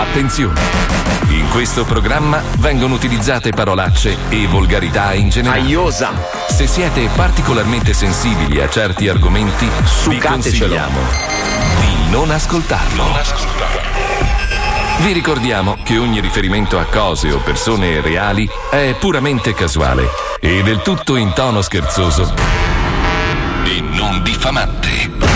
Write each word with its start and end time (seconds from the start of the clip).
Attenzione! 0.00 0.58
In 1.28 1.46
questo 1.50 1.84
programma 1.84 2.42
vengono 2.56 2.94
utilizzate 2.94 3.50
parolacce 3.50 4.16
e 4.30 4.46
volgarità 4.46 5.12
in 5.12 5.28
generale. 5.28 5.60
Aiosa! 5.60 6.12
Se 6.48 6.66
siete 6.66 7.10
particolarmente 7.14 7.92
sensibili 7.92 8.62
a 8.62 8.68
certi 8.70 9.08
argomenti, 9.08 9.66
vi 9.66 9.86
Sucatecelo. 9.86 10.30
consigliamo 10.30 10.98
di 11.80 12.10
non 12.10 12.30
ascoltarlo. 12.30 13.04
Vi 15.00 15.12
ricordiamo 15.12 15.76
che 15.82 15.98
ogni 15.98 16.20
riferimento 16.20 16.78
a 16.78 16.84
cose 16.84 17.30
o 17.30 17.38
persone 17.38 18.00
reali 18.00 18.48
è 18.70 18.96
puramente 18.98 19.52
casuale 19.52 20.08
e 20.40 20.62
del 20.62 20.80
tutto 20.80 21.16
in 21.16 21.34
tono 21.34 21.60
scherzoso 21.60 22.32
e 23.64 23.80
non 23.82 24.22
diffamante. 24.22 25.29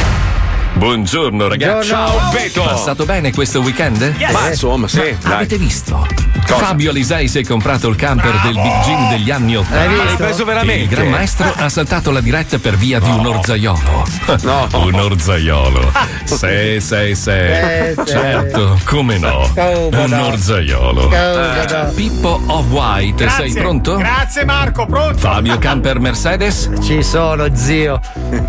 Buongiorno 0.74 1.48
ragazzi. 1.48 1.88
Ciao, 1.88 2.30
Beto. 2.30 2.62
Passato 2.62 3.04
bene 3.04 3.32
questo 3.32 3.60
weekend? 3.60 4.14
Ma 4.32 4.48
insomma, 4.48 4.88
sì, 4.88 4.98
Ma 4.98 5.28
dai. 5.28 5.32
avete 5.34 5.56
visto? 5.56 6.06
Cosa? 6.46 6.66
Fabio 6.66 6.90
Alisei 6.90 7.26
si 7.28 7.38
è 7.38 7.44
comprato 7.44 7.88
il 7.88 7.96
camper 7.96 8.38
del 8.42 8.52
Big 8.54 8.80
Jim 8.82 9.08
degli 9.08 9.30
anni 9.30 9.56
80. 9.56 9.76
L'hai 9.76 9.88
visto? 9.88 10.04
L'hai 10.04 10.16
preso 10.16 10.44
veramente? 10.44 10.82
Il 10.82 10.88
gran 10.88 11.08
maestro 11.08 11.52
ha 11.56 11.68
saltato 11.70 12.10
la 12.10 12.20
diretta 12.20 12.58
per 12.58 12.76
via 12.76 12.98
di 12.98 13.08
un 13.08 13.24
orzaiolo. 13.24 14.04
No. 14.42 14.68
un 14.72 14.94
orzaiolo. 14.94 15.92
Sì, 16.24 16.78
sì, 16.80 17.14
sì. 17.14 17.30
Eh, 17.30 17.94
sì. 17.96 18.06
Certo, 18.06 18.78
come 18.84 19.16
no. 19.18 19.48
Un 19.54 20.04
no. 20.08 20.26
orzaiolo. 20.26 21.08
No. 21.08 21.92
Pippo 21.94 22.40
of 22.46 22.66
White, 22.66 23.28
sei 23.30 23.52
pronto? 23.52 23.96
Grazie 23.96 24.44
Marco, 24.44 24.84
pronto? 24.86 25.16
Fabio 25.18 25.56
Camper 25.58 25.98
Mercedes? 26.00 26.70
Ci 26.82 27.02
sono, 27.02 27.54
zio. 27.54 28.00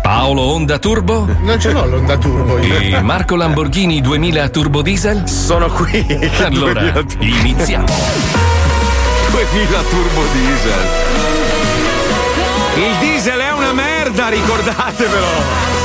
Paolo 0.02 0.42
Honda 0.42 0.78
Turbo? 0.78 1.26
Non 1.40 1.58
ce 1.58 1.70
l'ho 1.70 1.86
l'onda 1.86 2.15
turbo. 2.18 2.58
E 2.58 3.00
Marco 3.02 3.36
Lamborghini 3.36 4.00
2000 4.00 4.48
Turbo 4.48 4.82
Diesel? 4.82 5.28
Sono 5.28 5.68
qui. 5.68 6.04
Allora, 6.42 7.02
2000 7.02 7.38
iniziamo. 7.38 7.86
2000 9.30 9.80
turbo 9.90 10.22
diesel. 10.32 10.86
Il 12.76 12.96
diesel 13.00 13.38
è 13.38 13.52
una 13.52 13.72
merda, 13.72 14.28
ricordatevelo. 14.28 15.75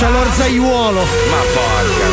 C'è 0.00 0.08
l'orzaiuolo. 0.08 1.00
Ma 1.02 1.40
porca. 1.52 2.06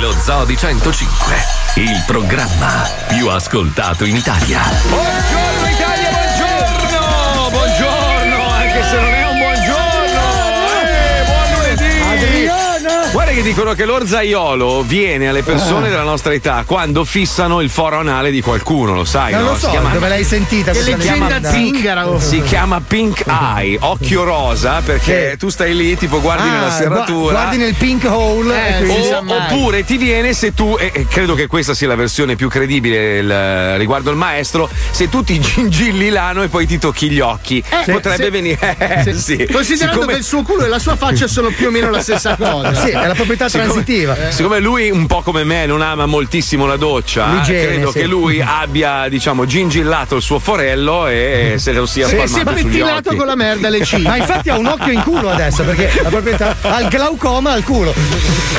Lo 0.00 0.12
Zoo 0.20 0.44
di 0.44 0.56
105, 0.56 1.36
il 1.76 2.02
programma 2.04 2.84
più 3.06 3.28
ascoltato 3.28 4.04
in 4.06 4.16
Italia. 4.16 4.60
Buongiorno 4.88 5.68
Italia, 5.68 6.10
buongiorno! 6.10 7.50
Buongiorno, 7.50 8.48
anche 8.50 8.82
se 8.82 8.96
non 8.98 9.14
è 9.14 9.28
un 9.28 9.38
buongiorno! 9.38 10.22
Eh, 10.82 11.22
buon 11.26 11.52
lunedì! 11.54 12.00
Adriano! 12.00 13.08
Guarda 13.30 13.46
che 13.48 13.54
dicono 13.54 13.74
che 13.74 13.84
l'orzaiolo 13.84 14.82
viene 14.82 15.28
alle 15.28 15.44
persone 15.44 15.86
Ah. 15.86 15.90
della 15.90 16.02
nostra 16.02 16.32
età 16.32 16.64
quando 16.66 17.04
fissano 17.04 17.60
il 17.60 17.70
foro 17.70 17.96
anale 18.00 18.32
di 18.32 18.40
qualcuno, 18.40 18.92
lo 18.92 19.04
sai? 19.04 19.30
Non 19.34 19.42
no? 19.44 19.50
lo 19.50 19.54
so, 19.56 19.66
si 19.66 19.70
chiama, 19.70 19.90
dove 19.90 20.08
l'hai 20.08 20.24
sentita? 20.24 20.72
Che 20.72 20.82
leggenda 20.82 21.38
leggenda? 21.38 21.50
zingara. 21.50 22.18
si 22.20 22.42
chiama 22.42 22.80
Pink 22.84 23.22
Eye, 23.28 23.76
occhio 23.80 24.24
rosa, 24.24 24.80
perché 24.84 25.30
Sì. 25.30 25.36
tu 25.36 25.48
stai 25.48 25.76
lì, 25.76 25.96
tipo 25.96 26.20
guardi 26.20 26.48
Ah, 26.48 26.52
nella 26.52 26.70
serratura. 26.72 27.32
Guardi 27.32 27.56
nel 27.58 27.74
pink 27.74 28.04
hole. 28.04 28.78
Eh, 28.80 28.82
e 28.82 29.02
sì, 29.04 29.12
O- 29.12 29.22
oppure 29.36 29.84
ti 29.84 29.96
viene 29.96 30.32
se 30.32 30.52
tu, 30.52 30.76
e 30.76 30.90
e 30.92 31.06
credo 31.06 31.34
che 31.36 31.46
questa 31.46 31.72
sia 31.72 31.86
la 31.86 31.94
versione 31.94 32.34
più 32.34 32.48
credibile 32.48 33.18
il- 33.18 33.76
riguardo 33.78 34.10
il 34.10 34.16
maestro, 34.16 34.68
se 34.90 35.08
tu 35.08 35.22
ti 35.22 35.38
gingilli 35.38 36.08
l'ano 36.10 36.42
e 36.42 36.48
poi 36.48 36.66
ti 36.66 36.78
tocchi 36.78 37.08
gli 37.08 37.20
occhi, 37.20 37.62
potrebbe 37.86 38.24
sì. 38.24 38.30
venire. 38.30 38.76
eh, 39.06 39.14
sì. 39.14 39.46
Considerando 39.50 40.00
Siccome- 40.00 40.12
che 40.14 40.18
il 40.18 40.24
suo 40.24 40.42
culo 40.42 40.64
e 40.64 40.68
la 40.68 40.80
sua 40.80 40.96
faccia 40.96 41.28
sono 41.28 41.50
più 41.50 41.68
o 41.68 41.70
meno 41.70 41.90
la 41.90 42.00
stessa 42.02 42.34
cosa. 42.40 42.74
Sì, 42.74 42.88
è 42.90 43.06
la 43.06 43.18
proprietà 43.20 43.48
transitiva. 43.48 44.16
Siccome 44.30 44.60
lui, 44.60 44.90
un 44.90 45.06
po' 45.06 45.22
come 45.22 45.44
me, 45.44 45.66
non 45.66 45.82
ama 45.82 46.06
moltissimo 46.06 46.66
la 46.66 46.76
doccia, 46.76 47.26
L'igiene, 47.34 47.66
credo 47.66 47.90
sì. 47.92 47.98
che 48.00 48.06
lui 48.06 48.40
abbia, 48.44 49.08
diciamo, 49.08 49.44
gingillato 49.46 50.16
il 50.16 50.22
suo 50.22 50.38
forello 50.38 51.06
e 51.06 51.54
se 51.58 51.72
lo 51.72 51.86
sia 51.86 52.06
Si 52.08 52.16
è 52.16 52.26
spalmato 52.26 52.56
sugli 52.58 52.70
pettinato 52.70 53.08
occhi. 53.10 53.16
con 53.18 53.26
la 53.26 53.36
merda 53.36 53.68
Ma 53.70 53.84
ciglia. 53.84 54.16
infatti 54.16 54.48
ha 54.50 54.56
un 54.58 54.66
occhio 54.66 54.92
in 54.92 55.02
culo 55.02 55.28
adesso 55.30 55.62
perché 55.64 55.90
la 56.02 56.08
proprietà 56.08 56.56
ha 56.62 56.80
il 56.80 56.88
glaucoma 56.88 57.52
al 57.52 57.62
culo. 57.64 57.94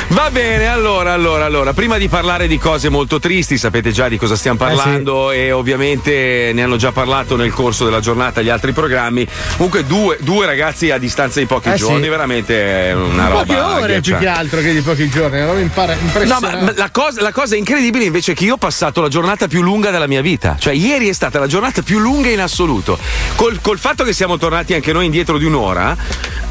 Va 0.10 0.30
bene, 0.30 0.68
allora, 0.68 1.14
allora, 1.14 1.46
allora, 1.46 1.74
prima 1.74 1.98
di 1.98 2.08
parlare 2.10 2.48
di 2.48 2.58
cose 2.58 2.90
molto 2.90 3.20
tristi, 3.20 3.58
sapete 3.58 3.92
già 3.92 4.08
di 4.10 4.18
cosa 4.18 4.36
stiamo 4.36 4.58
Eh, 4.58 4.68
parlando 4.68 5.32
e 5.32 5.52
ovviamente 5.52 6.52
ne 6.54 6.64
hanno 6.64 6.76
già 6.76 6.92
parlato 6.92 7.36
nel 7.36 7.52
corso 7.52 7.86
della 7.86 8.00
giornata 8.02 8.42
gli 8.42 8.50
altri 8.50 8.74
programmi. 8.74 9.26
Comunque 9.56 9.86
due, 9.86 10.18
due 10.20 10.46
ragazzi 10.46 10.92
a 10.92 10.98
distanza 10.98 11.40
di 11.40 11.46
pochi 11.46 11.70
Eh, 11.70 11.76
giorni, 11.76 12.04
sì. 12.04 12.10
veramente 12.10 12.90
è 12.90 12.94
una 12.94 13.28
roba 13.28 13.44
Poche 13.44 13.60
ore 13.60 14.02
più 14.02 14.18
che 14.18 14.28
altro 14.28 14.51
che 14.60 14.74
di 14.74 14.82
pochi 14.82 15.10
giorni. 15.10 15.38
Una 15.38 15.46
roba 15.48 15.60
impara- 15.60 15.94
No, 15.94 16.00
impressionante. 16.02 16.56
ma 16.58 16.62
ma 16.64 16.74
la 16.76 16.90
cosa, 16.92 17.22
la 17.22 17.32
cosa 17.32 17.56
incredibile 17.56 18.04
invece 18.06 18.32
è 18.34 18.36
che 18.36 18.44
io 18.46 18.54
ho 18.56 18.58
passato 18.58 19.02
la 19.02 19.08
giornata 19.08 19.48
più 19.48 19.62
lunga 19.62 19.92
della 19.92 20.08
mia 20.08 20.22
vita. 20.22 20.56
Cioè, 20.60 20.74
ieri 20.74 21.08
è 21.10 21.14
stata 21.14 21.40
la 21.40 21.48
giornata 21.48 21.82
più 21.82 22.00
lunga 22.00 22.30
in 22.30 22.40
assoluto. 22.42 22.98
Col, 23.36 23.60
col 23.62 23.78
fatto 23.80 24.04
che 24.04 24.14
siamo 24.14 24.38
tornati 24.38 24.74
anche 24.74 24.92
noi 24.94 25.06
indietro 25.06 25.38
di 25.38 25.46
un'ora, 25.46 25.96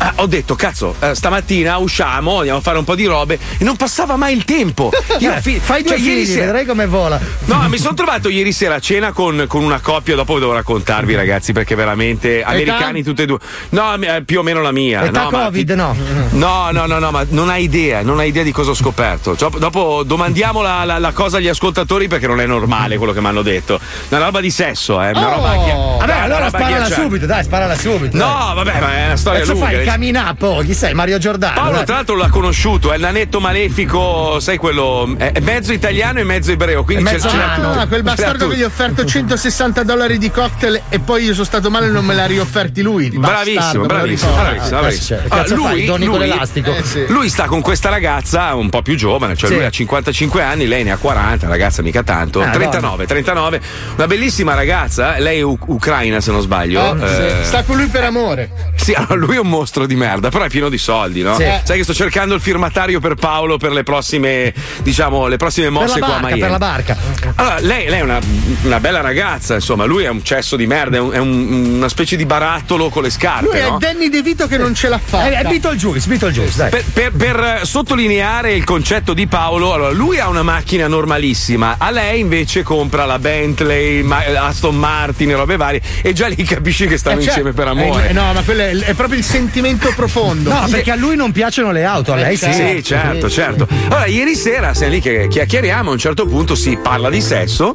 eh, 0.01 0.13
ho 0.17 0.27
detto, 0.27 0.55
cazzo, 0.55 0.95
eh, 1.01 1.15
stamattina 1.15 1.77
usciamo, 1.79 2.37
andiamo 2.39 2.59
a 2.59 2.63
fare 2.63 2.79
un 2.79 2.85
po' 2.85 2.95
di 2.95 3.05
robe 3.07 3.39
e 3.59 3.65
non 3.65 3.77
passava 3.77 4.17
mai 4.17 4.35
il 4.35 4.45
tempo. 4.45 4.91
Io 5.19 5.33
Eh, 5.35 5.41
fi- 5.41 5.59
fai 5.61 5.83
due 5.83 5.97
cioè, 5.97 6.01
ieri 6.07 6.21
figli, 6.25 6.33
sera- 6.33 6.47
vedrai 6.47 6.65
come 6.67 6.87
vola. 6.87 7.21
No, 7.47 7.69
mi 7.69 7.79
sono 7.79 7.95
trovato 7.95 8.29
ieri 8.29 8.53
sera 8.53 8.77
a 8.77 8.81
cena 8.81 9.13
con, 9.13 9.45
con 9.49 9.63
una 9.65 9.81
coppia, 9.81 10.15
dopo 10.15 10.39
devo 10.39 10.53
raccontarvi 10.53 11.15
ragazzi 11.15 11.53
perché 11.53 11.75
veramente 11.75 12.43
americani 12.43 13.03
tutti 13.03 13.23
e 13.23 13.27
due. 13.27 13.39
No, 13.71 13.95
eh, 14.01 14.23
più 14.23 14.39
o 14.39 14.43
meno 14.43 14.61
la 14.63 14.73
mia. 14.73 15.05
Età 15.05 15.25
no, 15.25 15.31
ma- 15.31 15.45
Covid, 15.45 15.71
no. 15.73 15.97
No, 16.31 16.71
no, 16.71 16.87
no, 16.87 16.99
no, 16.99 17.11
ma 17.11 17.25
non 17.31 17.49
hai 17.49 17.65
idea, 17.65 17.90
non 18.03 18.19
hai 18.19 18.29
idea 18.29 18.43
di 18.43 18.53
cosa 18.53 18.71
ho 18.71 18.75
scoperto. 18.75 19.37
Cioè, 19.37 19.51
dopo 19.59 20.03
domandiamo 20.05 20.63
la, 20.63 20.85
la- 20.85 20.99
la 20.99 21.13
cosa 21.13 21.37
agli 21.39 21.49
ascoltatori 21.49 22.09
perché 22.09 22.27
non 22.27 22.41
è 22.41 22.47
normale 22.47 22.97
quello 22.97 23.13
che 23.13 23.21
mi 23.21 23.27
hanno 23.27 23.43
detto. 23.43 23.79
Una 24.09 24.25
roba 24.25 24.41
di 24.41 24.51
sesso, 24.51 25.01
eh. 25.03 25.11
Una 25.11 25.29
Oh! 25.29 25.35
roba 25.35 25.51
che. 25.65 25.73
Vabbè, 26.07 26.19
allora 26.21 26.49
sparala 26.49 26.87
subito, 26.91 27.27
dai, 27.27 27.45
sparala 27.45 27.77
subito. 27.77 28.17
No, 28.17 28.53
vabbè, 28.55 28.81
ma 28.81 28.97
è 28.97 29.07
una 29.07 29.17
storia 29.17 29.39
Adesso 29.41 29.53
lunga. 29.53 29.67
fai 29.67 29.81
il 29.85 29.91
coming 29.91 30.17
up, 30.17 30.65
chi 30.65 30.75
sei? 30.75 30.95
Mario 30.95 31.19
Giordano. 31.19 31.55
Paolo, 31.55 31.77
dai. 31.77 31.85
tra 31.85 31.95
l'altro, 31.97 32.17
l'ha 32.17 32.29
conosciuto, 32.29 32.93
è 32.93 32.95
il 32.97 33.01
nanetto 33.03 33.41
malefico, 33.41 34.39
sai 34.41 34.57
quello. 34.57 35.15
È 35.17 35.39
mezzo 35.41 35.73
italiano 35.73 36.19
e 36.21 36.25
mezzo 36.25 36.53
ebreo. 36.53 36.85
Quindi 36.85 37.05
mezzo 37.05 37.29
ce. 37.29 37.37
Ah, 37.37 37.87
quel 37.87 37.89
Ce 37.89 37.97
l'ha 37.97 38.03
bastardo 38.03 38.49
che 38.49 38.57
gli 38.57 38.63
ho 38.63 38.67
offerto 38.67 39.05
160 39.05 39.83
dollari 39.85 40.19
di 40.19 40.31
cocktail 40.31 40.83
e 40.89 40.99
poi 40.99 41.25
io 41.25 41.33
sono 41.33 41.45
stato 41.45 41.71
male 41.71 41.87
e 41.87 41.91
non 41.91 42.05
me 42.05 42.15
l'ha 42.15 42.27
riofferti 42.27 42.83
lui. 42.83 43.11
Bravissimo, 43.11 43.85
bravissimo, 43.87 44.33
bravissimo, 44.35 44.71
Eh, 44.75 45.29
bravissimo. 45.29 45.63
fai, 45.65 45.85
doni 45.85 46.07
con 46.07 46.19
l'elastico? 46.19 46.73
Eh. 46.75 47.07
Lui 47.09 47.29
sta 47.29 47.45
con 47.47 47.61
questa 47.81 47.89
ragazza 47.99 48.55
un 48.57 48.69
po' 48.69 48.83
più 48.83 48.95
giovane, 48.95 49.35
cioè 49.37 49.49
Sì. 49.49 49.55
lui 49.57 49.65
ha 49.65 49.71
55 49.71 50.43
anni, 50.43 50.67
lei 50.67 50.85
ne 50.85 50.91
ha 50.93 50.99
40, 50.99 51.49
ragazza 51.49 51.81
mica 51.81 52.03
tanto, 52.03 52.43
Ah, 52.43 52.51
39, 52.51 53.07
39, 53.07 53.59
una 53.97 54.07
bellissima 54.07 54.53
ragazza, 54.53 55.17
lei 55.19 55.39
è 55.39 55.43
u- 55.43 55.57
ucraina 55.65 56.21
se 56.21 56.31
non 56.31 56.43
sbaglio. 56.43 56.95
Eh, 57.01 57.03
eh, 57.03 57.35
sì. 57.41 57.47
Sta 57.47 57.63
con 57.63 57.77
lui 57.79 57.87
per 57.87 58.05
amore. 58.05 58.51
sì, 58.77 58.93
allora 58.93 59.15
lui 59.15 59.37
è 59.37 59.39
un 59.39 59.49
mostro 59.49 59.87
di 59.87 59.95
merda, 59.97 60.29
però 60.29 60.45
è 60.45 60.49
pieno 60.51 60.69
di 60.69 60.77
soldi, 60.77 61.23
no? 61.23 61.37
Sì. 61.37 61.45
Sai 61.63 61.79
che 61.79 61.85
sto 61.85 61.95
cercando 61.95 62.35
il 62.35 62.43
firmatario 62.43 63.01
per 63.01 63.15
Paolo 63.15 63.57
per 63.57 63.73
le 63.73 63.83
prossime, 63.83 64.53
diciamo, 64.83 65.27
le 65.27 65.39
prossime 65.39 65.71
mosse 65.71 66.01
la 66.01 66.05
qua 66.07 66.17
a 66.17 66.21
barca, 66.21 66.27
Miami. 66.37 66.41
per 66.41 66.51
la 66.51 66.59
barca. 66.59 66.97
Allora, 67.37 67.59
lei, 67.61 67.89
lei 67.89 68.01
è 68.01 68.03
una, 68.03 68.19
una 68.65 68.81
bella 68.81 69.01
ragazza, 69.01 69.55
insomma, 69.55 69.85
lui 69.87 70.05
è 70.05 70.09
un 70.11 70.23
cesso 70.23 70.57
di 70.57 70.67
merda, 70.67 70.99
è, 70.99 71.01
un- 71.01 71.13
è 71.13 71.19
un- 71.19 71.75
una 71.77 71.89
specie 71.89 72.17
di 72.17 72.27
barattolo 72.27 72.91
con 72.91 73.03
le 73.05 73.11
scarpe. 73.11 73.47
Lui 73.47 73.57
è 73.59 73.69
no? 73.71 73.79
Danny 73.79 74.11
De 74.11 74.21
Vito 74.21 74.47
che 74.47 74.59
non 74.59 74.75
ce 74.75 74.89
l'ha 74.91 75.01
fatta. 75.03 75.25
È, 75.31 75.39
è 75.45 75.49
Beetlejuice, 75.49 76.07
Beetlejuice, 76.09 76.57
dai. 76.59 76.69
Per, 76.71 76.85
per- 76.93 77.13
per 77.13 77.61
sottolineare 77.71 78.53
il 78.55 78.65
concetto 78.65 79.15
di 79.15 79.29
Paolo, 79.29 79.73
allora 79.73 79.93
lui 79.93 80.19
ha 80.19 80.29
una 80.29 80.43
macchina 80.43 80.89
normalissima, 80.89 81.77
a 81.79 81.93
lei 81.93 82.19
invece 82.19 82.65
compra 82.65 83.05
la 83.05 83.21
Bentley, 83.21 84.03
ma- 84.03 84.25
Aston 84.39 84.75
Martin 84.75 85.31
e 85.31 85.35
robe 85.37 85.57
varie, 85.57 85.81
e 86.03 86.13
già 86.13 86.27
lì 86.27 86.43
capisci 86.43 86.89
che 86.89 86.97
stanno 86.99 87.21
Eh, 87.21 87.23
certo. 87.23 87.39
insieme 87.39 87.53
per 87.55 87.69
amore. 87.69 88.09
Eh, 88.09 88.13
no, 88.13 88.33
ma 88.33 88.43
quello 88.43 88.63
è, 88.63 88.77
è 88.77 88.95
proprio 88.95 89.21
il 89.21 89.25
sentimento 89.25 89.93
profondo. 89.95 90.53
No, 90.53 90.67
perché 90.69 90.91
a 90.91 90.97
lui 90.97 91.15
non 91.15 91.31
piacciono 91.31 91.71
le 91.71 91.85
auto, 91.85 92.13
a 92.13 92.17
lei 92.17 92.37
sì. 92.37 92.53
Sì, 92.53 92.83
certo, 92.83 93.31
certo. 93.31 93.69
Allora, 93.85 94.07
ieri 94.07 94.35
sera 94.35 94.75
siamo 94.75 94.95
lì 94.95 95.01
che 95.01 95.29
chiacchieriamo, 95.29 95.91
a 95.91 95.93
un 95.93 95.99
certo 95.99 96.27
punto 96.27 96.57
si 96.57 96.77
parla 96.77 97.09
di 97.09 97.21
sesso 97.21 97.73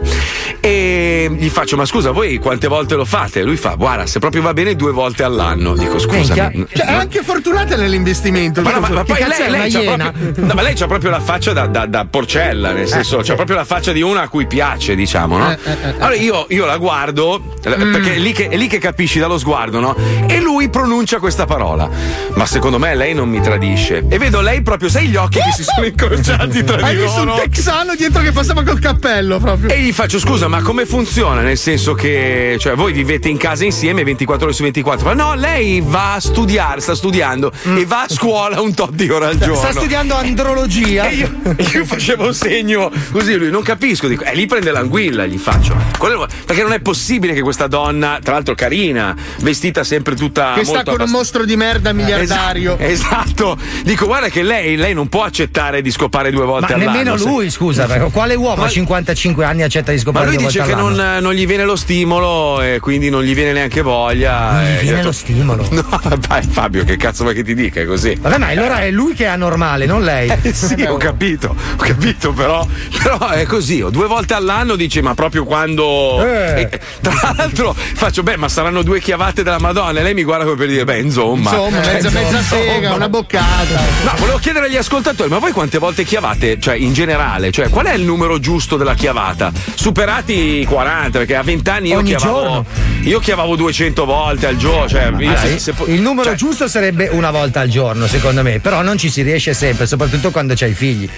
e 0.60 1.34
gli 1.40 1.48
faccio: 1.48 1.78
Ma 1.78 1.86
scusa, 1.86 2.12
voi 2.12 2.38
quante 2.38 2.68
volte 2.68 2.96
lo 2.96 3.06
fate? 3.06 3.44
Lui 3.44 3.56
fa: 3.56 3.76
Guarda, 3.76 4.06
se 4.06 4.20
proprio 4.20 4.42
va 4.42 4.52
bene, 4.54 4.76
due 4.76 4.92
volte 4.92 5.24
all'anno. 5.24 5.74
Dico: 5.76 6.00
Scusa. 6.00 6.34
Cioè, 6.34 6.86
è 6.86 6.92
anche 6.92 7.24
fortunata 7.24 7.78
nell'investimento. 7.78 8.62
Ma, 8.62 8.72
no, 8.74 8.80
ma- 8.82 8.90
ma 8.90 9.04
poi 9.06 9.20
lei, 9.26 9.50
lei 9.50 9.72
proprio, 9.86 10.46
no, 10.46 10.54
ma 10.54 10.62
lei 10.62 10.74
c'ha 10.76 10.88
proprio 10.88 11.10
la 11.10 11.20
faccia 11.20 11.54
da, 11.54 11.66
da- 11.68 11.86
da 11.86 12.06
porcella, 12.10 12.72
nel 12.72 12.88
senso, 12.88 13.20
c'ha 13.24 13.36
proprio 13.36 13.56
la 13.56 13.66
faccia 13.66 13.92
di 13.92 14.02
una 14.02 14.22
a 14.22 14.28
cui 14.28 14.46
piace, 14.48 14.96
diciamo, 14.96 15.38
no? 15.38 15.52
Eh, 15.52 15.58
eh, 15.64 15.72
eh. 15.72 15.94
Allora 16.00 16.16
io, 16.16 16.46
io 16.50 16.66
la 16.66 16.78
guardo, 16.78 17.42
eh, 17.64 17.70
perché 17.76 18.16
è 18.16 18.18
lì, 18.18 18.32
che, 18.32 18.50
è 18.50 18.56
lì 18.58 18.68
che 18.68 18.78
capisci 18.80 19.20
dallo 19.20 19.38
sguardo, 19.38 19.80
no? 19.80 19.96
E 20.28 20.40
lui 20.40 20.70
pronuncia 20.70 21.20
questa 21.20 21.46
parola. 21.46 21.90
ma 22.36 22.46
secondo 22.46 22.78
me 22.80 22.96
lei 22.96 23.14
non 23.14 23.30
mi 23.30 23.42
tradisce. 23.42 24.04
E 24.10 24.18
vedo 24.18 24.42
lei 24.42 24.62
proprio, 24.62 24.90
sai 24.90 25.08
gli 25.08 25.16
occhi 25.16 25.40
che 25.40 25.52
si 25.56 25.64
sono 25.64 25.86
incrociati 25.86 26.64
tra 26.64 26.78
Hai 26.78 26.96
di 26.96 27.02
visto 27.02 27.20
un 27.22 27.28
loro? 27.28 27.42
texano 27.42 27.96
dietro 27.96 28.22
che 28.22 28.32
passava 28.32 28.64
col 28.64 28.80
cappello 28.80 29.40
proprio. 29.40 29.70
E 29.70 29.80
gli 29.80 29.92
faccio 29.92 30.20
scusa, 30.20 30.48
ma 30.48 30.62
come 30.62 30.86
funziona? 30.86 31.42
Nel 31.42 31.58
senso 31.58 31.94
che 31.94 32.58
cioè, 32.60 32.76
voi 32.76 32.94
vivete 32.94 33.30
in 33.30 33.38
casa 33.38 33.64
insieme 33.66 34.04
24 34.04 34.46
ore 34.46 34.54
su 34.56 34.64
24. 34.64 35.06
Ma 35.06 35.14
no, 35.14 35.36
lei 35.36 35.82
va 35.86 36.14
a 36.16 36.20
studiare, 36.20 36.82
sta 36.82 36.96
studiando 36.96 37.52
e 37.76 37.86
va 37.86 38.04
a 38.04 38.10
scuola 38.10 38.62
un 38.62 38.74
tot 38.74 38.92
di 38.92 39.10
ore 39.10 39.26
al 39.28 39.38
giorno. 39.38 39.56
Sta 39.72 39.80
studiando 39.80 40.16
andrologia. 40.16 41.08
E 41.08 41.16
io, 41.16 41.32
io 41.74 41.86
facevo 41.86 42.32
segno 42.34 42.92
così, 43.12 43.36
lui 43.36 43.50
non 43.50 43.64
capisco, 43.64 44.08
dico, 44.08 44.24
e 44.24 44.34
lì 44.36 44.46
prende 44.46 44.72
l'anguilla, 44.72 45.26
gli 45.26 45.38
faccio. 45.38 45.76
Quello- 45.98 46.28
perché 46.46 46.62
non 46.62 46.74
è 46.74 46.80
possibile 46.80 47.34
che 47.34 47.42
questa 47.42 47.68
donna, 47.68 48.20
tra 48.22 48.34
l'altro 48.34 48.54
carina, 48.56 49.16
vestita 49.40 49.84
sempre 49.84 50.16
tutta. 50.16 50.54
Che 50.56 50.64
sta 50.66 50.84
con 50.84 50.94
un 50.94 51.00
abbast- 51.02 51.12
mostro 51.14 51.46
di 51.46 51.56
merda 51.56 51.94
miliardario. 51.94 52.78
Esatto, 52.78 53.56
esatto. 53.56 53.58
Dico, 53.84 54.06
guarda 54.06 54.30
che 54.30 54.44
lei, 54.44 54.76
lei 54.76 54.94
non 54.94 55.08
può 55.10 55.24
accettare 55.24 55.82
di 55.82 55.92
scopare 55.92 56.32
due 56.32 56.46
volte 56.46 56.74
Ma 56.76 56.76
all'anno. 56.82 56.92
nemmeno 56.98 57.18
se- 57.18 57.26
lui, 57.28 57.50
scusa, 57.50 57.86
perché 57.86 58.12
quale 58.12 58.36
uomo 58.36 58.64
a 58.64 58.70
55 58.70 59.46
anni 59.46 59.64
accetta 59.64 59.92
di 59.92 59.98
Ma 59.98 60.04
scopare 60.04 60.26
lui 60.28 60.36
due 60.38 60.46
dice 60.46 60.60
volte 60.60 60.74
che 60.74 60.80
all'anno? 60.80 61.12
non, 61.14 61.24
non 61.24 61.34
gli 61.34 61.48
viene 61.48 61.64
lo 61.66 61.76
stimolo 61.76 62.62
e 62.62 62.80
quindi 62.80 63.10
non 63.10 63.24
gli 63.24 63.34
viene 63.34 63.54
neanche 63.54 63.82
voglia. 63.82 64.52
Non 64.52 64.64
gli 64.64 64.80
viene 64.82 64.96
detto- 64.98 65.08
lo 65.08 65.12
stimolo. 65.12 65.68
No, 65.76 66.00
vai 66.28 66.42
Fabio, 66.44 66.84
che 66.84 66.96
cazzo 66.98 67.24
vuoi 67.24 67.36
che 67.36 67.44
ti 67.44 67.54
dica? 67.54 67.82
È 67.82 67.86
così. 67.86 68.16
Vabbè, 68.20 68.38
ma 68.38 68.48
allora 68.48 68.80
è 68.82 68.92
lui 68.92 69.14
che 69.14 69.26
è 69.26 69.28
anormale, 69.56 69.86
non 69.86 70.04
lei. 70.04 70.24
Eh 70.46 70.54
sì, 70.54 70.84
ho 70.84 70.98
capito, 70.98 71.50
ho 71.50 71.76
capito, 71.78 72.32
però, 72.32 72.66
però 73.02 73.30
è 73.30 73.46
così. 73.46 73.82
oh, 73.82 73.90
Due 73.90 74.06
volte 74.06 74.34
all'anno 74.36 74.76
dice, 74.76 75.02
ma 75.02 75.14
proprio 75.16 75.44
quando. 75.44 76.24
Eh. 76.24 76.62
E, 76.72 76.80
tra 77.02 77.34
l'altro 77.36 77.74
faccio, 77.76 78.22
beh, 78.22 78.38
ma 78.38 78.48
saranno 78.50 78.82
due 78.84 79.00
chiavate 79.00 79.42
della 79.44 79.58
Madonna. 79.60 80.00
E 80.00 80.04
lei 80.04 80.14
mi 80.14 80.24
guarda 80.24 80.44
come 80.44 80.58
per 80.58 80.68
dire, 80.68 80.84
beh, 80.84 81.00
insomma. 81.00 81.52
Insomma, 81.52 81.82
Cioè, 81.84 81.94
mezza, 81.94 82.10
mezza 82.12 82.42
sega, 82.42 82.94
una 82.94 83.10
boccata. 83.10 83.80
No, 84.04 84.12
volevo 84.18 84.38
chiedere 84.38 84.66
agli 84.66 84.78
ascoltatori, 84.78 85.30
ma 85.30 85.40
voi 85.40 85.52
quante 85.52 85.78
volte 85.80 86.04
chiavate? 86.04 86.60
Cioè, 86.60 86.76
in 86.76 86.94
generale, 86.94 87.52
cioè, 87.52 87.70
qual 87.70 87.86
è 87.88 87.94
il 87.94 88.04
numero 88.04 88.40
giusto 88.40 88.78
della 88.78 88.94
chiavata? 88.94 89.52
Superati 89.74 90.60
i 90.60 90.66
40, 90.66 91.18
perché 91.20 91.36
a 91.36 91.42
20 91.44 91.70
anni 91.70 91.88
io 91.90 91.98
Ogni 91.98 92.16
chiavavo. 92.16 92.42
giorno? 92.44 92.66
Io 93.04 93.20
chiavavo 93.20 93.56
200 93.56 94.06
volte 94.06 94.48
al 94.48 94.58
giorno. 94.58 94.88
Cioè, 94.88 95.12
io 95.18 95.32
Ah, 95.32 95.38
se- 95.38 95.60
se 95.60 95.74
il 95.88 96.02
numero 96.02 96.30
cioè, 96.30 96.36
giusto 96.38 96.68
sarebbe 96.68 97.08
una 97.08 97.32
volta 97.32 97.62
al 97.62 97.70
giorno, 97.70 98.06
secondo 98.08 98.42
me, 98.44 98.60
però 98.60 98.82
non 98.82 98.98
ci 98.98 99.10
si 99.10 99.22
riesce 99.22 99.45
sempre, 99.54 99.86
soprattutto 99.88 100.32
quando 100.32 100.54
c'hai 100.56 100.74
figli. 100.74 101.10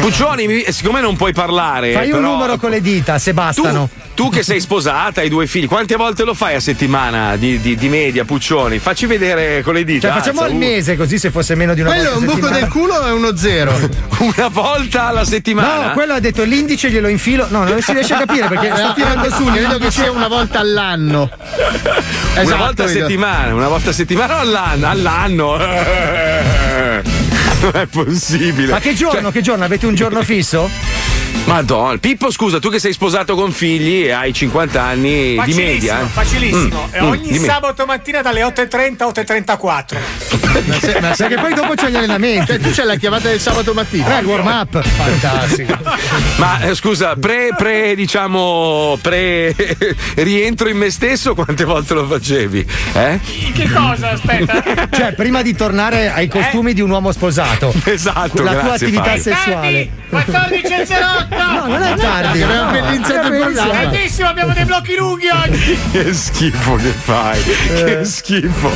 Puccioni, 0.00 0.46
mi- 0.46 0.64
siccome 0.68 1.00
non 1.00 1.16
puoi 1.16 1.32
parlare. 1.32 1.92
Fai 1.92 2.10
un 2.10 2.18
però- 2.20 2.32
numero 2.32 2.56
con 2.58 2.70
le 2.70 2.80
dita, 2.80 3.18
se 3.18 3.30
Tu, 3.30 3.36
bastano. 3.36 3.88
tu 4.14 4.28
che 4.30 4.42
sei 4.42 4.60
sposata, 4.60 5.20
hai 5.20 5.28
due 5.28 5.46
figli, 5.46 5.66
quante 5.66 5.96
volte 5.96 6.24
lo 6.24 6.34
fai 6.34 6.54
a 6.54 6.60
settimana 6.60 7.36
di, 7.36 7.60
di- 7.60 7.76
di 7.76 7.88
media, 7.88 8.24
Puccioni? 8.24 8.78
Facci 8.78 9.06
vedere 9.06 9.62
con 9.62 9.74
le 9.74 9.84
dita. 9.84 10.08
Cioè, 10.08 10.18
facciamo 10.18 10.40
alza, 10.40 10.52
al 10.52 10.58
mese, 10.58 10.96
così 10.96 11.18
se 11.18 11.30
fosse 11.30 11.54
meno 11.54 11.74
di 11.74 11.80
una 11.80 11.90
Quello 11.90 12.08
è 12.08 12.12
volta 12.12 12.18
un 12.24 12.28
a 12.30 12.34
buco 12.34 12.46
settimana. 12.46 12.60
del 12.60 12.68
culo 12.82 12.94
o 12.94 13.06
è 13.06 13.12
uno 13.12 13.36
zero? 13.36 13.74
Una 14.18 14.48
volta 14.48 15.08
alla 15.08 15.24
settimana? 15.26 15.88
No, 15.88 15.92
quello 15.92 16.14
ha 16.14 16.20
detto 16.20 16.42
l'indice 16.44 16.90
glielo 16.90 17.08
infilo. 17.08 17.46
No, 17.50 17.64
non 17.64 17.82
si 17.82 17.92
riesce 17.92 18.14
a 18.14 18.18
capire 18.20 18.48
perché 18.48 18.72
sta 18.74 18.94
tirando 18.94 19.24
su 19.30 19.44
Credo 19.44 19.52
che 19.52 19.60
l'indice. 19.74 19.90
sia 19.90 20.10
una 20.10 20.28
volta 20.28 20.58
all'anno. 20.60 21.30
una 21.30 22.40
Esatto, 22.42 22.56
volta 22.56 22.84
a 22.84 22.86
vedo. 22.86 22.98
settimana, 23.00 23.54
una 23.54 23.68
volta 23.68 23.90
a 23.90 23.92
settimana 23.92 24.36
o 24.36 24.38
all'anno? 24.40 24.88
All'anno. 24.88 25.58
Non 27.66 27.80
è 27.80 27.86
possibile. 27.86 28.70
Ma 28.70 28.78
che 28.78 28.94
giorno? 28.94 29.20
Cioè, 29.22 29.32
Che 29.32 29.42
giorno? 29.42 29.64
Avete 29.64 29.86
un 29.86 29.94
giorno 29.96 30.22
fisso? 30.22 31.05
Madonna, 31.44 31.96
Pippo, 31.98 32.32
scusa, 32.32 32.58
tu 32.58 32.70
che 32.70 32.80
sei 32.80 32.92
sposato 32.92 33.36
con 33.36 33.52
figli 33.52 34.04
e 34.06 34.10
hai 34.10 34.32
50 34.32 34.82
anni 34.82 35.40
di 35.44 35.54
media. 35.54 36.00
eh? 36.00 36.04
facilissimo. 36.06 36.88
Mm, 36.90 36.94
E 36.94 37.00
mm, 37.00 37.04
ogni 37.06 37.28
dimmi. 37.30 37.46
sabato 37.46 37.86
mattina 37.86 38.20
dalle 38.20 38.42
8.30 38.42 39.02
a 39.02 39.06
8.34. 39.06 39.96
Perché 41.16 41.34
poi 41.36 41.54
dopo 41.54 41.74
c'è 41.74 41.88
gli 41.88 41.94
allenamenti. 41.96 42.46
Cioè, 42.46 42.58
tu 42.58 42.70
c'hai 42.72 42.84
la 42.86 42.96
chiavata 42.96 43.28
del 43.28 43.38
sabato 43.38 43.72
mattina. 43.74 44.18
Eh, 44.18 44.22
il 44.22 44.26
warm 44.26 44.46
up. 44.48 44.82
Fantastico. 44.82 45.78
Ma 46.38 46.60
eh, 46.62 46.74
scusa, 46.74 47.14
pre, 47.14 47.50
pre, 47.56 47.94
diciamo, 47.94 48.98
pre 49.00 49.54
rientro 50.16 50.68
in 50.68 50.78
me 50.78 50.90
stesso, 50.90 51.34
quante 51.36 51.62
volte 51.64 51.94
lo 51.94 52.06
facevi? 52.06 52.66
Eh? 52.92 53.20
Che 53.54 53.70
cosa? 53.72 54.10
Aspetta. 54.10 54.88
Cioè, 54.90 55.12
prima 55.14 55.42
di 55.42 55.54
tornare 55.54 56.10
ai 56.10 56.26
costumi 56.26 56.72
di 56.74 56.80
un 56.80 56.90
uomo 56.90 57.12
sposato. 57.12 57.72
Esatto, 57.84 58.42
La 58.42 58.50
tua 58.52 58.62
grazie, 58.62 58.86
attività 58.86 59.04
Fabio. 59.04 59.22
sessuale. 59.22 59.88
14 60.08 60.72
e 60.72 60.82
08. 60.82 61.25
No, 61.28 61.66
non 61.66 61.82
è 61.82 61.94
tardi. 61.96 62.42
Abbiamo 62.42 62.62
no. 62.62 62.68
appena 62.68 62.92
iniziato 62.92 63.26
il 63.26 63.26
Abbiamo 63.26 63.44
programma. 63.44 63.72
Tantissimo, 63.82 64.28
abbiamo 64.28 64.52
dei 64.52 64.64
blocchi 64.64 64.96
lunghi 64.96 65.28
oggi. 65.28 65.78
Che 65.96 66.12
schifo 66.12 66.74
che 66.76 66.92
fai, 67.04 67.40
Eh. 67.70 67.84
che 67.84 68.04
schifo. 68.04 68.70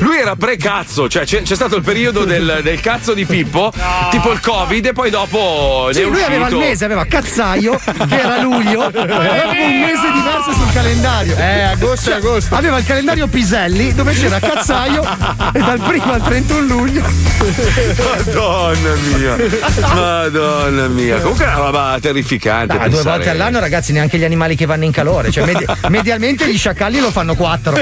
Lui 0.00 0.18
era 0.18 0.34
pre-cazzo, 0.36 1.08
cioè 1.08 1.24
c'è, 1.24 1.42
c'è 1.42 1.54
stato 1.54 1.76
il 1.76 1.82
periodo 1.82 2.24
del, 2.24 2.60
del 2.62 2.80
cazzo 2.80 3.12
di 3.14 3.24
Pippo, 3.26 3.72
tipo 4.10 4.32
il 4.32 4.40
Covid, 4.40 4.86
e 4.86 4.92
poi 4.92 5.10
dopo. 5.10 5.88
Sì, 5.92 6.00
è 6.00 6.04
lui 6.04 6.22
aveva 6.22 6.46
il 6.48 6.52
uscito- 6.54 6.58
mese, 6.58 6.84
aveva 6.84 7.04
cazzaio, 7.04 7.78
che 8.08 8.18
era 8.18 8.40
luglio, 8.40 8.82
aveva 8.94 9.50
un 9.50 9.80
mese 9.80 10.10
diverso 10.12 10.52
sul 10.52 10.72
calendario. 10.72 11.36
Eh, 11.36 11.62
agosto 11.62 12.10
e 12.10 12.14
agosto. 12.14 12.54
Aveva 12.54 12.78
il 12.78 12.84
calendario 12.86 13.26
Piselli 13.26 13.92
dove 13.92 14.14
c'era 14.14 14.38
cazzaio 14.38 15.02
e 15.52 15.58
dal 15.58 15.80
primo 15.80 16.12
al 16.12 16.22
31 16.22 16.60
luglio. 16.66 17.02
Madonna 17.98 18.94
mia, 19.16 19.36
madonna 19.94 20.88
mia. 20.88 21.18
Comunque 21.20 21.44
è 21.44 21.48
una 21.48 21.56
roba 21.56 21.91
terrificante. 22.00 22.76
Ah, 22.78 22.88
due 22.88 23.02
volte 23.02 23.30
all'anno, 23.30 23.58
ragazzi, 23.60 23.92
neanche 23.92 24.18
gli 24.18 24.24
animali 24.24 24.56
che 24.56 24.66
vanno 24.66 24.84
in 24.84 24.92
calore. 24.92 25.30
Cioè, 25.30 25.44
medi- 25.46 25.64
medialmente 25.88 26.50
gli 26.50 26.56
sciacalli 26.56 27.00
lo 27.00 27.10
fanno 27.10 27.34
quattro. 27.34 27.74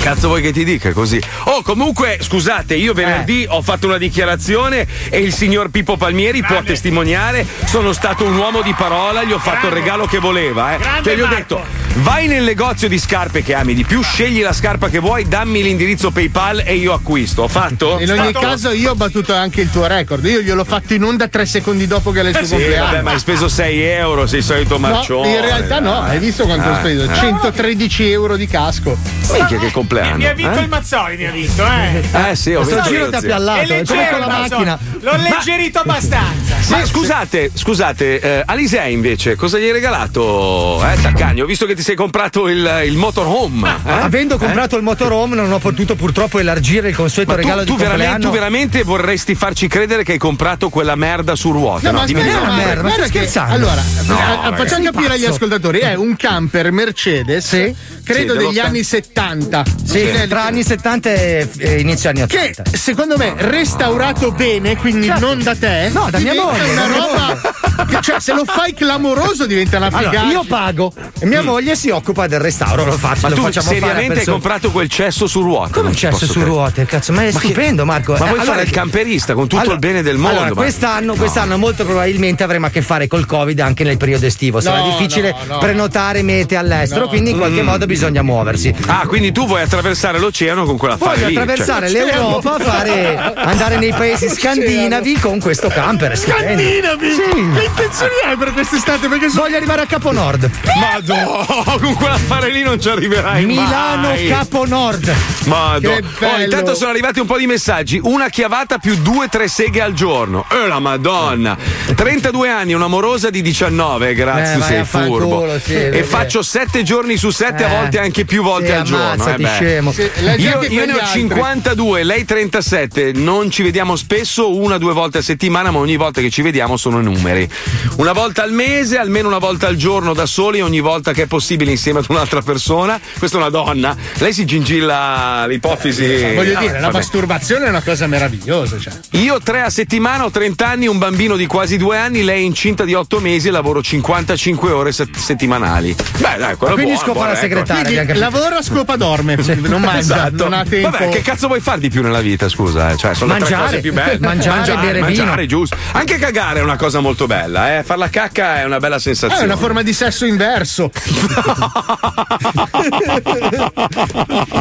Cazzo 0.00 0.28
vuoi 0.28 0.42
che 0.42 0.52
ti 0.52 0.64
dica 0.64 0.92
così? 0.92 1.20
Oh, 1.44 1.62
comunque, 1.62 2.18
scusate, 2.20 2.74
io 2.74 2.92
venerdì 2.92 3.42
Eh. 3.44 3.48
ho 3.50 3.62
fatto 3.62 3.86
una 3.86 3.98
dichiarazione 3.98 4.86
e 5.10 5.18
il 5.20 5.32
signor 5.32 5.70
Pippo 5.70 5.96
Palmieri 5.96 6.42
può 6.42 6.62
testimoniare. 6.62 7.46
Sono 7.66 7.92
stato 7.92 8.24
un 8.24 8.36
uomo 8.36 8.62
di 8.62 8.74
parola, 8.76 9.22
gli 9.24 9.32
ho 9.32 9.38
fatto 9.38 9.66
il 9.66 9.72
regalo 9.72 10.06
che 10.06 10.18
voleva, 10.18 10.74
eh. 10.74 10.78
Grande 10.78 11.02
Cioè, 11.02 11.16
gli 11.16 11.20
ho 11.20 11.26
Marco. 11.26 11.36
detto: 11.38 11.64
vai 12.02 12.26
nel 12.26 12.42
negozio 12.44 12.88
di 12.88 12.98
scarpe 12.98 13.42
che 13.42 13.54
ami 13.54 13.74
di 13.74 13.84
più, 13.84 14.02
scegli 14.02 14.42
la 14.42 14.52
scarpa 14.52 14.88
che 14.88 14.98
vuoi, 14.98 15.26
dammi 15.28 15.62
l'indirizzo 15.62 16.10
PayPal 16.10 16.62
e 16.64 16.74
io 16.74 16.92
acquisto. 16.92 17.42
Ho 17.42 17.48
fatto? 17.48 17.98
In 18.00 18.10
ogni 18.10 18.30
Stato- 18.30 18.40
caso 18.40 18.70
io 18.72 18.92
ho 18.92 18.94
battuto 18.94 19.34
anche 19.34 19.60
il 19.60 19.70
tuo 19.70 19.86
record. 19.86 20.24
Io 20.24 20.40
gliel'ho 20.40 20.64
fatto 20.64 20.94
in 20.94 21.02
onda 21.04 21.28
tre 21.28 21.46
secondi 21.46 21.86
dopo 21.86 22.10
che 22.10 22.20
era 22.20 22.28
il 22.28 22.36
suo 22.36 22.44
Sì, 22.46 22.52
vabbè, 22.64 22.76
compleanno. 22.78 23.02
ma 23.02 23.10
hai 23.10 23.18
speso 23.18 23.35
6 23.48 23.80
euro, 23.82 24.26
sei 24.26 24.38
il 24.38 24.44
solito 24.44 24.78
No, 24.78 24.88
marcione. 24.88 25.28
in 25.34 25.40
realtà 25.40 25.78
no, 25.80 26.00
hai 26.00 26.18
visto 26.18 26.44
quanto 26.44 26.68
ho 26.68 26.72
Ah. 26.72 26.78
speso? 26.78 27.14
113 27.14 28.10
euro 28.10 28.36
di 28.36 28.46
casco. 28.46 28.96
Minchia 29.32 29.58
che 29.58 29.70
compleanno. 29.70 30.16
Mi 30.16 30.26
ha 30.26 30.32
vinto 30.32 30.58
eh? 30.58 30.62
il 30.62 30.68
Mazzoli, 30.68 31.16
mi 31.16 31.26
ha 31.26 31.30
vinto, 31.30 31.64
eh. 31.66 32.30
Eh 32.30 32.36
sì, 32.36 32.54
ho 32.54 32.62
Questo 32.62 32.82
giro 32.88 33.08
ti 33.10 33.16
ha 33.16 33.20
piallato, 33.20 33.60
È 33.60 33.66
leggero 33.66 34.08
con 34.10 34.20
la 34.20 34.26
macchina. 34.26 34.78
L'ho 35.00 35.10
alleggerito 35.10 35.78
abbastanza. 35.80 36.54
Ma 36.74 36.84
scusate, 36.84 37.50
scusate, 37.52 38.20
eh, 38.20 38.42
Alisei 38.46 38.92
invece, 38.92 39.34
cosa 39.36 39.58
gli 39.58 39.64
hai 39.64 39.72
regalato? 39.72 40.82
Eh, 40.84 41.00
Taccagno, 41.00 41.44
ho 41.44 41.46
visto 41.46 41.66
che 41.66 41.74
ti 41.74 41.82
sei 41.82 41.94
comprato 41.94 42.48
il, 42.48 42.82
il 42.86 42.96
motorhome. 42.96 43.76
eh? 43.84 43.90
Avendo 43.90 44.38
comprato 44.38 44.76
il 44.76 44.82
motorhome, 44.82 45.34
non 45.36 45.50
ho 45.52 45.58
potuto 45.58 45.94
purtroppo 45.94 46.38
elargire 46.38 46.88
il 46.88 46.94
consueto 46.96 47.30
Ma 47.32 47.36
tu, 47.36 47.42
regalo 47.42 47.64
tu 47.64 47.72
di 47.76 47.82
veramente, 47.82 48.04
compleanno. 48.12 48.24
tu 48.24 48.30
veramente 48.32 48.82
vorresti 48.82 49.34
farci 49.34 49.68
credere 49.68 50.02
che 50.04 50.12
hai 50.12 50.18
comprato 50.18 50.68
quella 50.68 50.94
merda 50.94 51.34
su 51.36 51.50
ruote? 51.50 51.86
No, 51.86 51.98
ma 51.98 52.02
aspetta, 52.04 52.24
la 52.24 52.40
una 52.40 52.50
verità. 52.50 52.66
merda, 52.66 52.82
ma 52.82 52.90
stai 52.90 53.10
che- 53.10 53.15
scherzando? 53.16 53.54
Allora, 53.54 53.82
No, 54.06 54.56
facciamo 54.56 54.84
capire 54.90 55.14
agli 55.14 55.24
ascoltatori: 55.24 55.78
è 55.80 55.94
un 55.94 56.16
camper 56.16 56.70
Mercedes, 56.72 57.46
Sì. 57.46 57.74
credo 58.04 58.32
Sì, 58.38 58.38
degli 58.46 58.58
anni 58.58 58.82
70. 58.82 59.62
Sì, 59.84 59.98
Cioè, 60.12 60.26
tra 60.28 60.44
anni 60.44 60.62
70 60.62 61.10
e 61.12 61.48
e 61.58 61.80
inizio 61.80 62.10
anni 62.10 62.24
Che 62.26 62.36
80. 62.38 62.76
secondo 62.76 63.16
me 63.16 63.34
restaurato 63.36 64.32
bene, 64.32 64.76
quindi 64.76 65.06
Certo. 65.06 65.26
non 65.26 65.42
da 65.42 65.54
te. 65.56 65.90
No, 65.92 66.08
da 66.10 66.18
mia 66.18 66.34
moglie, 66.34 66.70
Una 66.70 66.82
da 66.82 66.86
mia 66.88 66.96
roba. 66.98 67.84
che- 67.86 67.98
cioè, 68.02 68.20
se 68.20 68.32
lo 68.32 68.44
fai 68.44 68.74
clamoroso 68.74 69.46
diventa 69.46 69.76
una 69.78 69.90
figata. 69.90 70.08
Allora, 70.20 70.30
io 70.32 70.44
pago 70.44 70.92
e 71.18 71.26
mia 71.26 71.42
moglie 71.42 71.74
si 71.76 71.90
occupa 71.90 72.26
del 72.26 72.40
restauro, 72.40 72.84
lo 72.84 72.92
faccio, 72.92 73.22
Ma 73.22 73.28
lo 73.30 73.34
tu 73.36 73.42
facciamo 73.42 73.66
fare 73.66 73.78
seriamente 73.78 74.12
hai 74.12 74.16
persone. 74.18 74.38
comprato 74.40 74.70
quel 74.70 74.88
cesso 74.88 75.26
su 75.26 75.40
ruote? 75.42 75.72
Come 75.72 75.88
un 75.88 75.94
cesso 75.96 76.18
su 76.26 76.32
credere. 76.32 76.50
ruote, 76.50 76.86
cazzo, 76.86 77.12
ma 77.12 77.22
è 77.22 77.32
Ma 77.32 77.38
che- 77.40 77.46
stupendo, 77.46 77.84
Marco. 77.84 78.12
Ma 78.12 78.18
Eh, 78.18 78.20
vuoi 78.20 78.30
allora- 78.40 78.44
fare 78.56 78.62
il 78.62 78.70
camperista 78.70 79.34
con 79.34 79.44
tutto 79.48 79.60
Allora- 79.60 79.74
il 79.74 79.80
bene 79.80 80.02
del 80.02 80.16
mondo? 80.16 80.36
Allora, 80.38 80.54
ma- 80.54 80.62
quest'anno, 80.62 81.12
No. 81.12 81.18
quest'anno 81.18 81.58
molto 81.58 81.84
probabilmente 81.84 82.42
avremo 82.42 82.66
a 82.66 82.70
che 82.70 82.82
fare 82.82 83.05
col 83.06 83.26
Covid 83.26 83.58
anche 83.60 83.84
nel 83.84 83.96
periodo 83.96 84.26
estivo. 84.26 84.60
Sarà 84.60 84.78
No, 84.78 84.84
difficile 84.96 85.34
no, 85.46 85.54
no. 85.54 85.58
prenotare 85.58 86.22
mete 86.22 86.56
all'estero, 86.56 87.02
No. 87.02 87.08
quindi 87.08 87.30
in 87.30 87.38
qualche 87.38 87.62
modo 87.62 87.86
bisogna 87.86 88.22
muoversi. 88.22 88.74
Ah, 88.86 89.04
quindi 89.06 89.32
tu 89.32 89.46
vuoi 89.46 89.62
attraversare 89.62 90.18
l'oceano 90.18 90.64
con 90.64 90.76
quell'affare 90.76 91.14
Voglio 91.16 91.28
lì? 91.28 91.36
attraversare 91.36 91.88
cioè- 91.88 92.04
l'Europa, 92.04 92.58
fare, 92.58 93.32
andare 93.36 93.78
nei 93.78 93.92
paesi 93.92 94.28
scandinavi 94.28 95.18
con 95.18 95.40
questo 95.40 95.68
camper. 95.68 96.16
Scandinavi! 96.18 97.10
Sì. 97.12 97.38
intenzioni 97.40 98.12
hai 98.26 98.36
per 98.36 98.52
quest'estate? 98.52 99.08
Perché 99.08 99.28
so- 99.30 99.40
Voglio 99.40 99.56
arrivare 99.56 99.82
a 99.82 99.86
Capo 99.86 100.12
Nord. 100.12 100.50
Madonna, 100.80 101.44
con 101.80 101.94
quell'affare 101.94 102.50
lì 102.50 102.62
non 102.62 102.80
ci 102.80 102.88
arriverai 102.88 103.44
Milano 103.44 104.08
mai. 104.08 104.26
Capo 104.28 104.64
Nord. 104.66 105.04
Che 105.04 105.48
bello. 105.48 106.34
Oh, 106.34 106.40
intanto 106.40 106.74
sono 106.74 106.90
arrivati 106.90 107.20
un 107.20 107.26
po' 107.26 107.38
di 107.38 107.46
messaggi. 107.46 108.00
Una 108.02 108.28
chiavata 108.28 108.78
più 108.78 108.96
due 108.96 109.28
tre 109.28 109.48
seghe 109.48 109.80
al 109.80 109.92
giorno. 109.92 110.44
Eh 110.50 110.66
la 110.66 110.80
madonna. 110.80 111.56
32 111.94 112.48
anni, 112.50 112.74
un'amorosa 112.96 113.30
di 113.30 113.42
19. 113.42 114.14
Grazie, 114.14 114.56
Eh, 114.58 114.62
sei 114.62 114.78
a 114.78 114.84
furbo. 114.84 115.46
sì, 115.62 115.74
e 115.74 116.02
faccio 116.02 116.42
7 116.42 116.82
giorni 116.82 117.16
su 117.16 117.30
7, 117.30 117.64
a 117.64 117.68
Eh. 117.70 117.76
volte 117.80 117.98
anche 117.98 118.24
più 118.24 118.42
volte 118.42 118.66
Sì, 118.68 118.72
al 118.72 118.82
giorno. 118.84 119.26
eh 119.28 119.34
beh. 119.36 119.48
scemo. 119.48 119.92
Sì, 119.92 120.10
Io, 120.38 120.62
io 120.62 120.86
ne 120.86 120.92
ho 120.94 120.98
altri. 120.98 121.20
52, 121.20 122.02
lei 122.04 122.24
37. 122.24 123.12
Non 123.12 123.50
ci 123.50 123.62
vediamo 123.62 123.96
spesso, 123.96 124.56
una 124.56 124.76
o 124.76 124.78
due 124.78 124.92
volte 124.92 125.18
a 125.18 125.22
settimana, 125.22 125.70
ma 125.70 125.78
ogni 125.78 125.96
volta 125.96 126.20
che 126.20 126.30
ci 126.30 126.42
vediamo 126.42 126.76
sono 126.76 127.00
numeri. 127.00 127.48
Una 127.96 128.12
volta 128.12 128.42
al 128.42 128.52
mese, 128.52 128.96
almeno 128.98 129.28
una 129.28 129.38
volta 129.38 129.66
al 129.66 129.76
giorno 129.76 130.14
da 130.14 130.26
soli, 130.26 130.60
ogni 130.60 130.80
volta 130.80 131.12
che 131.12 131.22
è 131.22 131.26
possibile 131.26 131.70
insieme 131.70 131.98
ad 132.00 132.06
un'altra 132.08 132.40
persona. 132.42 132.98
Questa 133.18 133.36
è 133.36 133.40
una 133.40 133.50
donna. 133.50 133.94
Lei 134.18 134.32
si 134.32 134.44
gingilla 134.44 135.44
l'ipofisi. 135.46 136.34
Voglio 136.34 136.56
Ah, 136.56 136.60
dire, 136.60 136.72
la 136.74 136.80
vabbè. 136.86 136.92
masturbazione 136.92 137.66
è 137.66 137.68
una 137.68 137.82
cosa 137.82 138.06
meravigliosa. 138.06 138.78
Cioè. 138.78 138.92
Io 139.20 139.38
tre 139.42 139.60
a 139.62 139.70
settimana, 139.70 140.24
ho 140.24 140.30
30 140.30 140.66
anni, 140.66 140.86
un 140.86 140.98
bambino 140.98 141.36
di 141.36 141.46
quasi 141.46 141.76
due 141.76 141.96
anni, 141.98 142.22
lei 142.22 142.42
è 142.42 142.44
incinta 142.44 142.84
di 142.86 142.94
8 142.94 143.20
mesi 143.20 143.48
e 143.48 143.50
lavoro 143.50 143.82
55 143.82 144.70
ore 144.72 144.92
set- 144.92 145.14
settimanali. 145.16 145.94
Beh, 146.18 146.36
dai, 146.38 146.56
quello 146.56 146.72
è 146.72 146.76
Quindi 146.76 146.92
buono, 146.92 146.96
scopa 146.98 147.12
buono, 147.12 147.26
la 147.26 147.32
ecco. 147.32 147.40
segretaria. 147.40 148.00
Capito. 148.06 148.18
lavora, 148.18 148.62
scopa, 148.62 148.96
dorme. 148.96 149.36
Non 149.66 149.80
mangia, 149.82 149.98
Esatto. 149.98 150.44
non 150.44 150.52
ha 150.54 150.64
tempo. 150.64 150.90
Vabbè, 150.90 151.08
che 151.10 151.20
cazzo 151.22 151.46
vuoi 151.48 151.60
fare 151.60 151.80
di 151.80 151.90
più 151.90 152.00
nella 152.02 152.20
vita, 152.20 152.48
scusa? 152.48 152.90
eh? 152.90 152.96
Cioè, 152.96 153.14
sono 153.14 153.32
Mangiare. 153.32 153.64
cose 153.64 153.80
più 153.80 153.92
belle. 153.92 154.18
Mangiare, 154.26 154.74
bere 154.76 155.00
mangiare, 155.00 155.34
vino. 155.42 155.46
giusto. 155.46 155.76
Anche 155.92 156.16
cagare 156.18 156.60
è 156.60 156.62
una 156.62 156.76
cosa 156.76 157.00
molto 157.00 157.26
bella, 157.26 157.76
eh. 157.78 157.82
Far 157.82 157.98
la 157.98 158.08
cacca 158.08 158.60
è 158.60 158.64
una 158.64 158.78
bella 158.78 158.96
Eh, 158.96 159.00
sensazione. 159.00 159.42
è 159.42 159.44
una 159.46 159.56
forma 159.56 159.82
di 159.82 159.92
sesso 159.92 160.24
inverso. 160.24 160.90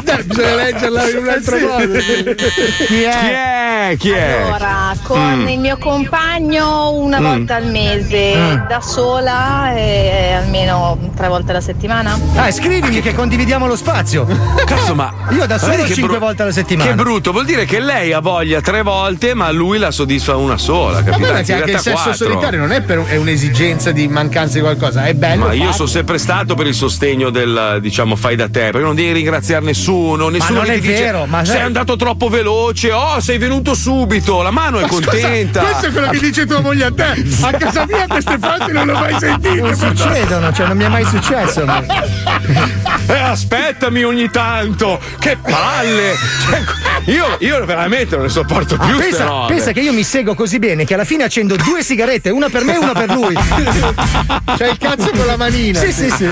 Dai, 0.03 0.23
bisogna 0.23 0.55
leggerla 0.55 1.09
in 1.09 1.17
un 1.17 1.27
altro 1.29 1.57
modo. 1.59 1.99
Chi 1.99 2.85
Chi 2.87 3.01
è? 3.03 3.89
è? 3.89 3.97
Chi 3.97 4.09
è? 4.11 4.41
Allora, 4.43 4.93
con 5.03 5.23
Mm. 5.25 5.47
il 5.47 5.59
mio 5.59 5.77
compagno 5.77 6.91
una 6.91 7.19
volta 7.19 7.55
al 7.55 7.65
mese, 7.67 8.14
da 8.19 8.79
sola 8.81 9.73
e 9.75 10.33
almeno 10.33 10.97
tre 11.15 11.27
volte 11.27 11.51
alla 11.51 11.61
settimana. 11.61 12.17
Ah, 12.35 12.49
scrivimi 12.51 13.01
che 13.01 13.13
condividiamo 13.13 13.67
lo 13.67 13.75
spazio. 13.75 14.25
Cazzo, 14.65 14.95
ma. 14.95 15.13
Io 15.31 15.45
da 15.45 15.57
solo 15.57 15.83
che 15.83 15.93
cinque 15.93 16.07
bru- 16.13 16.19
volte 16.19 16.43
alla 16.43 16.51
settimana. 16.51 16.89
Che 16.89 16.95
brutto, 16.95 17.31
vuol 17.31 17.45
dire 17.45 17.65
che 17.65 17.79
lei 17.79 18.13
ha 18.13 18.19
voglia 18.19 18.61
tre 18.61 18.83
volte, 18.83 19.33
ma 19.33 19.51
lui 19.51 19.77
la 19.77 19.91
soddisfa 19.91 20.35
una 20.37 20.57
sola, 20.57 20.97
Ma 20.99 21.03
capito? 21.03 21.17
guarda 21.17 21.37
Anzi, 21.39 21.51
che 21.51 21.57
anche 21.57 21.71
il 21.71 21.79
sesso 21.79 22.01
quattro. 22.03 22.13
solitario 22.25 22.59
non 22.59 22.71
è, 22.71 22.81
per, 22.81 23.03
è 23.05 23.15
un'esigenza 23.17 23.91
di 23.91 24.07
mancanza 24.07 24.55
di 24.55 24.61
qualcosa, 24.61 25.03
è 25.05 25.13
bello. 25.13 25.47
Ma 25.47 25.53
io 25.53 25.71
sono 25.73 25.87
sempre 25.87 26.17
stato 26.17 26.55
per 26.55 26.67
il 26.67 26.73
sostegno 26.73 27.29
del 27.29 27.79
diciamo 27.81 28.15
fai 28.15 28.35
da 28.35 28.45
te, 28.49 28.69
perché 28.71 28.79
non 28.79 28.95
devi 28.95 29.11
ringraziare 29.11 29.65
nessuno, 29.65 30.29
nessuno 30.29 30.59
non 30.59 30.65
che 30.67 30.73
è 30.75 30.79
dice, 30.79 30.93
vero, 30.93 31.25
ma 31.25 31.43
sei 31.43 31.55
sai- 31.55 31.65
andato 31.65 31.95
troppo 31.95 32.29
veloce, 32.29 32.91
oh 32.91 33.19
sei 33.19 33.37
venuto 33.37 33.73
subito, 33.73 34.41
la 34.41 34.51
mano 34.51 34.77
è 34.77 34.81
Ma 34.81 34.87
scusa, 34.87 35.09
contenta. 35.09 35.61
questo 35.61 35.85
è 35.87 35.91
quello 35.91 36.09
che 36.09 36.19
dice 36.19 36.45
tua 36.45 36.61
moglie 36.61 36.85
a 36.85 36.91
te. 36.91 37.23
A 37.41 37.51
casa 37.51 37.85
mia 37.87 38.04
queste 38.09 38.37
frasi 38.39 38.71
non 38.71 38.85
le 38.87 38.91
ho 38.93 38.99
mai 38.99 39.15
sentite. 39.19 39.61
Non 39.61 39.75
succedono, 39.75 40.53
cioè 40.53 40.67
non 40.67 40.77
mi 40.77 40.83
è 40.83 40.87
mai 40.89 41.05
successo. 41.05 41.65
ma- 41.65 41.83
Eh, 43.07 43.13
aspettami 43.19 44.03
ogni 44.03 44.29
tanto, 44.31 44.99
che 45.19 45.37
palle! 45.39 46.15
Cioè, 46.49 46.63
io, 47.11 47.35
io 47.39 47.63
veramente 47.65 48.15
non 48.15 48.25
ne 48.25 48.31
sopporto 48.31 48.75
Ah, 48.79 48.85
più 48.85 48.95
ste 48.95 49.09
pensa, 49.09 49.45
pensa 49.45 49.71
che 49.73 49.81
io 49.81 49.93
mi 49.93 50.03
seguo 50.03 50.33
così 50.33 50.57
bene 50.57 50.85
che 50.85 50.95
alla 50.95 51.03
fine 51.05 51.23
accendo 51.23 51.55
due 51.55 51.83
sigarette, 51.83 52.31
una 52.31 52.49
per 52.49 52.63
me 52.63 52.73
e 52.73 52.77
una 52.77 52.93
per 52.93 53.09
lui. 53.11 53.35
C'è 54.57 54.69
il 54.69 54.77
cazzo 54.79 55.11
con 55.11 55.25
la 55.27 55.37
manina. 55.37 55.79
Sì, 55.79 55.91
sì, 55.91 56.09
sì. 56.09 56.27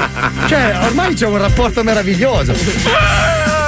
Cioè, 0.48 0.80
ormai 0.84 1.14
c'è 1.14 1.28
un 1.28 1.38
rapporto 1.38 1.84
meraviglioso. 1.84 2.54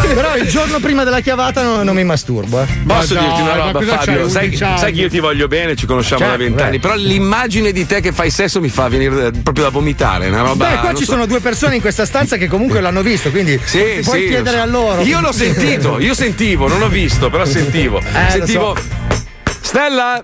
Però 0.01 0.35
il 0.37 0.47
giorno 0.47 0.79
prima 0.79 1.03
della 1.03 1.19
chiavata 1.21 1.61
non, 1.63 1.83
non 1.85 1.95
mi 1.95 2.03
masturbo. 2.03 2.61
Eh. 2.61 2.65
Posso 2.85 3.13
Ma 3.15 3.21
dirti 3.21 3.41
una 3.41 3.55
roba, 3.55 3.81
Fabio? 3.81 4.29
Sai, 4.29 4.45
11 4.45 4.63
anni? 4.63 4.77
sai 4.79 4.93
che 4.93 5.01
io 5.01 5.09
ti 5.09 5.19
voglio 5.19 5.47
bene, 5.47 5.75
ci 5.75 5.85
conosciamo 5.85 6.21
Certo, 6.21 6.37
da 6.37 6.43
vent'anni, 6.43 6.71
beh. 6.77 6.79
però 6.79 6.95
l'immagine 6.95 7.71
di 7.71 7.85
te 7.85 8.01
che 8.01 8.11
fai 8.11 8.29
sesso 8.29 8.59
mi 8.61 8.69
fa 8.69 8.87
venire 8.87 9.31
proprio 9.31 9.63
da 9.65 9.69
vomitare. 9.69 10.27
Una 10.27 10.41
roba, 10.41 10.67
Beh, 10.69 10.79
qua 10.79 10.93
ci 10.93 11.03
so- 11.05 11.11
sono 11.11 11.25
due 11.25 11.39
persone 11.39 11.75
in 11.75 11.81
questa 11.81 12.05
stanza 12.05 12.37
che 12.37 12.47
comunque 12.47 12.81
l'hanno 12.81 13.01
visto, 13.01 13.29
quindi 13.31 13.59
Sì, 13.63 13.99
puoi 14.03 14.21
sì, 14.21 14.27
chiedere 14.27 14.57
so. 14.57 14.63
a 14.63 14.65
loro. 14.65 15.01
Io 15.01 15.19
l'ho 15.21 15.31
sentito, 15.31 15.99
io 15.99 16.13
sentivo, 16.13 16.67
non 16.67 16.81
ho 16.81 16.87
visto, 16.89 17.29
però 17.29 17.45
sentivo. 17.45 17.99
lo 17.99 18.29
sentivo. 18.29 18.75
Stella! 19.61 20.21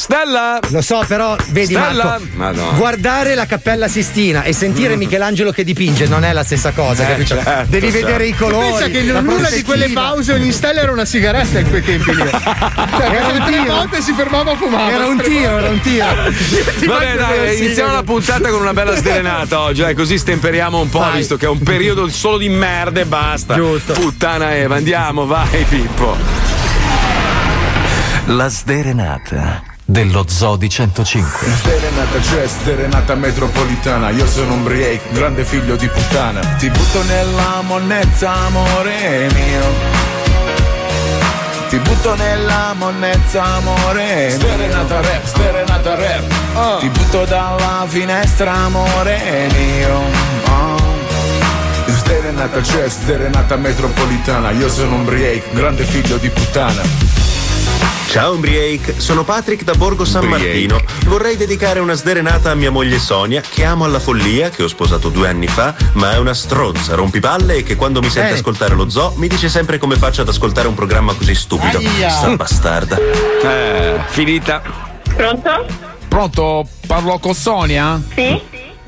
Stella! 0.00 0.58
Lo 0.70 0.80
so, 0.80 1.04
però, 1.06 1.36
vedi 1.48 1.74
Stella? 1.74 2.04
Marco, 2.04 2.24
Madonna. 2.36 2.78
guardare 2.78 3.34
la 3.34 3.44
Cappella 3.44 3.86
Sistina 3.86 4.44
e 4.44 4.54
sentire 4.54 4.96
Michelangelo 4.96 5.52
che 5.52 5.62
dipinge 5.62 6.06
non 6.06 6.24
è 6.24 6.32
la 6.32 6.42
stessa 6.42 6.70
cosa, 6.72 7.06
Mm. 7.10 7.20
Eh, 7.20 7.24
certo, 7.26 7.50
Devi 7.70 7.90
certo. 7.90 8.06
vedere 8.06 8.26
i 8.26 8.34
colori. 8.34 8.68
Pensa 8.70 8.86
che 8.88 8.98
in 9.00 9.12
la 9.12 9.18
una 9.18 9.50
di 9.50 9.62
quelle 9.62 9.90
pause 9.90 10.32
ogni 10.32 10.52
stella 10.52 10.80
era 10.80 10.90
una 10.92 11.04
sigaretta 11.04 11.58
in 11.58 11.68
quei 11.68 11.82
tempi 11.82 12.14
lì. 12.14 12.22
Cioè, 12.30 13.10
Era 13.10 13.26
un 13.26 13.44
tiro. 13.46 13.74
volte 13.74 14.00
si 14.00 14.12
fermava 14.14 14.52
a 14.52 14.56
fumare. 14.56 14.94
Era 14.94 15.06
un 15.06 15.18
tiro, 15.20 15.58
era 15.58 15.68
un 15.68 15.80
tiro. 15.80 16.06
Vabbè, 16.86 17.16
dai, 17.16 17.58
iniziamo 17.58 17.92
la 17.92 18.02
puntata 18.02 18.48
con 18.48 18.60
una 18.62 18.72
bella 18.72 18.94
sdrenata 18.96 19.60
oggi, 19.60 19.82
dai, 19.82 19.94
così 19.94 20.16
stemperiamo 20.16 20.80
un 20.80 20.88
po', 20.88 21.00
Vai. 21.00 21.16
visto 21.18 21.36
che 21.36 21.44
è 21.44 21.48
un 21.48 21.58
periodo 21.58 22.08
solo 22.08 22.38
di 22.38 22.48
merda 22.48 23.00
e 23.00 23.04
basta. 23.04 23.54
Giusto. 23.54 23.92
Puttana 23.92 24.56
Eva, 24.56 24.76
andiamo, 24.76 25.26
vai 25.26 25.64
Pippo. 25.68 26.16
La 28.26 28.48
sderenata 28.48 29.62
dello 29.90 30.24
Zodi 30.28 30.68
105. 30.68 31.48
Serenata 31.62 32.18
c'è, 32.20 32.46
serenata 32.46 33.14
metropolitana. 33.16 34.10
Io 34.10 34.26
sono 34.26 34.54
un 34.54 34.62
break, 34.62 35.12
grande 35.12 35.44
figlio 35.44 35.74
di 35.74 35.88
puttana. 35.88 36.40
Ti 36.40 36.70
butto 36.70 37.02
nella 37.02 37.60
monnezza, 37.62 38.32
amore 38.32 39.28
mio. 39.34 39.98
Ti 41.68 41.78
butto 41.78 42.14
nella 42.14 42.74
monnezza, 42.76 43.42
amore 43.42 44.30
Serenata 44.30 45.00
rap, 45.00 45.24
serenata 45.24 45.94
rap. 45.94 46.78
Ti 46.80 46.88
butto 46.88 47.24
dalla 47.24 47.84
finestra, 47.88 48.52
amore 48.52 49.48
mio. 49.52 50.00
Oh. 50.46 50.98
Serenata 52.04 52.60
c'è, 52.60 52.88
serenata 52.88 53.56
metropolitana. 53.56 54.50
Io 54.50 54.68
sono 54.68 54.96
un 54.96 55.04
break, 55.04 55.52
grande 55.52 55.84
figlio 55.84 56.16
di 56.16 56.28
puttana 56.28 57.09
Ciao 58.10 58.34
Umbriake, 58.34 58.98
sono 58.98 59.22
Patrick 59.22 59.62
da 59.62 59.74
Borgo 59.74 60.04
San 60.04 60.24
Umbriake. 60.24 60.66
Martino. 60.66 60.80
Vorrei 61.08 61.36
dedicare 61.36 61.78
una 61.78 61.94
sderenata 61.94 62.50
a 62.50 62.54
mia 62.56 62.72
moglie 62.72 62.98
Sonia, 62.98 63.40
che 63.40 63.64
amo 63.64 63.84
alla 63.84 64.00
follia, 64.00 64.50
che 64.50 64.64
ho 64.64 64.68
sposato 64.68 65.10
due 65.10 65.28
anni 65.28 65.46
fa, 65.46 65.76
ma 65.92 66.12
è 66.14 66.18
una 66.18 66.34
stronza, 66.34 66.96
rompipalle 66.96 67.58
e 67.58 67.62
che 67.62 67.76
quando 67.76 68.00
mi 68.00 68.10
sente 68.10 68.30
Eh. 68.32 68.34
ascoltare 68.38 68.74
lo 68.74 68.90
zoo 68.90 69.12
mi 69.16 69.28
dice 69.28 69.48
sempre 69.48 69.78
come 69.78 69.94
faccio 69.94 70.22
ad 70.22 70.28
ascoltare 70.28 70.66
un 70.66 70.74
programma 70.74 71.14
così 71.14 71.36
stupido. 71.36 71.78
Aia. 71.78 72.10
Sta 72.10 72.34
bastarda. 72.34 72.98
Eh, 72.98 74.00
finita. 74.08 74.60
Pronto? 75.14 75.66
Pronto? 76.08 76.66
Parlo 76.88 77.16
con 77.20 77.34
Sonia? 77.34 78.02
Sì? 78.12 78.40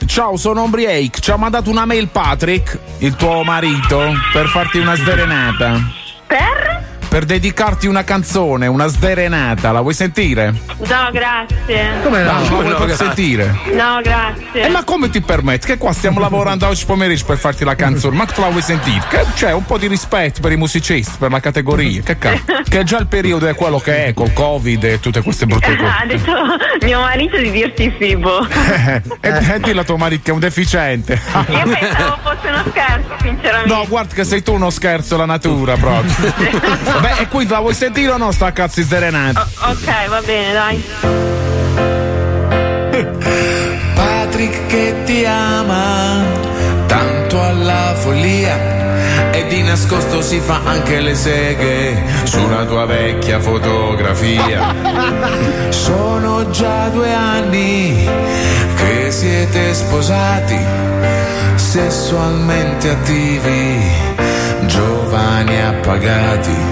Ciao, 0.05 0.37
sono 0.37 0.63
Ombriake. 0.63 1.21
Ci 1.21 1.31
ha 1.31 1.37
mandato 1.37 1.71
una 1.71 1.85
mail 1.85 2.09
Patrick, 2.09 2.77
il 2.99 3.15
tuo 3.15 3.45
marito, 3.45 4.01
per 4.33 4.49
farti 4.49 4.79
una 4.79 4.97
sderenata. 4.97 5.81
Per? 6.27 6.91
Per 7.13 7.27
dedicarti 7.27 7.87
una 7.89 8.05
canzone, 8.05 8.67
una 8.67 8.87
sderenata. 8.87 9.71
La 9.71 9.83
vuoi 9.83 9.93
sentire? 9.93 10.55
No, 10.79 11.11
grazie. 11.13 12.01
Come 12.03 12.23
No, 12.23 12.33
no? 12.33 12.41
la 12.41 12.49
vuoi 12.49 12.63
no, 12.63 12.69
proprio 12.69 12.87
grazie. 12.87 13.05
sentire? 13.05 13.55
No, 13.75 14.01
grazie. 14.03 14.63
E 14.63 14.69
ma 14.71 14.83
come 14.83 15.11
ti 15.11 15.21
permetti? 15.21 15.67
Che 15.67 15.77
qua 15.77 15.93
stiamo 15.93 16.21
lavorando 16.21 16.67
oggi 16.67 16.87
pomeriggio 16.87 17.27
per 17.27 17.37
farti 17.37 17.65
la 17.65 17.75
canzone, 17.75 18.17
ma 18.17 18.25
tu 18.25 18.41
la 18.41 18.49
vuoi 18.49 18.63
sentire? 18.63 19.03
Che 19.11 19.27
c'è 19.35 19.53
un 19.53 19.67
po' 19.67 19.77
di 19.77 19.89
rispetto 19.89 20.41
per 20.41 20.53
i 20.53 20.57
musicisti, 20.57 21.13
per 21.19 21.31
la 21.31 21.41
categoria. 21.41 22.01
Che 22.03 22.17
cazzo? 22.17 22.45
Che 22.67 22.83
già 22.85 22.97
il 22.97 23.07
periodo 23.07 23.47
è 23.47 23.55
quello 23.55 23.79
che 23.79 24.07
è, 24.07 24.15
col 24.15 24.33
Covid 24.33 24.83
e 24.83 24.99
tutte 24.99 25.21
queste 25.21 25.45
brutte 25.45 25.77
cose. 25.77 25.91
Ha 25.91 26.07
detto 26.07 26.33
mio 26.87 27.01
marito 27.01 27.37
di 27.37 27.51
dirti 27.51 27.95
Fibo. 27.99 28.49
e, 28.49 29.03
e 29.21 29.61
dillo 29.61 29.83
a 29.83 29.85
tuo 29.85 29.99
marito 29.99 30.23
che 30.25 30.31
è 30.31 30.33
un 30.33 30.41
deficiente. 30.41 31.21
Io 31.33 31.63
pensavo 31.63 32.17
fosse 32.23 32.49
uno 32.49 32.65
scherzo, 32.71 33.17
sinceramente. 33.21 33.75
No, 33.75 33.85
guarda 33.87 34.15
che 34.15 34.25
sei 34.25 34.43
tu 34.43 34.55
uno 34.55 34.71
scherzo 34.71 35.17
alla 35.17 35.27
natura 35.27 35.77
proprio. 35.77 37.01
Beh, 37.03 37.19
e 37.19 37.27
quindi 37.27 37.53
la 37.53 37.59
vuoi 37.59 37.75
sentire 37.75 38.13
o 38.13 38.17
no 38.17 38.31
sta 38.31 38.53
cazzo 38.53 38.81
di 38.81 38.87
serenata? 38.87 39.45
Ok, 39.59 40.09
va 40.09 40.21
bene, 40.21 40.53
dai. 40.53 40.85
Patrick 43.95 44.67
che 44.67 44.95
ti 45.05 45.25
ama 45.25 46.23
tanto 46.87 47.43
alla 47.43 47.93
follia 47.97 49.33
e 49.33 49.47
di 49.49 49.63
nascosto 49.63 50.23
si 50.23 50.39
fa 50.39 50.61
anche 50.65 51.01
le 51.01 51.17
seghe 51.17 52.05
sulla 52.23 52.65
tua 52.67 52.87
vecchia 52.87 53.41
fotografia. 53.41 54.73
Sono 55.71 56.51
già 56.51 56.89
due 56.91 57.13
anni 57.13 58.09
che 58.77 59.11
siete 59.11 59.75
sposati, 59.75 60.59
sessualmente 61.57 62.91
attivi, 62.91 63.91
giovani 64.67 65.61
appagati. 65.61 66.72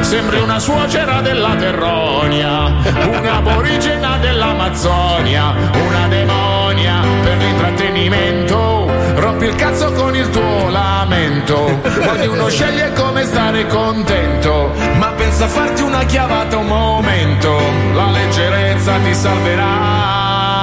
Sembri 0.00 0.38
una 0.38 0.60
suocera 0.60 1.20
della 1.20 1.56
Terronia, 1.56 2.72
un'aborigena 3.18 4.18
dell'Amazzonia, 4.18 5.52
una 5.72 6.06
demonia 6.06 7.00
per 7.22 7.36
l'intrattenimento. 7.38 8.88
Rompi 9.16 9.46
il 9.46 9.54
cazzo 9.56 9.90
con 9.92 10.14
il 10.14 10.30
tuo 10.30 10.68
lamento. 10.70 11.80
Ognuno 12.08 12.48
sceglie 12.48 12.92
come 12.92 13.24
stare 13.24 13.66
contento. 13.66 14.70
Ma 14.96 15.10
pensa 15.16 15.46
a 15.46 15.48
farti 15.48 15.82
una 15.82 16.04
chiavata 16.04 16.56
un 16.56 16.66
momento. 16.66 17.58
La 17.94 18.10
leggerezza 18.10 18.96
ti 19.02 19.12
salverà. 19.12 20.55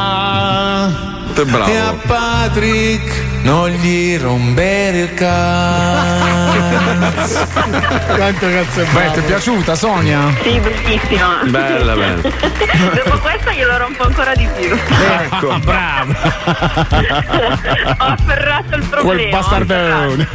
Bravo. 1.41 1.65
E 1.65 1.77
a 1.77 1.95
Patrick 2.05 3.23
non 3.41 3.69
gli 3.69 4.17
rompere 4.19 4.99
il 4.99 5.13
cazzo. 5.15 6.61
Quanto 8.15 8.47
cazzo 8.49 8.81
è 8.81 8.85
Beh, 8.85 9.11
ti 9.13 9.19
è 9.19 9.23
piaciuta 9.23 9.75
Sonia? 9.75 10.31
Sì, 10.43 10.59
bruttissima. 10.59 11.39
Bella, 11.45 11.95
bella. 11.95 12.21
Dopo 12.93 13.17
questo 13.17 13.51
glielo 13.51 13.77
rompo 13.77 14.03
ancora 14.03 14.33
di 14.35 14.47
più. 14.57 14.75
Ecco. 14.75 15.57
Bravo. 15.65 16.13
Ho 17.97 18.05
afferrato 18.05 18.75
il 18.75 18.85
problema. 18.85 19.01
Quel 19.01 19.29
bastardone. 19.29 20.27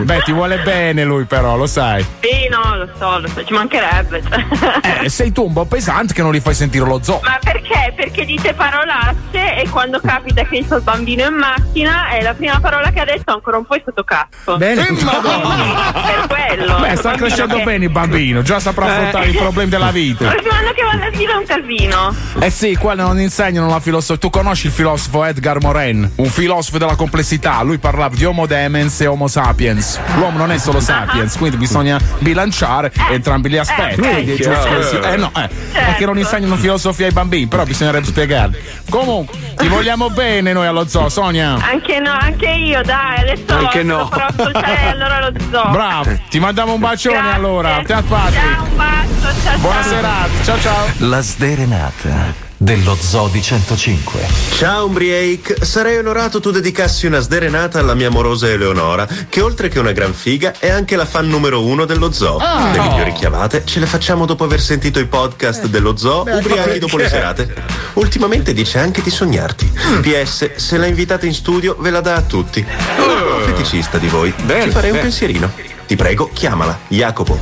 Beh, 0.10 0.22
ti 0.22 0.32
vuole 0.32 0.58
bene 0.58 1.04
lui 1.04 1.24
però, 1.24 1.56
lo 1.56 1.66
sai. 1.66 2.04
Sì, 2.20 2.48
no, 2.48 2.76
lo 2.76 2.88
so, 2.98 3.18
lo 3.18 3.28
so, 3.28 3.44
ci 3.44 3.52
mancherebbe. 3.52 4.22
cioè. 4.28 5.02
Eh, 5.04 5.08
sei 5.08 5.32
tu 5.32 5.44
un 5.46 5.52
po' 5.52 5.64
pesante 5.64 6.12
che 6.14 6.22
non 6.22 6.32
li 6.32 6.40
fai 6.40 6.54
sentire 6.54 6.84
lo 6.84 7.00
zoo. 7.02 7.20
Ma 7.22 7.38
perché? 7.42 7.92
Perché 7.96 8.24
dite 8.24 8.52
parolacce 8.54 9.56
e 9.62 9.68
quando 9.68 10.00
capita 10.00 10.42
che 10.44 10.64
c'è 10.66 10.76
il 10.76 10.82
bambino 10.82 11.26
in 11.26 11.34
macchina 11.34 12.08
è 12.08 12.22
la 12.22 12.34
prima 12.34 12.58
parola 12.60 12.90
che 12.90 13.00
ha 13.00 13.04
detto 13.04 13.32
ancora 13.32 13.58
un 13.58 13.64
po' 13.66 13.74
è 13.74 13.82
sotto 13.84 14.04
cazzo. 14.04 14.56
Bene. 14.56 14.84
Per 14.94 16.26
quello. 16.28 16.78
Beh, 16.80 16.96
sta 16.96 17.12
crescendo 17.12 17.56
che- 17.56 17.62
bene 17.64 17.84
il 17.84 17.90
bambino, 17.90 18.42
già 18.42 18.60
saprà 18.60 18.86
affrontare 18.86 19.28
i 19.28 19.32
problemi 19.34 19.70
della 19.70 19.90
vita. 19.90 20.24
Il 20.24 20.30
prossimo 20.32 20.54
anno 20.54 20.72
che 20.72 20.82
va 20.82 20.90
all'asilo 20.90 21.32
è 21.32 21.36
un 21.36 21.44
casino. 21.44 22.14
Eh 22.40 22.50
sì, 22.50 22.76
qua 22.76 22.94
non 22.94 23.20
insegnano 23.20 23.68
la 23.68 23.80
filosofia. 23.80 24.16
Tu 24.16 24.30
conosci 24.30 24.66
il 24.66 24.72
filosofo 24.72 25.24
Edgar 25.24 25.60
Morin, 25.60 26.10
un 26.16 26.26
filosofo 26.28 26.78
della 26.78 26.96
complessità. 26.96 27.62
Lui 27.62 27.78
parlava 27.78 28.14
di 28.14 28.24
Homo 28.24 28.46
demens 28.46 29.00
e 29.00 29.06
Homo 29.06 29.28
sapiens. 29.28 29.89
L'uomo 30.16 30.38
non 30.38 30.50
è 30.52 30.58
solo 30.58 30.78
sapiens, 30.80 31.36
quindi 31.36 31.56
bisogna 31.56 31.98
bilanciare 32.18 32.92
entrambi 33.10 33.48
gli 33.50 33.56
aspetti. 33.56 34.00
eh, 34.00 34.36
giusto 34.36 34.68
che 34.68 34.82
si- 34.84 34.96
eh 34.96 35.16
no, 35.16 35.30
eh, 35.36 35.48
perché 35.72 36.04
non 36.06 36.18
insegnano 36.18 36.56
filosofia 36.56 37.06
ai 37.06 37.12
bambini, 37.12 37.46
però 37.46 37.64
bisognerebbe 37.64 38.06
spiegarli. 38.06 38.58
Comunque, 38.90 39.36
ti 39.56 39.68
vogliamo 39.68 40.10
bene 40.10 40.52
noi 40.52 40.66
allo 40.66 40.86
zoo, 40.86 41.08
Sonia. 41.08 41.56
Anche 41.60 41.98
no, 42.00 42.10
anche 42.18 42.48
io, 42.48 42.82
dai, 42.82 43.18
adesso 43.20 43.56
Anche 43.56 43.82
no. 43.82 44.06
farò 44.10 44.26
ascoltare 44.26 44.86
allora 44.90 45.28
lo 45.28 45.32
zoo. 45.50 45.70
Bravo, 45.70 46.18
ti 46.28 46.38
mandiamo 46.40 46.72
un 46.74 46.80
bacione 46.80 47.16
Grazie. 47.16 47.34
allora. 47.34 47.82
Ciao, 47.86 48.00
un 48.00 48.76
bacio, 48.76 49.40
ciao 49.44 49.58
Buona 49.58 49.82
ciao. 49.82 49.90
serata, 49.90 50.28
ciao 50.44 50.60
ciao. 50.60 50.86
La 50.98 51.20
sderenata 51.20 52.48
dello 52.62 52.94
Zoo 53.00 53.28
di 53.28 53.40
105. 53.40 54.20
Ciao 54.58 54.84
Umbriake, 54.84 55.64
sarei 55.64 55.96
onorato 55.96 56.40
tu 56.40 56.50
dedicassi 56.50 57.06
una 57.06 57.20
sderenata 57.20 57.78
alla 57.78 57.94
mia 57.94 58.08
amorosa 58.08 58.50
Eleonora, 58.50 59.08
che 59.30 59.40
oltre 59.40 59.68
che 59.68 59.78
una 59.78 59.92
gran 59.92 60.12
figa 60.12 60.52
è 60.58 60.68
anche 60.68 60.94
la 60.94 61.06
fan 61.06 61.26
numero 61.26 61.64
uno 61.64 61.86
dello 61.86 62.12
zoo. 62.12 62.36
Ah. 62.36 62.70
le 62.70 62.80
migliori 62.80 63.12
chiavate 63.14 63.62
ce 63.64 63.80
le 63.80 63.86
facciamo 63.86 64.26
dopo 64.26 64.44
aver 64.44 64.60
sentito 64.60 65.00
i 65.00 65.06
podcast 65.06 65.68
dello 65.68 65.96
zoo, 65.96 66.24
Beh, 66.24 66.34
ubriachi 66.34 66.78
dopo 66.78 66.98
le 66.98 67.08
serate. 67.08 67.54
Ultimamente 67.94 68.52
dice 68.52 68.78
anche 68.78 69.00
di 69.00 69.10
sognarti. 69.10 69.72
Mm. 69.86 70.00
PS, 70.02 70.56
se 70.56 70.76
la 70.76 70.84
invitate 70.84 71.24
in 71.24 71.32
studio 71.32 71.76
ve 71.78 71.88
la 71.88 72.02
dà 72.02 72.16
a 72.16 72.22
tutti. 72.22 72.60
Un 72.60 73.38
po' 73.38 73.44
feticista 73.46 73.96
di 73.96 74.08
voi. 74.08 74.34
Bene, 74.44 74.64
Ci 74.64 74.70
farei 74.70 74.90
un 74.90 74.96
bene. 74.96 75.08
pensierino. 75.08 75.50
Ti 75.86 75.96
prego, 75.96 76.28
chiamala. 76.34 76.78
Jacopo. 76.88 77.40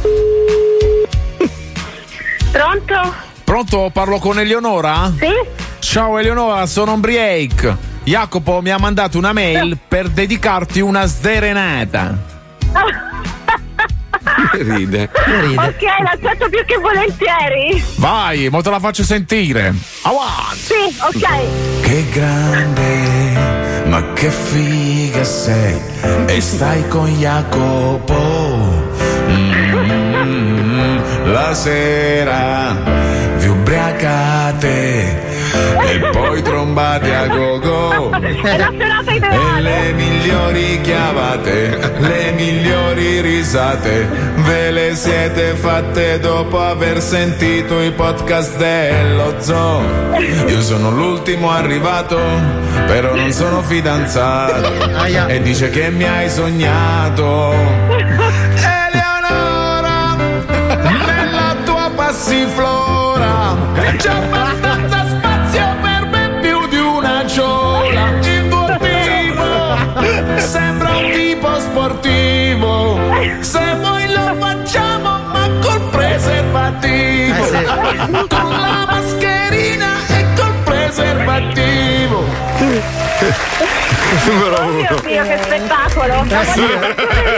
Pronto? 2.52 3.27
Pronto? 3.48 3.88
Parlo 3.90 4.18
con 4.18 4.38
Eleonora? 4.38 5.10
Sì? 5.18 5.32
Ciao 5.78 6.18
Eleonora, 6.18 6.66
sono 6.66 6.92
Ombriake. 6.92 7.74
Jacopo 8.04 8.60
mi 8.60 8.68
ha 8.68 8.76
mandato 8.76 9.16
una 9.16 9.32
mail 9.32 9.78
per 9.88 10.10
dedicarti 10.10 10.80
una 10.80 11.06
sderenata. 11.06 12.14
Ride. 14.52 15.04
Ok, 15.56 15.82
l'accetto 16.02 16.50
più 16.50 16.62
che 16.66 16.76
volentieri. 16.76 17.82
Vai, 17.96 18.50
mo 18.50 18.60
te 18.60 18.68
la 18.68 18.80
faccio 18.80 19.02
sentire. 19.02 19.72
Avanti! 20.02 20.58
Sì, 20.58 20.74
ok. 21.00 21.80
Che 21.80 22.04
grande, 22.10 23.84
ma 23.86 24.12
che 24.12 24.28
figa 24.28 25.24
sei. 25.24 25.80
E 26.26 26.38
stai 26.42 26.86
con 26.88 27.08
Jacopo. 27.14 28.92
Mm, 29.30 30.98
la 31.32 31.54
sera 31.54 33.07
ubriacate 33.68 35.26
e 35.86 35.98
poi 36.10 36.40
trombate 36.42 37.14
a 37.14 37.26
go-go. 37.26 38.10
E 38.18 39.60
le 39.60 39.92
migliori 39.92 40.80
chiavate, 40.80 41.92
le 41.98 42.32
migliori 42.32 43.20
risate, 43.20 44.08
ve 44.36 44.70
le 44.70 44.94
siete 44.94 45.54
fatte 45.54 46.18
dopo 46.18 46.60
aver 46.60 47.02
sentito 47.02 47.82
i 47.82 47.92
podcast 47.92 48.56
dello 48.56 49.34
zoo. 49.38 49.82
Io 50.46 50.62
sono 50.62 50.90
l'ultimo 50.90 51.50
arrivato, 51.50 52.18
però 52.86 53.14
non 53.14 53.30
sono 53.32 53.60
fidanzato. 53.62 54.96
E 55.26 55.42
dice 55.42 55.68
che 55.68 55.90
mi 55.90 56.04
hai 56.04 56.30
sognato. 56.30 57.54
Jump 63.96 64.47
Oh 84.58 84.66
mio 84.72 84.96
Dio, 85.04 85.22
che 85.22 85.38
spettacolo. 85.42 86.12
Ma 86.14 86.20
andare 86.20 86.52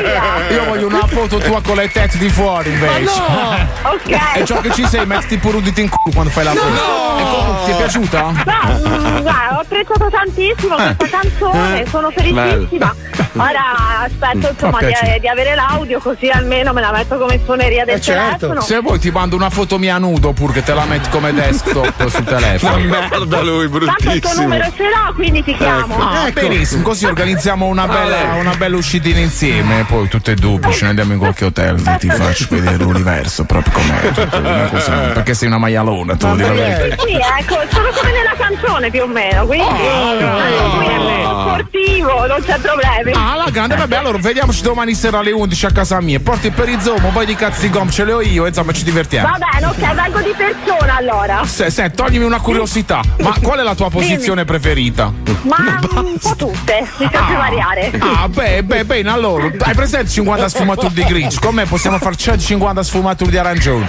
via. 0.03 0.57
Io 0.57 0.65
voglio 0.65 0.87
una 0.87 1.07
foto 1.07 1.39
tua 1.39 1.61
con 1.63 1.77
le 1.77 1.91
tette 1.91 2.17
di 2.19 2.29
fuori 2.29 2.71
invece. 2.71 3.11
E 3.13 3.89
Ok. 3.89 4.43
ciò 4.47 4.61
che 4.61 4.71
ci 4.73 4.87
sei, 4.87 5.05
mettiti 5.07 5.39
pure 5.39 5.57
un 5.59 5.63
dito 5.63 5.81
in 5.81 5.89
culo 5.89 6.13
quando 6.15 6.31
fai 6.33 6.45
la 6.45 6.53
foto. 6.53 7.19
E 7.19 7.23
comunque, 7.23 7.65
ti 7.65 7.71
è 7.73 7.77
piaciuta? 7.77 8.23
Ma, 8.45 8.61
mm, 8.67 9.21
guarda, 9.21 9.57
ho 9.57 9.61
apprezzato 9.61 10.09
tantissimo 10.11 10.75
questa 10.77 11.07
canzone, 11.09 11.85
sono 11.89 12.11
felicissima. 12.11 12.95
Ora 13.37 14.05
aspetto 14.05 14.49
insomma 14.51 14.79
Fa 14.79 14.87
di, 14.87 15.21
di 15.21 15.29
avere 15.29 15.55
l'audio 15.55 16.01
così 16.01 16.29
almeno 16.29 16.73
me 16.73 16.81
la 16.81 16.91
metto 16.91 17.17
come 17.17 17.39
suoneria 17.45 17.85
del 17.85 17.97
Eh, 17.97 18.01
certo. 18.01 18.37
telefono. 18.39 18.61
Se 18.61 18.81
vuoi 18.81 18.99
ti 18.99 19.11
mando 19.11 19.37
una 19.37 19.51
foto 19.51 19.79
mia 19.79 19.99
nudo 19.99 20.33
pure 20.33 20.55
che 20.55 20.63
te 20.65 20.75
la 20.75 20.85
metti 20.85 21.09
come 21.11 21.33
desktop 21.33 22.07
sul 22.09 22.25
telefono. 22.25 22.79
Merda 22.85 23.41
lui, 23.43 23.69
Tanto 23.69 23.77
il 23.77 23.91
tuo 24.21 24.31
bruttissimo. 24.31 24.43
numero 24.43 24.65
ce 24.77 24.83
l'ho, 24.85 25.13
quindi 25.15 25.45
ti 25.45 25.55
chiamo. 25.57 25.97
Ah, 25.99 26.27
Ecco. 26.29 26.41
Benissimo, 26.61 26.83
così 26.83 27.07
organizziamo 27.07 27.67
una 27.67 27.87
bella, 27.87 28.35
una 28.35 28.55
bella 28.55 28.77
uscitina 28.77 29.19
insieme, 29.19 29.85
poi 29.89 30.09
tutte 30.09 30.33
e 30.33 30.35
due, 30.35 30.59
poi 30.59 30.73
ce 30.73 30.83
ne 30.85 30.89
andiamo 30.91 31.13
in 31.13 31.19
qualche 31.19 31.47
hotel 31.47 31.83
e 31.87 31.97
ti 31.99 32.09
faccio 32.09 32.47
vedere 32.51 32.77
l'universo 32.77 33.45
proprio 33.45 33.73
com'è. 33.73 34.13
tutto, 34.13 34.43
cosa- 34.71 34.93
perché 35.15 35.35
sei 35.35 35.49
una 35.49 35.59
maialona, 35.59 36.17
tu 36.17 36.35
di 36.35 36.43
la 36.43 36.53
verità. 36.53 37.03
Sì, 37.03 37.15
ecco, 37.15 37.59
sono 37.71 37.89
come 37.95 38.13
nella 38.13 38.35
canzone 38.37 38.91
più 38.91 39.03
o 39.03 39.07
meno, 39.07 39.47
quindi 39.47 39.65
molto 39.69 41.41
sportivo, 41.41 42.27
non 42.27 42.43
c'è 42.45 42.59
problemi. 42.59 43.13
Ah, 43.15 43.37
la 43.37 43.51
grande, 43.51 43.77
vabbè, 43.77 43.97
allora 43.97 44.19
vediamoci 44.19 44.63
domani 44.63 44.95
sera 44.95 45.19
alle 45.19 45.33
11 45.33 45.67
a 45.67 45.71
casa 45.71 46.01
mia. 46.01 46.21
Porti 46.21 46.51
per 46.51 46.69
il 46.69 46.81
zoom, 46.81 47.05
un 47.05 47.13
po' 47.13 47.25
di 47.25 47.35
cazzi 47.35 47.71
gom, 47.71 47.91
ce 47.91 48.05
li 48.05 48.13
ho 48.13 48.21
io, 48.21 48.47
insomma 48.47 48.73
ci 48.73 48.85
divertiamo. 48.85 49.29
Va 49.29 49.39
bene, 49.39 49.67
ok, 49.67 49.95
vengo 49.95 50.21
di 50.21 50.35
persona 50.37 50.97
allora. 50.97 51.45
Se, 51.45 51.71
se, 51.71 51.91
toglimi 51.91 52.25
una 52.25 52.41
curiosità, 52.41 53.01
ma 53.21 53.35
qual 53.41 53.61
è 53.61 53.63
la 53.63 53.75
tua 53.75 53.89
posizione 53.89 54.45
preferita? 54.45 55.13
Ma 55.43 55.79
un 55.95 56.19
po' 56.19 56.50
tutte, 56.51 56.89
mi 56.99 57.09
piace 57.09 57.35
variare. 57.35 57.93
Ah, 57.99 58.29
beh, 58.29 58.63
beh, 58.63 58.85
bene, 58.85 59.11
allora, 59.11 59.45
hai 59.59 59.75
presente 59.75 60.11
50 60.11 60.49
sfumature 60.49 60.93
di 60.93 61.05
grigio? 61.05 61.39
Con 61.41 61.55
me 61.55 61.65
possiamo 61.65 61.99
fare 61.99 62.17
150 62.17 62.83
sfumature 62.83 63.31
di 63.31 63.39
arancione. 63.39 63.87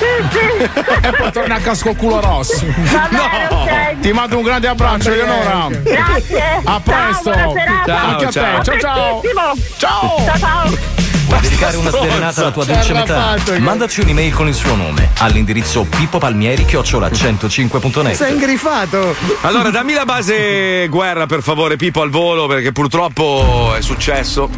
e 1.01 1.11
poi 1.11 1.31
torna 1.31 1.55
a 1.55 1.59
casa 1.59 1.83
col 1.83 1.95
culo 1.95 2.19
rosso. 2.19 2.65
Va 2.65 3.09
bene, 3.09 3.47
ok. 3.49 3.99
Ti 3.99 4.11
mando 4.11 4.37
un 4.37 4.43
grande 4.43 4.67
abbraccio, 4.67 5.11
Eleonora. 5.11 5.67
Grazie. 5.81 6.61
A 6.63 6.79
presto. 6.79 7.33
Ciao, 7.33 7.51
buona 7.51 7.61
serata. 7.61 7.85
Ciao, 7.85 8.09
Anche 8.09 8.23
a 8.23 8.27
te. 8.27 8.31
ciao. 8.31 8.63
Ciao. 8.63 9.21
Ciao. 9.77 10.25
Ciao, 10.25 10.37
ciao. 10.37 11.00
Vuoi 11.31 11.43
dedicare 11.43 11.77
una 11.77 11.89
sderenata 11.91 12.41
alla 12.41 12.51
tua 12.51 12.65
dolce 12.65 12.91
metà? 12.91 13.37
Mandaci 13.59 14.01
un'email 14.01 14.33
con 14.33 14.49
il 14.49 14.53
suo 14.53 14.75
nome 14.75 15.11
all'indirizzo 15.19 15.83
pippopalmieri 15.85 16.65
105.net. 16.65 18.15
Sei 18.15 18.33
ingrifato. 18.33 19.15
Allora, 19.39 19.69
dammi 19.69 19.93
la 19.93 20.03
base 20.03 20.87
guerra, 20.89 21.27
per 21.27 21.41
favore, 21.41 21.77
Pippo, 21.77 22.01
al 22.01 22.09
volo, 22.09 22.47
perché 22.47 22.73
purtroppo 22.73 23.73
è 23.77 23.81
successo. 23.81 24.49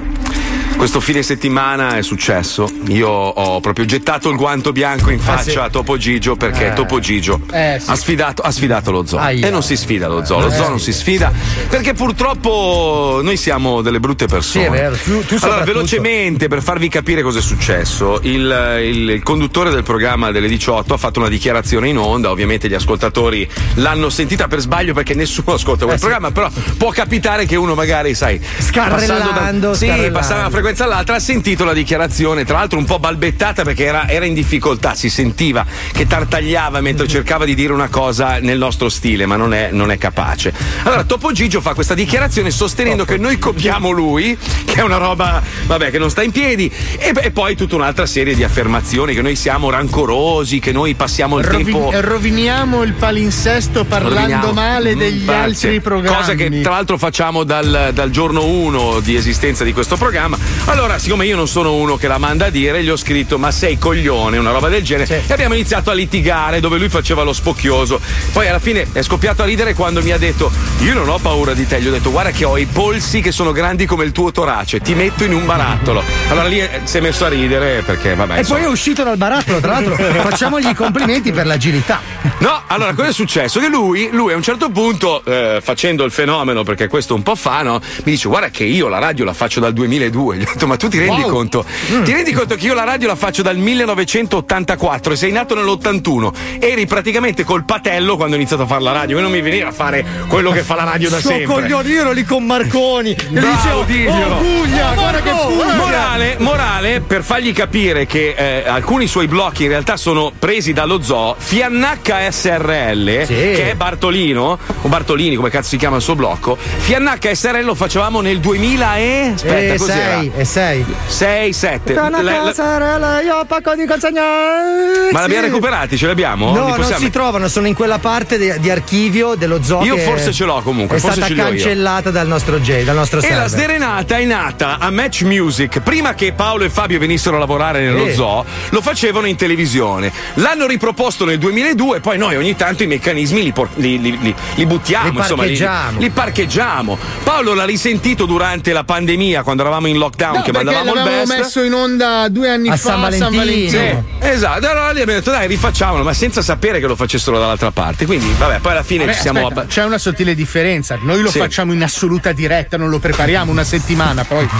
Questo 0.77 0.99
fine 0.99 1.23
settimana 1.23 1.97
è 1.97 2.01
successo. 2.01 2.67
Io 2.88 3.07
ho 3.09 3.59
proprio 3.62 3.86
gettato 3.86 4.29
il 4.29 4.36
guanto 4.36 4.71
bianco 4.71 5.12
in 5.12 5.19
faccia 5.19 5.51
sì. 5.51 5.57
a 5.57 5.69
Topo 5.69 5.97
Gigio 5.97 6.36
perché 6.36 6.67
Eh. 6.67 6.73
Topo 6.73 6.99
Gigio 6.99 7.39
Eh, 7.51 7.77
sì. 7.79 7.89
ha, 7.89 7.95
sfidato, 7.95 8.41
ha 8.41 8.51
sfidato 8.51 8.91
lo 8.91 9.05
zoo. 9.05 9.19
Aia. 9.19 9.47
E 9.47 9.49
non 9.49 9.63
si 9.63 9.77
sfida 9.77 10.07
lo 10.07 10.25
zoo, 10.25 10.39
lo 10.39 10.47
Eh, 10.47 10.51
zoo 10.55 10.67
non 10.69 10.79
si 10.79 10.91
sfida 10.91 11.31
perché 11.69 11.93
purtroppo 11.93 13.21
noi 13.23 13.38
siamo 13.38 13.81
delle 13.81 13.99
brutte 13.99 14.25
persone. 14.27 14.63
Sì, 14.65 14.69
è 14.69 14.71
vero. 14.71 14.95
Tu- 14.95 15.25
tu 15.25 15.38
allora, 15.41 15.63
velocemente 15.63 16.47
per 16.47 16.62
farvi 16.62 16.89
capire 16.89 17.21
cosa 17.21 17.39
è 17.39 17.41
successo, 17.41 18.19
il, 18.23 18.79
il- 18.83 19.09
il 19.09 19.23
conduttore 19.23 19.69
del 19.71 19.83
programma 19.83 20.31
delle 20.31 20.47
18 20.47 20.93
ha 20.93 20.97
fatto 20.97 21.19
una 21.19 21.29
dichiarazione 21.29 21.88
in 21.88 21.97
onda. 21.97 22.29
Ovviamente 22.29 22.67
gli 22.67 22.73
ascoltatori 22.73 23.47
l'hanno 23.75 24.09
sentita 24.09 24.47
per 24.47 24.59
sbaglio 24.59 24.93
perché 24.93 25.13
nessuno 25.13 25.53
ascolta 25.53 25.86
quel 25.86 25.97
Eh, 25.97 25.99
programma, 25.99 26.31
però 26.31 26.49
può 26.77 26.89
capitare 26.91 27.45
che 27.45 27.55
uno 27.55 27.73
magari, 27.73 28.13
sai, 28.15 28.39
Scarrellando, 28.59 29.29
passando 29.29 29.67
da, 29.69 29.75
sì, 29.75 29.88
da 29.88 29.93
una 29.95 30.49
frequenza 30.49 30.62
all'altra, 30.84 31.15
ha 31.15 31.19
sentito 31.19 31.63
la 31.65 31.73
dichiarazione, 31.73 32.45
tra 32.45 32.58
l'altro 32.58 32.78
un 32.80 32.86
po' 32.86 32.99
balbettata 32.99 33.63
perché 33.63 33.86
era, 33.86 34.08
era 34.08 34.26
in 34.26 34.34
difficoltà, 34.34 34.95
si 34.95 35.10
sentiva 35.10 35.65
che 35.91 36.08
tartagliava 36.08 36.82
mentre 36.82 37.08
cercava 37.08 37.45
di 37.45 37.54
dire 37.56 37.73
una 37.73 37.89
cosa 37.89 38.39
nel 38.39 38.58
nostro 38.58 38.89
stile, 38.89 39.26
ma 39.26 39.36
non 39.36 39.54
è, 39.54 39.69
non 39.71 39.91
è 39.91 39.97
capace. 39.97 40.54
Allora, 40.84 41.04
Topo 41.04 41.32
Gigio 41.32 41.62
fa 41.62 41.73
questa 41.73 41.93
dichiarazione 41.93 42.49
sostenendo 42.52 43.06
che 43.06 43.17
noi 43.17 43.38
copiamo 43.38 43.89
lui, 43.91 44.38
che 44.65 44.76
è 44.76 44.82
una 44.84 44.97
roba, 44.97 45.41
vabbè, 45.65 45.91
che 45.91 45.97
non 45.99 46.10
sta 46.10 46.23
in 46.23 46.32
piedi, 46.32 46.71
e, 46.97 47.12
e 47.21 47.32
poi 47.32 47.56
tutta 47.56 47.76
un'altra 47.76 48.06
serie 48.06 48.36
di 48.36 48.43
affermazioni 48.43 49.13
che 49.13 49.21
noi 49.21 49.36
siamo 49.36 49.69
rancorosi, 49.69 50.60
che 50.60 50.71
noi 50.71 50.93
passiamo 50.95 51.38
il 51.39 51.43
Rovin- 51.45 51.65
tempo. 51.73 51.91
roviniamo 51.93 52.84
il 52.84 52.93
palinsesto 52.93 53.84
parlando 53.86 54.19
Roviniamo. 54.47 54.54
male 54.54 54.95
degli 54.95 55.21
Mm, 55.23 55.26
beh, 55.26 55.36
altri 55.36 55.73
sì. 55.73 55.80
programmi. 55.80 56.17
Cosa 56.17 56.34
che 56.36 56.62
tra 56.62 56.71
l'altro 56.71 56.97
facciamo 56.97 57.43
dal, 57.43 57.91
dal 57.93 58.10
giorno 58.10 58.45
1 58.45 58.99
di 59.02 59.15
esistenza 59.15 59.63
di 59.63 59.71
questo 59.73 59.95
programma. 59.95 60.38
Allora, 60.65 60.97
siccome 60.97 61.25
io 61.25 61.35
non 61.35 61.47
sono 61.47 61.73
uno 61.75 61.97
che 61.97 62.07
la 62.07 62.17
manda 62.17 62.45
a 62.45 62.49
dire, 62.49 62.83
gli 62.83 62.89
ho 62.89 62.95
scritto: 62.95 63.37
Ma 63.37 63.51
sei 63.51 63.77
coglione, 63.77 64.37
una 64.37 64.51
roba 64.51 64.69
del 64.69 64.81
genere. 64.81 65.23
E 65.27 65.33
abbiamo 65.33 65.53
iniziato 65.53 65.91
a 65.91 65.93
litigare 65.93 66.59
dove 66.59 66.77
lui 66.77 66.89
faceva 66.89 67.23
lo 67.23 67.33
spocchioso. 67.33 67.99
Poi 68.31 68.47
alla 68.47 68.59
fine 68.59 68.87
è 68.91 69.01
scoppiato 69.01 69.41
a 69.41 69.45
ridere 69.45 69.73
quando 69.73 70.01
mi 70.01 70.11
ha 70.11 70.17
detto: 70.17 70.51
Io 70.79 70.93
non 70.93 71.09
ho 71.09 71.17
paura 71.17 71.53
di 71.53 71.67
te. 71.67 71.81
Gli 71.81 71.87
ho 71.87 71.91
detto: 71.91 72.11
Guarda, 72.11 72.31
che 72.31 72.45
ho 72.45 72.57
i 72.57 72.65
polsi 72.65 73.21
che 73.21 73.31
sono 73.31 73.51
grandi 73.51 73.85
come 73.85 74.05
il 74.05 74.11
tuo 74.11 74.31
torace, 74.31 74.79
ti 74.79 74.93
metto 74.93 75.23
in 75.25 75.33
un 75.33 75.45
barattolo. 75.45 76.01
Allora 76.29 76.47
lì 76.47 76.59
eh, 76.59 76.81
si 76.83 76.97
è 76.97 77.01
messo 77.01 77.25
a 77.25 77.29
ridere 77.29 77.81
perché, 77.85 78.15
vabbè. 78.15 78.35
E 78.35 78.39
insomma. 78.39 78.59
poi 78.59 78.67
è 78.67 78.71
uscito 78.71 79.03
dal 79.03 79.17
barattolo, 79.17 79.59
tra 79.59 79.71
l'altro. 79.73 79.95
Facciamogli 80.23 80.67
i 80.67 80.75
complimenti 80.75 81.31
per 81.31 81.45
l'agilità. 81.45 81.99
No, 82.37 82.63
allora 82.67 82.93
cosa 82.93 83.09
è 83.09 83.13
successo? 83.13 83.59
Che 83.59 83.67
lui, 83.67 84.09
lui 84.11 84.31
a 84.31 84.35
un 84.35 84.43
certo 84.43 84.69
punto, 84.69 85.23
eh, 85.25 85.59
facendo 85.61 86.03
il 86.05 86.11
fenomeno, 86.11 86.63
perché 86.63 86.87
questo 86.87 87.15
un 87.15 87.23
po' 87.23 87.35
fa, 87.35 87.61
no? 87.63 87.81
Mi 88.03 88.11
dice: 88.11 88.29
Guarda 88.29 88.49
che 88.49 88.63
io 88.63 88.87
la 88.87 88.99
radio 88.99 89.25
la 89.25 89.33
faccio 89.33 89.59
dal 89.59 89.73
2002. 89.73 90.42
Gli 90.43 90.45
ho 90.49 90.51
detto: 90.53 90.67
Ma 90.67 90.75
tu 90.77 90.88
ti 90.89 90.99
rendi 90.99 91.21
Wow. 91.21 91.29
conto? 91.29 91.65
Ti 92.03 92.12
rendi 92.12 92.32
conto 92.34 92.56
che 92.56 92.65
io 92.65 92.73
la 92.73 92.84
radio 92.84 93.08
la 93.08 93.15
faccio 93.15 93.41
dal 93.41 93.56
1984 93.58 95.13
e 95.13 95.15
sei 95.15 95.32
nato 95.32 95.56
nell'81? 95.56 96.32
Eri 96.60 96.86
praticamente 96.86 97.43
col 97.43 97.63
patello 97.63 98.15
quando 98.15 98.36
ho 98.36 98.38
iniziato 98.38 98.63
a 98.63 98.67
fare 98.67 98.82
la 98.82 98.91
radio. 98.91 99.17
E 99.17 99.21
non 99.21 99.32
mi 99.32 99.41
venire 99.41 99.65
a 99.65 99.71
fare 99.71 100.06
quello 100.27 100.51
che 100.51 100.62
fa 100.63 100.75
la 100.75 100.84
radio 100.84 101.10
da 101.10 101.19
Sto 101.19 101.29
sempre. 101.29 101.45
coglione, 101.45 101.89
io 101.89 102.01
ero 102.01 102.12
lì 102.12 102.23
con 102.23 102.43
Marconi. 102.45 103.12
E 103.12 103.15
Bravo, 103.29 103.84
dicevo, 103.86 104.12
oh, 104.12 104.38
Puglia, 104.38 104.93
guarda 104.93 105.21
che 105.21 105.29
Puglia. 105.32 105.75
Morale, 105.75 106.36
morale, 106.39 107.01
per 107.01 107.23
fargli 107.23 107.53
capire 107.53 108.06
che 108.06 108.34
eh, 108.38 108.67
alcuni 108.67 109.08
suoi 109.08 109.27
blocchi 109.27 109.63
in 109.63 109.69
realtà 109.69 109.95
sono 109.97 110.32
presi 110.38 110.73
dallo 110.73 111.01
zoo, 111.01 111.36
Fiannacca 111.38 112.29
SRL, 112.29 113.25
che 113.27 113.71
è 113.71 113.75
Bartolino, 113.75 114.58
o 114.82 114.88
Bartolini 114.88 115.36
come 115.36 115.49
cazzo 115.49 115.69
si 115.69 115.77
chiama 115.77 115.97
il 115.97 116.01
suo 116.01 116.15
blocco, 116.15 116.58
Fiannacca 116.58 117.34
SRL 117.34 117.63
lo 117.63 117.75
facevamo 117.75 118.21
nel 118.21 118.39
2000 118.39 118.97
e... 118.97 119.32
aspetta, 119.36 119.73
e 119.73 119.77
cos'era? 119.77 120.19
6, 120.19 120.32
e 120.35 120.45
6. 120.45 120.85
6, 121.07 121.53
7. 121.53 121.93
Una 121.93 122.21
casarella, 122.23 123.21
io 123.21 123.43
pacco 123.47 123.75
di 123.75 123.85
consegna. 123.85 124.21
Ma 124.23 125.07
Sì. 125.07 125.13
l'abbiamo 125.13 125.45
recuperati? 125.45 125.97
Ce 125.97 126.05
li 126.05 126.11
abbiamo? 126.11 126.51
No, 126.53 126.75
non 126.75 126.93
si 126.97 127.09
trovano, 127.09 127.47
sono 127.47 127.67
in 127.67 127.73
quella 127.73 127.99
parte 127.99 128.37
di, 128.37 128.51
di 128.59 128.69
archivio 128.69 129.35
dello 129.35 129.61
zoo. 129.63 129.83
Io 129.83 129.97
forse 129.97 130.31
ce 130.31 130.45
l'ho 130.45 130.61
comunque, 130.63 130.97
È 130.97 130.99
stata 130.99 131.27
cancellata 131.33 132.09
dal 132.11 132.27
nostro 132.27 132.59
J, 132.59 132.83
dal 132.83 132.95
nostro 132.95 133.21
E 133.21 133.33
la 133.33 133.47
sderenata 133.47 134.17
è 134.17 134.23
nata 134.25 134.77
a 134.79 134.89
Match 134.89 135.21
Music. 135.23 135.79
Prima 135.81 136.13
che 136.13 136.33
Paolo 136.33 136.63
e 136.63 136.69
Fabio 136.69 136.99
venissero 136.99 137.35
a 137.35 137.39
lavorare 137.39 137.81
nello 137.81 138.05
Sì. 138.07 138.13
zoo, 138.13 138.45
lo 138.69 138.81
facevano 138.81 139.27
in 139.27 139.35
televisione. 139.35 140.11
L'hanno 140.35 140.65
riproposto 140.67 141.25
nel 141.25 141.37
2002, 141.37 141.99
poi 141.99 142.17
noi 142.17 142.35
ogni 142.35 142.55
tanto 142.55 142.83
i 142.83 142.87
meccanismi 142.87 143.43
li, 143.43 143.51
por- 143.51 143.69
li- 143.75 143.99
li- 144.01 144.35
li- 144.55 144.65
buttiamo, 144.65 145.11
Li 145.11 145.17
insomma, 145.17 145.43
li, 145.43 145.49
parcheggiamo. 145.57 145.99
li 145.99 146.09
parcheggiamo. 146.09 146.97
Paolo 147.23 147.53
l'ha 147.53 147.65
risentito 147.65 148.25
durante 148.25 148.73
la 148.73 148.83
pandemia, 148.83 149.43
quando 149.43 149.61
eravamo 149.61 149.87
in 149.87 149.97
lockdown, 149.97 150.21
No, 150.31 150.41
che 150.41 150.51
mandavamo 150.51 150.91
il 150.91 150.97
l'avevamo 150.97 151.23
best. 151.25 151.38
messo 151.39 151.62
in 151.63 151.73
onda 151.73 152.27
due 152.29 152.49
anni 152.49 152.69
A 152.69 152.75
fa 152.77 152.89
San 152.89 153.03
a 153.03 153.12
San 153.12 153.36
Valentino. 153.36 153.77
Valentino. 153.79 154.05
Sì, 154.21 154.27
esatto, 154.29 154.67
allora 154.67 154.91
lì 154.91 155.01
abbiamo 155.01 155.19
detto 155.19 155.31
dai 155.31 155.47
rifacciamolo, 155.47 156.03
ma 156.03 156.13
senza 156.13 156.41
sapere 156.41 156.79
che 156.79 156.88
lo 156.88 156.95
facessero 156.95 157.38
dall'altra 157.39 157.71
parte. 157.71 158.05
Quindi, 158.05 158.33
vabbè, 158.38 158.59
poi 158.59 158.71
alla 158.71 158.83
fine 158.83 159.05
Vabbè, 159.05 159.15
ci 159.15 159.21
siamo. 159.21 159.39
aspetta, 159.41 159.59
abba- 159.62 159.69
c'è 159.69 159.83
una 159.83 159.97
sottile 159.97 160.36
differenza. 160.36 160.97
Noi 161.01 161.21
lo 161.21 161.29
Sì. 161.29 161.39
facciamo 161.39 161.73
in 161.73 161.83
assoluta 161.83 162.31
diretta, 162.31 162.77
non 162.77 162.89
lo 162.89 162.99
prepariamo 162.99 163.51
una 163.51 163.63
settimana 163.63 164.23
poi. 164.23 164.47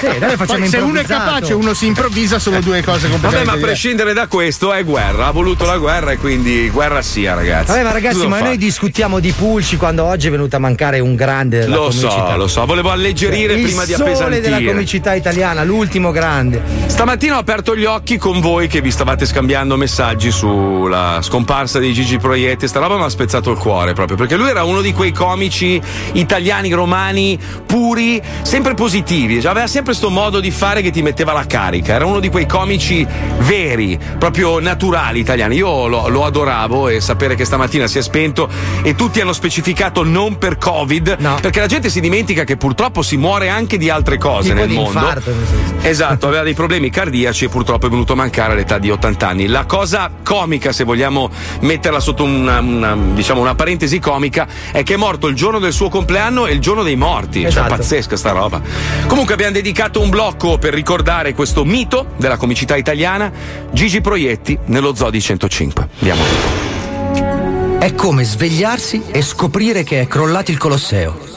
Sì, 0.00 0.18
noi 0.18 0.36
facciamo 0.36 0.58
Poi 0.60 0.68
se 0.68 0.78
uno 0.78 1.00
è 1.00 1.04
capace, 1.04 1.52
uno 1.52 1.74
si 1.74 1.86
improvvisa, 1.86 2.38
sono 2.38 2.60
due 2.60 2.82
cose 2.82 3.08
Vabbè, 3.08 3.10
completamente 3.12 3.50
ma 3.50 3.56
a 3.56 3.60
prescindere 3.60 4.12
da 4.12 4.26
questo 4.26 4.72
è 4.72 4.84
guerra. 4.84 5.26
Ha 5.26 5.30
voluto 5.30 5.64
la 5.64 5.76
guerra 5.78 6.12
e 6.12 6.16
quindi 6.18 6.68
guerra 6.70 7.02
sia, 7.02 7.34
ragazzi. 7.34 7.68
Vabbè, 7.72 7.82
ma 7.82 7.92
ragazzi, 7.92 8.26
ma 8.26 8.36
fa? 8.38 8.44
noi 8.44 8.56
discutiamo 8.56 9.18
di 9.20 9.32
Pulci 9.32 9.76
quando 9.76 10.04
oggi 10.04 10.28
è 10.28 10.30
venuto 10.30 10.56
a 10.56 10.58
mancare 10.58 11.00
un 11.00 11.14
grande 11.14 11.60
della 11.60 11.76
Lo 11.76 11.90
so, 11.90 12.34
lo 12.36 12.46
so, 12.48 12.64
volevo 12.66 12.90
alleggerire 12.90 13.54
prima 13.58 13.84
di 13.84 13.92
sole 14.24 14.40
della 14.40 14.62
comicità 14.62 15.14
italiana, 15.14 15.64
l'ultimo 15.64 16.10
grande. 16.10 16.62
Stamattina 16.86 17.36
ho 17.36 17.38
aperto 17.38 17.76
gli 17.76 17.84
occhi 17.84 18.18
con 18.18 18.40
voi 18.40 18.66
che 18.68 18.80
vi 18.80 18.90
stavate 18.90 19.24
scambiando 19.24 19.76
messaggi 19.76 20.30
sulla 20.30 21.20
scomparsa 21.22 21.78
di 21.78 21.92
Gigi 21.92 22.18
Proietti. 22.18 22.68
Sta 22.68 22.80
roba 22.80 22.96
mi 22.96 23.04
ha 23.04 23.08
spezzato 23.08 23.50
il 23.50 23.58
cuore 23.58 23.92
proprio 23.92 24.16
perché 24.16 24.36
lui 24.36 24.48
era 24.48 24.64
uno 24.64 24.80
di 24.80 24.92
quei 24.92 25.12
comici 25.12 25.80
italiani, 26.12 26.70
romani, 26.70 27.38
puri, 27.66 28.20
sempre 28.42 28.74
positivi. 28.74 29.40
Cioè, 29.40 29.50
aveva 29.50 29.66
sempre 29.66 29.94
sto 29.94 30.10
modo 30.10 30.40
di 30.40 30.50
fare 30.50 30.82
che 30.82 30.90
ti 30.90 31.02
metteva 31.02 31.32
la 31.32 31.46
carica. 31.46 31.94
Era 31.94 32.06
uno 32.06 32.20
di 32.20 32.28
quei 32.28 32.46
comici 32.46 33.06
veri, 33.38 33.98
proprio 34.18 34.58
naturali 34.60 35.20
italiani. 35.20 35.56
Io 35.56 35.86
lo, 35.86 36.08
lo 36.08 36.24
adoravo 36.24 36.88
e 36.88 37.00
sapere 37.00 37.34
che 37.34 37.44
stamattina 37.44 37.86
si 37.86 37.98
è 37.98 38.02
spento 38.02 38.48
e 38.82 38.94
tutti 38.94 39.20
hanno 39.20 39.32
specificato 39.32 40.02
non 40.04 40.38
per 40.38 40.58
Covid, 40.58 41.16
perché 41.40 41.60
la 41.60 41.66
gente 41.66 41.88
si 41.88 42.00
dimentica 42.00 42.44
che 42.44 42.56
purtroppo 42.56 43.02
si 43.02 43.16
muore 43.16 43.48
anche 43.48 43.78
di 43.78 43.88
altre 44.00 44.18
cose 44.18 44.48
Tipo 44.48 44.60
nel 44.60 44.68
mondo. 44.70 44.90
infarto. 44.98 45.32
Esatto, 45.82 46.26
aveva 46.26 46.42
dei 46.42 46.54
problemi 46.54 46.90
cardiaci 46.90 47.44
e 47.44 47.48
purtroppo 47.48 47.86
è 47.86 47.90
venuto 47.90 48.12
a 48.12 48.16
mancare 48.16 48.52
all'età 48.52 48.78
di 48.78 48.90
80 48.90 49.28
anni. 49.28 49.46
La 49.46 49.64
cosa 49.64 50.10
comica, 50.22 50.72
se 50.72 50.84
vogliamo 50.84 51.30
metterla 51.60 52.00
sotto 52.00 52.24
una, 52.24 52.58
una- 52.60 52.96
diciamo 53.14 53.40
una 53.40 53.54
parentesi 53.54 53.98
comica, 53.98 54.46
è 54.72 54.82
che 54.82 54.94
è 54.94 54.96
morto 54.96 55.26
il 55.28 55.34
giorno 55.36 55.58
del 55.58 55.72
suo 55.72 55.88
compleanno 55.88 56.46
e 56.46 56.52
il 56.52 56.60
giorno 56.60 56.82
dei 56.82 56.96
morti. 56.96 57.44
Esatto. 57.44 57.68
Cioè, 57.68 57.76
pazzesca 57.78 58.16
sta 58.16 58.32
roba. 58.32 58.60
Comunque 59.06 59.34
abbiamo 59.34 59.52
dedicato 59.52 60.00
un 60.00 60.10
blocco 60.10 60.58
per 60.58 60.74
ricordare 60.74 61.34
questo 61.34 61.64
mito 61.64 62.06
della 62.16 62.36
comicità 62.36 62.76
italiana, 62.76 63.30
Gigi 63.70 64.00
Proietti 64.00 64.58
nello 64.66 64.94
Zoo 64.94 65.10
di 65.10 65.20
105. 65.20 65.88
Andiamo. 65.98 66.22
È 67.78 67.94
come 67.94 68.24
svegliarsi 68.24 69.02
e 69.10 69.22
scoprire 69.22 69.82
che 69.84 70.00
è 70.02 70.06
crollato 70.06 70.50
il 70.50 70.58
Colosseo. 70.58 71.29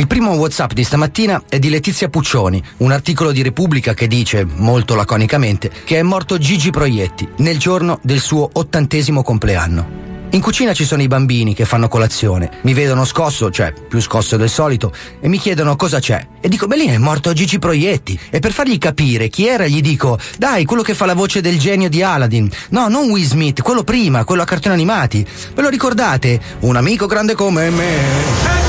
Il 0.00 0.06
primo 0.06 0.32
WhatsApp 0.32 0.72
di 0.72 0.82
stamattina 0.82 1.42
è 1.46 1.58
di 1.58 1.68
Letizia 1.68 2.08
Puccioni, 2.08 2.62
un 2.78 2.90
articolo 2.90 3.32
di 3.32 3.42
Repubblica 3.42 3.92
che 3.92 4.06
dice, 4.06 4.46
molto 4.46 4.94
laconicamente, 4.94 5.70
che 5.84 5.98
è 5.98 6.02
morto 6.02 6.38
Gigi 6.38 6.70
Proietti 6.70 7.28
nel 7.36 7.58
giorno 7.58 7.98
del 8.02 8.18
suo 8.18 8.48
ottantesimo 8.50 9.22
compleanno. 9.22 9.98
In 10.30 10.40
cucina 10.40 10.72
ci 10.72 10.86
sono 10.86 11.02
i 11.02 11.06
bambini 11.06 11.52
che 11.52 11.66
fanno 11.66 11.88
colazione, 11.88 12.50
mi 12.62 12.72
vedono 12.72 13.04
scosso, 13.04 13.50
cioè 13.50 13.74
più 13.74 14.00
scosso 14.00 14.38
del 14.38 14.48
solito, 14.48 14.90
e 15.20 15.28
mi 15.28 15.36
chiedono 15.36 15.76
cosa 15.76 16.00
c'è. 16.00 16.26
E 16.40 16.48
dico, 16.48 16.66
beh 16.66 16.76
lì 16.76 16.86
è 16.86 16.96
morto 16.96 17.34
Gigi 17.34 17.58
Proietti. 17.58 18.18
E 18.30 18.38
per 18.38 18.52
fargli 18.52 18.78
capire 18.78 19.28
chi 19.28 19.48
era 19.48 19.66
gli 19.66 19.82
dico, 19.82 20.18
dai, 20.38 20.64
quello 20.64 20.80
che 20.82 20.94
fa 20.94 21.04
la 21.04 21.14
voce 21.14 21.42
del 21.42 21.58
genio 21.58 21.90
di 21.90 22.02
Aladdin. 22.02 22.48
No, 22.70 22.88
non 22.88 23.10
Will 23.10 23.26
Smith, 23.26 23.60
quello 23.60 23.84
prima, 23.84 24.24
quello 24.24 24.40
a 24.40 24.46
cartoni 24.46 24.72
animati. 24.72 25.26
Ve 25.54 25.60
lo 25.60 25.68
ricordate? 25.68 26.40
Un 26.60 26.76
amico 26.76 27.04
grande 27.04 27.34
come 27.34 27.68
me. 27.68 27.98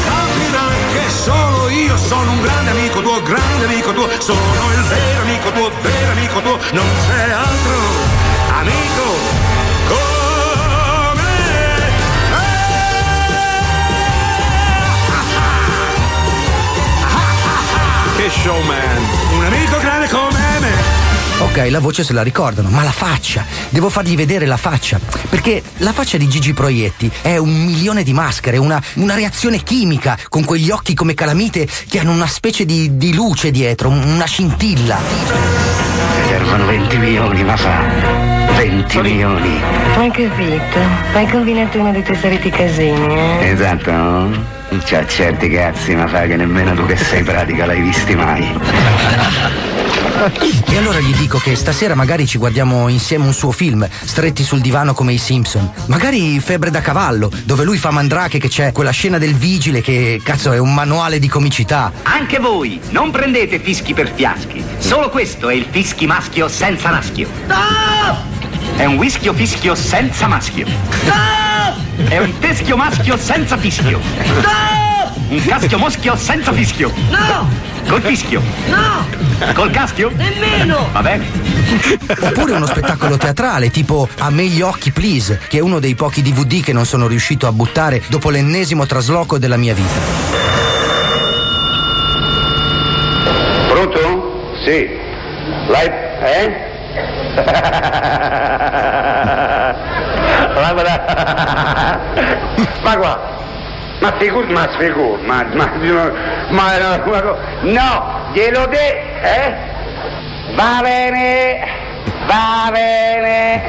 Che 0.03 0.20
solo 1.12 1.69
io 1.69 1.97
sono 1.97 2.32
un 2.32 2.41
grande 2.41 2.71
amico 2.71 3.02
tuo, 3.02 3.21
grande 3.21 3.65
amico 3.65 3.91
tuo, 3.93 4.08
sono 4.19 4.71
il 4.74 4.82
vero 4.84 5.21
amico 5.21 5.52
tuo, 5.52 5.69
vero 5.82 6.12
amico 6.12 6.41
tuo, 6.41 6.58
non 6.71 6.86
c'è 7.06 7.30
altro 7.30 7.80
amico 8.60 9.04
come 9.88 11.30
Che 18.17 18.30
showman! 18.30 18.90
Ok, 21.41 21.67
la 21.69 21.80
voce 21.80 22.04
se 22.04 22.13
la 22.13 22.21
ricordano, 22.21 22.69
ma 22.69 22.84
la 22.84 22.91
faccia, 22.91 23.43
devo 23.69 23.89
fargli 23.89 24.15
vedere 24.15 24.45
la 24.45 24.58
faccia, 24.58 24.99
perché 25.27 25.63
la 25.77 25.91
faccia 25.91 26.17
di 26.17 26.30
Gigi 26.30 26.54
Proietti 26.54 27.12
è 27.21 27.38
un 27.38 27.49
milione 27.49 28.04
di 28.04 28.13
maschere, 28.13 28.58
una, 28.58 28.80
una 28.95 29.15
reazione 29.15 29.63
chimica, 29.63 30.17
con 30.30 30.45
quegli 30.45 30.69
occhi 30.69 30.93
come 30.93 31.15
calamite 31.15 31.67
che 31.89 31.99
hanno 31.99 32.12
una 32.12 32.27
specie 32.27 32.63
di, 32.63 32.95
di 32.95 33.15
luce 33.15 33.49
dietro, 33.49 33.89
una 33.89 34.25
scintilla. 34.25 34.99
Servono 36.27 36.67
20 36.67 36.97
milioni, 36.97 37.43
ma 37.43 37.58
fa. 37.58 37.80
20 38.58 39.01
milioni. 39.01 39.60
Hai 39.97 40.12
capito? 40.12 40.80
Hai 41.13 41.27
combinato 41.27 41.80
uno 41.80 41.91
dei 41.91 42.04
tuoi 42.04 42.17
soliti 42.17 42.51
casini, 42.51 43.15
eh? 43.15 43.49
Esatto, 43.49 43.91
no? 43.91 44.60
C'ha 44.86 45.06
certi 45.08 45.49
cazzi, 45.49 45.95
ma 45.95 46.08
fa 46.08 46.21
che 46.21 46.36
nemmeno 46.36 46.75
tu 46.75 46.86
che 46.86 46.95
sei 46.95 47.23
pratica 47.23 47.65
l'hai 47.65 47.82
visti 47.82 48.15
mai. 48.15 49.70
E 50.23 50.77
allora 50.77 50.99
gli 50.99 51.15
dico 51.15 51.39
che 51.39 51.55
stasera 51.55 51.95
magari 51.95 52.27
ci 52.27 52.38
guardiamo 52.38 52.88
insieme 52.89 53.25
un 53.25 53.34
suo 53.34 53.51
film, 53.51 53.88
stretti 53.89 54.43
sul 54.43 54.62
divano 54.62 54.93
come 54.93 55.13
i 55.13 55.17
Simpson. 55.17 55.71
Magari 55.88 56.39
Febbre 56.39 56.69
da 56.69 56.81
cavallo, 56.81 57.31
dove 57.43 57.63
lui 57.63 57.77
fa 57.77 57.89
mandrache 57.89 58.38
che 58.38 58.47
c'è 58.47 58.71
quella 58.71 58.91
scena 58.91 59.17
del 59.17 59.34
vigile 59.34 59.81
che 59.81 60.21
cazzo 60.23 60.51
è 60.51 60.60
un 60.60 60.75
manuale 60.75 61.17
di 61.17 61.27
comicità. 61.27 61.91
Anche 62.03 62.38
voi 62.38 62.79
non 62.89 63.10
prendete 63.10 63.60
fischi 63.60 63.95
per 63.95 64.12
fiaschi. 64.13 64.63
Solo 64.77 65.10
questo 65.10 65.49
è 65.49 65.55
il 65.55 65.65
fischi 65.69 66.05
maschio 66.05 66.47
senza 66.47 66.91
maschio. 66.91 67.27
È 68.75 68.86
un 68.86 68.95
whiskio 68.97 69.34
fischio 69.34 69.73
senza 69.73 70.27
maschio. 70.27 70.67
È 72.07 72.17
un 72.19 72.38
teschio 72.39 72.77
maschio 72.77 73.17
senza 73.17 73.57
fischio. 73.57 74.90
Un 75.31 75.43
caschio 75.45 75.77
moschio 75.77 76.17
senza 76.17 76.51
fischio. 76.51 76.91
No! 77.09 77.47
Col 77.87 78.01
fischio. 78.01 78.41
No! 78.67 79.07
Col 79.53 79.71
caschio? 79.71 80.11
Nemmeno! 80.13 80.89
Va 80.91 81.01
bene. 81.01 81.25
Oppure 82.19 82.51
uno 82.51 82.65
spettacolo 82.65 83.15
teatrale 83.15 83.71
tipo 83.71 84.09
A 84.17 84.29
me 84.29 84.43
gli 84.43 84.59
occhi 84.59 84.91
please, 84.91 85.39
che 85.47 85.59
è 85.59 85.61
uno 85.61 85.79
dei 85.79 85.95
pochi 85.95 86.21
DVD 86.21 86.61
che 86.61 86.73
non 86.73 86.85
sono 86.85 87.07
riuscito 87.07 87.47
a 87.47 87.53
buttare 87.53 88.01
dopo 88.07 88.29
l'ennesimo 88.29 88.85
trasloco 88.85 89.37
della 89.37 89.55
mia 89.55 89.73
vita. 89.73 89.99
Pronto? 93.69 94.53
Sì. 94.65 94.85
L'hai... 95.69 95.87
eh? 96.23 96.69
ma 102.83 102.97
qua, 102.97 103.40
ma 104.01 104.11
figur, 104.17 104.45
ma 104.49 104.67
sfigur, 104.73 105.19
ma, 105.21 105.45
ma, 105.53 105.71
ma, 105.75 106.11
ma 106.49 106.77
no, 106.77 107.03
ma 107.11 107.21
co- 107.21 107.37
no, 107.61 108.29
glielo 108.33 108.65
de, 108.65 108.87
eh? 109.21 109.53
Va 110.55 110.79
bene, 110.81 111.59
va 112.25 112.69
bene, 112.71 113.61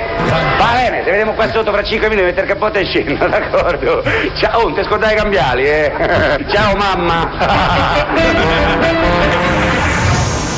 va 0.56 0.72
bene, 0.72 1.02
se 1.04 1.10
vediamo 1.10 1.32
qua 1.34 1.50
sotto 1.50 1.70
fra 1.70 1.82
5 1.82 2.08
minuti 2.08 2.26
mettere 2.26 2.46
il 2.46 2.52
cappotto 2.52 2.78
e 2.78 2.84
scendo, 2.84 3.26
d'accordo? 3.28 4.02
Ciao, 4.34 4.60
oh, 4.60 4.62
non 4.64 4.74
ti 4.74 4.82
scordare 4.84 5.12
i 5.12 5.16
cambiali, 5.16 5.64
eh? 5.64 5.92
Ciao 6.48 6.74
mamma. 6.76 7.30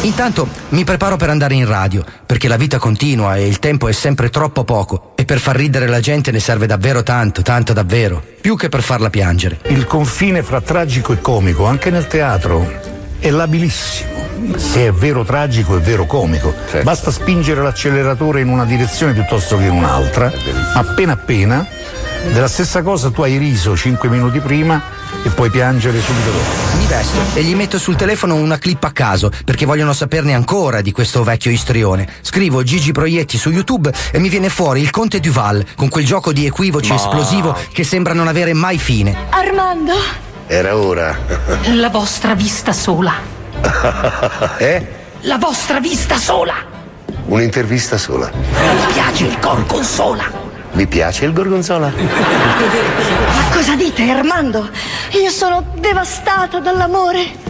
Intanto 0.04 0.46
mi 0.70 0.84
preparo 0.84 1.16
per 1.16 1.30
andare 1.30 1.54
in 1.54 1.66
radio, 1.66 2.04
perché 2.26 2.46
la 2.46 2.58
vita 2.58 2.76
continua 2.76 3.36
e 3.36 3.46
il 3.46 3.58
tempo 3.58 3.88
è 3.88 3.92
sempre 3.92 4.28
troppo 4.28 4.62
poco 4.62 5.12
e 5.14 5.24
per 5.24 5.38
far 5.38 5.56
ridere 5.56 5.86
la 5.86 6.00
gente 6.00 6.30
ne 6.30 6.40
serve 6.40 6.66
davvero 6.66 7.02
tanto, 7.02 7.40
tanto 7.40 7.72
davvero, 7.72 8.22
più 8.38 8.54
che 8.54 8.68
per 8.68 8.82
farla 8.82 9.08
piangere. 9.08 9.60
Il 9.68 9.86
confine 9.86 10.42
fra 10.42 10.60
tragico 10.60 11.14
e 11.14 11.22
comico, 11.22 11.64
anche 11.64 11.88
nel 11.88 12.06
teatro, 12.06 12.70
è 13.18 13.30
labilissimo. 13.30 14.12
Se 14.56 14.88
è 14.88 14.92
vero 14.92 15.24
tragico, 15.24 15.78
è 15.78 15.80
vero 15.80 16.04
comico. 16.04 16.52
Basta 16.82 17.10
spingere 17.10 17.62
l'acceleratore 17.62 18.42
in 18.42 18.48
una 18.48 18.66
direzione 18.66 19.14
piuttosto 19.14 19.56
che 19.56 19.64
in 19.64 19.72
un'altra. 19.72 20.30
Appena 20.74 21.12
appena, 21.12 21.66
della 22.30 22.48
stessa 22.48 22.82
cosa 22.82 23.10
tu 23.10 23.22
hai 23.22 23.38
riso 23.38 23.74
5 23.74 24.06
minuti 24.10 24.38
prima 24.40 24.82
e 25.24 25.30
puoi 25.30 25.50
piangere 25.50 26.00
subito 26.00 26.30
dopo. 26.30 26.76
Mi 26.76 26.86
vesto 26.86 27.18
e 27.34 27.42
gli 27.42 27.54
metto 27.54 27.78
sul 27.78 27.96
telefono 27.96 28.34
una 28.34 28.58
clip 28.58 28.84
a 28.84 28.92
caso 28.92 29.30
perché 29.44 29.64
vogliono 29.64 29.92
saperne 29.92 30.34
ancora 30.34 30.82
di 30.82 30.92
questo 30.92 31.24
vecchio 31.24 31.50
istrione. 31.50 32.06
Scrivo 32.20 32.62
Gigi 32.62 32.92
Proietti 32.92 33.38
su 33.38 33.50
YouTube 33.50 33.92
e 34.12 34.18
mi 34.18 34.28
viene 34.28 34.50
fuori 34.50 34.80
il 34.80 34.90
Conte 34.90 35.20
Duval 35.20 35.64
con 35.74 35.88
quel 35.88 36.04
gioco 36.04 36.32
di 36.32 36.46
equivoci 36.46 36.90
Ma- 36.90 36.96
esplosivo 36.96 37.56
che 37.72 37.84
sembra 37.84 38.12
non 38.12 38.28
avere 38.28 38.52
mai 38.52 38.78
fine. 38.78 39.16
Armando, 39.30 39.94
Era 40.46 40.76
ora. 40.76 41.16
la 41.74 41.88
vostra 41.88 42.34
vista 42.34 42.72
sola. 42.72 43.14
eh? 44.58 44.86
La 45.22 45.38
vostra 45.38 45.80
vista 45.80 46.18
sola. 46.18 46.54
Un'intervista 47.26 47.96
sola. 47.96 48.30
Mi 48.30 48.92
piace 48.92 49.24
il 49.24 49.38
gorgonzola. 49.40 50.43
Vi 50.74 50.86
piace 50.88 51.24
il 51.24 51.32
gorgonzola? 51.32 51.86
Ma 51.96 53.54
cosa 53.54 53.76
dite, 53.76 54.10
Armando? 54.10 54.68
Io 55.22 55.30
sono 55.30 55.64
devastata 55.78 56.58
dall'amore. 56.58 57.42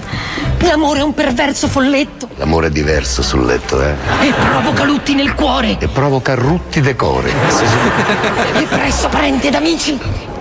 L'amore 0.60 1.00
è 1.00 1.02
un 1.02 1.12
perverso 1.12 1.68
folletto 1.68 2.26
L'amore 2.37 2.68
è 2.68 2.70
diverso 2.70 3.20
sul 3.22 3.44
letto, 3.44 3.82
eh? 3.82 3.94
e 4.22 4.32
provoca 4.32 4.84
lutti 4.84 5.14
nel 5.14 5.34
cuore. 5.34 5.76
E 5.78 5.88
provoca 5.88 6.34
rutti 6.34 6.80
decore. 6.80 7.30
E 8.54 8.62
presso 8.62 9.08
parenti 9.08 9.48
ed 9.48 9.54
amici 9.54 9.98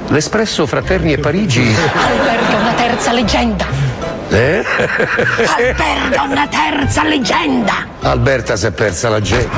L'espresso 0.07 0.65
Fraterni 0.65 1.13
e 1.13 1.17
Parigi. 1.17 1.61
alberga 1.95 2.57
una 2.57 2.73
terza 2.73 3.11
leggenda. 3.13 3.65
Eh? 4.29 4.63
Alberga 5.57 6.21
una 6.23 6.47
terza 6.47 7.03
leggenda. 7.03 7.87
Alberta 8.03 8.55
si 8.57 8.65
è 8.65 8.71
persa 8.71 9.09
la 9.09 9.21
gente. 9.21 9.49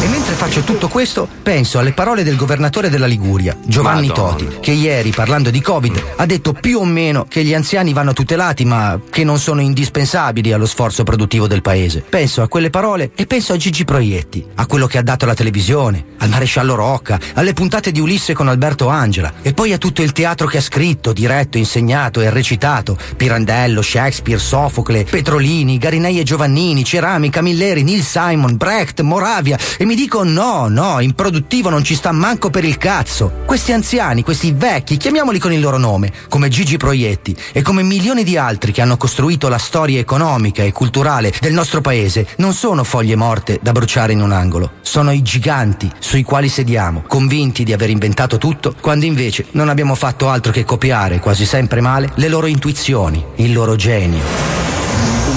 E 0.00 0.06
mentre 0.06 0.34
faccio 0.34 0.60
tutto 0.60 0.86
questo, 0.86 1.28
penso 1.42 1.80
alle 1.80 1.92
parole 1.92 2.22
del 2.22 2.36
governatore 2.36 2.88
della 2.88 3.06
Liguria, 3.06 3.56
Giovanni 3.64 4.06
Madonna. 4.06 4.36
Toti, 4.36 4.56
che 4.60 4.70
ieri, 4.70 5.10
parlando 5.10 5.50
di 5.50 5.60
Covid, 5.60 6.02
ha 6.16 6.24
detto 6.24 6.52
più 6.52 6.78
o 6.78 6.84
meno 6.84 7.26
che 7.28 7.42
gli 7.42 7.52
anziani 7.52 7.92
vanno 7.92 8.12
tutelati, 8.12 8.64
ma 8.64 9.00
che 9.10 9.24
non 9.24 9.38
sono 9.40 9.60
indispensabili 9.60 10.52
allo 10.52 10.66
sforzo 10.66 11.02
produttivo 11.02 11.48
del 11.48 11.62
paese. 11.62 12.04
Penso 12.08 12.42
a 12.42 12.48
quelle 12.48 12.70
parole 12.70 13.10
e 13.16 13.26
penso 13.26 13.54
a 13.54 13.56
Gigi 13.56 13.84
Proietti, 13.84 14.46
a 14.54 14.66
quello 14.66 14.86
che 14.86 14.98
ha 14.98 15.02
dato 15.02 15.24
alla 15.24 15.34
televisione, 15.34 16.04
al 16.18 16.28
maresciallo 16.28 16.76
Rocca, 16.76 17.18
alle 17.34 17.52
puntate 17.52 17.90
di 17.90 17.98
Ulisse 17.98 18.34
con 18.34 18.46
Alberto 18.46 18.86
Angela, 18.86 19.32
e 19.42 19.52
poi 19.52 19.72
a 19.72 19.78
tutto 19.78 20.02
il 20.02 20.12
teatro 20.12 20.46
che 20.46 20.58
ha 20.58 20.62
scritto, 20.62 21.12
diretto, 21.12 21.58
insegnato 21.58 22.20
e 22.20 22.30
recitato: 22.30 22.96
Pirandello, 23.16 23.82
Shakespeare, 23.82 24.40
Sofocle, 24.40 25.02
Petrolini, 25.02 25.76
Garinei 25.76 26.20
e 26.20 26.22
Giovannini, 26.38 26.84
Ceramica, 26.84 27.42
Milleri, 27.42 27.82
Neil 27.82 28.04
Simon, 28.04 28.56
Brecht, 28.56 29.00
Moravia, 29.00 29.58
e 29.76 29.84
mi 29.84 29.96
dico 29.96 30.22
no, 30.22 30.68
no, 30.68 31.00
improduttivo 31.00 31.68
non 31.68 31.82
ci 31.82 31.96
sta 31.96 32.12
manco 32.12 32.48
per 32.48 32.64
il 32.64 32.78
cazzo. 32.78 33.42
Questi 33.44 33.72
anziani, 33.72 34.22
questi 34.22 34.52
vecchi, 34.52 34.98
chiamiamoli 34.98 35.40
con 35.40 35.52
il 35.52 35.58
loro 35.58 35.78
nome, 35.78 36.12
come 36.28 36.48
Gigi 36.48 36.76
Proietti 36.76 37.36
e 37.52 37.62
come 37.62 37.82
milioni 37.82 38.22
di 38.22 38.36
altri 38.36 38.70
che 38.70 38.80
hanno 38.80 38.96
costruito 38.96 39.48
la 39.48 39.58
storia 39.58 39.98
economica 39.98 40.62
e 40.62 40.70
culturale 40.70 41.32
del 41.40 41.52
nostro 41.52 41.80
paese, 41.80 42.28
non 42.36 42.52
sono 42.52 42.84
foglie 42.84 43.16
morte 43.16 43.58
da 43.60 43.72
bruciare 43.72 44.12
in 44.12 44.22
un 44.22 44.30
angolo, 44.30 44.74
sono 44.82 45.10
i 45.10 45.22
giganti 45.22 45.90
sui 45.98 46.22
quali 46.22 46.48
sediamo, 46.48 47.02
convinti 47.08 47.64
di 47.64 47.72
aver 47.72 47.90
inventato 47.90 48.38
tutto, 48.38 48.76
quando 48.80 49.06
invece 49.06 49.46
non 49.52 49.68
abbiamo 49.68 49.96
fatto 49.96 50.28
altro 50.28 50.52
che 50.52 50.64
copiare, 50.64 51.18
quasi 51.18 51.44
sempre 51.44 51.80
male, 51.80 52.12
le 52.14 52.28
loro 52.28 52.46
intuizioni, 52.46 53.24
il 53.36 53.52
loro 53.52 53.74
genio. 53.74 54.77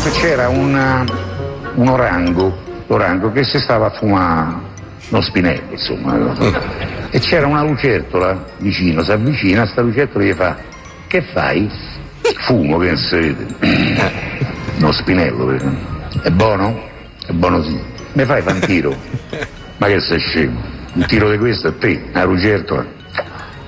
Dunque 0.02 0.20
c'era 0.20 0.50
un, 0.50 1.06
un 1.76 1.88
orango, 1.88 2.58
l'orango 2.88 3.32
che 3.32 3.44
si 3.44 3.60
stava 3.60 3.86
a 3.86 3.90
fumare 3.92 4.52
uno 5.10 5.22
spinello, 5.22 5.74
insomma. 5.74 6.34
E 7.12 7.20
c'era 7.20 7.46
una 7.46 7.62
lucertola 7.62 8.44
vicino, 8.58 9.04
si 9.04 9.12
avvicina, 9.12 9.68
sta 9.68 9.82
lucertola 9.82 10.26
gli 10.26 10.34
fa, 10.34 10.58
che 11.06 11.22
fai? 11.22 11.70
Fumo, 12.40 12.80
vede. 12.80 13.46
Uno 14.80 14.92
spinello, 14.92 15.46
vedi? 15.46 15.78
È 16.24 16.32
buono? 16.32 16.82
È 17.24 17.32
buono 17.34 17.62
sì. 17.62 17.80
Mi 18.14 18.26
fai 18.26 18.42
fa 18.42 18.54
un 18.54 18.60
tiro? 18.60 18.96
Ma 19.78 19.86
che 19.86 20.00
sei 20.00 20.18
scemo? 20.18 20.60
Un 20.94 21.06
tiro 21.06 21.30
di 21.30 21.38
questo 21.38 21.68
a 21.68 21.74
te, 21.74 22.06
una 22.12 22.24
lucertola. 22.24 22.86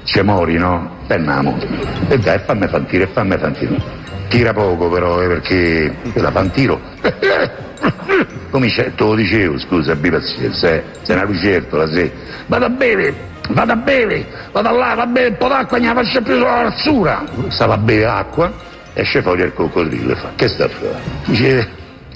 Ci 0.03 0.19
mori, 0.21 0.57
no? 0.57 0.97
E 1.05 1.13
andiamo. 1.13 1.59
E 2.07 2.17
dai, 2.17 2.39
fammi 2.39 2.67
fa 2.67 2.81
fammi 3.13 3.37
fa 3.37 3.51
tiro. 3.51 4.01
Tira 4.27 4.53
poco 4.53 4.89
però, 4.89 5.21
eh, 5.21 5.27
perché 5.27 5.95
la 6.13 6.31
fa 6.31 6.39
un 6.39 6.51
tiro. 6.51 6.79
Come 8.49 8.67
te 8.69 8.93
lo 8.97 9.15
dicevo, 9.15 9.57
scusa, 9.59 9.93
abbi 9.93 10.09
pazienza, 10.09 10.73
eh. 10.73 10.83
Sei 11.01 11.15
una 11.15 11.25
lucertola, 11.25 11.87
sì. 11.87 12.11
Vado 12.47 12.65
a 12.65 12.69
bere, 12.69 13.13
vado 13.49 13.71
a 13.71 13.75
bere, 13.75 14.25
vado 14.51 14.71
là, 14.77 14.93
va 14.93 15.03
a 15.03 15.07
bere 15.07 15.29
un 15.29 15.37
po' 15.37 15.47
d'acqua, 15.47 15.77
ne 15.77 15.93
faccio 15.93 16.21
più 16.21 16.35
sulla 16.35 16.61
razzura. 16.63 17.23
Stava 17.49 17.73
a 17.73 17.77
bere 17.77 18.05
acqua, 18.05 18.51
esce 18.93 19.21
fuori 19.21 19.41
il 19.41 19.53
coccodrillo 19.53 20.11
e 20.11 20.15
fa, 20.15 20.31
che 20.35 20.47
sta 20.47 20.65
a 20.65 20.69
fare? 20.69 21.01
Dice, 21.25 21.69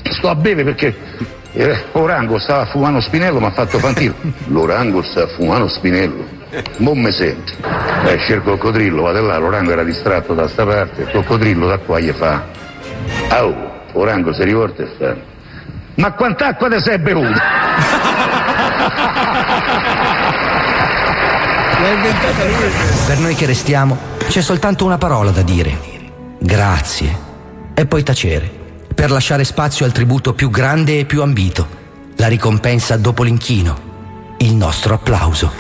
sto 0.04 0.30
a 0.30 0.36
bere 0.36 0.64
perché 0.64 0.96
eh, 1.54 1.84
Orango 1.94 2.38
stava 2.38 2.66
fumando 2.66 3.02
spinello, 3.02 3.40
mi 3.40 3.48
ha 3.48 3.52
fatto 3.52 3.80
fantino. 3.80 4.14
L'Orango 4.48 5.02
sta 5.02 5.28
fumando 5.28 5.68
spinello. 5.68 6.36
Non 6.78 7.00
mi 7.00 7.12
senti. 7.12 7.54
Esce 8.06 8.36
il 8.36 8.42
coccodrillo, 8.44 9.02
vado 9.02 9.22
là, 9.22 9.38
l'Orango 9.38 9.72
era 9.72 9.84
distratto 9.84 10.34
da 10.34 10.48
sta 10.48 10.66
parte, 10.66 11.02
il 11.02 11.10
coccodrillo 11.12 11.68
da 11.68 11.78
qua 11.80 12.00
gli 12.00 12.12
fa. 12.12 12.46
Oh, 13.40 13.54
Orango 13.94 14.34
si 14.34 14.44
rivolta 14.44 14.84
e 14.84 14.88
fa. 14.98 15.16
Ma 15.96 16.12
quant'acqua 16.14 16.70
ti 16.70 16.80
sei 16.80 17.00
bevuto? 17.00 17.40
Per 23.08 23.18
noi 23.20 23.36
che 23.36 23.46
restiamo 23.46 23.98
c'è 24.28 24.42
soltanto 24.42 24.86
una 24.86 24.98
parola 24.98 25.32
da 25.32 25.42
dire. 25.42 25.78
Grazie. 26.40 27.26
E 27.74 27.86
poi 27.86 28.04
tacere, 28.04 28.50
per 28.94 29.12
lasciare 29.12 29.44
spazio 29.44 29.86
al 29.86 29.92
tributo 29.92 30.34
più 30.34 30.50
grande 30.50 31.00
e 31.00 31.06
più 31.06 31.22
ambito, 31.22 31.68
la 32.18 32.28
ricompensa 32.28 32.98
dopo 32.98 33.24
l'inchino, 33.24 34.36
il 34.40 34.54
nostro 34.54 34.96
applauso. 34.96 35.52